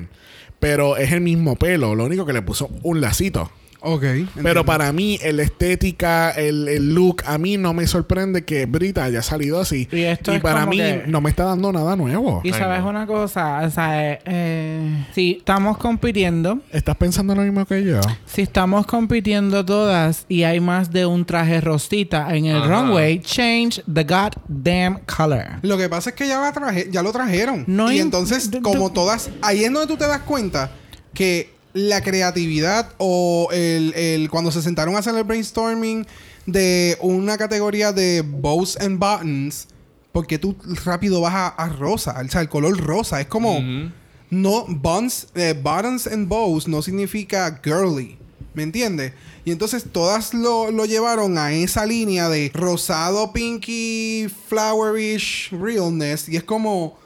pero 0.61 0.97
es 0.97 1.11
el 1.13 1.21
mismo 1.23 1.57
pelo, 1.57 1.95
lo 1.95 2.05
único 2.05 2.25
que 2.25 2.33
le 2.33 2.43
puso 2.43 2.71
un 2.83 3.01
lacito. 3.01 3.51
Ok. 3.85 4.05
Pero 4.43 4.65
para 4.65 4.93
mí, 4.93 5.19
el 5.23 5.41
estética, 5.41 6.31
el, 6.31 6.69
el 6.69 6.95
look, 6.95 7.23
a 7.27 7.37
mí 7.39 7.57
no 7.57 7.75
me 7.75 7.87
sorprende 7.87 8.45
que 8.45 8.67
Brita 8.67 9.05
haya 9.05 9.23
salido 9.23 9.61
así. 9.61 9.89
Y 9.91 10.03
esto 10.03 10.33
es 10.33 10.41
para 10.41 10.67
mí 10.67 10.77
que- 10.77 11.05
no 11.07 11.21
me 11.21 11.31
está 11.31 11.45
dando 11.45 11.73
nada 11.73 11.97
nuevo. 11.97 12.41
Y 12.45 12.53
Ay, 12.53 12.59
sabes 12.59 12.81
no. 12.81 12.91
una 12.91 13.07
cosa, 13.07 13.61
o 13.67 13.71
sea, 13.71 14.13
eh, 14.13 14.19
eh, 14.25 15.07
si 15.15 15.37
estamos 15.39 15.79
compitiendo, 15.79 16.61
¿Estás 16.71 16.97
pensando 16.97 17.35
lo 17.35 17.43
mismo 17.43 17.65
que 17.67 17.83
yo? 17.85 18.01
si 18.27 18.43
estamos 18.43 18.87
compitiendo 18.87 19.65
todas 19.65 20.27
y 20.29 20.45
hay 20.45 20.61
más 20.61 20.91
de 20.93 21.07
un 21.07 21.25
traje 21.25 21.61
rosita 21.61 22.35
en 22.37 22.47
el 22.47 22.57
Ajá. 22.63 22.83
runway, 22.83 23.21
change 23.21 23.83
the 23.93 24.05
goddamn 24.05 25.01
color. 25.07 25.59
Lo 25.63 25.77
que 25.77 25.89
pasa 25.89 26.11
es 26.11 26.17
que 26.17 26.29
ya, 26.29 26.41
la 26.41 26.53
traje, 26.53 26.89
ya 26.91 27.03
lo 27.03 27.13
trajeron. 27.13 27.65
No 27.67 27.91
y 27.91 27.95
hay- 27.97 28.01
entonces, 28.01 28.51
como 28.63 28.93
todas, 28.93 29.31
ahí 29.43 29.65
es 29.65 29.73
donde 29.73 29.89
tú 29.89 29.97
te 29.97 30.07
das 30.07 30.21
cuenta 30.23 30.71
que 31.15 31.52
la 31.75 32.01
creatividad 32.03 32.93
o 32.99 33.49
el, 33.53 33.95
el- 33.95 34.31
cuando 34.31 34.51
se 34.53 34.63
sentaron 34.63 34.95
a 34.97 34.99
hacer 34.99 35.15
el 35.15 35.25
brainstorming 35.25 36.07
de 36.47 36.97
una 37.01 37.39
categoría 37.39 37.93
de 37.93 38.23
bows 38.23 38.77
and 38.79 38.99
buttons, 38.99 39.69
porque 40.13 40.39
tú 40.39 40.57
rápido 40.85 41.21
vas 41.21 41.35
a, 41.35 41.47
a 41.49 41.69
rosa, 41.69 42.21
o 42.25 42.29
sea, 42.29 42.41
el 42.43 42.49
color 42.49 42.77
rosa. 42.79 43.21
Es 43.21 43.27
como, 43.29 43.61
no, 44.31 44.65
buns, 44.69 45.29
eh, 45.35 45.55
buttons 45.55 46.07
and 46.07 46.29
bows 46.29 46.69
no 46.69 46.83
significa 46.83 47.61
girly. 47.63 48.19
¿Me 48.55 48.65
entiendes? 48.65 49.15
Y 49.47 49.51
entonces 49.51 49.85
todas 49.91 50.35
lo, 50.35 50.71
lo 50.71 50.85
llevaron 50.85 51.39
a 51.39 51.53
esa 51.55 51.87
línea 51.87 52.29
de 52.29 52.51
rosado, 52.53 53.33
pinky, 53.33 54.27
flowerish 54.49 55.51
realness. 55.53 56.29
Y 56.29 56.37
es 56.37 56.45
como, 56.45 56.99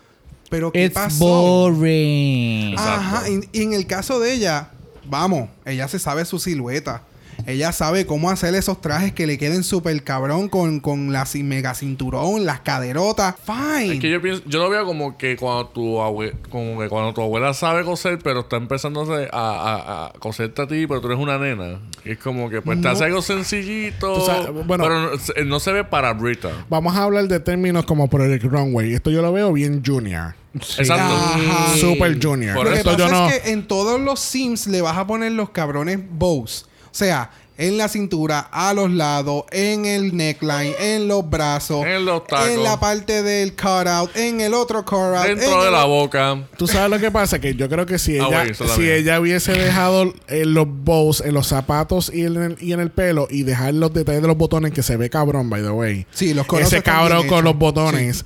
¿pero 0.51 0.73
qué 0.73 0.85
It's 0.86 0.94
pasó? 0.94 1.24
boring. 1.24 2.74
Ajá, 2.78 3.28
y, 3.28 3.40
y 3.52 3.62
en 3.62 3.73
el 3.73 3.86
caso 3.86 4.20
de 4.20 4.32
ella, 4.32 4.68
vamos, 5.05 5.48
ella 5.64 5.89
se 5.89 5.98
sabe 5.98 6.24
su 6.24 6.39
silueta. 6.39 7.02
Ella 7.46 7.72
sabe 7.72 8.06
cómo 8.06 8.30
hacer 8.30 8.54
esos 8.54 8.80
trajes 8.80 9.12
que 9.12 9.26
le 9.26 9.36
queden 9.38 9.62
súper 9.64 10.02
cabrón 10.02 10.48
con, 10.48 10.80
con 10.80 11.12
la 11.12 11.26
mega 11.42 11.74
cinturón, 11.74 12.46
las 12.46 12.60
caderotas. 12.60 13.34
Fine. 13.44 13.94
Es 13.94 14.00
que 14.00 14.10
yo 14.10 14.22
pienso, 14.22 14.42
yo 14.46 14.58
lo 14.60 14.70
veo 14.70 14.84
como 14.86 15.18
que 15.18 15.36
cuando 15.36 15.66
tu 15.68 16.00
abuela, 16.00 16.32
como 16.50 16.78
que 16.80 16.88
cuando 16.88 17.12
tu 17.12 17.20
abuela 17.20 17.52
sabe 17.54 17.84
coser, 17.84 18.18
pero 18.22 18.40
está 18.40 18.56
empezando 18.56 19.02
a, 19.12 19.26
a, 19.32 20.06
a 20.06 20.12
coserte 20.18 20.62
a 20.62 20.66
ti, 20.66 20.86
pero 20.86 21.00
tú 21.00 21.08
eres 21.08 21.18
una 21.18 21.38
nena. 21.38 21.80
Es 22.04 22.18
como 22.18 22.48
que 22.48 22.62
pues 22.62 22.80
te 22.80 22.88
hace 22.88 23.04
algo 23.04 23.20
sencillito. 23.22 24.24
Sabes, 24.24 24.52
bueno- 24.66 24.84
pero 24.84 25.00
no, 25.10 25.18
se- 25.18 25.44
no 25.44 25.60
se 25.60 25.72
ve 25.72 25.84
para 25.84 26.12
Brita. 26.12 26.50
Vamos 26.68 26.96
a 26.96 27.02
hablar 27.02 27.26
de 27.28 27.40
términos 27.40 27.84
como 27.84 28.08
Project 28.08 28.44
Runway. 28.44 28.94
Esto 28.94 29.10
yo 29.10 29.22
lo 29.22 29.32
veo 29.32 29.52
bien 29.52 29.82
junior. 29.84 30.34
Exacto. 30.54 30.94
Ajá. 30.94 31.76
Super 31.76 32.18
junior. 32.22 32.54
Por 32.54 32.70
Lo 32.70 32.76
que 32.76 32.82
pasa 32.84 32.96
yo 32.96 33.08
no. 33.08 33.28
es 33.28 33.40
que 33.40 33.50
en 33.50 33.66
todos 33.66 34.00
los 34.00 34.20
Sims 34.20 34.66
le 34.68 34.80
vas 34.80 34.96
a 34.96 35.06
poner 35.06 35.32
los 35.32 35.50
cabrones 35.50 35.98
bows. 36.10 36.66
O 36.97 36.98
sea, 36.98 37.31
en 37.59 37.77
la 37.77 37.89
cintura, 37.89 38.48
a 38.51 38.73
los 38.73 38.90
lados, 38.90 39.44
en 39.51 39.85
el 39.85 40.16
neckline, 40.16 40.73
en 40.81 41.09
los 41.09 41.28
brazos, 41.28 41.85
En 41.85 42.06
los 42.06 42.27
tacos. 42.27 42.48
en 42.48 42.62
la 42.62 42.81
parte 42.81 43.23
del 43.23 43.52
cutout, 43.55 44.16
en 44.16 44.40
el 44.40 44.55
otro 44.55 44.82
cutout. 44.82 45.27
en 45.28 45.39
Dentro 45.39 45.60
de 45.60 45.66
el- 45.68 45.73
la 45.74 45.85
boca. 45.85 46.43
Tú 46.56 46.66
sabes 46.66 46.89
lo 46.89 46.98
que 46.98 47.10
pasa, 47.10 47.39
que 47.39 47.55
yo 47.55 47.68
creo 47.68 47.85
que 47.85 47.98
si 47.98 48.18
Ah, 48.18 48.44
ella, 48.44 48.55
si 48.55 48.90
ella 48.90 49.20
hubiese 49.20 49.52
dejado 49.52 50.10
eh, 50.28 50.47
los 50.47 50.66
bows 50.66 51.20
en 51.20 51.35
los 51.35 51.48
zapatos 51.48 52.10
y 52.14 52.23
en, 52.24 52.36
el, 52.43 52.56
y 52.62 52.73
en 52.73 52.81
el 52.81 52.90
pelo 52.90 53.28
y 53.31 53.43
dejar 53.43 53.74
los 53.74 53.93
detalles 53.93 54.23
de 54.23 54.28
los 54.28 54.39
botones 54.39 54.73
que 54.73 54.82
se 54.82 54.97
ve 54.97 55.10
cabrón, 55.10 55.51
by 55.51 55.60
the 55.60 55.68
way. 55.70 56.06
Sí, 56.12 56.32
los 56.32 56.47
colores 56.47 56.73
Ese 56.73 56.82
cabrón 56.82 57.27
con 57.27 57.44
los 57.44 57.59
botones 57.59 58.24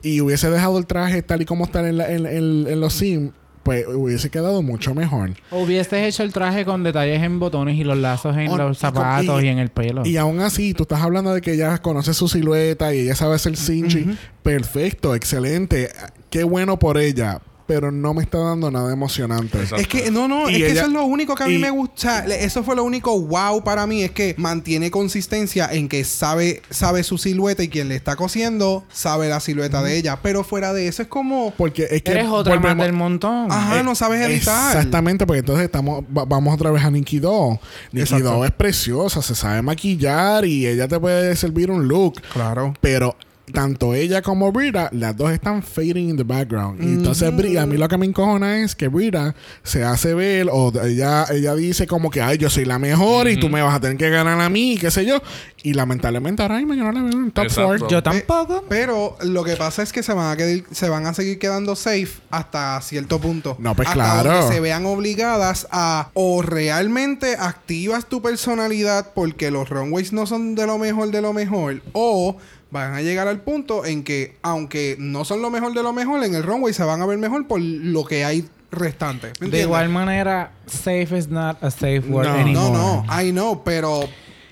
y 0.00 0.20
hubiese 0.20 0.48
dejado 0.48 0.78
el 0.78 0.86
traje 0.86 1.22
tal 1.22 1.42
y 1.42 1.44
como 1.44 1.64
está 1.64 1.88
en, 1.88 1.98
la- 1.98 2.08
en- 2.12 2.26
en- 2.26 2.66
en 2.68 2.80
los 2.80 2.92
sims, 2.94 3.32
pues 3.62 3.86
hubiese 3.86 4.30
quedado 4.30 4.62
mucho 4.62 4.94
mejor. 4.94 5.30
Hubieses 5.50 5.92
hecho 6.08 6.22
el 6.22 6.32
traje 6.32 6.64
con 6.64 6.82
detalles 6.82 7.22
en 7.22 7.38
botones 7.38 7.76
y 7.76 7.84
los 7.84 7.96
lazos 7.96 8.36
en 8.36 8.48
On- 8.48 8.58
los 8.58 8.78
zapatos 8.78 9.42
y, 9.42 9.46
y- 9.46 9.48
en 9.48 9.58
el 9.58 9.68
pelo. 9.70 10.04
Y 10.04 10.16
aún 10.16 10.40
así, 10.40 10.74
tú 10.74 10.82
estás 10.82 11.00
hablando 11.02 11.32
de 11.34 11.40
que 11.40 11.52
ella 11.54 11.78
conoce 11.78 12.14
su 12.14 12.28
silueta 12.28 12.94
y 12.94 13.00
ella 13.00 13.14
sabe 13.14 13.36
hacer 13.36 13.56
cinchi. 13.56 14.06
Perfecto, 14.42 15.14
excelente. 15.14 15.90
Qué 16.30 16.44
bueno 16.44 16.78
por 16.78 16.98
ella. 16.98 17.40
Pero 17.66 17.90
no 17.92 18.12
me 18.14 18.22
está 18.22 18.38
dando 18.38 18.70
nada 18.70 18.92
emocionante. 18.92 19.58
Exacto. 19.58 19.76
Es 19.76 19.86
que, 19.88 20.10
no, 20.10 20.28
no, 20.28 20.50
Y 20.50 20.54
es 20.54 20.58
que 20.58 20.66
ella- 20.72 20.80
eso 20.80 20.86
es 20.86 20.92
lo 20.92 21.04
único 21.04 21.34
que 21.34 21.44
a 21.44 21.46
mí 21.46 21.54
y- 21.54 21.58
me 21.58 21.70
gusta. 21.70 22.24
Eso 22.26 22.62
fue 22.64 22.74
lo 22.76 22.84
único 22.84 23.20
wow 23.20 23.62
para 23.62 23.86
mí. 23.86 24.02
Es 24.02 24.10
que 24.10 24.34
mantiene 24.38 24.90
consistencia 24.90 25.68
en 25.72 25.88
que 25.88 26.04
sabe, 26.04 26.62
sabe 26.70 27.02
su 27.04 27.18
silueta 27.18 27.62
y 27.62 27.68
quien 27.68 27.88
le 27.88 27.94
está 27.96 28.16
cosiendo 28.16 28.84
sabe 28.92 29.28
la 29.28 29.40
silueta 29.40 29.82
de 29.82 29.96
ella. 29.96 30.18
Pero 30.22 30.44
fuera 30.44 30.72
de 30.72 30.88
eso 30.88 31.02
es 31.02 31.08
como. 31.08 31.52
Porque 31.56 31.86
es 31.90 32.02
que 32.02 32.12
Eres 32.12 32.28
otra 32.28 32.58
más 32.58 32.76
del 32.76 32.92
montón. 32.92 33.50
Ajá, 33.50 33.80
Eh, 33.80 33.82
no 33.84 33.94
sabes 33.94 34.20
editar. 34.28 34.76
Exactamente, 34.76 35.26
porque 35.26 35.40
entonces 35.40 35.64
estamos 35.64 36.02
va- 36.04 36.24
vamos 36.24 36.54
otra 36.54 36.70
vez 36.70 36.82
a 36.84 36.90
Nikki 36.90 37.18
Doll. 37.18 37.58
Nikki. 37.92 38.20
Doll 38.20 38.44
es 38.46 38.52
preciosa, 38.52 39.22
se 39.22 39.34
sabe 39.34 39.62
maquillar 39.62 40.44
y 40.44 40.66
ella 40.66 40.88
te 40.88 40.98
puede 40.98 41.34
servir 41.36 41.70
un 41.70 41.86
look. 41.88 42.20
Claro. 42.32 42.74
Pero 42.80 43.16
tanto 43.52 43.92
ella 43.94 44.22
como 44.22 44.52
Brita, 44.52 44.88
las 44.92 45.16
dos 45.16 45.32
están 45.32 45.62
fading 45.62 46.10
in 46.10 46.16
the 46.16 46.22
background. 46.22 46.80
Y 46.82 46.86
entonces 46.86 47.34
Brita, 47.36 47.62
a 47.62 47.66
mí 47.66 47.76
lo 47.76 47.88
que 47.88 47.98
me 47.98 48.06
encojona 48.06 48.58
es 48.60 48.74
que 48.76 48.88
Brita 48.88 49.34
se 49.62 49.82
hace 49.84 50.14
ver 50.14 50.48
o 50.50 50.72
ella, 50.84 51.26
ella 51.30 51.54
dice 51.54 51.86
como 51.86 52.10
que, 52.10 52.22
ay, 52.22 52.38
yo 52.38 52.48
soy 52.48 52.64
la 52.64 52.78
mejor 52.78 53.28
y 53.28 53.38
tú 53.38 53.48
me 53.48 53.60
vas 53.60 53.74
a 53.74 53.80
tener 53.80 53.96
que 53.96 54.08
ganar 54.10 54.40
a 54.40 54.48
mí, 54.48 54.78
qué 54.80 54.90
sé 54.90 55.04
yo. 55.04 55.20
Y 55.64 55.74
lamentablemente 55.74 56.42
ahora 56.42 56.56
mismo 56.56 56.74
yo 56.74 56.84
no 56.84 56.92
la 56.92 57.02
veo 57.02 57.12
en 57.12 57.30
top 57.30 57.44
Exacto. 57.44 57.66
4. 57.68 57.88
Yo 57.88 58.02
tampoco. 58.02 58.64
Pero 58.68 59.16
lo 59.22 59.44
que 59.44 59.56
pasa 59.56 59.82
es 59.82 59.92
que 59.92 60.02
se 60.02 60.12
van 60.12 60.32
a, 60.32 60.36
quedar- 60.36 60.64
se 60.72 60.88
van 60.88 61.06
a 61.06 61.14
seguir 61.14 61.38
quedando 61.38 61.76
safe 61.76 62.08
hasta 62.30 62.80
cierto 62.80 63.20
punto. 63.20 63.56
No, 63.58 63.74
pues 63.76 63.88
Hasta 63.88 63.94
claro. 64.22 64.32
donde 64.40 64.54
se 64.54 64.60
vean 64.60 64.86
obligadas 64.86 65.68
a 65.70 66.10
o 66.14 66.42
realmente 66.42 67.36
activas 67.38 68.06
tu 68.06 68.22
personalidad 68.22 69.12
porque 69.14 69.50
los 69.50 69.68
runways 69.68 70.12
no 70.12 70.26
son 70.26 70.54
de 70.54 70.66
lo 70.66 70.78
mejor 70.78 71.10
de 71.10 71.20
lo 71.22 71.32
mejor 71.32 71.80
o 71.92 72.36
van 72.72 72.94
a 72.94 73.02
llegar 73.02 73.28
al 73.28 73.40
punto 73.42 73.84
en 73.84 74.02
que 74.02 74.34
aunque 74.42 74.96
no 74.98 75.24
son 75.24 75.42
lo 75.42 75.50
mejor 75.50 75.74
de 75.74 75.82
lo 75.82 75.92
mejor 75.92 76.24
en 76.24 76.34
el 76.34 76.42
runway 76.42 76.72
se 76.72 76.82
van 76.82 77.00
a 77.02 77.06
ver 77.06 77.18
mejor 77.18 77.46
por 77.46 77.60
lo 77.60 78.04
que 78.04 78.24
hay 78.24 78.48
restante. 78.70 79.32
¿Me 79.40 79.48
De 79.48 79.60
igual 79.60 79.90
manera, 79.90 80.52
safe 80.66 81.16
is 81.16 81.28
not 81.28 81.62
a 81.62 81.70
safe 81.70 82.00
word 82.08 82.26
No. 82.26 82.34
anymore. 82.34 82.70
No, 82.72 83.04
no, 83.04 83.22
I 83.22 83.30
know, 83.30 83.62
pero 83.62 84.08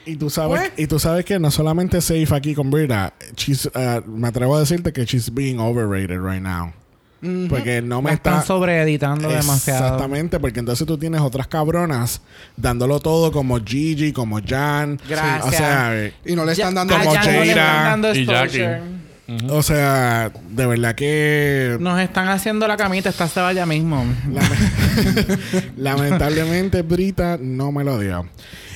Y 0.06 0.16
tú 0.16 0.28
sabes, 0.30 0.58
Pues- 0.60 0.72
y 0.78 0.86
tú 0.86 0.98
sabes 0.98 1.24
que 1.24 1.38
no 1.38 1.50
solamente 1.50 2.00
safe 2.00 2.28
aquí 2.34 2.54
con 2.54 2.70
Brita, 2.70 3.12
she's, 3.36 3.66
uh, 3.66 4.00
me 4.06 4.28
atrevo 4.28 4.56
a 4.56 4.60
decirte 4.60 4.92
que 4.92 5.04
she's 5.04 5.32
being 5.32 5.58
overrated 5.58 6.18
right 6.20 6.42
now. 6.42 6.72
Porque 7.48 7.82
no 7.82 8.00
me 8.00 8.12
están 8.12 8.38
está 8.38 8.46
sobreeditando 8.46 9.28
demasiado. 9.28 9.84
Exactamente, 9.84 10.40
porque 10.40 10.60
entonces 10.60 10.86
tú 10.86 10.96
tienes 10.96 11.20
otras 11.20 11.46
cabronas 11.48 12.22
dándolo 12.56 12.98
todo 13.00 13.30
como 13.30 13.58
Gigi, 13.62 14.12
como 14.12 14.40
Jan. 14.42 14.98
Gracias. 15.06 15.44
O 15.44 15.50
sea, 15.50 16.10
y 16.24 16.34
no 16.34 16.46
le 16.46 16.52
están 16.52 16.74
dando 16.74 16.96
Como 16.96 17.12
a 17.12 17.14
Jan 17.14 17.34
no 17.34 17.44
le 17.44 17.54
Jada 17.54 17.72
están 17.72 17.84
dando 17.84 18.14
y. 18.14 18.26
Jackie. 18.26 18.64
o 19.50 19.62
sea, 19.62 20.32
de 20.48 20.66
verdad 20.66 20.94
que 20.94 21.76
Nos 21.78 22.00
están 22.00 22.28
haciendo 22.28 22.66
la 22.66 22.78
camita. 22.78 23.10
Esta 23.10 23.28
se 23.28 23.54
ya 23.54 23.66
mismo. 23.66 24.02
lamentablemente 25.76 26.80
Brita 26.80 27.38
no 27.38 27.70
me 27.70 27.84
lo 27.84 27.98
dio. 27.98 28.26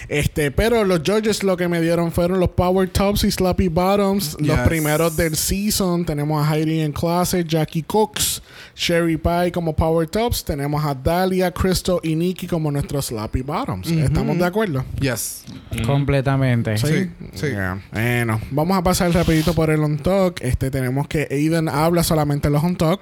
Este, 0.08 0.50
pero 0.50 0.84
los 0.84 1.00
judges 1.00 1.42
lo 1.42 1.56
que 1.56 1.68
me 1.68 1.80
dieron 1.80 2.12
fueron 2.12 2.40
los 2.40 2.50
Power 2.50 2.88
Tops 2.88 3.24
y 3.24 3.30
Sloppy 3.30 3.68
Bottoms. 3.68 4.36
Los 4.40 4.58
primeros 4.60 5.16
del 5.16 5.36
season. 5.36 6.04
Tenemos 6.04 6.46
a 6.46 6.54
Heidi 6.54 6.80
en 6.80 6.92
Closet, 6.92 7.46
Jackie 7.46 7.82
Cooks, 7.82 8.42
Sherry 8.76 9.16
Pie 9.16 9.52
como 9.52 9.74
Power 9.74 10.06
Tops. 10.08 10.44
Tenemos 10.44 10.84
a 10.84 10.94
Dalia, 10.94 11.50
Crystal 11.50 11.98
y 12.02 12.14
Nikki 12.14 12.46
como 12.46 12.70
nuestros 12.70 13.06
Sloppy 13.06 13.42
Bottoms. 13.42 13.90
¿Estamos 13.90 14.38
de 14.38 14.44
acuerdo? 14.44 14.84
yes. 15.00 15.44
Completamente. 15.86 16.76
Sí, 16.78 17.10
sí. 17.34 17.46
Yeah. 17.46 17.80
Bueno, 17.92 18.40
vamos 18.50 18.76
a 18.76 18.82
pasar 18.82 19.12
rapidito 19.12 19.54
por 19.54 19.70
el 19.70 19.80
on 19.80 19.98
talk. 19.98 20.40
Este, 20.40 20.70
tenemos 20.70 21.08
que 21.08 21.28
Aiden 21.30 21.68
habla 21.68 22.02
solamente 22.02 22.48
en 22.48 22.54
los 22.54 22.64
on 22.64 22.76
talk. 22.76 23.00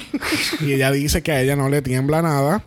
y 0.60 0.72
ella 0.72 0.90
dice 0.90 1.22
que 1.22 1.32
a 1.32 1.40
ella 1.40 1.56
no 1.56 1.68
le 1.68 1.82
tiembla 1.82 2.22
nada. 2.22 2.62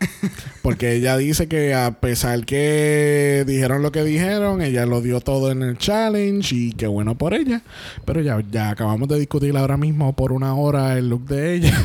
Porque 0.62 0.94
ella 0.94 1.16
dice 1.18 1.48
que 1.48 1.74
a 1.74 1.92
pesar 1.92 2.46
que 2.46 3.44
dijeron 3.66 3.82
lo 3.82 3.92
que 3.92 4.04
dijeron, 4.04 4.62
ella 4.62 4.86
lo 4.86 5.02
dio 5.02 5.22
todo 5.22 5.52
en 5.52 5.64
el 5.64 5.76
challenge 5.80 6.54
y 6.54 6.72
qué 6.74 6.86
bueno 6.86 7.18
por 7.18 7.34
ella. 7.34 7.64
Pero 8.06 8.22
ya, 8.22 8.38
ya 8.52 8.70
acabamos 8.70 9.10
de 9.10 9.18
discutir 9.18 9.58
ahora 9.58 9.76
mismo 9.76 10.16
por 10.16 10.32
una 10.34 10.54
hora 10.54 10.96
el 10.96 11.10
look 11.10 11.26
de 11.26 11.56
ella. 11.56 11.76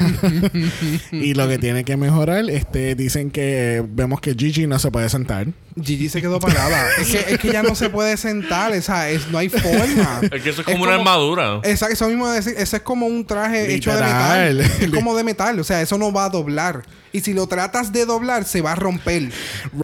y 1.11 1.33
lo 1.33 1.49
que 1.49 1.57
tiene 1.57 1.85
que 1.85 1.97
mejorar, 1.97 2.51
este, 2.51 2.95
dicen 2.95 3.31
que 3.31 3.83
vemos 3.89 4.21
que 4.21 4.35
Gigi 4.35 4.67
no 4.67 4.79
se 4.79 4.91
puede 4.91 5.09
sentar. 5.09 5.47
Gigi 5.83 6.11
se 6.11 6.21
quedó 6.21 6.39
parada. 6.39 6.87
es, 7.01 7.09
que, 7.09 7.33
es 7.33 7.39
que 7.39 7.51
ya 7.51 7.63
no 7.63 7.75
se 7.75 7.89
puede 7.89 8.19
sentar. 8.19 8.73
O 8.73 8.83
sea, 8.83 9.09
es, 9.09 9.31
no 9.31 9.39
hay 9.39 9.49
forma. 9.49 10.21
Es 10.31 10.43
que 10.43 10.51
eso 10.51 10.61
es 10.61 10.67
como 10.67 10.85
una 10.85 10.97
armadura. 10.97 11.61
Exacto, 11.65 11.95
eso 11.95 12.09
mismo 12.09 12.29
de 12.29 12.37
decir, 12.37 12.55
eso 12.59 12.77
es 12.77 12.83
como 12.83 13.07
un 13.07 13.25
traje 13.25 13.75
hecho 13.75 13.91
de 13.91 14.01
Literal. 14.03 14.57
metal. 14.57 14.83
Es 14.83 14.91
como 14.91 15.17
de 15.17 15.25
metal, 15.25 15.59
o 15.59 15.65
sea, 15.65 15.81
eso 15.81 15.97
no 15.97 16.13
va 16.13 16.27
a 16.27 16.29
doblar. 16.29 16.83
Y 17.13 17.21
si 17.21 17.35
lo 17.35 17.47
tratas 17.49 17.93
de 17.93 18.07
doblar, 18.07 18.45
se 18.45 18.61
va 18.63 18.73
a 18.73 18.75
romper. 18.77 19.31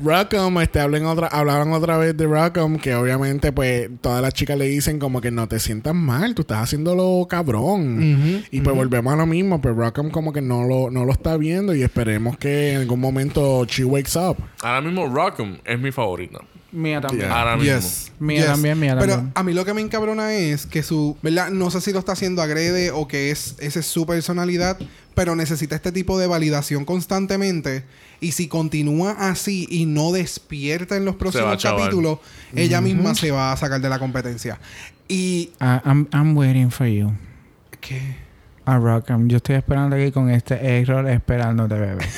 Rackham, 0.04 0.58
este, 0.58 0.80
hablen 0.80 1.06
otra, 1.06 1.26
hablaban 1.28 1.72
otra 1.72 1.96
vez 1.98 2.16
de 2.16 2.26
Rackham, 2.26 2.78
que 2.78 2.94
obviamente, 2.94 3.52
pues, 3.52 3.88
todas 4.00 4.22
las 4.22 4.32
chicas 4.32 4.56
le 4.56 4.66
dicen 4.66 4.98
como 4.98 5.20
que 5.20 5.30
no 5.30 5.48
te 5.48 5.58
sientas 5.58 5.94
mal, 5.94 6.34
tú 6.34 6.42
estás 6.42 6.58
haciéndolo 6.62 7.26
cabrón. 7.28 8.44
y 8.50 8.60
pues 8.60 8.76
volvemos 8.76 9.12
a 9.12 9.16
lo 9.16 9.26
mismo, 9.26 9.60
pues 9.60 9.74
Rackham 9.76 10.10
como 10.10 10.32
que 10.32 10.40
no 10.40 10.64
lo, 10.64 10.90
no 10.90 11.04
lo 11.04 11.12
está 11.12 11.36
viendo 11.36 11.74
y 11.74 11.82
esperemos 11.82 12.36
que 12.38 12.72
en 12.74 12.80
algún 12.82 13.00
momento 13.00 13.64
she 13.64 13.84
wakes 13.84 14.16
up. 14.16 14.36
Ahora 14.62 14.80
mismo 14.80 15.06
Rockham 15.08 15.58
es 15.64 15.78
mi 15.80 15.90
favorita. 15.92 16.38
Mía 16.72 17.00
también. 17.00 17.26
Yeah. 17.28 17.38
Ahora 17.40 17.56
mismo. 17.56 17.74
Yes. 17.76 18.12
Mía 18.18 18.38
Yes. 18.40 18.46
también, 18.48 18.78
mía 18.78 18.96
Pero 18.98 19.12
también. 19.14 19.32
a 19.34 19.42
mí 19.42 19.52
lo 19.54 19.64
que 19.64 19.72
me 19.72 19.80
encabrona 19.80 20.34
es 20.34 20.66
que 20.66 20.82
su, 20.82 21.16
¿verdad? 21.22 21.48
No 21.50 21.70
sé 21.70 21.80
si 21.80 21.92
lo 21.92 21.98
está 22.00 22.12
haciendo 22.12 22.42
agrede 22.42 22.90
o 22.90 23.08
que 23.08 23.30
es, 23.30 23.54
esa 23.60 23.80
es 23.80 23.86
su 23.86 24.04
personalidad, 24.04 24.76
pero 25.16 25.34
necesita 25.34 25.74
este 25.74 25.90
tipo 25.92 26.18
de 26.18 26.26
validación 26.26 26.84
constantemente. 26.84 27.84
Y 28.20 28.32
si 28.32 28.48
continúa 28.48 29.12
así 29.18 29.66
y 29.70 29.86
no 29.86 30.12
despierta 30.12 30.96
en 30.96 31.06
los 31.06 31.16
próximos 31.16 31.60
capítulos, 31.62 32.18
ella 32.54 32.80
misma 32.82 33.14
se 33.14 33.30
va 33.30 33.50
a 33.50 33.56
sacar 33.56 33.80
de 33.80 33.88
la 33.88 33.98
competencia. 33.98 34.60
Y 35.08 35.50
I- 35.58 35.80
I'm, 35.84 36.06
I'm 36.12 36.36
waiting 36.36 36.70
for 36.70 36.86
you. 36.86 37.12
¿Qué? 37.80 38.26
a 38.66 38.78
Rockham. 38.78 39.28
Yo 39.28 39.36
estoy 39.36 39.54
esperando 39.54 39.94
aquí 39.94 40.10
con 40.10 40.28
este 40.28 40.80
error 40.80 41.08
esperándote, 41.08 41.74
bebé. 41.76 42.04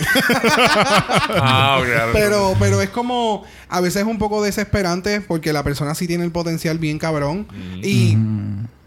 Ah. 1.41 1.81
Pero, 2.13 2.55
pero 2.59 2.81
es 2.81 2.89
como 2.89 3.45
a 3.69 3.81
veces 3.81 4.03
es 4.03 4.09
un 4.09 4.19
poco 4.19 4.43
desesperante 4.43 5.21
porque 5.21 5.53
la 5.53 5.63
persona 5.63 5.95
sí 5.95 6.07
tiene 6.07 6.25
el 6.25 6.33
potencial 6.33 6.79
bien 6.79 6.99
cabrón 6.99 7.47
y 7.83 8.17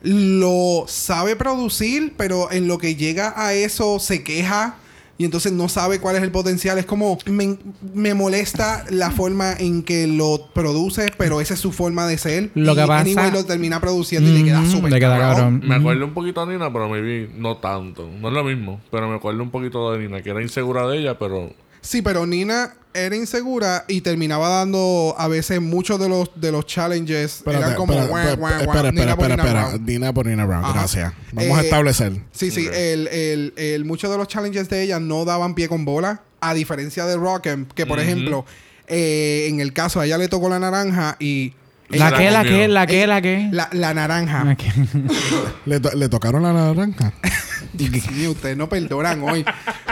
lo 0.03 0.86
sabe 0.88 1.36
producir, 1.36 2.14
pero 2.18 2.52
en 2.52 2.68
lo 2.68 2.78
que 2.78 2.95
llega 2.95 3.34
a 3.36 3.53
eso 3.53 3.99
se 3.99 4.23
queja 4.23 4.76
y 5.18 5.26
entonces 5.26 5.52
no 5.52 5.69
sabe 5.69 5.99
cuál 5.99 6.15
es 6.15 6.23
el 6.23 6.32
potencial. 6.32 6.80
Es 6.80 6.86
como 6.88 7.19
me, 7.28 7.56
me 7.94 8.15
molesta 8.15 8.84
la 8.90 9.11
forma 9.11 9.53
en 9.53 9.84
que 9.84 10.07
lo 10.07 10.49
produce, 10.53 11.11
pero 11.18 11.41
esa 11.41 11.53
es 11.53 11.60
su 11.60 11.72
forma 11.72 12.07
de 12.07 12.18
ser. 12.18 12.49
Lo 12.56 12.72
y 12.73 12.76
que 12.76 12.82
pasa- 12.88 13.02
anyway 13.02 13.32
lo 13.32 13.45
termina 13.45 13.80
produciendo 13.80 14.28
y 14.32 14.40
le 14.40 14.44
queda 14.44 14.65
súper 14.65 14.91
le 14.91 14.99
queda 14.99 15.19
cabrón. 15.19 15.61
Me 15.64 15.76
acuerdo 15.76 16.06
un 16.06 16.14
poquito 16.15 16.41
a 16.41 16.48
Nina, 16.48 16.73
pero 16.73 16.90
maybe 16.90 17.30
no 17.38 17.57
tanto. 17.57 18.10
No 18.19 18.30
es 18.30 18.34
lo 18.34 18.44
mismo, 18.44 18.82
pero 18.90 19.07
me 19.07 19.15
acuerdo 19.15 19.44
un 19.44 19.52
poquito 19.52 19.91
de 19.91 19.99
Nina, 19.99 20.23
que 20.23 20.32
era 20.32 20.41
insegura 20.41 20.88
de 20.88 20.98
ella, 20.98 21.19
pero 21.19 21.53
Sí, 21.82 22.02
pero 22.02 22.26
Nina 22.26 22.76
era 22.94 23.16
insegura 23.16 23.86
y 23.88 24.02
terminaba 24.02 24.49
dando 24.49 25.16
a 25.18 25.28
veces 25.30 25.62
muchos 25.62 25.98
de 25.99 26.10
los 26.10 26.30
de 26.36 26.52
los 26.52 26.66
challenges 26.66 27.38
Espérate, 27.38 27.64
eran 27.66 27.76
como 27.76 27.94
espera, 27.94 28.32
espera, 28.34 28.60
espera, 28.62 28.91
Nina 28.91 29.02
espera, 29.12 29.16
por 29.16 29.32
espera, 29.32 29.44
Nina. 29.45 29.68
Brown. 29.70 29.86
Dina 29.86 30.14
por 30.14 30.26
Nina 30.26 30.45
Brown, 30.45 30.64
Ajá. 30.66 30.74
gracias. 30.74 31.14
Vamos 31.32 31.58
a 31.58 31.62
Eh, 31.62 31.64
establecer. 31.66 32.22
Sí, 32.34 32.52
sí, 32.52 32.68
el, 32.68 33.08
el, 33.08 33.53
el- 33.56 33.86
muchos 33.86 34.12
de 34.12 34.18
los 34.18 34.28
challenges 34.28 34.70
de 34.70 34.84
ella 34.84 34.99
no 34.99 35.24
daban 35.26 35.56
pie 35.56 35.70
con 35.70 35.86
bola, 35.86 36.22
a 36.41 36.53
diferencia 36.53 37.06
de 37.06 37.16
Rockem, 37.16 37.66
que 37.66 37.86
por 37.86 37.99
ejemplo, 37.99 38.45
eh, 38.88 39.48
en 39.49 39.60
el 39.62 39.72
caso 39.74 39.99
a 40.02 40.06
ella 40.06 40.18
le 40.18 40.28
tocó 40.28 40.49
la 40.49 40.60
naranja 40.60 41.16
y 41.20 41.53
¿La 41.94 42.12
qué, 42.12 42.32
la 42.32 42.44
qué, 42.44 42.68
la 42.68 42.86
qué, 42.88 43.08
la 43.08 43.22
qué? 43.22 43.50
la, 43.52 43.68
la 43.72 43.94
naranja. 43.94 44.44
¿Le, 45.66 45.80
to- 45.80 45.92
le 45.96 46.10
tocaron 46.10 46.44
la 46.44 46.54
naranja? 46.54 47.12
Dios 47.74 48.12
mío, 48.12 48.32
ustedes 48.32 48.58
no 48.58 48.68
perdonan 48.68 49.22
hoy. 49.24 49.46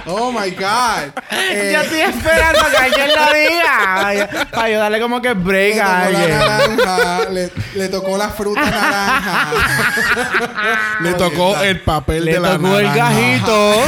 Oh 0.06 0.32
my 0.32 0.50
God. 0.52 1.14
Eh, 1.52 1.72
Yo 1.74 1.82
estoy 1.82 2.02
esperando 2.02 2.60
que 2.70 2.78
alguien 2.78 3.08
lo 3.08 3.26
diga. 3.34 4.48
Para 4.52 4.64
ayudarle 4.66 5.00
como 5.00 5.20
que 5.22 5.30
le 5.30 5.34
break 5.34 5.78
tocó 5.78 5.90
a 5.90 5.94
la 5.94 6.06
alguien. 6.06 6.30
naranja, 6.38 7.30
le, 7.32 7.52
le 7.76 7.90
tocó 7.90 8.18
la 8.18 8.30
fruta 8.30 8.62
naranja. 8.70 9.48
Le 11.02 11.14
tocó 11.16 11.58
el 11.62 11.80
papel 11.82 12.26
Le 12.26 12.34
de 12.34 12.40
la 12.40 12.52
tocó 12.58 12.78
el 12.80 12.86
naranja. 12.86 13.10
gajito. 13.10 13.82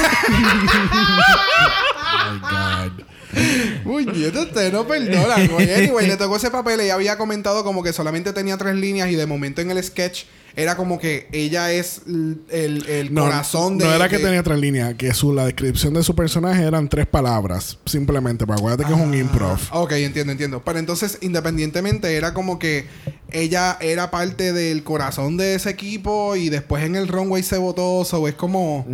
Puñeta, 3.84 4.42
ustedes 4.42 4.72
no 4.74 4.88
perdonan. 4.88 5.48
güey. 5.48 5.74
Anyway, 5.74 6.08
le 6.08 6.18
tocó 6.18 6.36
ese 6.38 6.52
papel. 6.52 6.80
Ella 6.82 6.96
había 6.96 7.18
comentado 7.18 7.64
como 7.64 7.84
que 7.84 7.94
solamente 7.94 8.34
tenía 8.34 8.58
tres 8.58 8.76
líneas 8.76 9.10
y 9.10 9.16
de 9.16 9.26
momento 9.26 9.62
en 9.62 9.72
el 9.72 9.84
sketch 9.84 10.24
era 10.54 10.76
como 10.76 11.00
que 11.00 11.30
ella 11.32 11.72
es 11.72 12.02
el, 12.08 12.86
el 12.90 13.14
No, 13.14 13.22
corazón 13.24 13.78
de... 13.78 13.86
no 13.86 13.94
era 13.94 14.10
que 14.10 14.18
de- 14.18 14.24
tenía 14.26 14.44
tres 14.44 14.60
líneas, 14.60 14.96
que 14.96 15.14
su, 15.14 15.32
la 15.34 15.46
descripción 15.46 15.94
de 15.94 16.04
su 16.04 16.14
personaje 16.14 16.62
eran 16.66 16.90
tres 16.90 17.08
palabras, 17.08 17.78
simplemente, 17.86 18.46
pero 18.46 18.58
acuérdate 18.60 18.84
que 18.84 18.94
es 18.94 19.00
un 19.00 19.14
improv. 19.14 19.58
Ok, 19.72 19.94
entiendo, 19.94 20.34
entiendo. 20.34 20.62
Pero 20.66 20.78
entonces, 20.80 21.20
independientemente, 21.22 22.14
era 22.18 22.34
como 22.34 22.60
que 22.60 22.86
ella 23.32 23.78
era 23.80 24.12
parte 24.12 24.52
del 24.52 24.84
corazón 24.84 25.38
de 25.38 25.56
ese 25.56 25.70
equipo 25.70 26.36
y 26.36 26.50
después 26.50 26.84
en 26.84 26.98
el 26.98 27.08
runway 27.08 27.44
se 27.44 27.58
votó. 27.58 28.04
So 28.04 28.28
es 28.28 28.36
como... 28.36 28.86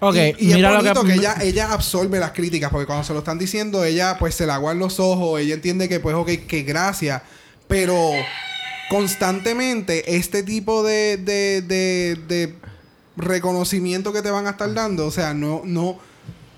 Ok, 0.00 0.14
y, 0.38 0.52
y 0.52 0.54
mira 0.54 0.78
es 0.78 0.84
lo 0.94 1.02
que. 1.02 1.12
que, 1.12 1.18
ella, 1.18 1.36
ella 1.40 1.72
absorbe 1.72 2.18
las 2.18 2.32
críticas, 2.32 2.70
porque 2.70 2.86
cuando 2.86 3.04
se 3.04 3.12
lo 3.12 3.20
están 3.20 3.38
diciendo, 3.38 3.84
ella 3.84 4.16
pues 4.18 4.34
se 4.34 4.46
le 4.46 4.52
aguan 4.52 4.78
los 4.78 5.00
ojos, 5.00 5.40
ella 5.40 5.54
entiende 5.54 5.88
que 5.88 6.00
pues, 6.00 6.14
ok, 6.14 6.28
que 6.46 6.62
gracias, 6.62 7.22
pero 7.66 7.96
constantemente 8.88 10.16
este 10.16 10.42
tipo 10.42 10.82
de, 10.82 11.16
de, 11.16 11.62
de, 11.62 12.18
de 12.28 12.54
reconocimiento 13.16 14.12
que 14.12 14.22
te 14.22 14.30
van 14.30 14.46
a 14.46 14.50
estar 14.50 14.72
dando, 14.72 15.06
o 15.06 15.10
sea, 15.10 15.34
no, 15.34 15.62
no, 15.64 15.98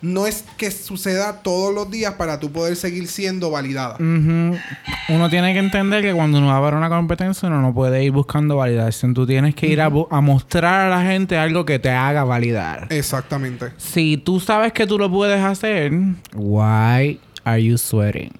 no 0.03 0.27
es 0.27 0.45
que 0.57 0.71
suceda 0.71 1.43
todos 1.43 1.75
los 1.75 1.91
días 1.91 2.15
para 2.15 2.41
tú 2.41 2.51
poder 2.51 2.77
seguir 2.77 3.07
siendo 3.07 3.51
validada. 3.51 3.97
Uno 3.99 5.31
tiene 5.31 5.53
que 5.53 5.59
entender 5.59 6.03
que 6.03 6.13
cuando 6.13 6.39
uno 6.39 6.49
va 6.49 6.61
para 6.61 6.77
una 6.77 6.89
competencia 6.89 7.49
uno 7.49 7.61
no 7.61 7.75
puede 7.75 8.03
ir 8.05 8.13
buscando 8.13 8.57
validación. 8.57 9.15
Tú 9.15 9.27
tienes 9.27 9.55
que 9.55 9.67
ir 9.67 9.81
a, 9.81 9.87
a 10.11 10.21
mostrar 10.21 10.87
a 10.87 10.89
la 10.89 11.03
gente 11.11 11.37
algo 11.37 11.65
que 11.65 11.79
te 11.79 11.91
haga 11.91 12.25
validar. 12.25 12.87
Exactamente. 12.91 13.73
Si 13.77 14.17
tú 14.17 14.41
sabes 14.41 14.73
que 14.73 14.87
tú 14.87 14.99
lo 14.99 15.11
puedes 15.11 15.41
hacer, 15.43 15.93
why 16.35 17.21
are 17.45 17.63
you 17.63 17.77
sweating? 17.79 18.33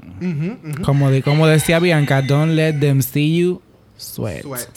Como, 0.83 1.11
de, 1.11 1.23
como 1.23 1.47
decía 1.47 1.79
Bianca, 1.79 2.23
don't 2.23 2.53
let 2.53 2.75
them 2.75 3.03
see 3.03 3.39
you 3.39 3.63
sweat. 3.97 4.43
Sweat. 4.43 4.69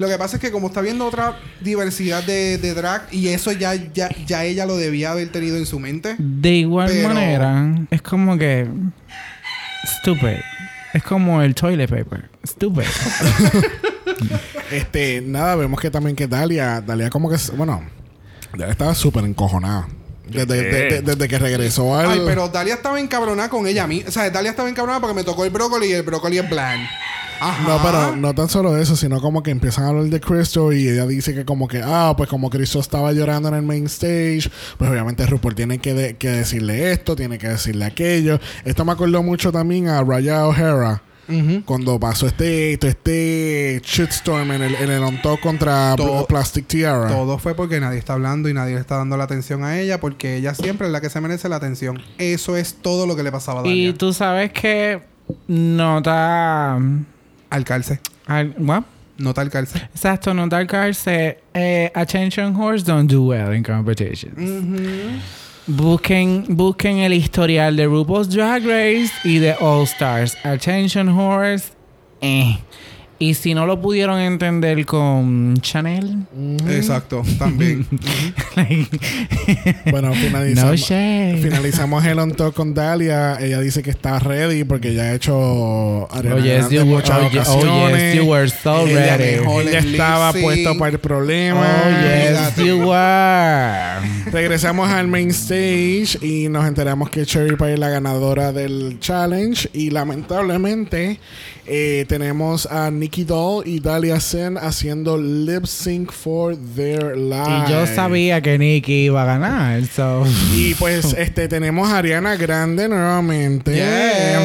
Lo 0.00 0.08
que 0.08 0.16
pasa 0.16 0.36
es 0.36 0.40
que 0.40 0.50
como 0.50 0.68
está 0.68 0.80
viendo 0.80 1.04
otra 1.04 1.36
diversidad 1.60 2.24
de, 2.24 2.56
de 2.56 2.72
drag 2.72 3.02
y 3.12 3.28
eso 3.28 3.52
ya, 3.52 3.74
ya, 3.74 4.08
ya 4.26 4.44
ella 4.46 4.64
lo 4.64 4.78
debía 4.78 5.10
haber 5.10 5.28
tenido 5.28 5.58
en 5.58 5.66
su 5.66 5.78
mente. 5.78 6.16
De 6.18 6.52
igual 6.54 6.88
Pero- 6.90 7.08
manera, 7.08 7.74
es 7.90 8.00
como 8.00 8.38
que... 8.38 8.66
Stupid. 10.00 10.38
Es 10.94 11.02
como 11.02 11.42
el 11.42 11.54
toilet 11.54 11.90
paper. 11.90 12.30
Stupid. 12.46 12.84
Este, 14.70 15.20
nada, 15.20 15.56
vemos 15.56 15.80
que 15.80 15.90
también 15.90 16.14
que 16.16 16.26
Dalia, 16.28 16.80
Dalia 16.80 17.10
como 17.10 17.28
que, 17.28 17.36
bueno, 17.56 17.82
Dalia 18.52 18.70
estaba 18.72 18.94
súper 18.94 19.24
encojonada. 19.24 19.88
Desde, 20.30 20.62
de- 20.62 20.90
de- 20.90 21.02
desde 21.02 21.28
que 21.28 21.38
regresó 21.38 21.94
al... 21.96 22.10
Ay, 22.10 22.22
pero 22.26 22.48
Dalia 22.48 22.74
estaba 22.74 23.00
encabronada 23.00 23.48
con 23.48 23.66
ella 23.66 23.84
a 23.84 23.86
mí. 23.86 24.02
O 24.06 24.10
sea, 24.10 24.28
Dalia 24.30 24.50
estaba 24.50 24.68
encabronada 24.68 25.00
porque 25.00 25.14
me 25.14 25.24
tocó 25.24 25.44
el 25.44 25.50
brócoli 25.50 25.86
y 25.88 25.92
el 25.92 26.02
brócoli 26.02 26.38
es 26.38 26.48
bland. 26.48 26.86
Ajá. 27.42 27.62
No, 27.66 27.80
pero 27.82 28.16
no 28.16 28.34
tan 28.34 28.50
solo 28.50 28.76
eso, 28.76 28.96
sino 28.96 29.18
como 29.20 29.42
que 29.42 29.50
empiezan 29.50 29.84
a 29.84 29.88
hablar 29.88 30.04
de 30.04 30.20
Cristo 30.20 30.72
y 30.72 30.88
ella 30.88 31.06
dice 31.06 31.34
que 31.34 31.46
como 31.46 31.68
que, 31.68 31.80
ah, 31.82 32.12
pues 32.14 32.28
como 32.28 32.50
Cristo 32.50 32.80
estaba 32.80 33.12
llorando 33.12 33.48
en 33.48 33.54
el 33.54 33.62
main 33.62 33.86
stage, 33.86 34.50
pues 34.76 34.90
obviamente 34.90 35.24
RuPaul 35.24 35.54
tiene 35.54 35.78
que, 35.78 35.94
de- 35.94 36.16
que 36.16 36.28
decirle 36.28 36.92
esto, 36.92 37.16
tiene 37.16 37.38
que 37.38 37.48
decirle 37.48 37.86
aquello. 37.86 38.38
Esto 38.66 38.84
me 38.84 38.92
acordó 38.92 39.22
mucho 39.22 39.50
también 39.52 39.88
a 39.88 40.02
Raya 40.04 40.46
O'Hara. 40.46 41.02
Cuando 41.64 41.98
pasó 42.00 42.26
este, 42.26 42.74
este 42.86 43.80
shitstorm 43.84 44.50
en 44.52 44.62
el, 44.62 44.74
en 44.74 44.90
el 44.90 45.02
on 45.02 45.20
top 45.22 45.40
contra 45.40 45.94
Todo- 45.96 46.26
Plastic 46.26 46.66
Tiara. 46.66 47.08
Todo 47.08 47.38
fue 47.38 47.54
porque 47.54 47.80
nadie 47.80 47.98
está 47.98 48.14
hablando 48.14 48.48
y 48.48 48.54
nadie 48.54 48.74
le 48.74 48.80
está 48.80 48.96
dando 48.96 49.16
la 49.16 49.24
atención 49.24 49.64
a 49.64 49.78
ella 49.80 50.00
porque 50.00 50.36
ella 50.36 50.54
siempre 50.54 50.86
es 50.86 50.92
la 50.92 51.00
que 51.00 51.10
se 51.10 51.20
merece 51.20 51.48
la 51.48 51.56
atención. 51.56 52.00
Eso 52.18 52.56
es 52.56 52.74
todo 52.74 53.06
lo 53.06 53.16
que 53.16 53.22
le 53.22 53.32
pasaba 53.32 53.60
a 53.60 53.66
y 53.66 53.68
Dalia. 53.86 53.94
tú 53.98 54.12
sabes 54.12 54.52
que 54.52 55.00
nota... 55.48 56.78
Al 57.50 57.64
calce. 57.64 58.00
al- 58.26 58.54
what? 58.58 58.82
Nota 59.18 59.40
al 59.42 59.50
calce. 59.50 59.78
Exacto, 59.78 60.32
nota 60.32 60.66
cárcel. 60.66 61.36
Eh, 61.52 61.90
attention 61.94 62.54
horse 62.56 62.84
don't 62.84 63.10
do 63.10 63.22
well 63.22 63.52
in 63.54 63.62
competitions. 63.62 64.34
Busquen, 65.76 66.46
busquen 66.48 66.98
el 66.98 67.12
historial 67.12 67.76
de 67.76 67.86
RuPaul's 67.86 68.28
Drag 68.28 68.64
Race 68.64 69.12
y 69.22 69.38
de 69.38 69.54
All 69.60 69.84
Stars. 69.84 70.36
Attention 70.42 71.08
Horse. 71.08 71.70
Eh. 72.20 72.58
Y 73.22 73.34
si 73.34 73.52
no 73.52 73.66
lo 73.66 73.78
pudieron 73.82 74.18
entender 74.18 74.86
con 74.86 75.54
Chanel. 75.60 76.24
Exacto, 76.70 77.22
también. 77.38 77.86
Bueno, 79.90 80.08
no 80.08 80.14
finalizamos. 80.14 80.80
shade. 80.80 81.36
Finalizamos 81.42 82.02
el 82.06 82.18
on 82.18 82.32
top 82.32 82.54
con 82.54 82.72
Dalia. 82.72 83.36
Ella 83.38 83.60
dice 83.60 83.82
que 83.82 83.90
está 83.90 84.18
ready 84.20 84.64
porque 84.64 84.94
ya 84.94 85.02
ha 85.02 85.14
hecho 85.14 86.08
Ariana 86.10 86.36
Oh 86.36 86.38
yes, 86.38 86.70
you 86.70 86.86
muchas 86.86 87.18
oh, 87.18 87.30
ye- 87.30 87.38
oh, 87.40 87.42
ocasiones. 87.58 88.14
yes, 88.14 88.22
you 88.24 88.30
were 88.30 88.48
so 88.48 88.86
Ella 88.86 89.16
ready. 89.18 89.68
Ella 89.68 89.78
estaba 89.80 90.32
puesto 90.32 90.78
para 90.78 90.92
el 90.92 90.98
problema. 90.98 91.60
Oh 91.84 91.90
yes, 91.90 92.56
you 92.56 92.78
were. 92.88 94.30
Regresamos 94.32 94.88
al 94.88 95.08
main 95.08 95.28
stage 95.30 96.18
y 96.22 96.48
nos 96.48 96.66
enteramos 96.66 97.10
que 97.10 97.26
Cherry 97.26 97.54
Pie 97.56 97.74
es 97.74 97.78
la 97.78 97.90
ganadora 97.90 98.50
del 98.52 98.98
challenge. 98.98 99.68
Y 99.74 99.90
lamentablemente 99.90 101.18
eh, 101.66 102.04
tenemos 102.08 102.66
a 102.66 102.90
Nikki 103.10 103.24
Doll 103.24 103.66
y 103.66 103.80
Dalia 103.80 104.20
Sen 104.20 104.56
haciendo 104.56 105.18
lip 105.18 105.66
sync 105.66 106.12
for 106.12 106.56
their 106.76 107.16
life. 107.16 107.50
Y 107.66 107.70
yo 107.72 107.84
sabía 107.84 108.40
que 108.40 108.56
Nikki 108.56 109.06
iba 109.06 109.22
a 109.24 109.26
ganar. 109.26 109.84
So. 109.86 110.24
Y 110.54 110.74
pues 110.74 111.12
este 111.18 111.48
tenemos 111.48 111.88
a 111.90 111.98
Ariana 111.98 112.36
Grande 112.36 112.88
nuevamente 112.88 113.72
Yes. 113.74 113.82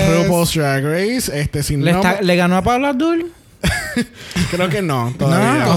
en 0.09 0.23
RuPaul's 0.23 0.55
Drag 0.55 0.83
Race. 0.83 1.29
Este, 1.39 1.61
sin 1.61 1.85
¿Le, 1.85 1.91
está- 1.91 2.23
¿Le 2.23 2.35
ganó 2.35 2.57
a 2.57 2.63
Paula 2.63 2.89
Abdul? 2.89 3.31
creo 4.51 4.69
que 4.69 4.81
no, 4.81 5.13
todavía. 5.17 5.53
No, 5.53 5.59
no. 5.65 5.71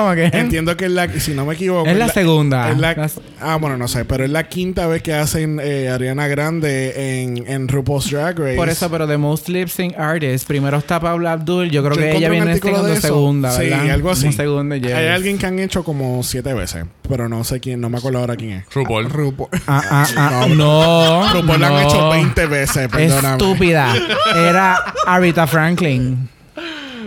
como 0.00 0.14
que... 0.14 0.30
Entiendo 0.32 0.76
que 0.76 0.86
es 0.86 0.90
la, 0.90 1.08
si 1.20 1.32
no 1.34 1.44
me 1.46 1.54
equivoco, 1.54 1.88
Es 1.88 1.96
la 1.96 2.08
segunda. 2.08 2.70
es 2.70 2.78
la- 2.78 2.94
Las- 2.94 3.20
ah, 3.40 3.56
bueno, 3.60 3.76
no 3.76 3.88
sé, 3.88 4.04
pero 4.04 4.24
es 4.24 4.30
la 4.30 4.48
quinta 4.48 4.86
vez 4.86 5.02
que 5.02 5.14
hacen 5.14 5.60
eh, 5.62 5.88
Ariana 5.88 6.26
Grande 6.28 7.22
en, 7.22 7.44
en 7.48 7.68
RuPaul's 7.68 8.10
Drag 8.10 8.38
Race. 8.38 8.56
Por 8.56 8.68
eso, 8.68 8.90
pero 8.90 9.06
de 9.06 9.16
Most 9.18 9.48
Lip 9.48 9.68
Sync 9.68 9.98
Artist, 9.98 10.46
primero 10.46 10.78
está 10.78 11.00
Paula 11.00 11.32
Abdul. 11.32 11.70
Yo 11.70 11.82
creo 11.82 11.94
Yo 11.96 12.00
que 12.02 12.16
ella 12.16 12.28
viene 12.28 12.52
eso. 12.52 13.00
segunda, 13.00 13.50
Sí, 13.52 13.68
¿verdad? 13.68 13.90
algo 13.90 14.10
así. 14.10 14.32
Segunda. 14.32 14.74
Hay 14.76 15.06
alguien 15.08 15.38
que 15.38 15.46
han 15.46 15.58
hecho 15.58 15.84
como 15.84 16.22
siete 16.22 16.54
veces, 16.54 16.84
pero 17.08 17.28
no 17.28 17.44
sé 17.44 17.60
quién, 17.60 17.80
no 17.80 17.88
me 17.90 17.98
acuerdo 17.98 18.18
ahora 18.18 18.36
quién 18.36 18.50
es. 18.52 18.64
RuPaul. 18.74 19.10
RuPaul. 19.10 19.48
Ah, 19.66 19.82
ah, 19.90 20.06
ah, 20.16 20.46
no. 20.48 21.32
RuPaul 21.32 21.60
la 21.60 21.66
han 21.68 21.72
no. 21.74 21.80
hecho 21.80 22.08
20 22.10 22.46
veces, 22.46 22.88
perdóname. 22.88 23.36
Estúpida. 23.36 23.94
Era 24.36 24.76
Arita 25.06 25.46
Franklin. 25.46 26.28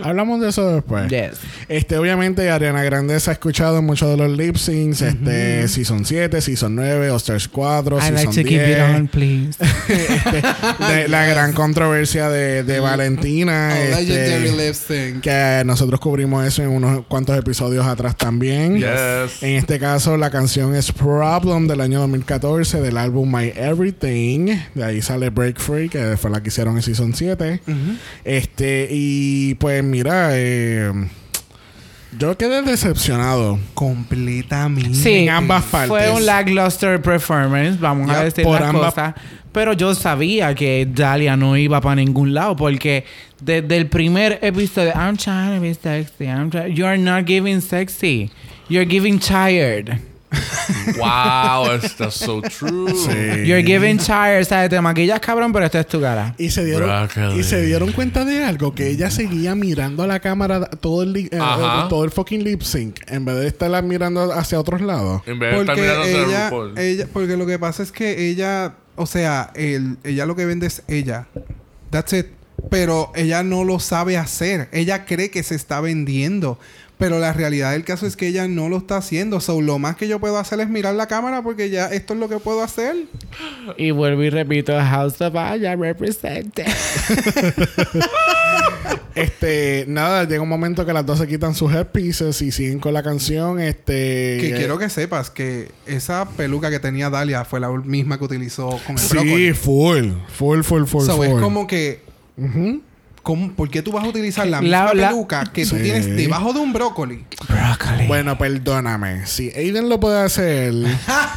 Hablamos 0.02 0.40
de 0.40 0.48
eso 0.48 0.74
después. 0.74 1.08
Yes. 1.10 1.38
Este, 1.68 1.96
obviamente, 1.98 2.50
Ariana 2.50 2.82
Grande 2.82 3.18
se 3.20 3.30
ha 3.30 3.32
escuchado 3.32 3.78
en 3.78 3.86
muchos 3.86 4.08
de 4.10 4.16
los 4.16 4.36
lip 4.36 4.56
syncs. 4.56 5.02
Este, 5.02 5.68
Season 5.68 6.04
7, 6.04 6.40
Season 6.40 6.74
9, 6.74 7.10
Osters 7.10 7.48
4, 7.48 7.96
I 7.96 8.00
Season 8.00 8.14
like 8.14 8.28
to 8.42 8.48
keep 8.48 8.60
10. 8.60 8.70
it 8.70 8.96
on, 8.96 9.08
please. 9.08 9.58
Este, 9.88 10.42
de 10.84 11.08
la 11.08 11.24
gran 11.26 11.52
controversia 11.52 12.28
de, 12.28 12.62
de 12.62 12.80
Valentina. 12.80 13.70
Oh, 13.72 13.98
este, 13.98 14.12
legendary 14.14 14.66
lip 14.66 14.74
sync. 14.74 15.20
que 15.22 15.62
nosotros 15.64 15.98
cubrimos 16.00 16.44
eso 16.46 16.62
en 16.62 16.68
unos 16.68 17.06
cuantos 17.06 17.36
episodios 17.38 17.86
atrás 17.86 18.16
también. 18.16 18.76
Yes. 18.76 19.42
En 19.42 19.56
este 19.56 19.78
caso, 19.78 20.16
la 20.16 20.30
canción 20.30 20.74
es 20.74 20.92
Problem 20.92 21.66
del 21.68 21.80
año 21.80 22.00
2014 22.00 22.80
del 22.80 22.96
álbum 22.98 23.34
My 23.34 23.52
Everything. 23.56 24.56
De 24.74 24.84
ahí 24.84 25.02
sale 25.02 25.30
Break 25.30 25.58
Free, 25.58 25.88
que 25.88 26.16
fue 26.16 26.30
la 26.30 26.42
que 26.42 26.48
hicieron 26.48 26.76
en 26.76 26.82
Season 26.82 27.14
7. 27.14 27.60
Este, 28.24 28.88
y 28.90 29.54
pues 29.54 29.82
mira, 29.88 30.28
eh, 30.32 30.92
yo 32.18 32.36
quedé 32.38 32.62
decepcionado. 32.62 33.58
Completamente. 33.74 34.94
Sí, 34.94 35.24
En 35.24 35.30
ambas 35.30 35.64
partes. 35.64 35.88
Fue 35.88 36.10
un 36.10 36.24
lackluster 36.24 37.00
performance, 37.02 37.78
vamos 37.78 38.10
a 38.10 38.24
decir 38.24 38.44
por 38.44 38.60
las 38.60 38.72
cosas. 38.72 39.14
Pero 39.52 39.72
yo 39.72 39.94
sabía 39.94 40.54
que 40.54 40.86
Dalia 40.90 41.36
no 41.36 41.56
iba 41.56 41.80
para 41.80 41.96
ningún 41.96 42.32
lado 42.34 42.54
porque 42.54 43.04
desde 43.40 43.76
el 43.76 43.86
primer 43.88 44.38
episodio, 44.42 44.92
I'm 44.94 45.16
trying 45.16 45.56
to 45.56 45.60
be 45.60 45.74
sexy, 45.74 46.24
I'm 46.26 46.50
try- 46.50 46.72
you 46.72 46.86
are 46.86 46.98
not 46.98 47.26
giving 47.26 47.60
sexy, 47.60 48.30
you're 48.68 48.88
giving 48.88 49.18
tired. 49.18 49.98
Wow, 50.98 51.78
that's 51.96 52.14
so 52.14 52.42
true. 52.42 52.88
Sí. 52.94 53.46
You're 53.46 53.62
giving 53.62 53.98
tired, 53.98 54.44
¿sabes? 54.44 54.70
Te 54.70 54.80
maquillas 54.80 55.20
cabrón, 55.20 55.52
pero 55.52 55.64
esta 55.64 55.80
es 55.80 55.86
tu 55.86 56.00
cara. 56.00 56.34
Y 56.38 56.50
se, 56.50 56.64
dieron, 56.64 56.88
Broccoli. 56.88 57.40
y 57.40 57.44
se 57.44 57.62
dieron 57.62 57.92
cuenta 57.92 58.24
de 58.24 58.44
algo, 58.44 58.74
que 58.74 58.88
ella 58.88 59.10
seguía 59.10 59.54
mirando 59.54 60.02
a 60.02 60.06
la 60.06 60.20
cámara 60.20 60.60
todo 60.68 61.02
el, 61.02 61.16
eh, 61.16 61.30
Ajá. 61.40 61.88
todo 61.88 62.04
el 62.04 62.10
fucking 62.10 62.44
lip 62.44 62.62
sync, 62.62 63.00
en 63.06 63.24
vez 63.24 63.36
de 63.36 63.46
estarla 63.46 63.82
mirando 63.82 64.32
hacia 64.32 64.60
otros 64.60 64.80
lados. 64.80 65.22
En 65.26 65.38
vez 65.38 65.52
de 65.54 65.60
estar 65.60 65.76
Porque 65.76 65.82
mirando 65.82 66.02
hacia 66.04 66.26
ella, 66.26 66.50
RuPaul. 66.50 66.78
ella, 66.78 67.06
porque 67.12 67.36
lo 67.36 67.46
que 67.46 67.58
pasa 67.58 67.82
es 67.82 67.92
que 67.92 68.28
ella, 68.28 68.74
o 68.96 69.06
sea, 69.06 69.50
el, 69.54 69.96
ella 70.04 70.26
lo 70.26 70.36
que 70.36 70.44
vende 70.44 70.66
es 70.66 70.82
ella. 70.88 71.26
That's 71.90 72.12
it. 72.12 72.26
Pero 72.70 73.12
ella 73.14 73.44
no 73.44 73.62
lo 73.64 73.78
sabe 73.78 74.18
hacer. 74.18 74.68
Ella 74.72 75.04
cree 75.06 75.30
que 75.30 75.42
se 75.44 75.54
está 75.54 75.80
vendiendo. 75.80 76.58
Pero 76.98 77.18
la 77.20 77.32
realidad 77.32 77.72
del 77.72 77.84
caso 77.84 78.06
es 78.06 78.16
que 78.16 78.26
ella 78.26 78.48
no 78.48 78.68
lo 78.68 78.78
está 78.78 78.96
haciendo. 78.96 79.38
So, 79.40 79.60
lo 79.60 79.78
más 79.78 79.94
que 79.96 80.08
yo 80.08 80.18
puedo 80.18 80.36
hacer 80.36 80.58
es 80.60 80.68
mirar 80.68 80.94
la 80.96 81.06
cámara 81.06 81.42
porque 81.42 81.70
ya 81.70 81.86
esto 81.86 82.14
es 82.14 82.18
lo 82.20 82.28
que 82.28 82.38
puedo 82.38 82.60
hacer. 82.62 82.96
Y 83.76 83.92
vuelvo 83.92 84.22
y 84.24 84.30
repito, 84.30 84.72
House 84.78 85.20
of 85.20 85.36
Aya 85.36 85.76
represent. 85.76 86.58
Este, 89.14 89.84
nada, 89.88 90.22
llega 90.28 90.40
un 90.42 90.48
momento 90.48 90.86
que 90.86 90.92
las 90.92 91.04
dos 91.04 91.18
se 91.18 91.26
quitan 91.26 91.52
sus 91.52 91.72
headpieces 91.74 92.40
y 92.40 92.52
siguen 92.52 92.78
con 92.78 92.94
la 92.94 93.02
canción. 93.02 93.58
Este. 93.58 94.38
Que 94.40 94.54
quiero 94.56 94.78
que 94.78 94.88
sepas 94.88 95.28
que 95.30 95.72
esa 95.86 96.28
peluca 96.36 96.70
que 96.70 96.78
tenía 96.78 97.10
Dalia 97.10 97.44
fue 97.44 97.58
la 97.58 97.68
misma 97.70 98.16
que 98.18 98.24
utilizó 98.24 98.78
con 98.86 98.92
el 98.96 98.98
Sí, 98.98 99.08
brócoli. 99.16 99.52
full. 99.54 100.06
Full, 100.28 100.60
full, 100.62 100.84
full, 100.84 101.04
So, 101.04 101.16
full. 101.16 101.26
es 101.26 101.34
como 101.40 101.66
que... 101.66 102.00
¿cómo- 103.28 103.52
¿Por 103.52 103.68
qué 103.68 103.82
tú 103.82 103.92
vas 103.92 104.02
a 104.04 104.08
utilizar 104.08 104.46
la 104.46 104.52
La- 104.56 104.60
misma 104.62 104.94
la- 104.94 105.08
peluca 105.10 105.44
que 105.52 105.66
tú 105.66 105.76
Sí. 105.76 105.82
tienes 105.82 106.06
debajo 106.16 106.54
de 106.54 106.60
un 106.60 106.72
brócoli? 106.72 107.26
Broccoli. 107.46 108.06
Bueno, 108.06 108.38
perdóname. 108.38 109.26
Si 109.26 109.50
Aiden 109.50 109.90
lo 109.90 110.00
puede 110.00 110.18
hacer 110.22 110.72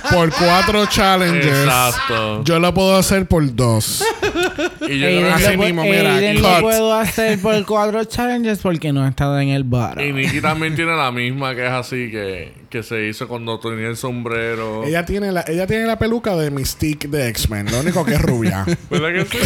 por 0.10 0.32
cuatro 0.32 0.86
challenges, 0.90 1.66
Exacto. 1.66 2.46
yo 2.46 2.60
lo 2.60 2.74
puedo 2.74 2.96
hacer 2.98 3.28
por 3.28 3.54
dos. 3.54 4.06
Y 4.88 5.00
yo 5.00 5.08
Aiden, 5.08 5.22
creo 5.24 5.34
Así 5.36 5.56
lo, 5.58 5.64
mismo, 5.64 5.84
mira, 5.84 6.16
Aiden 6.16 6.42
lo 6.42 6.62
puedo 6.62 6.94
hacer 6.94 7.40
por 7.40 7.66
cuatro 7.66 8.04
challenges 8.06 8.60
porque 8.60 8.92
no 8.94 9.06
he 9.06 9.10
estado 9.10 9.40
en 9.40 9.50
el 9.50 9.64
bar. 9.64 10.02
Y 10.02 10.12
Nikki 10.12 10.42
también 10.42 10.76
tiene 10.76 10.96
la 10.96 11.12
misma 11.12 11.56
que 11.56 11.66
es 11.66 11.72
así 11.72 12.10
que, 12.12 12.52
que 12.70 12.84
se 12.84 13.08
hizo 13.08 13.28
cuando 13.28 13.60
tenía 13.60 13.88
el 13.88 13.98
sombrero. 13.98 14.84
Ella 14.84 15.06
tiene 15.06 15.32
la, 15.32 15.44
ella 15.48 15.68
tiene 15.68 15.86
la 15.86 15.98
peluca 16.00 16.36
de 16.36 16.52
Mystique 16.52 17.08
de 17.08 17.28
X-Men. 17.30 17.72
Lo 17.72 17.80
único 17.80 18.04
que 18.06 18.14
es 18.16 18.22
rubia. 18.22 18.66
¿Verdad 18.90 19.14
que 19.14 19.26
sí? 19.26 19.38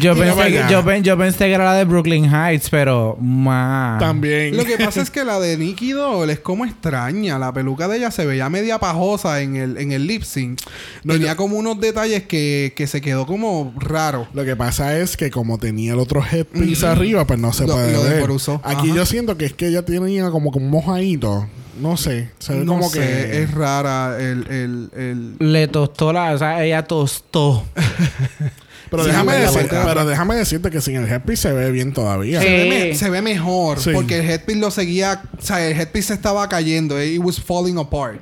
Yo 0.00 0.14
pensé, 0.16 0.52
que, 0.52 0.62
yo, 0.70 0.84
pen- 0.84 1.02
yo 1.02 1.18
pensé 1.18 1.46
que 1.46 1.52
era 1.52 1.64
la 1.64 1.74
de 1.74 1.84
Brooklyn 1.84 2.24
Heights, 2.32 2.70
pero 2.70 3.16
más. 3.20 3.98
También. 3.98 4.56
Lo 4.56 4.64
que 4.64 4.76
pasa 4.84 5.00
es 5.02 5.10
que 5.10 5.24
la 5.24 5.40
de 5.40 5.56
Nikki 5.56 5.92
Doll 5.92 6.30
es 6.30 6.40
como 6.40 6.64
extraña. 6.64 7.38
La 7.38 7.52
peluca 7.52 7.88
de 7.88 7.98
ella 7.98 8.10
se 8.10 8.26
veía 8.26 8.48
media 8.48 8.78
pajosa 8.78 9.40
en 9.40 9.56
el, 9.56 9.76
en 9.78 9.92
el 9.92 10.06
lip 10.06 10.22
sync. 10.22 10.60
No, 11.04 11.14
Tenía 11.14 11.32
yo- 11.32 11.36
como 11.36 11.56
unos 11.56 11.80
detalles 11.80 12.24
que, 12.24 12.72
que 12.76 12.86
se 12.86 13.00
quedó 13.00 13.26
como 13.26 13.59
raro. 13.76 14.26
Lo 14.34 14.44
que 14.44 14.56
pasa 14.56 14.98
es 14.98 15.16
que 15.16 15.30
como 15.30 15.58
tenía 15.58 15.92
el 15.94 15.98
otro 15.98 16.22
headpiece 16.24 16.86
arriba, 16.86 17.26
pues 17.26 17.38
no 17.38 17.52
se 17.52 17.66
Lo- 17.66 17.74
puede 17.74 17.92
lo 17.92 18.02
ver. 18.02 18.12
desboruzó. 18.14 18.60
Aquí 18.64 18.88
Ajá. 18.88 18.96
yo 18.96 19.06
siento 19.06 19.36
que 19.36 19.46
es 19.46 19.52
que 19.54 19.68
ella 19.68 19.82
tenía 19.84 20.30
como 20.30 20.52
que 20.52 20.58
un 20.58 20.70
mojadito. 20.70 21.46
No 21.80 21.96
sé. 21.96 22.30
Se 22.38 22.54
ve 22.58 22.64
no 22.64 22.72
como 22.74 22.90
sé, 22.90 22.98
que... 23.00 23.42
es 23.42 23.54
rara 23.54 24.16
el... 24.20 24.46
el, 24.48 24.90
el... 24.94 25.36
Le 25.52 25.66
tostó 25.68 26.12
la. 26.12 26.32
O 26.34 26.38
sea, 26.38 26.62
ella 26.64 26.82
tostó. 26.84 27.64
Pero, 28.90 29.04
Sí, 29.04 29.10
déjame 29.10 29.32
la 29.34 29.38
decirte, 29.40 29.60
parte 29.68 29.76
de 29.76 29.84
pero 29.84 30.06
déjame 30.06 30.34
decirte 30.34 30.70
que 30.70 30.80
sin 30.80 30.96
el 30.96 31.06
headpiece 31.08 31.42
se 31.42 31.52
ve 31.52 31.70
bien 31.70 31.92
todavía. 31.92 32.40
Sí. 32.40 32.46
Se, 32.46 32.52
ve 32.68 32.94
se 32.94 33.10
ve 33.10 33.22
mejor 33.22 33.78
Sí. 33.78 33.90
porque 33.94 34.18
el 34.18 34.28
headpiece 34.28 34.60
lo 34.60 34.70
seguía, 34.70 35.22
o 35.38 35.42
sea, 35.42 35.64
el 35.64 35.78
headpiece 35.78 36.08
se 36.08 36.14
estaba 36.14 36.48
cayendo, 36.48 37.00
it 37.02 37.20
was 37.20 37.40
falling 37.40 37.78
apart. 37.78 38.20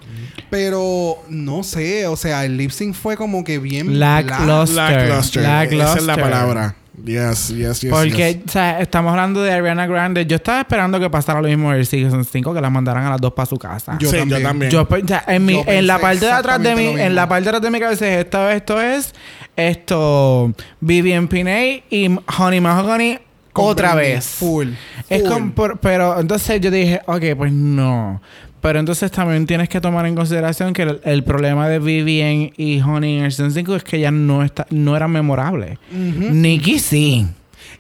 Pero 0.51 1.23
no 1.29 1.63
sé, 1.63 2.07
o 2.07 2.17
sea, 2.17 2.45
el 2.45 2.57
lip 2.57 2.71
sync 2.71 2.95
fue 2.95 3.17
como 3.17 3.45
que 3.45 3.59
bien 3.59 3.99
Lackluster. 3.99 4.77
Lackluster. 4.77 5.43
Lackluster. 5.43 5.89
Esa 5.89 5.99
es 5.99 6.05
la 6.05 6.17
palabra. 6.17 6.77
Yes, 7.05 7.49
yes, 7.49 7.81
yes. 7.81 7.91
Porque, 7.93 8.35
yes. 8.35 8.43
o 8.47 8.51
sea, 8.51 8.81
estamos 8.81 9.11
hablando 9.11 9.43
de 9.43 9.53
Ariana 9.53 9.87
Grande. 9.87 10.27
Yo 10.27 10.37
estaba 10.37 10.61
esperando 10.61 10.99
que 11.01 11.09
pasara 11.09 11.41
lo 11.41 11.49
mismo 11.49 11.73
en 11.73 11.79
el 11.81 11.87
Season 11.87 12.25
5, 12.25 12.55
que 12.55 12.61
las 12.61 12.71
mandaran 12.71 13.05
a 13.07 13.11
las 13.11 13.21
dos 13.21 13.33
para 13.33 13.47
su 13.47 13.57
casa. 13.57 13.97
Yo 14.01 14.11
sí, 14.11 14.17
también. 14.19 14.41
yo 14.41 14.49
también. 14.49 14.71
Yo, 14.73 14.89
pe- 14.89 15.03
o 15.03 15.07
sea, 15.09 15.25
en, 15.29 15.45
mi, 15.45 15.55
Yo 15.55 15.65
en 15.67 15.87
la 15.87 15.99
parte 15.99 16.27
de 16.27 16.33
atrás 16.33 16.63
de 16.63 16.75
mismo. 16.75 16.99
en 16.99 17.15
la 17.15 17.29
parte 17.29 17.45
de 17.45 17.49
atrás 17.51 17.63
de 17.63 17.71
mi 17.71 17.81
cabeza 17.81 18.07
es 18.09 18.25
esto, 18.25 18.51
esto 18.51 18.81
es 18.81 19.15
esto 19.57 20.53
Vivian 20.81 21.29
Pinay 21.29 21.83
y 21.91 22.09
Honey 22.39 22.61
Mahogany 22.61 23.19
Con 23.53 23.67
otra 23.67 23.95
vez. 23.95 24.25
Full. 24.27 24.69
Es 25.09 25.23
full. 25.23 25.31
como, 25.31 25.53
por- 25.53 25.79
pero 25.79 26.19
entonces 26.21 26.61
yo 26.61 26.71
dije, 26.71 27.01
ok, 27.07 27.23
pues 27.37 27.53
no. 27.53 28.21
Pero 28.61 28.81
entonces 28.81 29.11
también 29.11 29.47
tienes 29.47 29.69
que 29.69 29.81
tomar 29.81 30.05
en 30.07 30.15
consideración 30.15 30.73
que 30.73 30.83
el, 30.83 31.01
el 31.05 31.23
problema 31.25 31.69
de 31.69 31.79
Vivian 31.79 32.51
y 32.57 32.81
Honey 32.81 33.19
en 33.19 33.25
el 33.25 33.33
Season 33.33 33.53
5 33.53 33.77
es 33.77 33.85
que 33.85 33.99
ellas 33.99 34.13
no, 34.13 34.43
está, 34.43 34.67
no 34.71 34.97
eran 34.97 35.11
memorables. 35.13 35.79
Nikki 35.93 36.79
sí. 36.79 37.27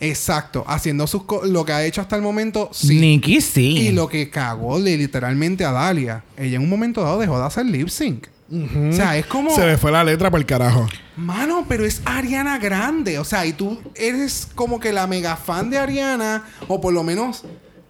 Exacto, 0.01 0.65
haciendo 0.69 1.07
sus 1.07 1.25
co- 1.25 1.45
lo 1.45 1.65
que 1.65 1.73
ha 1.73 1.85
hecho 1.85 2.01
hasta 2.01 2.15
el 2.15 2.23
momento, 2.23 2.71
sí. 2.73 3.01
Nikki 3.01 3.41
sí. 3.41 3.79
Y 3.79 3.93
lo 3.93 4.09
que 4.09 4.31
cagó 4.31 4.79
li- 4.79 4.97
literalmente 4.97 5.65
a 5.65 5.73
Dalia, 5.73 6.23
ella 6.37 6.57
en 6.57 6.63
un 6.63 6.69
momento 6.69 7.03
dado 7.03 7.19
dejó 7.19 7.39
de 7.39 7.47
hacer 7.47 7.67
lip 7.67 7.89
sync. 7.89 8.27
O 8.51 8.93
sea, 8.93 9.17
es 9.19 9.27
como, 9.27 9.51
Se 9.55 9.67
le 9.67 9.77
fue 9.77 9.93
la 9.93 10.03
letra 10.05 10.31
por 10.31 10.41
el 10.41 10.47
carajo. 10.47 10.87
mano, 11.17 11.67
pero 11.69 11.85
es 11.85 12.01
Ariana 12.07 12.57
Grande. 12.59 13.19
O 13.19 13.25
sea, 13.25 13.45
y 13.45 13.53
tú 13.53 13.79
eres 13.95 14.49
como 14.55 14.81
que 14.81 14.91
la 14.93 15.07
mega 15.07 15.37
fan 15.37 15.69
de 15.69 15.77
Ariana, 15.79 16.45
o 16.67 16.81
por 16.81 16.95
lo 16.95 17.03
menos 17.03 17.45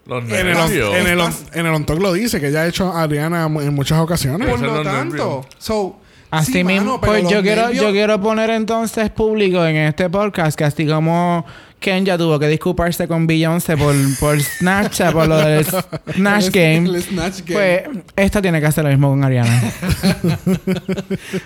Los 0.09 0.23
En 0.25 0.47
el, 0.47 0.53
nervios. 0.57 0.95
en, 0.95 1.07
el, 1.07 1.19
Estás- 1.19 1.43
en 1.53 1.65
el 1.65 1.73
on 1.73 1.85
talk 1.85 1.99
lo 2.01 2.11
dice, 2.13 2.39
que 2.41 2.47
ella 2.47 2.61
ha 2.63 2.67
hecho 2.67 2.91
a 2.91 3.03
Ariana 3.03 3.47
mu- 3.47 3.61
en 3.61 3.73
muchas 3.73 3.99
ocasiones. 3.99 4.47
por 4.49 4.59
lo 4.59 4.81
tanto. 4.81 5.45
So, 5.57 5.97
Así 6.31 6.51
sí, 6.53 6.63
mismo, 6.63 6.97
mano, 6.97 7.01
pues 7.01 7.23
yo 7.29 7.41
quiero, 7.41 7.67
nervios- 7.69 7.81
yo 7.83 7.91
quiero 7.91 8.21
poner 8.21 8.49
entonces 8.51 9.09
público 9.09 9.65
en 9.65 9.75
este 9.77 10.09
podcast 10.11 10.55
que 10.57 10.63
así 10.63 10.85
como 10.85 11.43
Ken 11.79 12.05
ya 12.05 12.17
tuvo 12.19 12.37
que 12.37 12.47
disculparse 12.47 13.07
con 13.07 13.25
Beyoncé 13.25 13.75
por, 13.77 13.95
por 14.19 14.39
Snapchat, 14.39 15.11
por 15.13 15.27
lo 15.27 15.37
del 15.37 15.65
Snatch 16.15 16.49
Game. 16.51 16.87
el 16.89 17.01
Snatch 17.01 17.41
Game. 17.47 17.53
Pues 17.53 18.03
esta 18.15 18.41
tiene 18.43 18.59
que 18.59 18.67
hacer 18.67 18.83
lo 18.83 18.89
mismo 18.91 19.09
con 19.09 19.23
Ariana. 19.23 19.71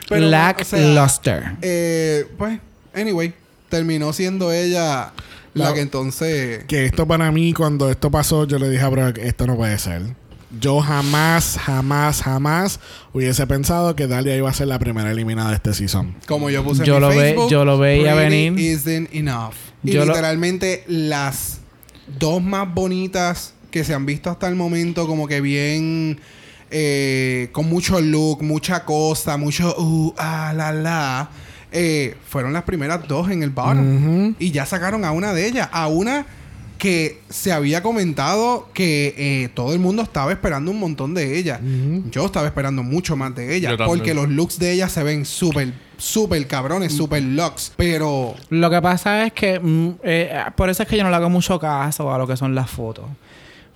Pero, 0.09 0.25
Lackluster. 0.25 1.43
Eh, 1.61 2.25
pues, 2.37 2.59
anyway, 2.93 3.33
terminó 3.69 4.11
siendo 4.13 4.51
ella 4.51 5.11
la 5.53 5.73
que 5.73 5.81
entonces. 5.81 6.63
Que 6.65 6.85
esto 6.85 7.07
para 7.07 7.31
mí, 7.31 7.53
cuando 7.53 7.89
esto 7.89 8.09
pasó, 8.11 8.45
yo 8.47 8.59
le 8.59 8.69
dije 8.69 8.83
a 8.83 8.89
Brock, 8.89 9.17
esto 9.19 9.45
no 9.47 9.55
puede 9.55 9.77
ser. 9.77 10.01
Yo 10.59 10.81
jamás, 10.81 11.57
jamás, 11.59 12.21
jamás 12.21 12.79
hubiese 13.11 13.47
pensado 13.47 13.95
que 13.95 14.05
Dalia 14.07 14.35
iba 14.35 14.49
a 14.49 14.53
ser 14.53 14.67
la 14.67 14.77
primera 14.77 15.11
eliminada 15.11 15.49
de 15.49 15.55
este 15.55 15.73
season. 15.73 16.15
Como 16.27 16.49
yo 16.51 16.63
puse 16.63 16.85
Yo 16.85 16.97
en 16.97 17.01
mi 17.01 17.01
lo 17.01 17.09
ve- 17.09 17.15
Facebook, 17.15 17.49
yo 17.49 17.65
lo 17.65 17.77
veía 17.79 18.13
venir. 18.13 18.59
Isn't 18.59 19.09
enough. 19.15 19.53
Y 19.83 19.91
Yo 19.93 20.01
lo- 20.05 20.13
literalmente 20.13 20.83
las 20.87 21.57
dos 22.19 22.41
más 22.43 22.71
bonitas 22.71 23.53
que 23.71 23.83
se 23.83 23.95
han 23.95 24.05
visto 24.05 24.29
hasta 24.29 24.47
el 24.47 24.55
momento, 24.55 25.07
como 25.07 25.27
que 25.27 25.41
bien. 25.41 26.19
eh, 26.75 27.49
con 27.51 27.67
mucho 27.69 28.01
look, 28.01 28.41
mucha 28.41 28.83
cosa, 28.85 29.37
mucho. 29.37 29.75
Uh, 29.77 30.13
ah, 30.17 30.53
la, 30.55 30.71
la. 30.71 31.29
Eh, 31.73 32.15
fueron 32.27 32.53
las 32.53 32.63
primeras 32.63 33.07
dos 33.07 33.29
en 33.29 33.43
el 33.43 33.49
bar. 33.49 33.77
Y 34.39 34.51
ya 34.51 34.65
sacaron 34.65 35.03
a 35.05 35.11
una 35.11 35.33
de 35.33 35.47
ellas. 35.47 35.69
A 35.71 35.87
una 35.87 36.25
que 36.77 37.21
se 37.29 37.53
había 37.53 37.81
comentado 37.81 38.67
que 38.73 39.15
eh, 39.17 39.49
todo 39.53 39.73
el 39.73 39.79
mundo 39.79 40.01
estaba 40.01 40.31
esperando 40.33 40.69
un 40.69 40.79
montón 40.79 41.13
de 41.13 41.37
ella. 41.37 41.59
Yo 42.11 42.25
estaba 42.25 42.45
esperando 42.45 42.83
mucho 42.83 43.15
más 43.15 43.33
de 43.35 43.55
ella. 43.55 43.77
Porque 43.85 44.13
los 44.13 44.29
looks 44.29 44.59
de 44.59 44.73
ella 44.73 44.89
se 44.89 45.01
ven 45.01 45.25
súper, 45.25 45.73
súper 45.97 46.45
cabrones, 46.45 46.93
súper 46.93 47.23
looks. 47.23 47.73
Pero 47.77 48.35
Lo 48.49 48.69
que 48.69 48.81
pasa 48.81 49.25
es 49.25 49.33
que 49.33 49.59
mm, 49.59 49.89
eh, 50.03 50.43
por 50.55 50.69
eso 50.69 50.83
es 50.83 50.89
que 50.89 50.97
yo 50.97 51.03
no 51.03 51.09
le 51.09 51.15
hago 51.15 51.29
mucho 51.29 51.57
caso 51.57 52.13
a 52.13 52.17
lo 52.17 52.27
que 52.27 52.35
son 52.35 52.53
las 52.53 52.69
fotos. 52.69 53.05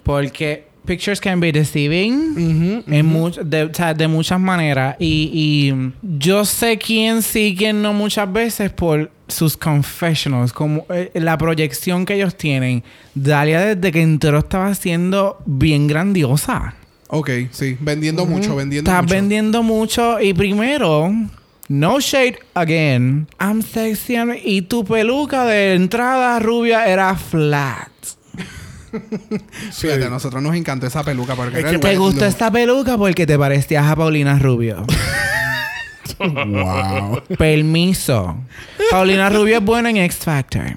Porque 0.03 0.66
pictures 0.87 1.21
can 1.21 1.39
be 1.39 1.51
deceiving 1.51 2.83
en 2.87 3.05
much- 3.05 3.39
de, 3.43 3.63
o 3.65 3.73
sea, 3.73 3.93
de 3.93 4.07
muchas 4.07 4.39
maneras. 4.39 4.95
Y, 4.97 5.29
y 5.33 5.91
yo 6.17 6.43
sé 6.45 6.79
quién 6.79 7.21
sí, 7.21 7.53
quién 7.55 7.81
no 7.83 7.93
muchas 7.93 8.31
veces 8.33 8.71
por 8.71 9.11
sus 9.27 9.55
confessionals, 9.57 10.53
como 10.53 10.85
eh, 10.89 11.11
la 11.13 11.37
proyección 11.37 12.05
que 12.05 12.15
ellos 12.15 12.35
tienen. 12.35 12.83
Dalia 13.13 13.75
desde 13.75 13.91
que 13.91 14.01
entró 14.01 14.39
estaba 14.39 14.73
siendo 14.73 15.37
bien 15.45 15.85
grandiosa. 15.87 16.73
Ok, 17.09 17.29
sí. 17.51 17.77
Vendiendo 17.79 18.25
mucho, 18.25 18.55
vendiendo 18.55 18.89
Estás 18.89 19.03
mucho. 19.03 19.15
vendiendo 19.15 19.63
mucho 19.63 20.19
y 20.21 20.33
primero, 20.33 21.13
no 21.69 21.99
shade 21.99 22.39
again. 22.53 23.27
I'm 23.39 23.61
sexy 23.61 24.15
and- 24.15 24.39
y 24.43 24.61
tu 24.63 24.83
peluca 24.85 25.45
de 25.45 25.73
entrada 25.75 26.39
rubia 26.39 26.85
era 26.87 27.13
flat. 27.15 27.89
Fíjate, 29.71 30.05
a 30.05 30.09
nosotros 30.09 30.41
nos 30.41 30.55
encantó 30.55 30.87
esa 30.87 31.03
peluca 31.03 31.35
porque 31.35 31.59
era 31.59 31.69
el 31.71 31.79
¿Te 31.79 31.97
gustó 31.97 32.25
esta 32.25 32.51
peluca 32.51 32.97
porque 32.97 33.25
te 33.25 33.37
parecías 33.37 33.85
a 33.85 33.95
Paulina 33.95 34.37
Rubio? 34.39 34.85
wow. 36.19 37.21
Permiso. 37.37 38.37
Paulina 38.91 39.29
Rubio 39.29 39.57
es 39.57 39.63
buena 39.63 39.89
en 39.89 39.97
X 39.97 40.17
Factor. 40.17 40.75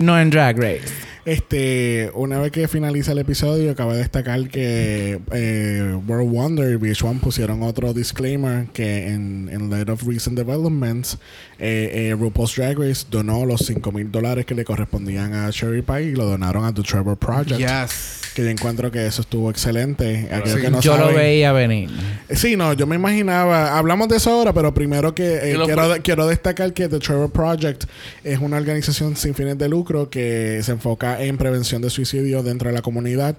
no 0.00 0.18
en 0.18 0.30
Drag 0.30 0.58
Race. 0.58 1.11
Este, 1.24 2.10
una 2.14 2.40
vez 2.40 2.50
que 2.50 2.66
finaliza 2.66 3.12
el 3.12 3.18
episodio, 3.18 3.70
acaba 3.70 3.92
de 3.92 4.00
destacar 4.00 4.48
que 4.48 5.20
eh, 5.32 5.96
World 6.08 6.30
Wonder 6.32 6.72
y 6.72 6.76
VH1 6.76 7.20
pusieron 7.20 7.62
otro 7.62 7.94
disclaimer 7.94 8.66
que 8.72 9.06
en, 9.08 9.48
en 9.52 9.70
light 9.70 9.88
of 9.88 10.02
recent 10.04 10.36
developments, 10.36 11.18
eh, 11.60 12.08
eh, 12.10 12.16
RuPaul's 12.18 12.56
Drag 12.56 12.76
Race 12.76 13.06
donó 13.08 13.46
los 13.46 13.60
5 13.66 13.92
mil 13.92 14.10
dólares 14.10 14.46
que 14.46 14.56
le 14.56 14.64
correspondían 14.64 15.32
a 15.32 15.50
Cherry 15.50 15.82
Pie 15.82 16.02
y 16.02 16.12
lo 16.16 16.24
donaron 16.24 16.64
a 16.64 16.74
The 16.74 16.82
Trevor 16.82 17.16
Project. 17.16 17.58
Yes. 17.60 18.18
Que 18.34 18.42
yo 18.42 18.48
encuentro 18.48 18.90
que 18.90 19.06
eso 19.06 19.20
estuvo 19.20 19.50
excelente. 19.50 20.26
Sí. 20.46 20.60
que 20.62 20.70
no 20.70 20.80
Yo 20.80 20.96
lo 20.96 21.04
saben- 21.04 21.16
veía 21.16 21.52
venir. 21.52 21.90
Sí, 22.30 22.56
no, 22.56 22.72
yo 22.72 22.86
me 22.86 22.96
imaginaba. 22.96 23.76
Hablamos 23.78 24.08
de 24.08 24.16
eso 24.16 24.30
ahora, 24.30 24.54
pero 24.54 24.72
primero 24.72 25.14
que 25.14 25.50
eh, 25.52 25.54
lo 25.54 25.66
quiero, 25.66 25.82
quiero 26.02 26.26
destacar 26.26 26.72
que 26.72 26.88
The 26.88 26.98
Trevor 26.98 27.30
Project 27.30 27.84
es 28.24 28.38
una 28.38 28.56
organización 28.56 29.16
sin 29.16 29.34
fines 29.34 29.58
de 29.58 29.68
lucro 29.68 30.08
que 30.08 30.60
se 30.62 30.72
enfoca 30.72 31.11
en 31.20 31.36
prevención 31.36 31.82
de 31.82 31.90
suicidio 31.90 32.42
dentro 32.42 32.68
de 32.68 32.74
la 32.74 32.82
comunidad. 32.82 33.36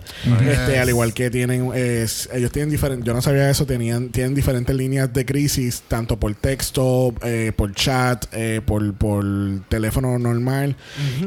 Este, 0.47 0.79
al 0.79 0.89
igual 0.89 1.13
que 1.13 1.29
tienen, 1.29 1.71
eh, 1.73 2.01
s- 2.03 2.29
ellos 2.33 2.51
tienen 2.51 2.69
diferentes, 2.69 3.05
yo 3.05 3.13
no 3.13 3.21
sabía 3.21 3.49
eso, 3.49 3.65
tenían, 3.65 4.09
tienen 4.09 4.35
diferentes 4.35 4.75
líneas 4.75 5.11
de 5.13 5.25
crisis, 5.25 5.83
tanto 5.87 6.19
por 6.19 6.33
texto, 6.35 7.13
eh, 7.23 7.51
por 7.55 7.73
chat, 7.73 8.25
eh, 8.33 8.61
por, 8.65 8.93
por 8.93 9.23
teléfono 9.69 10.17
normal, 10.19 10.75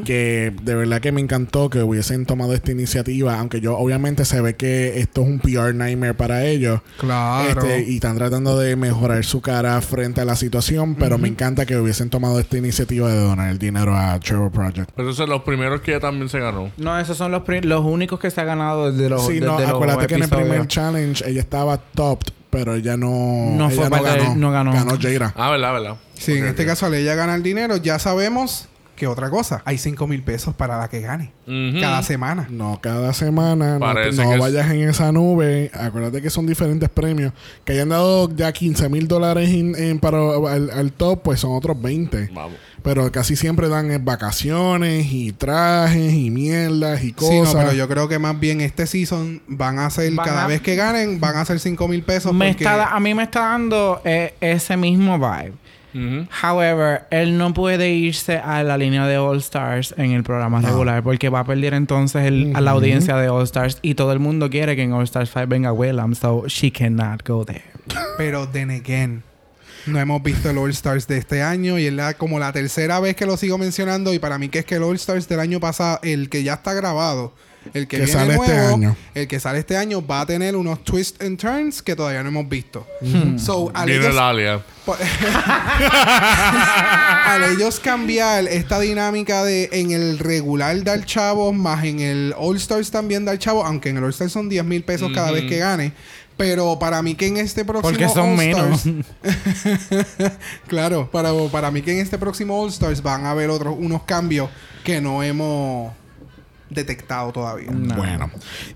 que 0.05 0.53
de 0.63 0.75
verdad 0.75 1.01
que 1.01 1.11
me 1.11 1.21
encantó 1.21 1.69
que 1.69 1.81
hubiesen 1.81 2.25
tomado 2.25 2.53
esta 2.53 2.71
iniciativa, 2.71 3.39
aunque 3.39 3.61
yo 3.61 3.77
obviamente 3.77 4.25
se 4.25 4.41
ve 4.41 4.55
que 4.55 4.99
esto 4.99 5.21
es 5.21 5.27
un 5.27 5.39
PR 5.39 5.73
nightmare 5.73 6.13
para 6.13 6.45
ellos. 6.45 6.81
Claro. 6.99 7.61
Este, 7.61 7.83
y 7.89 7.95
están 7.95 8.17
tratando 8.17 8.57
de 8.59 8.75
mejorar 8.75 9.23
su 9.25 9.41
cara 9.41 9.79
frente 9.81 10.21
a 10.21 10.25
la 10.25 10.35
situación, 10.35 10.95
pero 10.95 11.17
me 11.17 11.27
encanta 11.27 11.65
que 11.65 11.75
hubiesen 11.77 12.09
tomado 12.09 12.39
esta 12.39 12.57
iniciativa 12.57 13.09
de 13.11 13.19
donar 13.19 13.49
el 13.49 13.57
dinero 13.57 13.95
a 13.95 14.19
Trevor 14.19 14.51
Project. 14.51 14.91
Pero 14.95 15.07
esos 15.09 15.17
son 15.17 15.29
los 15.29 15.41
primeros 15.43 15.81
que 15.81 15.91
ella 15.91 15.99
también 15.99 16.29
se 16.29 16.36
ganó. 16.39 16.71
No, 16.77 16.99
esos 16.99 17.17
son 17.17 17.31
los, 17.31 17.43
los 17.63 17.85
únicos 17.85 18.19
que 18.19 18.29
se 18.31 18.41
ha 18.41 18.43
ganado 18.43 18.91
desde 18.91 19.09
los, 19.09 19.25
sí, 19.25 19.39
no, 19.39 19.53
desde 19.57 19.67
los 19.71 19.75
acuérdate 19.75 20.07
que 20.07 20.15
en 20.15 20.23
el 20.23 20.29
primer 20.29 20.67
challenge 20.67 21.23
ella 21.29 21.41
estaba 21.41 21.77
topped, 21.77 22.31
pero 22.49 22.75
ella 22.75 22.97
no, 22.97 23.07
No 23.09 23.69
ella 23.69 23.75
fue 23.89 23.89
del- 24.11 24.39
no 24.39 24.51
ganó. 24.51 24.73
Ganó 24.73 24.97
Jaira. 24.99 25.33
Ah, 25.35 25.49
¿verdad? 25.51 25.73
¿verdad? 25.73 25.95
Sí, 26.15 26.33
en 26.37 26.45
este 26.47 26.65
caso, 26.65 26.85
al 26.85 26.93
ella 26.95 27.15
gana 27.15 27.35
el 27.35 27.43
dinero, 27.43 27.77
ya 27.77 27.99
sabemos 27.99 28.69
que 28.95 29.05
otra 29.05 29.29
cosa. 29.29 29.61
Hay 29.63 29.77
5 29.77 30.07
mil 30.07 30.23
pesos 30.23 30.55
para 30.55 30.79
la 30.79 30.87
que 30.89 31.01
gane. 31.01 31.31
Cada 31.79 32.01
semana. 32.01 32.47
No 32.49 32.79
cada 32.81 33.13
semana, 33.13 33.73
no, 33.75 33.79
Parece 33.79 34.23
no 34.23 34.29
que 34.29 34.35
es- 34.35 34.41
vayas 34.41 34.71
en 34.71 34.89
esa 34.89 35.11
nube. 35.11 35.69
Acuérdate 35.71 36.19
que 36.19 36.31
son 36.31 36.47
diferentes 36.47 36.89
premios. 36.89 37.31
Que 37.63 37.73
hayan 37.73 37.89
dado 37.89 38.27
ya 38.35 38.51
15 38.51 38.89
mil 38.89 39.07
dólares 39.07 39.49
en- 39.51 39.75
en- 39.75 39.99
para 39.99 40.17
al, 40.51 40.71
al 40.71 40.91
top, 40.93 41.21
pues 41.21 41.39
son 41.41 41.51
otros 41.55 41.79
20. 41.79 42.31
Vamos. 42.33 42.57
Pero 42.83 43.11
casi 43.11 43.35
siempre 43.35 43.67
dan 43.69 43.91
eh, 43.91 43.97
vacaciones 44.01 45.07
y 45.11 45.31
trajes 45.33 46.13
y 46.13 46.29
mierdas 46.29 47.03
y 47.03 47.11
cosas. 47.11 47.49
Sí, 47.49 47.53
no, 47.55 47.59
pero 47.59 47.73
yo 47.73 47.87
creo 47.87 48.07
que 48.07 48.17
más 48.19 48.39
bien 48.39 48.61
este 48.61 48.87
season 48.87 49.41
van 49.47 49.79
a 49.79 49.89
ser, 49.89 50.13
Van 50.13 50.25
cada 50.25 50.45
a- 50.45 50.47
vez 50.47 50.61
que 50.61 50.75
ganen, 50.75 51.19
van 51.19 51.35
a 51.37 51.43
ser 51.45 51.59
5 51.59 51.87
mil 51.87 52.03
pesos. 52.03 52.33
Me 52.33 52.49
porque- 52.49 52.63
está, 52.63 52.95
a 52.95 52.99
mí 52.99 53.13
me 53.13 53.23
está 53.23 53.41
dando 53.41 54.01
eh, 54.05 54.33
ese 54.41 54.77
mismo 54.77 55.17
vibe. 55.19 55.53
However, 56.43 57.05
él 57.09 57.39
no 57.39 57.53
puede 57.55 57.89
irse 57.89 58.37
a 58.37 58.61
la 58.61 58.77
línea 58.77 59.07
de 59.07 59.17
All 59.17 59.37
Stars 59.39 59.95
en 59.97 60.11
el 60.11 60.21
programa 60.23 60.61
regular 60.61 61.01
porque 61.01 61.29
va 61.29 61.39
a 61.39 61.43
perder 61.43 61.73
entonces 61.73 62.25
el- 62.27 62.55
a 62.55 62.61
la 62.61 62.71
audiencia 62.71 63.15
de 63.17 63.29
All 63.29 63.43
Stars 63.43 63.79
y 63.81 63.95
todo 63.95 64.11
el 64.11 64.19
mundo 64.19 64.49
quiere 64.51 64.75
que 64.75 64.83
en 64.83 64.93
All 64.93 65.03
Stars 65.05 65.31
5 65.33 65.47
venga 65.47 65.73
Willam, 65.73 66.13
so 66.13 66.43
she 66.47 66.71
cannot 66.71 67.27
go 67.27 67.43
there. 67.45 67.63
Pero 68.17 68.47
then 68.47 68.69
again, 68.69 69.23
no 69.87 69.99
hemos 69.99 70.21
visto 70.23 70.49
el 70.49 70.57
All 70.57 70.71
Stars 70.71 71.07
de 71.07 71.17
este 71.17 71.41
año 71.41 71.79
y 71.79 71.87
es 71.87 71.93
la, 71.93 72.13
como 72.15 72.39
la 72.39 72.51
tercera 72.51 72.99
vez 72.99 73.15
que 73.15 73.25
lo 73.25 73.37
sigo 73.37 73.57
mencionando 73.57 74.13
y 74.13 74.19
para 74.19 74.37
mí 74.37 74.49
que 74.49 74.59
es 74.59 74.65
que 74.65 74.75
el 74.75 74.83
All 74.83 74.95
Stars 74.95 75.27
del 75.27 75.39
año 75.39 75.59
pasado, 75.59 75.99
el 76.03 76.29
que 76.29 76.43
ya 76.43 76.55
está 76.55 76.73
grabado, 76.73 77.33
el 77.73 77.87
que, 77.87 77.97
Que 77.97 78.05
viene 78.05 78.11
sale 78.19 78.35
este 78.35 78.53
año. 78.57 78.95
el 79.13 79.27
que 79.27 79.39
sale 79.41 79.59
este 79.59 79.75
año 79.75 80.05
va 80.05 80.21
a 80.21 80.25
tener 80.25 80.55
unos 80.55 80.83
twists 80.85 81.19
and 81.23 81.37
turns 81.37 81.81
que 81.81 81.95
todavía 81.97 82.23
no 82.23 82.29
hemos 82.29 82.47
visto. 82.47 82.87
So, 83.37 83.71
al 83.73 83.87
Viene 83.87 84.03
ellos, 84.05 84.13
el 84.13 84.19
alia. 84.19 84.61
po- 84.85 84.95
al 87.25 87.43
ellos 87.43 87.79
cambiar 87.81 88.47
esta 88.47 88.79
dinámica 88.79 89.43
de 89.43 89.69
en 89.73 89.91
el 89.91 90.17
regular 90.19 90.81
dar 90.83 91.03
chavos 91.05 91.53
más 91.53 91.83
en 91.83 91.99
el 91.99 92.33
All 92.37 92.55
Stars 92.57 92.89
también 92.89 93.25
dar 93.25 93.37
chavos, 93.37 93.65
aunque 93.65 93.89
en 93.89 93.97
el 93.97 94.03
All 94.05 94.11
Stars 94.11 94.31
son 94.31 94.47
10 94.47 94.63
mil 94.63 94.83
pesos 94.83 95.11
cada 95.13 95.31
vez 95.31 95.43
que 95.45 95.57
gane. 95.57 95.91
Pero 96.37 96.77
para 96.77 97.01
mí 97.01 97.15
que 97.15 97.27
en 97.27 97.37
este 97.37 97.65
próximo 97.65 97.89
Porque 97.89 98.07
son 98.09 98.29
All 98.31 98.37
menos. 98.37 98.85
Stars- 98.85 100.31
claro, 100.67 101.09
para, 101.11 101.31
para 101.51 101.71
mí 101.71 101.81
que 101.81 101.91
en 101.93 101.99
este 101.99 102.17
próximo 102.17 102.61
All 102.61 102.69
Stars 102.69 103.01
van 103.01 103.25
a 103.25 103.31
haber 103.31 103.49
otros 103.49 103.75
unos 103.77 104.03
cambios 104.03 104.49
que 104.83 105.01
no 105.01 105.23
hemos 105.23 105.91
detectado 106.69 107.31
todavía. 107.31 107.69
Bueno, 107.71 108.29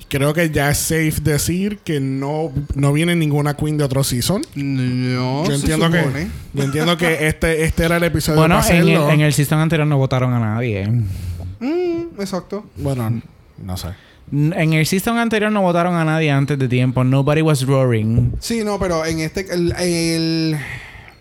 creo 0.07 0.33
que 0.33 0.49
ya 0.49 0.71
es 0.71 0.77
safe 0.77 1.15
decir 1.21 1.79
que 1.79 1.99
no, 1.99 2.51
no 2.73 2.93
viene 2.93 3.15
ninguna 3.15 3.55
queen 3.55 3.77
de 3.77 3.83
otro 3.83 4.03
season. 4.03 4.41
No, 4.55 5.43
yo 5.43 5.49
se 5.51 5.55
entiendo 5.55 5.91
que 5.91 5.99
supone. 5.99 6.27
yo 6.53 6.63
entiendo 6.63 6.97
que 6.97 7.27
este 7.27 7.63
este 7.65 7.83
era 7.83 7.97
el 7.97 8.03
episodio 8.03 8.39
bueno, 8.39 8.59
para 8.59 8.75
en 8.75 8.87
el, 8.87 8.89
en 8.89 9.21
el 9.21 9.33
season 9.33 9.59
anterior 9.59 9.87
no 9.87 9.97
votaron 9.97 10.33
a 10.33 10.39
nadie. 10.39 10.87
Mm, 10.87 12.19
exacto. 12.19 12.65
Bueno, 12.77 13.21
no 13.63 13.77
sé. 13.77 13.89
En 14.31 14.73
el 14.73 14.85
season 14.85 15.17
anterior 15.17 15.51
no 15.51 15.61
votaron 15.61 15.95
a 15.95 16.05
nadie 16.05 16.31
antes 16.31 16.57
de 16.57 16.67
tiempo. 16.69 17.03
Nobody 17.03 17.41
was 17.41 17.65
roaring. 17.65 18.33
Sí, 18.39 18.63
no, 18.63 18.79
pero 18.79 19.05
en 19.05 19.19
este 19.19 19.45
el, 19.53 19.73
el- 19.73 20.57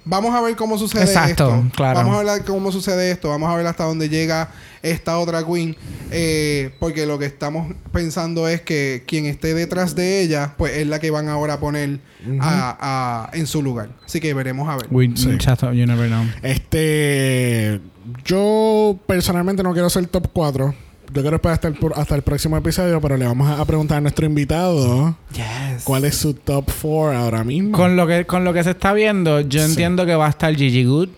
vamos 0.05 0.35
a 0.35 0.41
ver 0.41 0.55
cómo 0.57 0.78
sucede 0.78 1.03
Exacto, 1.03 1.49
esto. 1.55 1.65
claro. 1.77 1.99
Vamos 1.99 2.16
a 2.28 2.32
ver 2.35 2.45
cómo 2.45 2.70
sucede 2.73 3.11
esto. 3.11 3.28
Vamos 3.28 3.51
a 3.51 3.57
ver 3.57 3.66
hasta 3.66 3.85
dónde 3.85 4.09
llega 4.09 4.51
esta 4.82 5.19
otra 5.19 5.45
queen. 5.45 5.77
Eh, 6.12 6.70
porque 6.78 7.05
lo 7.05 7.19
que 7.19 7.27
estamos 7.27 7.74
pensando 7.93 8.47
es 8.49 8.62
que 8.62 9.03
quien 9.07 9.27
esté 9.27 9.55
detrás 9.55 9.95
de 9.97 10.20
ella, 10.23 10.55
pues 10.57 10.77
es 10.77 10.87
la 10.87 10.99
que 11.01 11.11
van 11.11 11.28
ahora 11.28 11.55
a 11.55 11.61
poner 11.61 11.99
a- 12.41 13.28
a- 13.32 13.37
en 13.37 13.47
su 13.47 13.62
lugar. 13.62 13.91
Así 14.05 14.20
que 14.20 14.32
veremos 14.35 14.69
a 14.69 14.77
ver. 14.77 14.87
We, 14.91 15.11
Sí. 15.16 15.37
chato, 15.39 15.73
you 15.73 15.85
never 15.87 16.09
know. 16.09 16.24
Este 16.43 17.81
yo 18.24 18.99
personalmente 19.07 19.62
no 19.62 19.73
quiero 19.73 19.91
ser 19.91 20.07
top 20.07 20.28
4. 20.32 20.74
Yo 21.12 21.23
quiero 21.23 21.37
esperar 21.37 21.55
hasta 21.55 21.69
el, 21.69 21.74
por- 21.74 21.93
hasta 21.99 22.15
el 22.15 22.23
próximo 22.23 22.57
episodio, 22.57 23.01
pero 23.01 23.16
le 23.16 23.27
vamos 23.27 23.49
a, 23.49 23.61
a 23.61 23.65
preguntar 23.65 23.99
a 23.99 24.01
nuestro 24.01 24.27
invitado 24.27 25.16
Yes. 25.32 25.82
cuál 25.85 26.05
es 26.05 26.15
su 26.16 26.35
top 26.35 26.66
4 26.81 27.16
ahora 27.19 27.43
mismo. 27.45 27.73
Con 27.77 27.97
lo 27.97 28.07
que 28.07 28.24
con 28.27 28.45
lo 28.45 28.53
que 28.53 28.62
se 28.62 28.70
está 28.70 28.93
viendo, 28.93 29.41
yo 29.41 29.61
Sí. 29.65 29.70
entiendo 29.70 30.07
que 30.07 30.15
va 30.15 30.27
a 30.27 30.31
estar 30.31 30.55
Gigi 30.55 30.85
Good, 30.85 31.09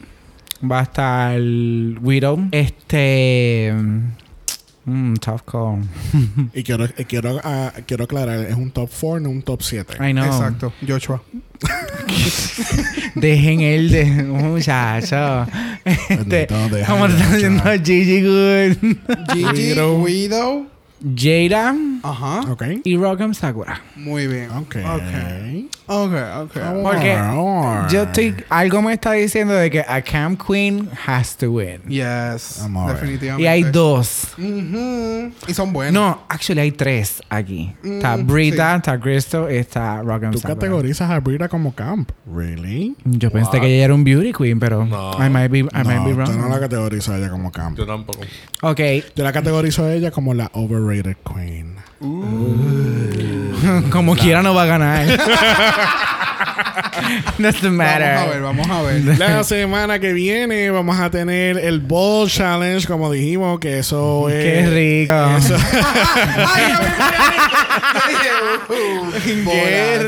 va 0.71 0.81
a 0.81 0.83
estar 0.85 1.39
Widow, 1.41 2.49
este 2.53 3.75
mm, 4.85 5.15
tough 5.15 5.43
call. 5.45 5.83
Y 6.55 6.63
quiero, 6.63 6.87
quiero, 7.09 7.41
ah, 7.43 7.73
quiero 7.87 8.05
aclarar, 8.05 8.39
es 8.41 8.57
un 8.57 8.71
top 8.71 8.91
4, 8.91 9.21
no 9.21 9.31
un 9.31 9.43
top 9.43 9.63
7. 9.63 9.95
I 10.01 10.13
know. 10.13 10.25
Exacto, 10.25 10.73
Joshua. 10.87 11.23
Dejen 13.15 13.61
el 13.61 13.91
de 13.91 14.05
muchacho. 14.25 15.47
Este, 15.85 16.17
Bendito, 16.17 16.69
deja 16.69 16.93
¿Cómo 16.93 17.07
ya, 17.07 17.15
está 17.15 17.35
haciendo 17.35 17.63
chaval. 17.63 17.85
Gigi 17.85 18.23
Good? 18.23 18.77
Gigi, 19.33 19.81
Widow. 19.81 20.67
Jada 21.17 21.75
Ajá. 22.03 22.41
Ok. 22.51 22.63
y 22.85 22.97
Rock'em 22.97 23.35
Sakura. 23.35 23.81
Muy 23.97 24.27
bien. 24.27 24.51
Ok. 24.51 24.77
Ok, 25.87 26.13
ok. 26.43 26.53
Porque 26.83 27.13
Amor. 27.13 27.89
yo 27.91 28.03
estoy... 28.05 28.35
Algo 28.49 28.83
me 28.83 28.93
está 28.95 29.13
diciendo 29.13 29.53
de 29.55 29.71
que 29.71 29.81
a 29.87 30.01
Camp 30.03 30.41
Queen 30.47 30.89
has 31.07 31.37
to 31.37 31.51
win. 31.53 31.83
Yes. 31.89 32.61
Amor. 32.63 32.93
Definitivamente. 32.95 33.43
Y 33.43 33.47
hay 33.47 33.63
dos. 33.65 34.29
Ujú. 34.39 35.33
Y 35.49 35.55
son 35.55 35.73
buenos. 35.73 35.93
No, 35.93 36.23
actually 36.29 36.61
hay 36.61 36.73
tres 36.73 37.21
aquí. 37.29 37.73
Está 37.83 38.17
Mm, 38.17 38.27
Brita, 38.27 38.77
está 38.77 39.01
Cristo 39.01 39.51
y 39.51 39.57
está 39.57 40.03
Rock'em 40.03 40.31
Tú 40.31 40.39
Sakura. 40.39 40.55
categorizas 40.55 41.11
a 41.11 41.19
Brita 41.21 41.49
como 41.49 41.75
camp. 41.75 42.11
¿Really? 42.33 42.95
Yo 43.05 43.31
pensé 43.31 43.61
que 43.61 43.67
ella 43.67 43.85
era 43.87 43.95
un 43.95 44.05
beauty 44.05 44.33
queen, 44.33 44.59
pero 44.61 44.85
No. 44.87 45.13
I 45.15 45.29
might 45.29 45.51
be, 45.51 45.59
I 45.61 45.85
might 45.85 46.05
be 46.05 46.15
no, 46.15 46.25
tú 46.25 46.33
wrong. 46.33 46.37
no 46.41 46.49
la 46.49 46.61
categorizas 46.61 47.11
a 47.15 47.19
ella 47.19 47.29
como 47.31 47.51
camp. 47.51 47.77
Yo 47.79 47.87
tampoco. 47.87 48.21
Ok, 48.63 48.81
Yo 49.17 49.25
la 49.25 49.33
categorizo 49.33 49.85
a 49.85 49.93
ella 49.93 50.11
como 50.11 50.33
la 50.35 50.51
overrated 50.55 50.92
queen. 51.25 51.77
como 53.91 54.15
quiera 54.17 54.43
no 54.43 54.55
va 54.55 54.63
a 54.65 54.67
ganar. 54.67 55.07
Doesn't 57.39 57.77
Vamos 57.77 57.87
a 57.87 57.99
ver, 57.99 58.41
matter. 58.41 58.43
vamos 58.43 58.69
a 58.71 58.83
ver. 58.83 59.03
La 59.19 59.45
semana 59.45 59.99
que 59.99 60.13
viene 60.13 60.71
vamos 60.71 60.99
a 60.99 61.11
tener 61.11 61.59
el 61.59 61.81
Ball 61.81 62.29
Challenge, 62.29 62.87
como 62.87 63.11
dijimos, 63.11 63.59
que 63.61 63.79
eso 63.79 64.29
es... 64.29 64.45
Qué 64.45 64.67
rico. 64.71 65.37
Eso- 65.37 65.57
Ay, 66.55 66.73
Qué 69.45 69.99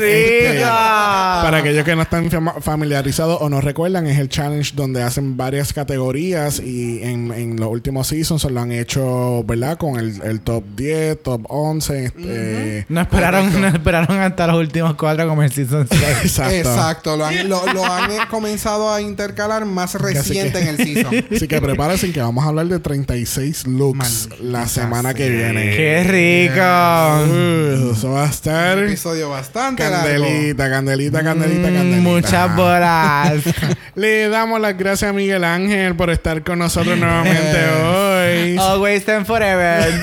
rico. 0.55 0.65
Para 0.69 1.57
aquellos 1.57 1.83
que 1.83 1.95
no 1.95 2.01
están 2.01 2.29
familiarizados 2.61 3.37
o 3.41 3.49
no 3.49 3.61
recuerdan, 3.61 4.07
es 4.07 4.17
el 4.19 4.29
challenge 4.29 4.73
donde 4.75 5.03
hacen 5.03 5.37
varias 5.37 5.73
categorías 5.73 6.59
y 6.59 7.01
en, 7.03 7.31
en 7.31 7.59
los 7.59 7.69
últimos 7.69 8.07
seasons 8.07 8.43
lo 8.45 8.59
han 8.61 8.71
hecho, 8.71 9.43
¿verdad? 9.43 9.77
Con 9.77 9.99
el, 9.99 10.21
el 10.23 10.41
top 10.41 10.63
10, 10.75 11.23
top 11.23 11.41
11. 11.49 12.05
este, 12.05 12.85
No 12.89 13.01
esperaron, 13.01 13.61
no 13.61 13.67
esperaron 13.67 14.19
hasta 14.19 14.47
los 14.47 14.57
últimos 14.57 14.95
cuatro 14.95 15.27
como 15.27 15.43
el 15.43 15.51
season 15.51 15.87
6. 15.89 16.01
Exacto. 16.23 16.55
Exacto. 16.55 17.17
Lo 17.17 17.25
han, 17.25 17.49
lo, 17.49 17.65
lo 17.73 17.85
han 17.85 18.11
comenzado 18.29 18.91
a 18.93 19.01
intercalar 19.01 19.65
más 19.65 19.95
reciente 19.95 20.53
que- 20.53 20.59
en 20.59 20.67
el 20.67 20.77
season. 20.77 21.25
Así 21.35 21.47
que 21.47 21.61
prepárense 21.61 22.11
que 22.11 22.21
vamos 22.21 22.43
a 22.45 22.47
hablar 22.49 22.67
de 22.67 22.79
36 22.79 23.67
looks 23.67 24.29
la 24.41 24.67
semana 24.67 25.13
que 25.13 25.29
viene. 25.29 25.75
Qué 25.75 26.03
rico. 26.03 27.54
Eso 27.91 28.11
va 28.11 28.23
a 28.25 28.29
estar 28.29 28.77
Un 28.77 28.85
episodio 28.85 29.29
bastante 29.29 29.83
largo. 29.89 30.05
candelita, 30.07 30.69
candelita, 30.69 31.23
candelita, 31.23 31.61
candelita. 31.71 31.97
Mm, 31.97 32.03
Muchas 32.03 32.55
bolas. 32.55 33.33
Le 33.95 34.29
damos 34.29 34.59
las 34.61 34.77
gracias 34.77 35.09
a 35.09 35.13
Miguel 35.13 35.43
Ángel 35.43 35.95
por 35.95 36.09
estar 36.09 36.43
con 36.43 36.59
nosotros 36.59 36.97
nuevamente 36.97 37.57
hoy. 37.83 38.57
Always 38.57 39.07
and 39.09 39.25
forever. 39.25 39.93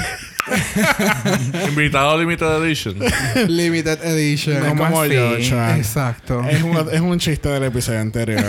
Invitado 1.69 2.19
Limited 2.19 2.47
Edition. 2.65 2.97
Limited 3.49 4.03
Edition. 4.05 4.61
No 4.61 4.69
¿Cómo 4.71 4.85
como 4.85 5.03
así? 5.03 5.15
yo, 5.15 5.39
Chuck. 5.39 5.77
Exacto. 5.77 6.43
Es 6.49 6.63
un, 6.63 6.89
es 6.93 7.01
un 7.01 7.19
chiste 7.19 7.49
del 7.49 7.65
episodio 7.65 8.01
anterior. 8.01 8.45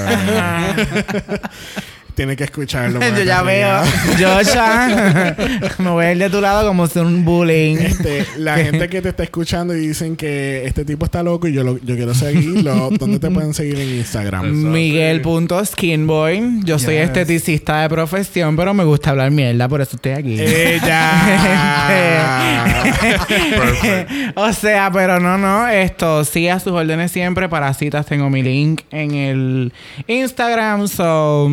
Tiene 2.15 2.35
que 2.35 2.43
escucharlo. 2.43 2.99
Yo 3.17 3.23
ya 3.23 3.41
veo. 3.41 3.81
Joshua, 4.19 5.35
me 5.79 5.89
voy 5.89 6.05
a 6.05 6.11
ir 6.11 6.17
de 6.19 6.29
tu 6.29 6.39
lado 6.41 6.67
como 6.67 6.85
si 6.87 6.99
un 6.99 7.25
bullying. 7.25 7.77
Este, 7.77 8.25
la 8.37 8.55
gente 8.57 8.87
que 8.89 9.01
te 9.01 9.09
está 9.09 9.23
escuchando 9.23 9.75
y 9.75 9.87
dicen 9.87 10.15
que 10.15 10.65
este 10.65 10.85
tipo 10.85 11.05
está 11.05 11.23
loco 11.23 11.47
y 11.47 11.53
yo, 11.53 11.63
lo- 11.63 11.79
yo 11.79 11.95
quiero 11.95 12.13
seguirlo, 12.13 12.89
¿dónde 12.99 13.17
te 13.19 13.29
pueden 13.31 13.53
seguir 13.55 13.79
en 13.79 13.89
Instagram? 13.97 14.51
Miguel.skinboy. 14.71 16.59
Yo 16.63 16.77
soy 16.79 16.93
Yes. 16.95 17.05
esteticista 17.05 17.81
de 17.81 17.89
profesión, 17.89 18.55
pero 18.55 18.73
me 18.75 18.83
gusta 18.83 19.09
hablar 19.09 19.31
mierda, 19.31 19.67
por 19.67 19.81
eso 19.81 19.95
estoy 19.95 20.11
aquí. 20.11 20.35
Ella. 20.39 21.11
O 24.35 24.51
sea, 24.53 24.89
pero 24.91 25.19
no, 25.19 25.37
no. 25.37 25.67
Esto, 25.67 26.23
sí 26.25 26.47
a 26.47 26.59
sus 26.59 26.73
órdenes 26.73 27.11
siempre. 27.11 27.49
Para 27.49 27.73
citas 27.73 28.05
tengo 28.05 28.29
mi 28.29 28.43
link 28.43 28.81
en 28.91 29.15
el 29.15 29.73
Instagram. 30.07 30.87
So, 30.87 31.49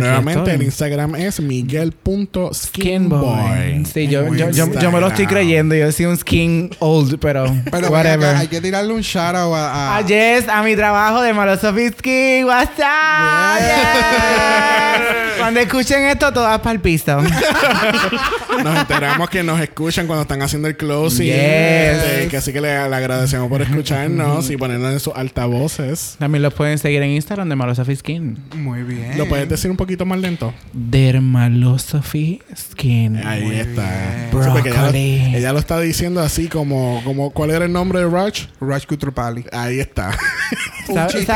Nuevamente 0.00 0.54
el 0.54 0.62
Instagram 0.62 1.14
es 1.16 1.40
miguel.skinboy. 1.40 2.52
Skinboy. 2.54 3.84
Sí, 3.86 4.08
yo, 4.08 4.34
yo, 4.34 4.50
yo, 4.50 4.66
me 4.66 4.74
lo 5.00 5.08
estoy 5.08 5.24
Instagram. 5.24 5.28
creyendo. 5.28 5.74
Yo 5.74 5.92
soy 5.92 6.06
un 6.06 6.16
skin 6.16 6.70
old, 6.78 7.18
pero, 7.20 7.44
Pero 7.70 7.88
whatever. 7.88 8.36
hay 8.36 8.48
que 8.48 8.60
tirarle 8.60 8.92
un 8.92 9.00
shout 9.02 9.34
out 9.34 9.54
a, 9.54 9.70
a- 9.72 9.96
Ah, 9.98 10.00
yes, 10.06 10.48
a 10.48 10.62
mi 10.62 10.76
trabajo 10.76 11.20
de 11.22 11.32
Malosofisky. 11.34 12.44
What's 12.44 12.78
up? 12.78 13.58
Yes. 13.58 13.66
Yes. 13.66 15.38
Cuando 15.38 15.60
escuchen 15.60 16.02
esto, 16.04 16.32
todas 16.32 16.58
para 16.60 16.72
el 16.74 16.80
piso. 16.80 17.18
Nos 18.62 18.78
enteramos 18.78 19.30
que 19.30 19.42
nos 19.42 19.58
escuchan 19.58 20.06
cuando 20.06 20.22
están 20.22 20.42
haciendo 20.42 20.68
el 20.68 20.76
closing. 20.76 21.24
Yes. 21.26 21.34
Este, 21.36 22.28
que 22.28 22.36
así 22.36 22.52
que 22.52 22.60
le, 22.60 22.68
le 22.88 22.94
agradecemos 22.96 23.48
por 23.48 23.62
escucharnos 23.62 24.50
y 24.50 24.56
ponernos 24.58 24.92
en 24.92 25.00
sus 25.00 25.14
altavoces. 25.16 26.16
También 26.18 26.42
los 26.42 26.52
pueden 26.52 26.76
seguir 26.76 27.00
en 27.02 27.10
Instagram 27.10 27.48
de 27.48 27.56
Malosophy 27.56 27.96
Skin. 27.96 28.36
Muy 28.56 28.82
bien. 28.82 29.16
¿Lo 29.16 29.26
puedes 29.26 29.48
decir 29.48 29.70
un 29.70 29.78
poquito 29.78 29.89
más 30.04 30.18
lento? 30.18 30.52
Dermalosophy 30.72 32.42
Skin. 32.56 33.16
Ahí 33.26 33.60
está. 33.60 34.28
porque 34.30 34.70
ella, 34.70 34.82
lo, 34.82 34.94
ella 34.94 35.52
lo 35.52 35.58
está 35.58 35.80
diciendo 35.80 36.20
así 36.20 36.48
como, 36.48 37.00
como 37.04 37.30
¿cuál 37.30 37.50
era 37.50 37.64
el 37.64 37.72
nombre 37.72 38.00
de 38.00 38.08
Raj? 38.08 38.48
Raj 38.60 38.86
Kutrapali. 38.86 39.44
Ahí 39.52 39.80
está. 39.80 40.16
¿Sabes, 40.86 41.26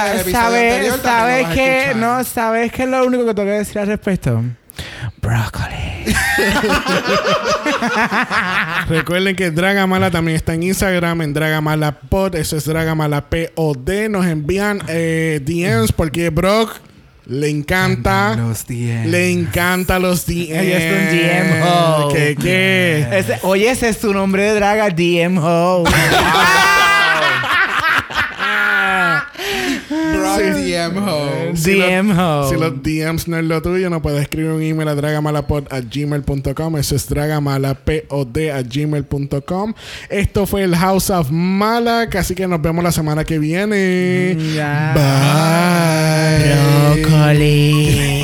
que 1.54 1.92
no 1.96 2.24
sabes 2.24 2.72
qué 2.72 2.84
es 2.84 2.88
lo 2.88 3.06
único 3.06 3.24
que 3.24 3.34
tengo 3.34 3.48
que 3.48 3.58
decir 3.58 3.78
al 3.78 3.86
respecto? 3.86 4.42
Brócoli. 5.20 6.14
Recuerden 8.88 9.36
que 9.36 9.50
Dragamala 9.50 10.10
también 10.10 10.36
está 10.36 10.54
en 10.54 10.64
Instagram, 10.64 11.22
en 11.22 11.32
Dragamala 11.32 12.00
Pod. 12.00 12.34
Eso 12.34 12.56
es 12.56 12.64
Dragamala 12.64 13.30
P-O-D. 13.30 14.08
Nos 14.08 14.26
envían 14.26 14.82
eh, 14.88 15.40
DMs 15.44 15.92
porque 15.92 16.30
Brock 16.30 16.80
le 17.26 17.48
encanta. 17.48 18.34
Los 18.36 18.66
10. 18.66 19.06
Le 19.06 19.30
encanta 19.30 19.98
los 19.98 20.26
DMs. 20.26 20.50
Ella 20.50 20.78
es 20.78 20.92
un 20.92 21.18
DM 21.18 21.62
ho. 21.66 22.08
¿Qué 22.12 22.36
qué? 22.40 23.06
Ese- 23.12 23.38
oye, 23.42 23.70
ese 23.70 23.88
es 23.88 23.96
su 23.98 24.12
nombre 24.12 24.42
de 24.44 24.54
draga, 24.54 24.90
DMO. 24.90 25.84
Brock 30.36 30.56
DM 30.56 30.98
Ho. 30.98 31.56
Si 31.56 31.74
lo- 31.76 31.86
DMO. 31.86 32.48
Si 32.50 32.56
los 32.56 32.82
DMs 32.82 33.28
no 33.28 33.38
es 33.38 33.44
lo 33.44 33.62
tuyo, 33.62 33.88
no 33.90 34.02
puedes 34.02 34.20
escribir 34.22 34.50
un 34.50 34.62
email 34.62 34.88
a 34.88 34.94
dragamalapod 34.94 35.64
a 35.70 35.80
gmail.com. 35.80 36.76
Eso 36.76 36.96
es 36.96 37.08
dragamalapod 37.08 38.38
a 38.52 38.62
gmail.com. 38.62 39.74
Esto 40.08 40.46
fue 40.46 40.62
el 40.62 40.74
House 40.76 41.10
of 41.10 41.30
Malak. 41.30 42.14
Así 42.16 42.34
que 42.34 42.46
nos 42.48 42.60
vemos 42.62 42.82
la 42.84 42.92
semana 42.92 43.24
que 43.24 43.38
viene. 43.38 44.36
Ya. 44.54 44.92
Bye. 44.94 46.54
Brócoli. 47.04 48.23